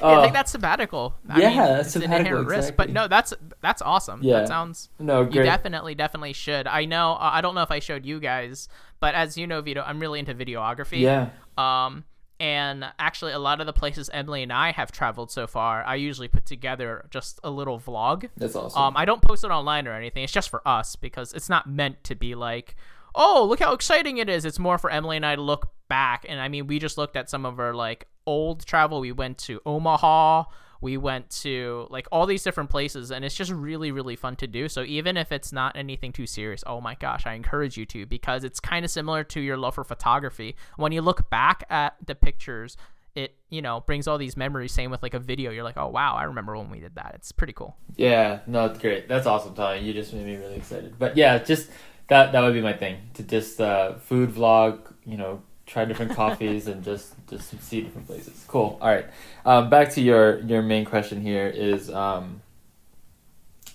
Yeah, 0.00 0.08
I 0.10 0.16
Oh. 0.16 0.22
think 0.22 0.34
that's 0.34 0.50
sabbatical. 0.50 1.14
I 1.28 1.40
Yeah, 1.40 1.48
mean, 1.50 1.56
that's 1.58 1.94
it's 1.94 2.04
an 2.04 2.12
inherent 2.12 2.48
risk, 2.48 2.74
but 2.76 2.90
no, 2.90 3.06
that's 3.06 3.32
that's 3.60 3.80
awesome. 3.80 4.20
Yeah. 4.22 4.40
That 4.40 4.48
sounds. 4.48 4.88
No, 4.98 5.22
You 5.22 5.42
definitely, 5.44 5.94
definitely 5.94 6.32
should. 6.32 6.66
I 6.66 6.84
know. 6.84 7.12
Uh, 7.12 7.30
I 7.32 7.40
don't 7.40 7.54
know 7.54 7.62
if 7.62 7.70
I 7.70 7.78
showed 7.78 8.04
you 8.04 8.18
guys, 8.18 8.68
but 8.98 9.14
as 9.14 9.38
you 9.38 9.46
know, 9.46 9.60
Vito, 9.62 9.82
I'm 9.86 10.00
really 10.00 10.18
into 10.18 10.34
videography. 10.34 11.00
yeah. 11.00 11.28
Um, 11.56 12.04
and 12.40 12.84
actually, 12.98 13.32
a 13.32 13.38
lot 13.38 13.60
of 13.60 13.66
the 13.66 13.72
places 13.72 14.10
Emily 14.12 14.42
and 14.42 14.52
I 14.52 14.72
have 14.72 14.90
traveled 14.90 15.30
so 15.30 15.46
far, 15.46 15.84
I 15.84 15.94
usually 15.94 16.28
put 16.28 16.46
together 16.46 17.06
just 17.10 17.38
a 17.44 17.50
little 17.50 17.78
vlog. 17.78 18.28
That's 18.36 18.56
awesome. 18.56 18.80
Um, 18.80 18.96
I 18.96 19.04
don't 19.04 19.22
post 19.22 19.44
it 19.44 19.50
online 19.50 19.86
or 19.86 19.92
anything. 19.92 20.24
It's 20.24 20.32
just 20.32 20.50
for 20.50 20.66
us 20.66 20.96
because 20.96 21.32
it's 21.32 21.48
not 21.48 21.68
meant 21.68 22.02
to 22.04 22.14
be 22.14 22.34
like, 22.34 22.76
oh, 23.14 23.46
look 23.48 23.60
how 23.60 23.72
exciting 23.72 24.18
it 24.18 24.28
is. 24.28 24.44
It's 24.44 24.58
more 24.58 24.78
for 24.78 24.90
Emily 24.90 25.16
and 25.16 25.24
I 25.24 25.36
to 25.36 25.42
look 25.42 25.68
back. 25.88 26.26
And 26.28 26.40
I 26.40 26.48
mean, 26.48 26.66
we 26.66 26.78
just 26.78 26.98
looked 26.98 27.16
at 27.16 27.30
some 27.30 27.46
of 27.46 27.60
our 27.60 27.74
like 27.74 28.08
old 28.26 28.66
travel. 28.66 29.00
We 29.00 29.12
went 29.12 29.38
to 29.38 29.60
Omaha. 29.64 30.44
We 30.80 30.96
went 30.96 31.30
to 31.42 31.86
like 31.90 32.06
all 32.12 32.26
these 32.26 32.42
different 32.42 32.70
places, 32.70 33.10
and 33.10 33.24
it's 33.24 33.34
just 33.34 33.50
really, 33.50 33.90
really 33.90 34.16
fun 34.16 34.36
to 34.36 34.46
do. 34.46 34.68
So 34.68 34.82
even 34.82 35.16
if 35.16 35.32
it's 35.32 35.52
not 35.52 35.76
anything 35.76 36.12
too 36.12 36.26
serious, 36.26 36.62
oh 36.66 36.80
my 36.80 36.94
gosh, 36.94 37.26
I 37.26 37.34
encourage 37.34 37.76
you 37.76 37.86
to 37.86 38.06
because 38.06 38.44
it's 38.44 38.60
kind 38.60 38.84
of 38.84 38.90
similar 38.90 39.24
to 39.24 39.40
your 39.40 39.56
love 39.56 39.74
for 39.74 39.84
photography. 39.84 40.56
When 40.76 40.92
you 40.92 41.02
look 41.02 41.30
back 41.30 41.64
at 41.70 41.96
the 42.04 42.14
pictures, 42.14 42.76
it 43.14 43.36
you 43.48 43.62
know 43.62 43.80
brings 43.80 44.06
all 44.06 44.18
these 44.18 44.36
memories. 44.36 44.72
Same 44.72 44.90
with 44.90 45.02
like 45.02 45.14
a 45.14 45.18
video, 45.18 45.50
you're 45.50 45.64
like, 45.64 45.76
oh 45.76 45.88
wow, 45.88 46.14
I 46.14 46.24
remember 46.24 46.56
when 46.56 46.70
we 46.70 46.80
did 46.80 46.96
that. 46.96 47.12
It's 47.14 47.32
pretty 47.32 47.52
cool. 47.52 47.76
Yeah, 47.96 48.40
no, 48.46 48.66
it's 48.66 48.78
great. 48.78 49.08
That's 49.08 49.26
awesome, 49.26 49.54
Tommy. 49.54 49.80
You 49.80 49.92
just 49.92 50.12
made 50.12 50.26
me 50.26 50.36
really 50.36 50.56
excited. 50.56 50.98
But 50.98 51.16
yeah, 51.16 51.38
just 51.38 51.70
that 52.08 52.32
that 52.32 52.40
would 52.42 52.54
be 52.54 52.60
my 52.60 52.72
thing 52.72 52.98
to 53.14 53.22
just 53.22 53.60
uh, 53.60 53.94
food 53.94 54.30
vlog. 54.30 54.92
You 55.06 55.16
know, 55.16 55.42
try 55.66 55.84
different 55.84 56.12
coffees 56.16 56.66
and 56.66 56.82
just 56.82 57.13
just 57.28 57.60
see 57.62 57.82
different 57.82 58.06
places. 58.06 58.44
Cool. 58.48 58.78
All 58.80 58.88
right. 58.88 59.06
Um, 59.44 59.70
back 59.70 59.90
to 59.92 60.00
your 60.00 60.40
your 60.40 60.62
main 60.62 60.84
question 60.84 61.20
here 61.20 61.46
is 61.46 61.90
um, 61.90 62.42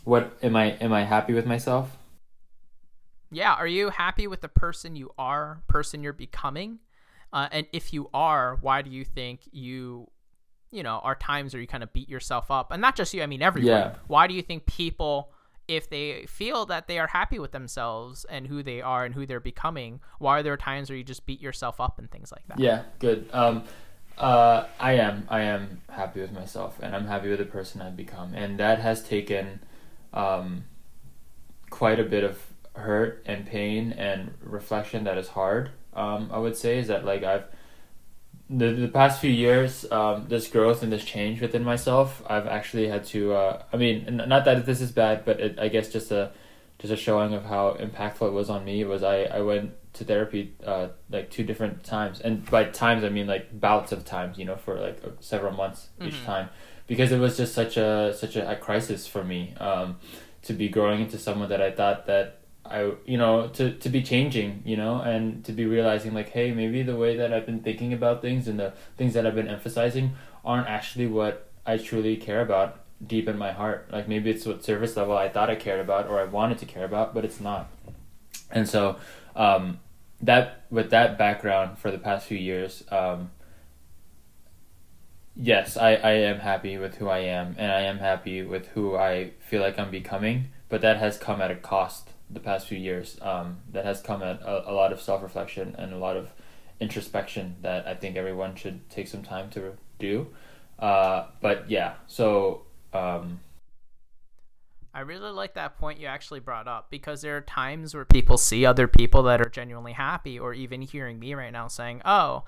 what 0.03 0.37
am 0.41 0.55
I 0.55 0.71
am 0.73 0.93
I 0.93 1.03
happy 1.03 1.33
with 1.33 1.45
myself? 1.45 1.95
Yeah, 3.31 3.53
are 3.53 3.67
you 3.67 3.89
happy 3.91 4.27
with 4.27 4.41
the 4.41 4.47
person 4.47 4.95
you 4.95 5.11
are, 5.17 5.61
person 5.67 6.01
you're 6.01 6.13
becoming? 6.13 6.79
Uh, 7.31 7.47
and 7.51 7.67
if 7.71 7.93
you 7.93 8.09
are, 8.11 8.57
why 8.61 8.81
do 8.81 8.89
you 8.89 9.05
think 9.05 9.41
you, 9.51 10.09
you 10.71 10.81
know, 10.81 10.99
are 11.03 11.13
times 11.13 11.53
where 11.53 11.61
you 11.61 11.67
kind 11.67 11.83
of 11.83 11.93
beat 11.93 12.09
yourself 12.09 12.49
up? 12.49 12.71
And 12.71 12.81
not 12.81 12.95
just 12.95 13.13
you, 13.13 13.21
I 13.21 13.27
mean 13.27 13.43
everyone. 13.43 13.67
Yeah. 13.67 13.95
Why 14.07 14.25
do 14.25 14.33
you 14.33 14.41
think 14.41 14.65
people, 14.65 15.31
if 15.69 15.87
they 15.87 16.25
feel 16.25 16.65
that 16.65 16.87
they 16.87 16.97
are 16.97 17.07
happy 17.07 17.37
with 17.37 17.51
themselves 17.51 18.25
and 18.27 18.47
who 18.47 18.63
they 18.63 18.81
are 18.81 19.05
and 19.05 19.13
who 19.13 19.27
they're 19.27 19.39
becoming, 19.39 19.99
why 20.17 20.39
are 20.39 20.43
there 20.43 20.57
times 20.57 20.89
where 20.89 20.97
you 20.97 21.03
just 21.03 21.27
beat 21.27 21.39
yourself 21.39 21.79
up 21.79 21.99
and 21.99 22.09
things 22.09 22.31
like 22.31 22.45
that? 22.47 22.59
Yeah, 22.59 22.83
good. 22.97 23.29
Um, 23.31 23.63
uh, 24.17 24.65
I 24.79 24.93
am. 24.93 25.27
I 25.29 25.41
am 25.41 25.81
happy 25.89 26.21
with 26.21 26.31
myself, 26.31 26.79
and 26.81 26.95
I'm 26.95 27.05
happy 27.05 27.29
with 27.29 27.37
the 27.37 27.45
person 27.45 27.81
I've 27.81 27.95
become, 27.95 28.33
and 28.33 28.59
that 28.59 28.79
has 28.79 29.03
taken 29.03 29.59
um, 30.11 30.65
quite 31.69 31.99
a 31.99 32.03
bit 32.03 32.23
of 32.23 32.41
hurt 32.73 33.21
and 33.27 33.45
pain 33.45 33.91
and 33.93 34.33
reflection. 34.41 35.03
That 35.03 35.19
is 35.19 35.29
hard. 35.29 35.69
Um, 35.93 36.31
I 36.33 36.39
would 36.39 36.57
say 36.57 36.79
is 36.79 36.87
that 36.87 37.05
like 37.05 37.23
I've 37.23 37.45
the 38.49 38.71
the 38.71 38.87
past 38.87 39.21
few 39.21 39.29
years, 39.31 39.85
um, 39.91 40.25
this 40.27 40.47
growth 40.47 40.81
and 40.83 40.91
this 40.91 41.05
change 41.05 41.41
within 41.41 41.63
myself, 41.63 42.23
I've 42.27 42.47
actually 42.47 42.87
had 42.87 43.03
to. 43.05 43.33
Uh, 43.33 43.63
I 43.71 43.77
mean, 43.77 44.21
not 44.27 44.45
that 44.45 44.65
this 44.65 44.81
is 44.81 44.91
bad, 44.91 45.23
but 45.25 45.39
it, 45.39 45.59
I 45.59 45.67
guess 45.69 45.89
just 45.91 46.11
a 46.11 46.31
just 46.79 46.93
a 46.93 46.97
showing 46.97 47.33
of 47.33 47.45
how 47.45 47.73
impactful 47.73 48.27
it 48.27 48.31
was 48.33 48.49
on 48.49 48.65
me 48.65 48.83
was 48.85 49.03
I 49.03 49.23
I 49.23 49.41
went 49.41 49.73
to 49.93 50.03
therapy 50.03 50.53
uh, 50.65 50.87
like 51.09 51.29
two 51.29 51.43
different 51.43 51.83
times, 51.83 52.21
and 52.21 52.45
by 52.49 52.63
times 52.65 53.03
I 53.03 53.09
mean 53.09 53.27
like 53.27 53.59
bouts 53.59 53.91
of 53.91 54.03
times, 54.05 54.37
you 54.37 54.45
know, 54.45 54.55
for 54.55 54.79
like 54.79 54.99
uh, 55.05 55.09
several 55.19 55.53
months 55.53 55.89
each 56.03 56.21
Mhm. 56.21 56.25
time, 56.25 56.49
because 56.87 57.11
it 57.11 57.19
was 57.19 57.37
just 57.37 57.53
such 57.53 57.77
a 57.77 58.13
such 58.15 58.35
a, 58.35 58.49
a 58.51 58.55
crisis 58.55 59.05
for 59.07 59.23
me 59.23 59.53
um, 59.59 59.97
to 60.43 60.53
be 60.53 60.69
growing 60.69 61.01
into 61.01 61.17
someone 61.19 61.49
that 61.49 61.61
I 61.61 61.71
thought 61.71 62.07
that 62.07 62.38
I 62.69 62.93
you 63.05 63.17
know 63.17 63.47
to 63.49 63.73
to 63.73 63.89
be 63.89 64.01
changing, 64.01 64.61
you 64.65 64.77
know, 64.77 65.01
and 65.01 65.43
to 65.45 65.51
be 65.51 65.65
realizing 65.65 66.13
like, 66.13 66.29
hey, 66.29 66.51
maybe 66.51 66.83
the 66.83 66.95
way 66.95 67.17
that 67.17 67.33
I've 67.33 67.45
been 67.45 67.61
thinking 67.61 67.93
about 67.93 68.21
things 68.21 68.47
and 68.47 68.59
the 68.59 68.73
things 68.97 69.13
that 69.15 69.25
I've 69.25 69.35
been 69.35 69.47
emphasizing 69.47 70.11
aren't 70.45 70.67
actually 70.67 71.07
what 71.07 71.49
I 71.65 71.77
truly 71.77 72.15
care 72.17 72.41
about 72.41 72.81
deep 73.05 73.27
in 73.27 73.37
my 73.37 73.51
heart. 73.51 73.89
Like 73.91 74.07
maybe 74.07 74.29
it's 74.29 74.45
what 74.45 74.63
service 74.63 74.95
level 74.95 75.17
I 75.17 75.29
thought 75.29 75.49
I 75.49 75.55
cared 75.55 75.79
about 75.79 76.07
or 76.07 76.19
I 76.19 76.25
wanted 76.25 76.57
to 76.59 76.65
care 76.65 76.85
about, 76.85 77.13
but 77.13 77.25
it's 77.25 77.39
not. 77.39 77.69
And 78.51 78.67
so 78.67 78.97
um, 79.35 79.79
that 80.21 80.63
with 80.69 80.89
that 80.91 81.17
background 81.17 81.77
for 81.77 81.91
the 81.91 81.97
past 81.97 82.27
few 82.27 82.37
years, 82.37 82.83
um, 82.91 83.31
yes, 85.35 85.77
I, 85.77 85.93
I 85.95 86.11
am 86.11 86.39
happy 86.39 86.77
with 86.77 86.95
who 86.95 87.07
I 87.07 87.19
am 87.19 87.55
and 87.57 87.71
I 87.71 87.81
am 87.81 87.99
happy 87.99 88.41
with 88.43 88.67
who 88.69 88.95
I 88.95 89.31
feel 89.39 89.61
like 89.61 89.79
I'm 89.79 89.91
becoming, 89.91 90.49
but 90.67 90.81
that 90.81 90.97
has 90.97 91.17
come 91.17 91.41
at 91.41 91.51
a 91.51 91.55
cost 91.55 92.09
the 92.29 92.39
past 92.39 92.67
few 92.67 92.77
years. 92.77 93.17
Um, 93.21 93.57
that 93.71 93.85
has 93.85 94.01
come 94.01 94.21
at 94.21 94.41
a, 94.41 94.71
a 94.71 94.73
lot 94.73 94.91
of 94.91 95.01
self 95.01 95.21
reflection 95.23 95.75
and 95.77 95.93
a 95.93 95.97
lot 95.97 96.17
of 96.17 96.31
introspection 96.79 97.55
that 97.61 97.87
I 97.87 97.95
think 97.95 98.15
everyone 98.15 98.55
should 98.55 98.89
take 98.89 99.07
some 99.07 99.23
time 99.23 99.49
to 99.51 99.73
do. 99.99 100.27
Uh, 100.77 101.27
but 101.41 101.69
yeah, 101.69 101.95
so 102.07 102.61
um, 102.93 103.41
I 104.93 105.01
really 105.01 105.29
like 105.31 105.53
that 105.53 105.77
point 105.77 105.99
you 105.99 106.07
actually 106.07 106.39
brought 106.39 106.67
up 106.67 106.89
because 106.89 107.21
there 107.21 107.37
are 107.37 107.41
times 107.41 107.93
where 107.93 108.05
people 108.05 108.37
see 108.37 108.65
other 108.65 108.87
people 108.87 109.23
that 109.23 109.39
are 109.39 109.49
genuinely 109.49 109.93
happy, 109.93 110.39
or 110.39 110.53
even 110.53 110.81
hearing 110.81 111.19
me 111.19 111.33
right 111.35 111.53
now 111.53 111.67
saying, 111.67 112.01
Oh, 112.05 112.43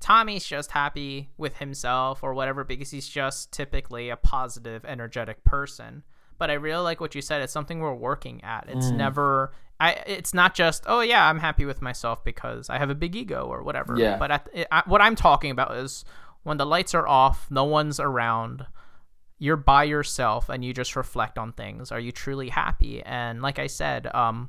Tommy's 0.00 0.44
just 0.44 0.72
happy 0.72 1.30
with 1.36 1.58
himself 1.58 2.22
or 2.22 2.34
whatever 2.34 2.64
because 2.64 2.90
he's 2.90 3.08
just 3.08 3.52
typically 3.52 4.08
a 4.08 4.16
positive, 4.16 4.84
energetic 4.84 5.44
person. 5.44 6.02
But 6.42 6.50
I 6.50 6.54
really 6.54 6.82
like 6.82 7.00
what 7.00 7.14
you 7.14 7.22
said. 7.22 7.40
It's 7.40 7.52
something 7.52 7.78
we're 7.78 7.94
working 7.94 8.42
at. 8.42 8.64
It's 8.66 8.86
Mm. 8.90 8.96
never. 8.96 9.52
I, 9.78 9.90
it's 10.06 10.34
not 10.34 10.56
just 10.56 10.82
oh 10.88 11.00
yeah 11.00 11.28
I'm 11.28 11.38
happy 11.38 11.64
with 11.64 11.80
myself 11.80 12.24
because 12.24 12.68
I 12.68 12.78
have 12.78 12.90
a 12.90 12.96
big 12.96 13.14
ego 13.14 13.46
or 13.46 13.62
whatever. 13.62 13.96
Yeah. 13.96 14.16
But 14.18 14.30
at, 14.32 14.48
it, 14.52 14.66
I, 14.72 14.82
what 14.86 15.00
I'm 15.00 15.14
talking 15.14 15.52
about 15.52 15.76
is 15.76 16.04
when 16.42 16.56
the 16.56 16.66
lights 16.66 16.94
are 16.94 17.06
off, 17.06 17.48
no 17.48 17.62
one's 17.62 18.00
around, 18.00 18.66
you're 19.38 19.56
by 19.56 19.84
yourself 19.84 20.48
and 20.48 20.64
you 20.64 20.72
just 20.74 20.96
reflect 20.96 21.38
on 21.38 21.52
things. 21.52 21.92
Are 21.92 22.00
you 22.00 22.10
truly 22.10 22.48
happy? 22.48 23.02
And 23.04 23.40
like 23.40 23.60
I 23.60 23.68
said, 23.68 24.12
um, 24.12 24.48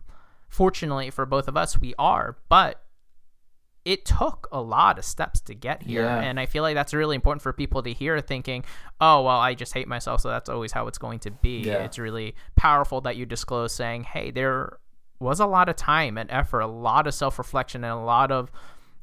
fortunately 0.50 1.12
for 1.12 1.26
both 1.28 1.48
of 1.48 1.56
us, 1.58 1.78
we 1.80 1.94
are. 2.00 2.38
But 2.50 2.82
it 3.86 4.06
took 4.06 4.48
a 4.52 4.62
lot 4.62 4.98
of 4.98 5.04
steps 5.06 5.42
to 5.42 5.54
get 5.54 5.84
here, 5.84 6.04
Yeah. 6.04 6.22
and 6.22 6.40
I 6.40 6.46
feel 6.46 6.64
like 6.64 6.76
that's 6.76 6.94
really 6.94 7.16
important 7.16 7.42
for 7.42 7.52
people 7.52 7.84
to 7.84 7.92
hear. 7.92 8.20
Thinking, 8.22 8.64
oh 9.02 9.24
well, 9.24 9.38
I 9.40 9.54
just 9.56 9.74
hate 9.74 9.88
myself, 9.88 10.22
so 10.22 10.30
that's 10.30 10.50
always 10.50 10.72
how 10.72 10.88
it's 10.88 10.98
going 10.98 11.20
to 11.20 11.32
be. 11.32 11.60
Yeah. 11.64 11.84
It's 11.84 12.00
really 12.00 12.36
powerful 12.56 13.02
that 13.02 13.18
you 13.18 13.26
disclose 13.26 13.74
saying, 13.74 14.04
hey, 14.04 14.32
there 14.32 14.78
was 15.20 15.40
a 15.40 15.46
lot 15.46 15.68
of 15.70 15.76
time 15.76 16.18
and 16.18 16.30
effort, 16.32 16.62
a 16.62 16.68
lot 16.68 17.08
of 17.08 17.14
self 17.14 17.38
reflection, 17.38 17.84
and 17.84 17.94
a 17.94 17.98
lot 18.04 18.32
of 18.32 18.52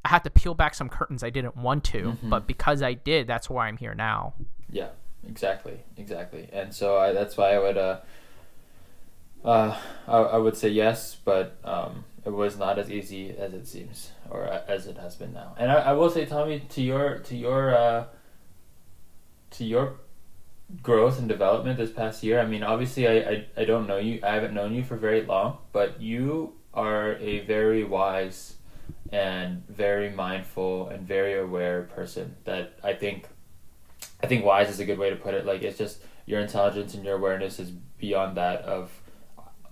I 0.05 0.09
had 0.09 0.25
to 0.25 0.31
peel 0.31 0.55
back 0.55 0.75
some 0.75 0.89
curtains 0.89 1.23
I 1.23 1.29
didn't 1.31 1.57
want 1.57 1.85
to, 1.85 2.03
Mm-hmm. 2.03 2.31
but 2.31 2.47
because 2.47 2.81
I 2.83 2.95
did, 2.95 3.27
that's 3.27 3.51
why 3.51 3.69
I'm 3.69 3.77
here 3.77 3.95
now. 3.95 4.33
Yeah, 4.71 4.89
exactly, 5.29 5.81
exactly. 5.99 6.49
And 6.55 6.75
so 6.75 6.97
I, 6.97 7.13
that's 7.13 7.37
why 7.37 7.53
I 7.55 7.59
would, 7.59 7.77
uh, 7.77 7.99
uh, 9.45 9.79
I, 10.09 10.17
I 10.17 10.37
would 10.39 10.57
say 10.57 10.69
yes, 10.71 11.17
but 11.25 11.57
um, 11.65 12.05
it 12.25 12.31
was 12.31 12.59
not 12.59 12.79
as 12.79 12.91
easy 12.91 13.35
as 13.37 13.55
it 13.55 13.67
seems, 13.67 14.11
or 14.29 14.45
as 14.45 14.87
it 14.87 14.99
has 14.99 15.17
been 15.17 15.33
now. 15.33 15.55
And 15.59 15.71
I, 15.71 15.77
I 15.77 15.93
will 15.93 16.11
say, 16.11 16.27
Tommy, 16.27 16.61
to 16.61 16.83
your 16.83 17.19
to 17.19 17.37
your 17.37 17.75
uh, 17.75 18.05
to 19.53 19.65
your 19.65 19.95
growth 20.83 21.19
and 21.19 21.29
development 21.29 21.79
this 21.79 21.91
past 21.91 22.23
year. 22.23 22.41
I 22.41 22.47
mean, 22.47 22.63
obviously, 22.63 23.09
I, 23.09 23.31
I 23.31 23.47
I 23.59 23.65
don't 23.65 23.87
know 23.87 23.99
you. 23.99 24.21
I 24.23 24.35
haven't 24.35 24.55
known 24.55 24.75
you 24.75 24.85
for 24.85 24.97
very 24.97 25.23
long, 25.23 25.59
but 25.73 26.01
you 26.01 26.55
are 26.75 27.15
a 27.15 27.41
very 27.41 27.85
wise 27.85 28.55
and 29.13 29.67
very 29.69 30.11
mindful 30.11 30.89
and 30.89 31.07
very 31.07 31.39
aware 31.39 31.83
person 31.83 32.37
that 32.45 32.79
I 32.85 32.93
think 32.93 33.27
I 34.23 34.27
think 34.27 34.45
wise 34.45 34.69
is 34.69 34.81
a 34.81 34.85
good 34.85 34.99
way 34.99 35.11
to 35.11 35.17
put 35.17 35.35
it. 35.35 35.47
Like 35.47 35.63
it's 35.63 35.79
just 35.79 36.03
your 36.27 36.41
intelligence 36.41 36.95
and 36.95 37.05
your 37.05 37.17
awareness 37.17 37.59
is 37.59 37.71
beyond 37.71 38.37
that 38.37 38.63
of 38.63 38.91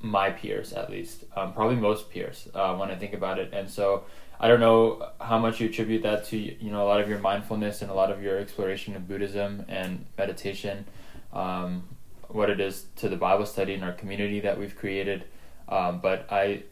my 0.00 0.30
peers, 0.30 0.72
at 0.72 0.90
least. 0.90 1.24
Um, 1.36 1.52
probably 1.52 1.76
most 1.76 2.10
peers 2.10 2.48
uh, 2.54 2.74
when 2.76 2.90
I 2.90 2.94
think 2.94 3.12
about 3.12 3.38
it. 3.38 3.50
And 3.52 3.68
so 3.68 4.04
I 4.40 4.48
don't 4.48 4.60
know 4.60 5.08
how 5.20 5.38
much 5.38 5.60
you 5.60 5.68
attribute 5.68 6.02
that 6.02 6.24
to 6.26 6.36
you 6.36 6.70
know 6.70 6.82
a 6.84 6.88
lot 6.88 7.00
of 7.00 7.08
your 7.08 7.18
mindfulness 7.18 7.82
and 7.82 7.90
a 7.90 7.94
lot 7.94 8.10
of 8.10 8.22
your 8.22 8.38
exploration 8.38 8.94
of 8.96 9.08
Buddhism 9.08 9.64
and 9.68 10.06
meditation. 10.16 10.84
Um, 11.32 11.88
what 12.28 12.50
it 12.50 12.60
is 12.60 12.86
to 12.96 13.08
the 13.08 13.16
Bible 13.16 13.46
study 13.46 13.74
in 13.74 13.82
our 13.82 13.92
community 13.92 14.40
that 14.40 14.58
we've 14.58 14.76
created. 14.76 15.24
Um, 15.68 16.00
but 16.00 16.26
I 16.30 16.62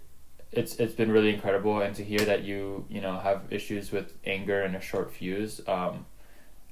it's 0.52 0.76
it's 0.76 0.94
been 0.94 1.10
really 1.10 1.32
incredible 1.32 1.80
and 1.80 1.94
to 1.94 2.04
hear 2.04 2.20
that 2.20 2.44
you 2.44 2.84
you 2.88 3.00
know 3.00 3.18
have 3.18 3.42
issues 3.50 3.92
with 3.92 4.14
anger 4.24 4.62
and 4.62 4.76
a 4.76 4.80
short 4.80 5.12
fuse 5.12 5.60
um 5.66 6.06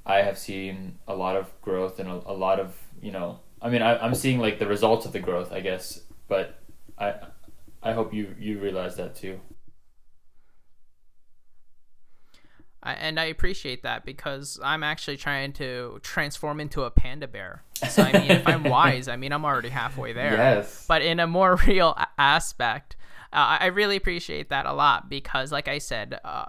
i 0.06 0.16
have 0.16 0.38
seen 0.38 0.98
a 1.08 1.14
lot 1.14 1.36
of 1.36 1.50
growth 1.60 1.98
and 1.98 2.08
a, 2.08 2.22
a 2.26 2.32
lot 2.32 2.60
of 2.60 2.76
you 3.02 3.10
know 3.10 3.38
i 3.60 3.68
mean 3.68 3.82
I, 3.82 3.98
i'm 3.98 4.14
seeing 4.14 4.38
like 4.38 4.58
the 4.58 4.66
results 4.66 5.06
of 5.06 5.12
the 5.12 5.20
growth 5.20 5.52
i 5.52 5.60
guess 5.60 6.00
but 6.28 6.60
i 6.98 7.14
i 7.82 7.92
hope 7.92 8.12
you 8.12 8.34
you 8.38 8.58
realize 8.58 8.96
that 8.96 9.14
too 9.14 9.40
I, 12.84 12.92
and 12.92 13.18
I 13.18 13.24
appreciate 13.24 13.82
that 13.82 14.04
because 14.04 14.60
I'm 14.62 14.82
actually 14.82 15.16
trying 15.16 15.54
to 15.54 15.98
transform 16.02 16.60
into 16.60 16.82
a 16.82 16.90
panda 16.90 17.26
bear. 17.26 17.62
So 17.88 18.02
I 18.02 18.12
mean, 18.12 18.30
if 18.30 18.46
I'm 18.46 18.62
wise, 18.64 19.08
I 19.08 19.16
mean 19.16 19.32
I'm 19.32 19.44
already 19.44 19.70
halfway 19.70 20.12
there. 20.12 20.34
yes 20.34 20.84
But 20.86 21.00
in 21.00 21.18
a 21.18 21.26
more 21.26 21.56
real 21.66 21.96
aspect, 22.18 22.96
uh, 23.32 23.56
I 23.58 23.66
really 23.66 23.96
appreciate 23.96 24.50
that 24.50 24.66
a 24.66 24.72
lot 24.72 25.08
because, 25.08 25.50
like 25.50 25.66
I 25.66 25.78
said, 25.78 26.20
uh, 26.24 26.44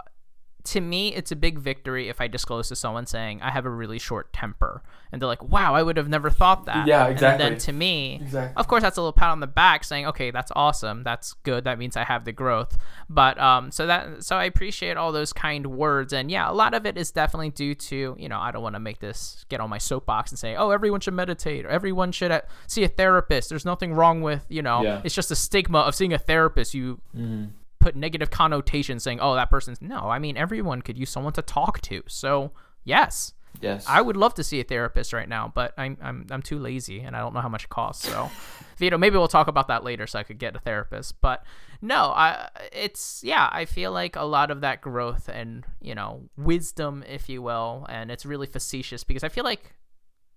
to 0.66 0.80
me, 0.80 1.14
it's 1.14 1.32
a 1.32 1.36
big 1.36 1.58
victory 1.58 2.08
if 2.08 2.20
I 2.20 2.26
disclose 2.28 2.68
to 2.68 2.76
someone 2.76 3.06
saying 3.06 3.40
I 3.42 3.50
have 3.50 3.64
a 3.66 3.70
really 3.70 3.98
short 3.98 4.32
temper, 4.32 4.82
and 5.10 5.20
they're 5.22 5.26
like, 5.28 5.42
"Wow, 5.42 5.74
I 5.74 5.82
would 5.82 5.96
have 5.96 6.08
never 6.08 6.28
thought 6.30 6.66
that." 6.66 6.86
Yeah, 6.86 7.04
And 7.04 7.12
exactly. 7.12 7.48
then 7.48 7.58
to 7.58 7.72
me, 7.72 8.16
Exactly. 8.22 8.54
of 8.60 8.68
course, 8.68 8.82
that's 8.82 8.96
a 8.96 9.00
little 9.00 9.12
pat 9.12 9.30
on 9.30 9.40
the 9.40 9.46
back, 9.46 9.84
saying, 9.84 10.06
"Okay, 10.06 10.30
that's 10.30 10.52
awesome. 10.54 11.02
That's 11.04 11.32
good. 11.44 11.64
That 11.64 11.78
means 11.78 11.96
I 11.96 12.04
have 12.04 12.24
the 12.24 12.32
growth." 12.32 12.76
But 13.08 13.38
um, 13.40 13.70
so 13.70 13.86
that 13.86 14.24
so 14.24 14.36
I 14.36 14.44
appreciate 14.44 14.96
all 14.96 15.12
those 15.12 15.32
kind 15.32 15.66
words, 15.66 16.12
and 16.12 16.30
yeah, 16.30 16.50
a 16.50 16.52
lot 16.52 16.74
of 16.74 16.84
it 16.86 16.96
is 16.98 17.10
definitely 17.10 17.50
due 17.50 17.74
to 17.74 18.16
you 18.18 18.28
know 18.28 18.38
I 18.38 18.50
don't 18.50 18.62
want 18.62 18.74
to 18.74 18.80
make 18.80 18.98
this 19.00 19.44
get 19.48 19.60
on 19.60 19.70
my 19.70 19.78
soapbox 19.78 20.30
and 20.32 20.38
say, 20.38 20.56
"Oh, 20.56 20.70
everyone 20.70 21.00
should 21.00 21.14
meditate 21.14 21.64
or 21.64 21.68
everyone 21.68 22.12
should 22.12 22.30
uh, 22.32 22.40
see 22.66 22.82
a 22.84 22.88
therapist." 22.88 23.48
There's 23.48 23.64
nothing 23.64 23.94
wrong 23.94 24.20
with 24.22 24.44
you 24.48 24.62
know. 24.62 24.82
Yeah. 24.82 25.00
It's 25.04 25.14
just 25.14 25.30
a 25.30 25.36
stigma 25.36 25.78
of 25.80 25.94
seeing 25.94 26.12
a 26.12 26.18
therapist. 26.18 26.74
You 26.74 27.00
Mhm. 27.16 27.50
Put 27.86 27.94
negative 27.94 28.30
connotations 28.30 29.04
saying, 29.04 29.20
"Oh, 29.20 29.36
that 29.36 29.48
person's." 29.48 29.80
No, 29.80 30.10
I 30.10 30.18
mean 30.18 30.36
everyone 30.36 30.82
could 30.82 30.98
use 30.98 31.08
someone 31.08 31.32
to 31.34 31.42
talk 31.42 31.80
to. 31.82 32.02
So 32.08 32.50
yes, 32.82 33.32
yes 33.60 33.86
I 33.88 34.02
would 34.02 34.16
love 34.16 34.34
to 34.34 34.44
see 34.44 34.58
a 34.58 34.64
therapist 34.64 35.12
right 35.12 35.28
now, 35.28 35.52
but 35.54 35.72
I'm 35.78 35.96
I'm 36.02 36.26
I'm 36.32 36.42
too 36.42 36.58
lazy 36.58 37.00
and 37.02 37.14
I 37.14 37.20
don't 37.20 37.32
know 37.32 37.40
how 37.40 37.48
much 37.48 37.64
it 37.64 37.70
costs. 37.70 38.08
So, 38.08 38.28
Vito, 38.76 38.98
maybe 38.98 39.16
we'll 39.16 39.28
talk 39.28 39.46
about 39.46 39.68
that 39.68 39.84
later, 39.84 40.08
so 40.08 40.18
I 40.18 40.24
could 40.24 40.38
get 40.38 40.56
a 40.56 40.58
therapist. 40.58 41.20
But 41.20 41.44
no, 41.80 42.06
I 42.06 42.48
it's 42.72 43.22
yeah, 43.22 43.48
I 43.52 43.66
feel 43.66 43.92
like 43.92 44.16
a 44.16 44.24
lot 44.24 44.50
of 44.50 44.62
that 44.62 44.80
growth 44.80 45.28
and 45.28 45.64
you 45.80 45.94
know 45.94 46.28
wisdom, 46.36 47.04
if 47.06 47.28
you 47.28 47.40
will, 47.40 47.86
and 47.88 48.10
it's 48.10 48.26
really 48.26 48.48
facetious 48.48 49.04
because 49.04 49.22
I 49.22 49.28
feel 49.28 49.44
like 49.44 49.76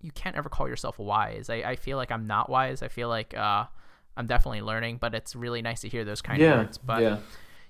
you 0.02 0.12
can't 0.12 0.36
ever 0.36 0.50
call 0.50 0.70
yourself 0.70 1.00
wise. 1.00 1.50
I, 1.50 1.56
I 1.56 1.76
feel 1.76 1.98
like 1.98 2.12
I'm 2.12 2.28
not 2.28 2.48
wise. 2.48 2.84
I 2.84 2.90
feel 2.90 3.10
like 3.10 3.36
uh, 3.36 3.66
I'm 4.18 4.28
definitely 4.28 4.62
learning, 4.62 4.98
but 4.98 5.16
it's 5.16 5.36
really 5.36 5.62
nice 5.62 5.82
to 5.82 5.90
hear 5.90 6.04
those 6.04 6.22
kind 6.22 6.42
of 6.42 6.48
yeah 6.48 6.58
words. 6.58 6.78
But 6.78 7.02
yeah 7.02 7.18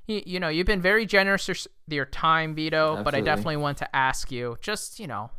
you, 0.09 0.23
you 0.25 0.39
know, 0.39 0.49
you've 0.49 0.67
been 0.67 0.81
very 0.81 1.05
generous 1.05 1.47
with 1.47 1.67
your 1.87 2.05
time, 2.05 2.55
Vito, 2.55 3.01
but 3.03 3.13
I 3.15 3.21
definitely 3.21 3.57
want 3.57 3.77
to 3.77 3.95
ask 3.95 4.31
you 4.31 4.57
just, 4.59 4.99
you 4.99 5.07
know, 5.07 5.29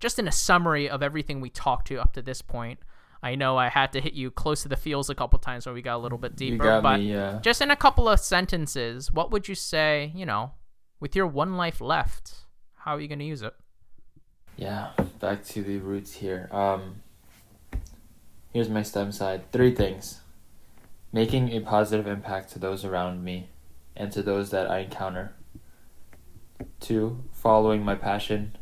just 0.00 0.18
in 0.18 0.28
a 0.28 0.32
summary 0.32 0.88
of 0.90 1.02
everything 1.02 1.40
we 1.40 1.48
talked 1.48 1.86
to 1.88 2.00
up 2.00 2.12
to 2.14 2.22
this 2.22 2.42
point. 2.42 2.80
I 3.22 3.34
know 3.34 3.56
I 3.56 3.68
had 3.68 3.92
to 3.94 4.00
hit 4.00 4.14
you 4.14 4.30
close 4.30 4.62
to 4.62 4.68
the 4.68 4.76
feels 4.76 5.10
a 5.10 5.14
couple 5.14 5.38
times 5.38 5.66
where 5.66 5.74
we 5.74 5.82
got 5.82 5.96
a 5.96 5.98
little 5.98 6.18
bit 6.18 6.36
deeper, 6.36 6.80
but 6.80 7.00
me. 7.00 7.14
Uh, 7.14 7.40
just 7.40 7.60
in 7.60 7.70
a 7.70 7.76
couple 7.76 8.08
of 8.08 8.20
sentences, 8.20 9.10
what 9.10 9.30
would 9.30 9.48
you 9.48 9.54
say, 9.54 10.12
you 10.14 10.26
know, 10.26 10.52
with 11.00 11.16
your 11.16 11.26
one 11.26 11.56
life 11.56 11.80
left, 11.80 12.34
how 12.74 12.96
are 12.96 13.00
you 13.00 13.08
going 13.08 13.18
to 13.18 13.24
use 13.24 13.42
it? 13.42 13.54
Yeah, 14.56 14.90
back 15.20 15.44
to 15.46 15.62
the 15.62 15.78
roots 15.78 16.12
here. 16.12 16.48
Um, 16.52 17.02
here's 18.58 18.68
my 18.68 18.82
STEM 18.82 19.12
side. 19.12 19.52
Three 19.52 19.72
things 19.72 20.18
making 21.12 21.52
a 21.52 21.60
positive 21.60 22.08
impact 22.08 22.50
to 22.50 22.58
those 22.58 22.84
around 22.84 23.22
me 23.22 23.48
and 23.94 24.10
to 24.10 24.20
those 24.20 24.50
that 24.50 24.68
I 24.68 24.80
encounter. 24.80 25.32
Two, 26.80 27.22
following 27.30 27.84
my 27.84 27.94
passion. 27.94 28.56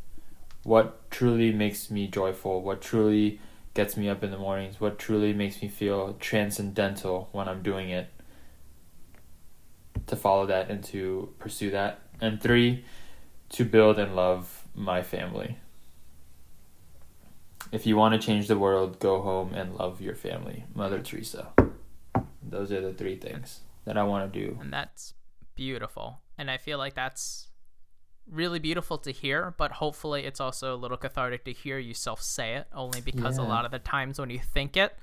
What 0.64 1.10
truly 1.10 1.50
makes 1.50 1.90
me 1.90 2.08
joyful? 2.08 2.60
What 2.60 2.82
truly 2.82 3.40
gets 3.72 3.96
me 3.96 4.06
up 4.06 4.22
in 4.22 4.30
the 4.30 4.36
mornings? 4.36 4.82
What 4.82 4.98
truly 4.98 5.32
makes 5.32 5.62
me 5.62 5.68
feel 5.68 6.12
transcendental 6.20 7.30
when 7.32 7.48
I'm 7.48 7.62
doing 7.62 7.88
it? 7.88 8.10
To 10.08 10.14
follow 10.14 10.44
that 10.44 10.70
and 10.70 10.84
to 10.84 11.30
pursue 11.38 11.70
that. 11.70 12.00
And 12.20 12.38
three, 12.38 12.84
to 13.48 13.64
build 13.64 13.98
and 13.98 14.14
love 14.14 14.66
my 14.74 15.02
family. 15.02 15.56
If 17.72 17.86
you 17.86 17.96
want 17.96 18.20
to 18.20 18.24
change 18.24 18.48
the 18.48 18.58
world, 18.58 19.00
go 19.00 19.22
home 19.22 19.54
and 19.54 19.74
love 19.74 20.00
your 20.00 20.14
family. 20.14 20.64
Mother 20.74 21.00
Teresa. 21.00 21.52
Those 22.42 22.70
are 22.70 22.80
the 22.80 22.92
three 22.92 23.16
things 23.16 23.60
that 23.84 23.96
I 23.98 24.04
want 24.04 24.32
to 24.32 24.38
do. 24.38 24.58
And 24.60 24.72
that's 24.72 25.14
beautiful. 25.54 26.20
And 26.38 26.50
I 26.50 26.58
feel 26.58 26.78
like 26.78 26.94
that's 26.94 27.48
really 28.30 28.58
beautiful 28.58 28.98
to 28.98 29.10
hear, 29.10 29.54
but 29.56 29.72
hopefully 29.72 30.24
it's 30.24 30.40
also 30.40 30.74
a 30.74 30.76
little 30.76 30.96
cathartic 30.96 31.44
to 31.44 31.52
hear 31.52 31.78
yourself 31.78 32.22
say 32.22 32.54
it, 32.54 32.66
only 32.74 33.00
because 33.00 33.38
a 33.38 33.42
lot 33.42 33.64
of 33.64 33.70
the 33.70 33.78
times 33.78 34.18
when 34.18 34.30
you 34.30 34.38
think 34.38 34.76
it, 34.76 34.96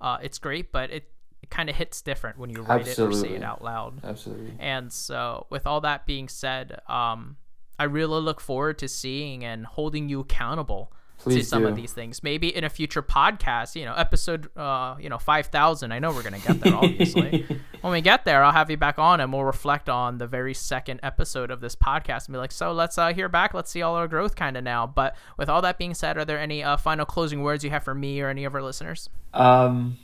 uh, 0.00 0.18
it's 0.22 0.38
great, 0.38 0.72
but 0.72 0.90
it, 0.90 1.10
it 1.42 1.50
kind 1.50 1.70
of 1.70 1.76
hits 1.76 2.02
different 2.02 2.38
when 2.38 2.50
you 2.50 2.62
write 2.62 2.86
it 2.86 2.98
or 2.98 3.12
say 3.12 3.30
it 3.30 3.42
out 3.42 3.62
loud. 3.62 4.04
Absolutely. 4.04 4.54
And 4.58 4.92
so, 4.92 5.46
with 5.48 5.66
all 5.66 5.80
that 5.82 6.06
being 6.06 6.28
said, 6.28 6.80
um, 6.88 7.36
I 7.78 7.84
really 7.84 8.20
look 8.20 8.40
forward 8.40 8.78
to 8.78 8.88
seeing 8.88 9.44
and 9.44 9.64
holding 9.66 10.08
you 10.08 10.20
accountable 10.20 10.92
to 11.18 11.24
Please 11.24 11.48
some 11.48 11.62
do. 11.62 11.68
of 11.68 11.76
these 11.76 11.92
things. 11.92 12.22
Maybe 12.22 12.54
in 12.54 12.64
a 12.64 12.68
future 12.68 13.02
podcast, 13.02 13.74
you 13.74 13.84
know, 13.84 13.94
episode, 13.94 14.48
uh, 14.56 14.96
you 15.00 15.08
know, 15.08 15.18
five 15.18 15.46
thousand. 15.46 15.92
I 15.92 15.98
know 15.98 16.12
we're 16.12 16.22
gonna 16.22 16.38
get 16.38 16.60
there, 16.60 16.74
obviously. 16.82 17.46
when 17.80 17.92
we 17.92 18.00
get 18.00 18.24
there, 18.24 18.44
I'll 18.44 18.52
have 18.52 18.70
you 18.70 18.76
back 18.76 18.98
on, 18.98 19.20
and 19.20 19.32
we'll 19.32 19.44
reflect 19.44 19.88
on 19.88 20.18
the 20.18 20.26
very 20.26 20.54
second 20.54 21.00
episode 21.02 21.50
of 21.50 21.60
this 21.60 21.74
podcast, 21.74 22.26
and 22.26 22.34
be 22.34 22.38
like, 22.38 22.52
so 22.52 22.72
let's 22.72 22.98
uh, 22.98 23.12
hear 23.12 23.28
back. 23.28 23.54
Let's 23.54 23.70
see 23.70 23.82
all 23.82 23.94
our 23.94 24.08
growth, 24.08 24.36
kind 24.36 24.56
of 24.56 24.64
now. 24.64 24.86
But 24.86 25.16
with 25.36 25.48
all 25.48 25.62
that 25.62 25.78
being 25.78 25.94
said, 25.94 26.16
are 26.16 26.24
there 26.24 26.38
any 26.38 26.62
uh, 26.62 26.76
final 26.76 27.06
closing 27.06 27.42
words 27.42 27.64
you 27.64 27.70
have 27.70 27.82
for 27.82 27.94
me 27.94 28.20
or 28.20 28.28
any 28.28 28.44
of 28.44 28.54
our 28.54 28.62
listeners? 28.62 29.08
Um, 29.34 29.98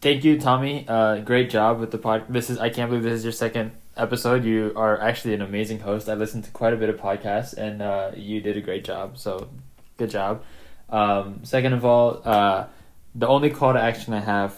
thank 0.00 0.24
you, 0.24 0.38
Tommy. 0.38 0.84
Uh, 0.86 1.18
great 1.20 1.50
job 1.50 1.80
with 1.80 1.90
the 1.90 1.98
pod. 1.98 2.24
This 2.28 2.50
is 2.50 2.58
I 2.58 2.70
can't 2.70 2.90
believe 2.90 3.04
this 3.04 3.14
is 3.14 3.24
your 3.24 3.32
second 3.32 3.72
episode. 3.96 4.44
You 4.44 4.72
are 4.76 5.00
actually 5.00 5.34
an 5.34 5.42
amazing 5.42 5.80
host. 5.80 6.08
I 6.08 6.14
listened 6.14 6.44
to 6.44 6.50
quite 6.50 6.72
a 6.72 6.76
bit 6.76 6.88
of 6.88 6.96
podcasts, 6.96 7.54
and 7.56 7.82
uh, 7.82 8.10
you 8.16 8.40
did 8.40 8.56
a 8.56 8.60
great 8.60 8.84
job. 8.84 9.18
So, 9.18 9.48
good 9.96 10.10
job. 10.10 10.42
Um, 10.88 11.40
second 11.44 11.72
of 11.72 11.84
all, 11.84 12.20
uh, 12.24 12.66
the 13.14 13.26
only 13.26 13.50
call 13.50 13.72
to 13.72 13.80
action 13.80 14.12
I 14.12 14.20
have 14.20 14.56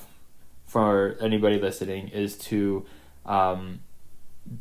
for 0.66 1.16
anybody 1.20 1.58
listening 1.60 2.08
is 2.08 2.36
to 2.38 2.84
um, 3.24 3.80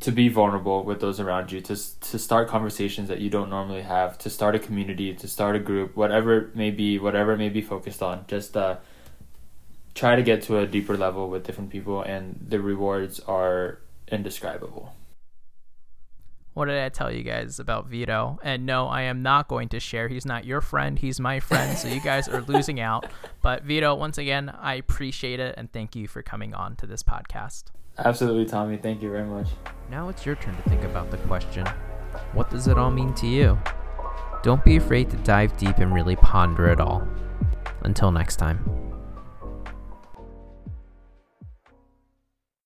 to 0.00 0.10
be 0.10 0.28
vulnerable 0.28 0.84
with 0.84 1.00
those 1.00 1.20
around 1.20 1.52
you, 1.52 1.60
to 1.60 1.76
to 2.00 2.18
start 2.18 2.48
conversations 2.48 3.08
that 3.08 3.20
you 3.20 3.30
don't 3.30 3.50
normally 3.50 3.82
have, 3.82 4.18
to 4.18 4.30
start 4.30 4.54
a 4.54 4.58
community, 4.58 5.14
to 5.14 5.28
start 5.28 5.56
a 5.56 5.58
group, 5.58 5.96
whatever 5.96 6.38
it 6.38 6.56
may 6.56 6.70
be, 6.70 6.98
whatever 6.98 7.32
it 7.32 7.38
may 7.38 7.48
be 7.48 7.62
focused 7.62 8.02
on. 8.02 8.24
Just 8.26 8.56
uh, 8.56 8.76
try 9.94 10.16
to 10.16 10.22
get 10.22 10.42
to 10.42 10.58
a 10.58 10.66
deeper 10.66 10.96
level 10.96 11.28
with 11.28 11.44
different 11.44 11.70
people, 11.70 12.02
and 12.02 12.46
the 12.48 12.60
rewards 12.60 13.20
are 13.20 13.78
indescribable. 14.08 14.94
What 16.56 16.68
did 16.68 16.82
I 16.82 16.88
tell 16.88 17.12
you 17.12 17.22
guys 17.22 17.58
about 17.60 17.86
Vito? 17.86 18.38
And 18.42 18.64
no, 18.64 18.86
I 18.86 19.02
am 19.02 19.20
not 19.20 19.46
going 19.46 19.68
to 19.68 19.78
share. 19.78 20.08
He's 20.08 20.24
not 20.24 20.46
your 20.46 20.62
friend. 20.62 20.98
He's 20.98 21.20
my 21.20 21.38
friend. 21.38 21.76
So 21.76 21.86
you 21.86 22.00
guys 22.00 22.30
are 22.30 22.40
losing 22.40 22.80
out. 22.80 23.04
But 23.42 23.64
Vito, 23.64 23.94
once 23.94 24.16
again, 24.16 24.48
I 24.48 24.76
appreciate 24.76 25.38
it 25.38 25.54
and 25.58 25.70
thank 25.70 25.94
you 25.94 26.08
for 26.08 26.22
coming 26.22 26.54
on 26.54 26.74
to 26.76 26.86
this 26.86 27.02
podcast. 27.02 27.64
Absolutely, 27.98 28.46
Tommy. 28.46 28.78
Thank 28.78 29.02
you 29.02 29.10
very 29.10 29.26
much. 29.26 29.48
Now 29.90 30.08
it's 30.08 30.24
your 30.24 30.36
turn 30.36 30.56
to 30.56 30.62
think 30.62 30.82
about 30.84 31.10
the 31.10 31.18
question 31.18 31.66
what 32.32 32.48
does 32.48 32.68
it 32.68 32.78
all 32.78 32.90
mean 32.90 33.12
to 33.16 33.26
you? 33.26 33.58
Don't 34.42 34.64
be 34.64 34.76
afraid 34.76 35.10
to 35.10 35.18
dive 35.18 35.54
deep 35.58 35.76
and 35.76 35.92
really 35.92 36.16
ponder 36.16 36.68
it 36.68 36.80
all. 36.80 37.06
Until 37.82 38.10
next 38.10 38.36
time. 38.36 38.85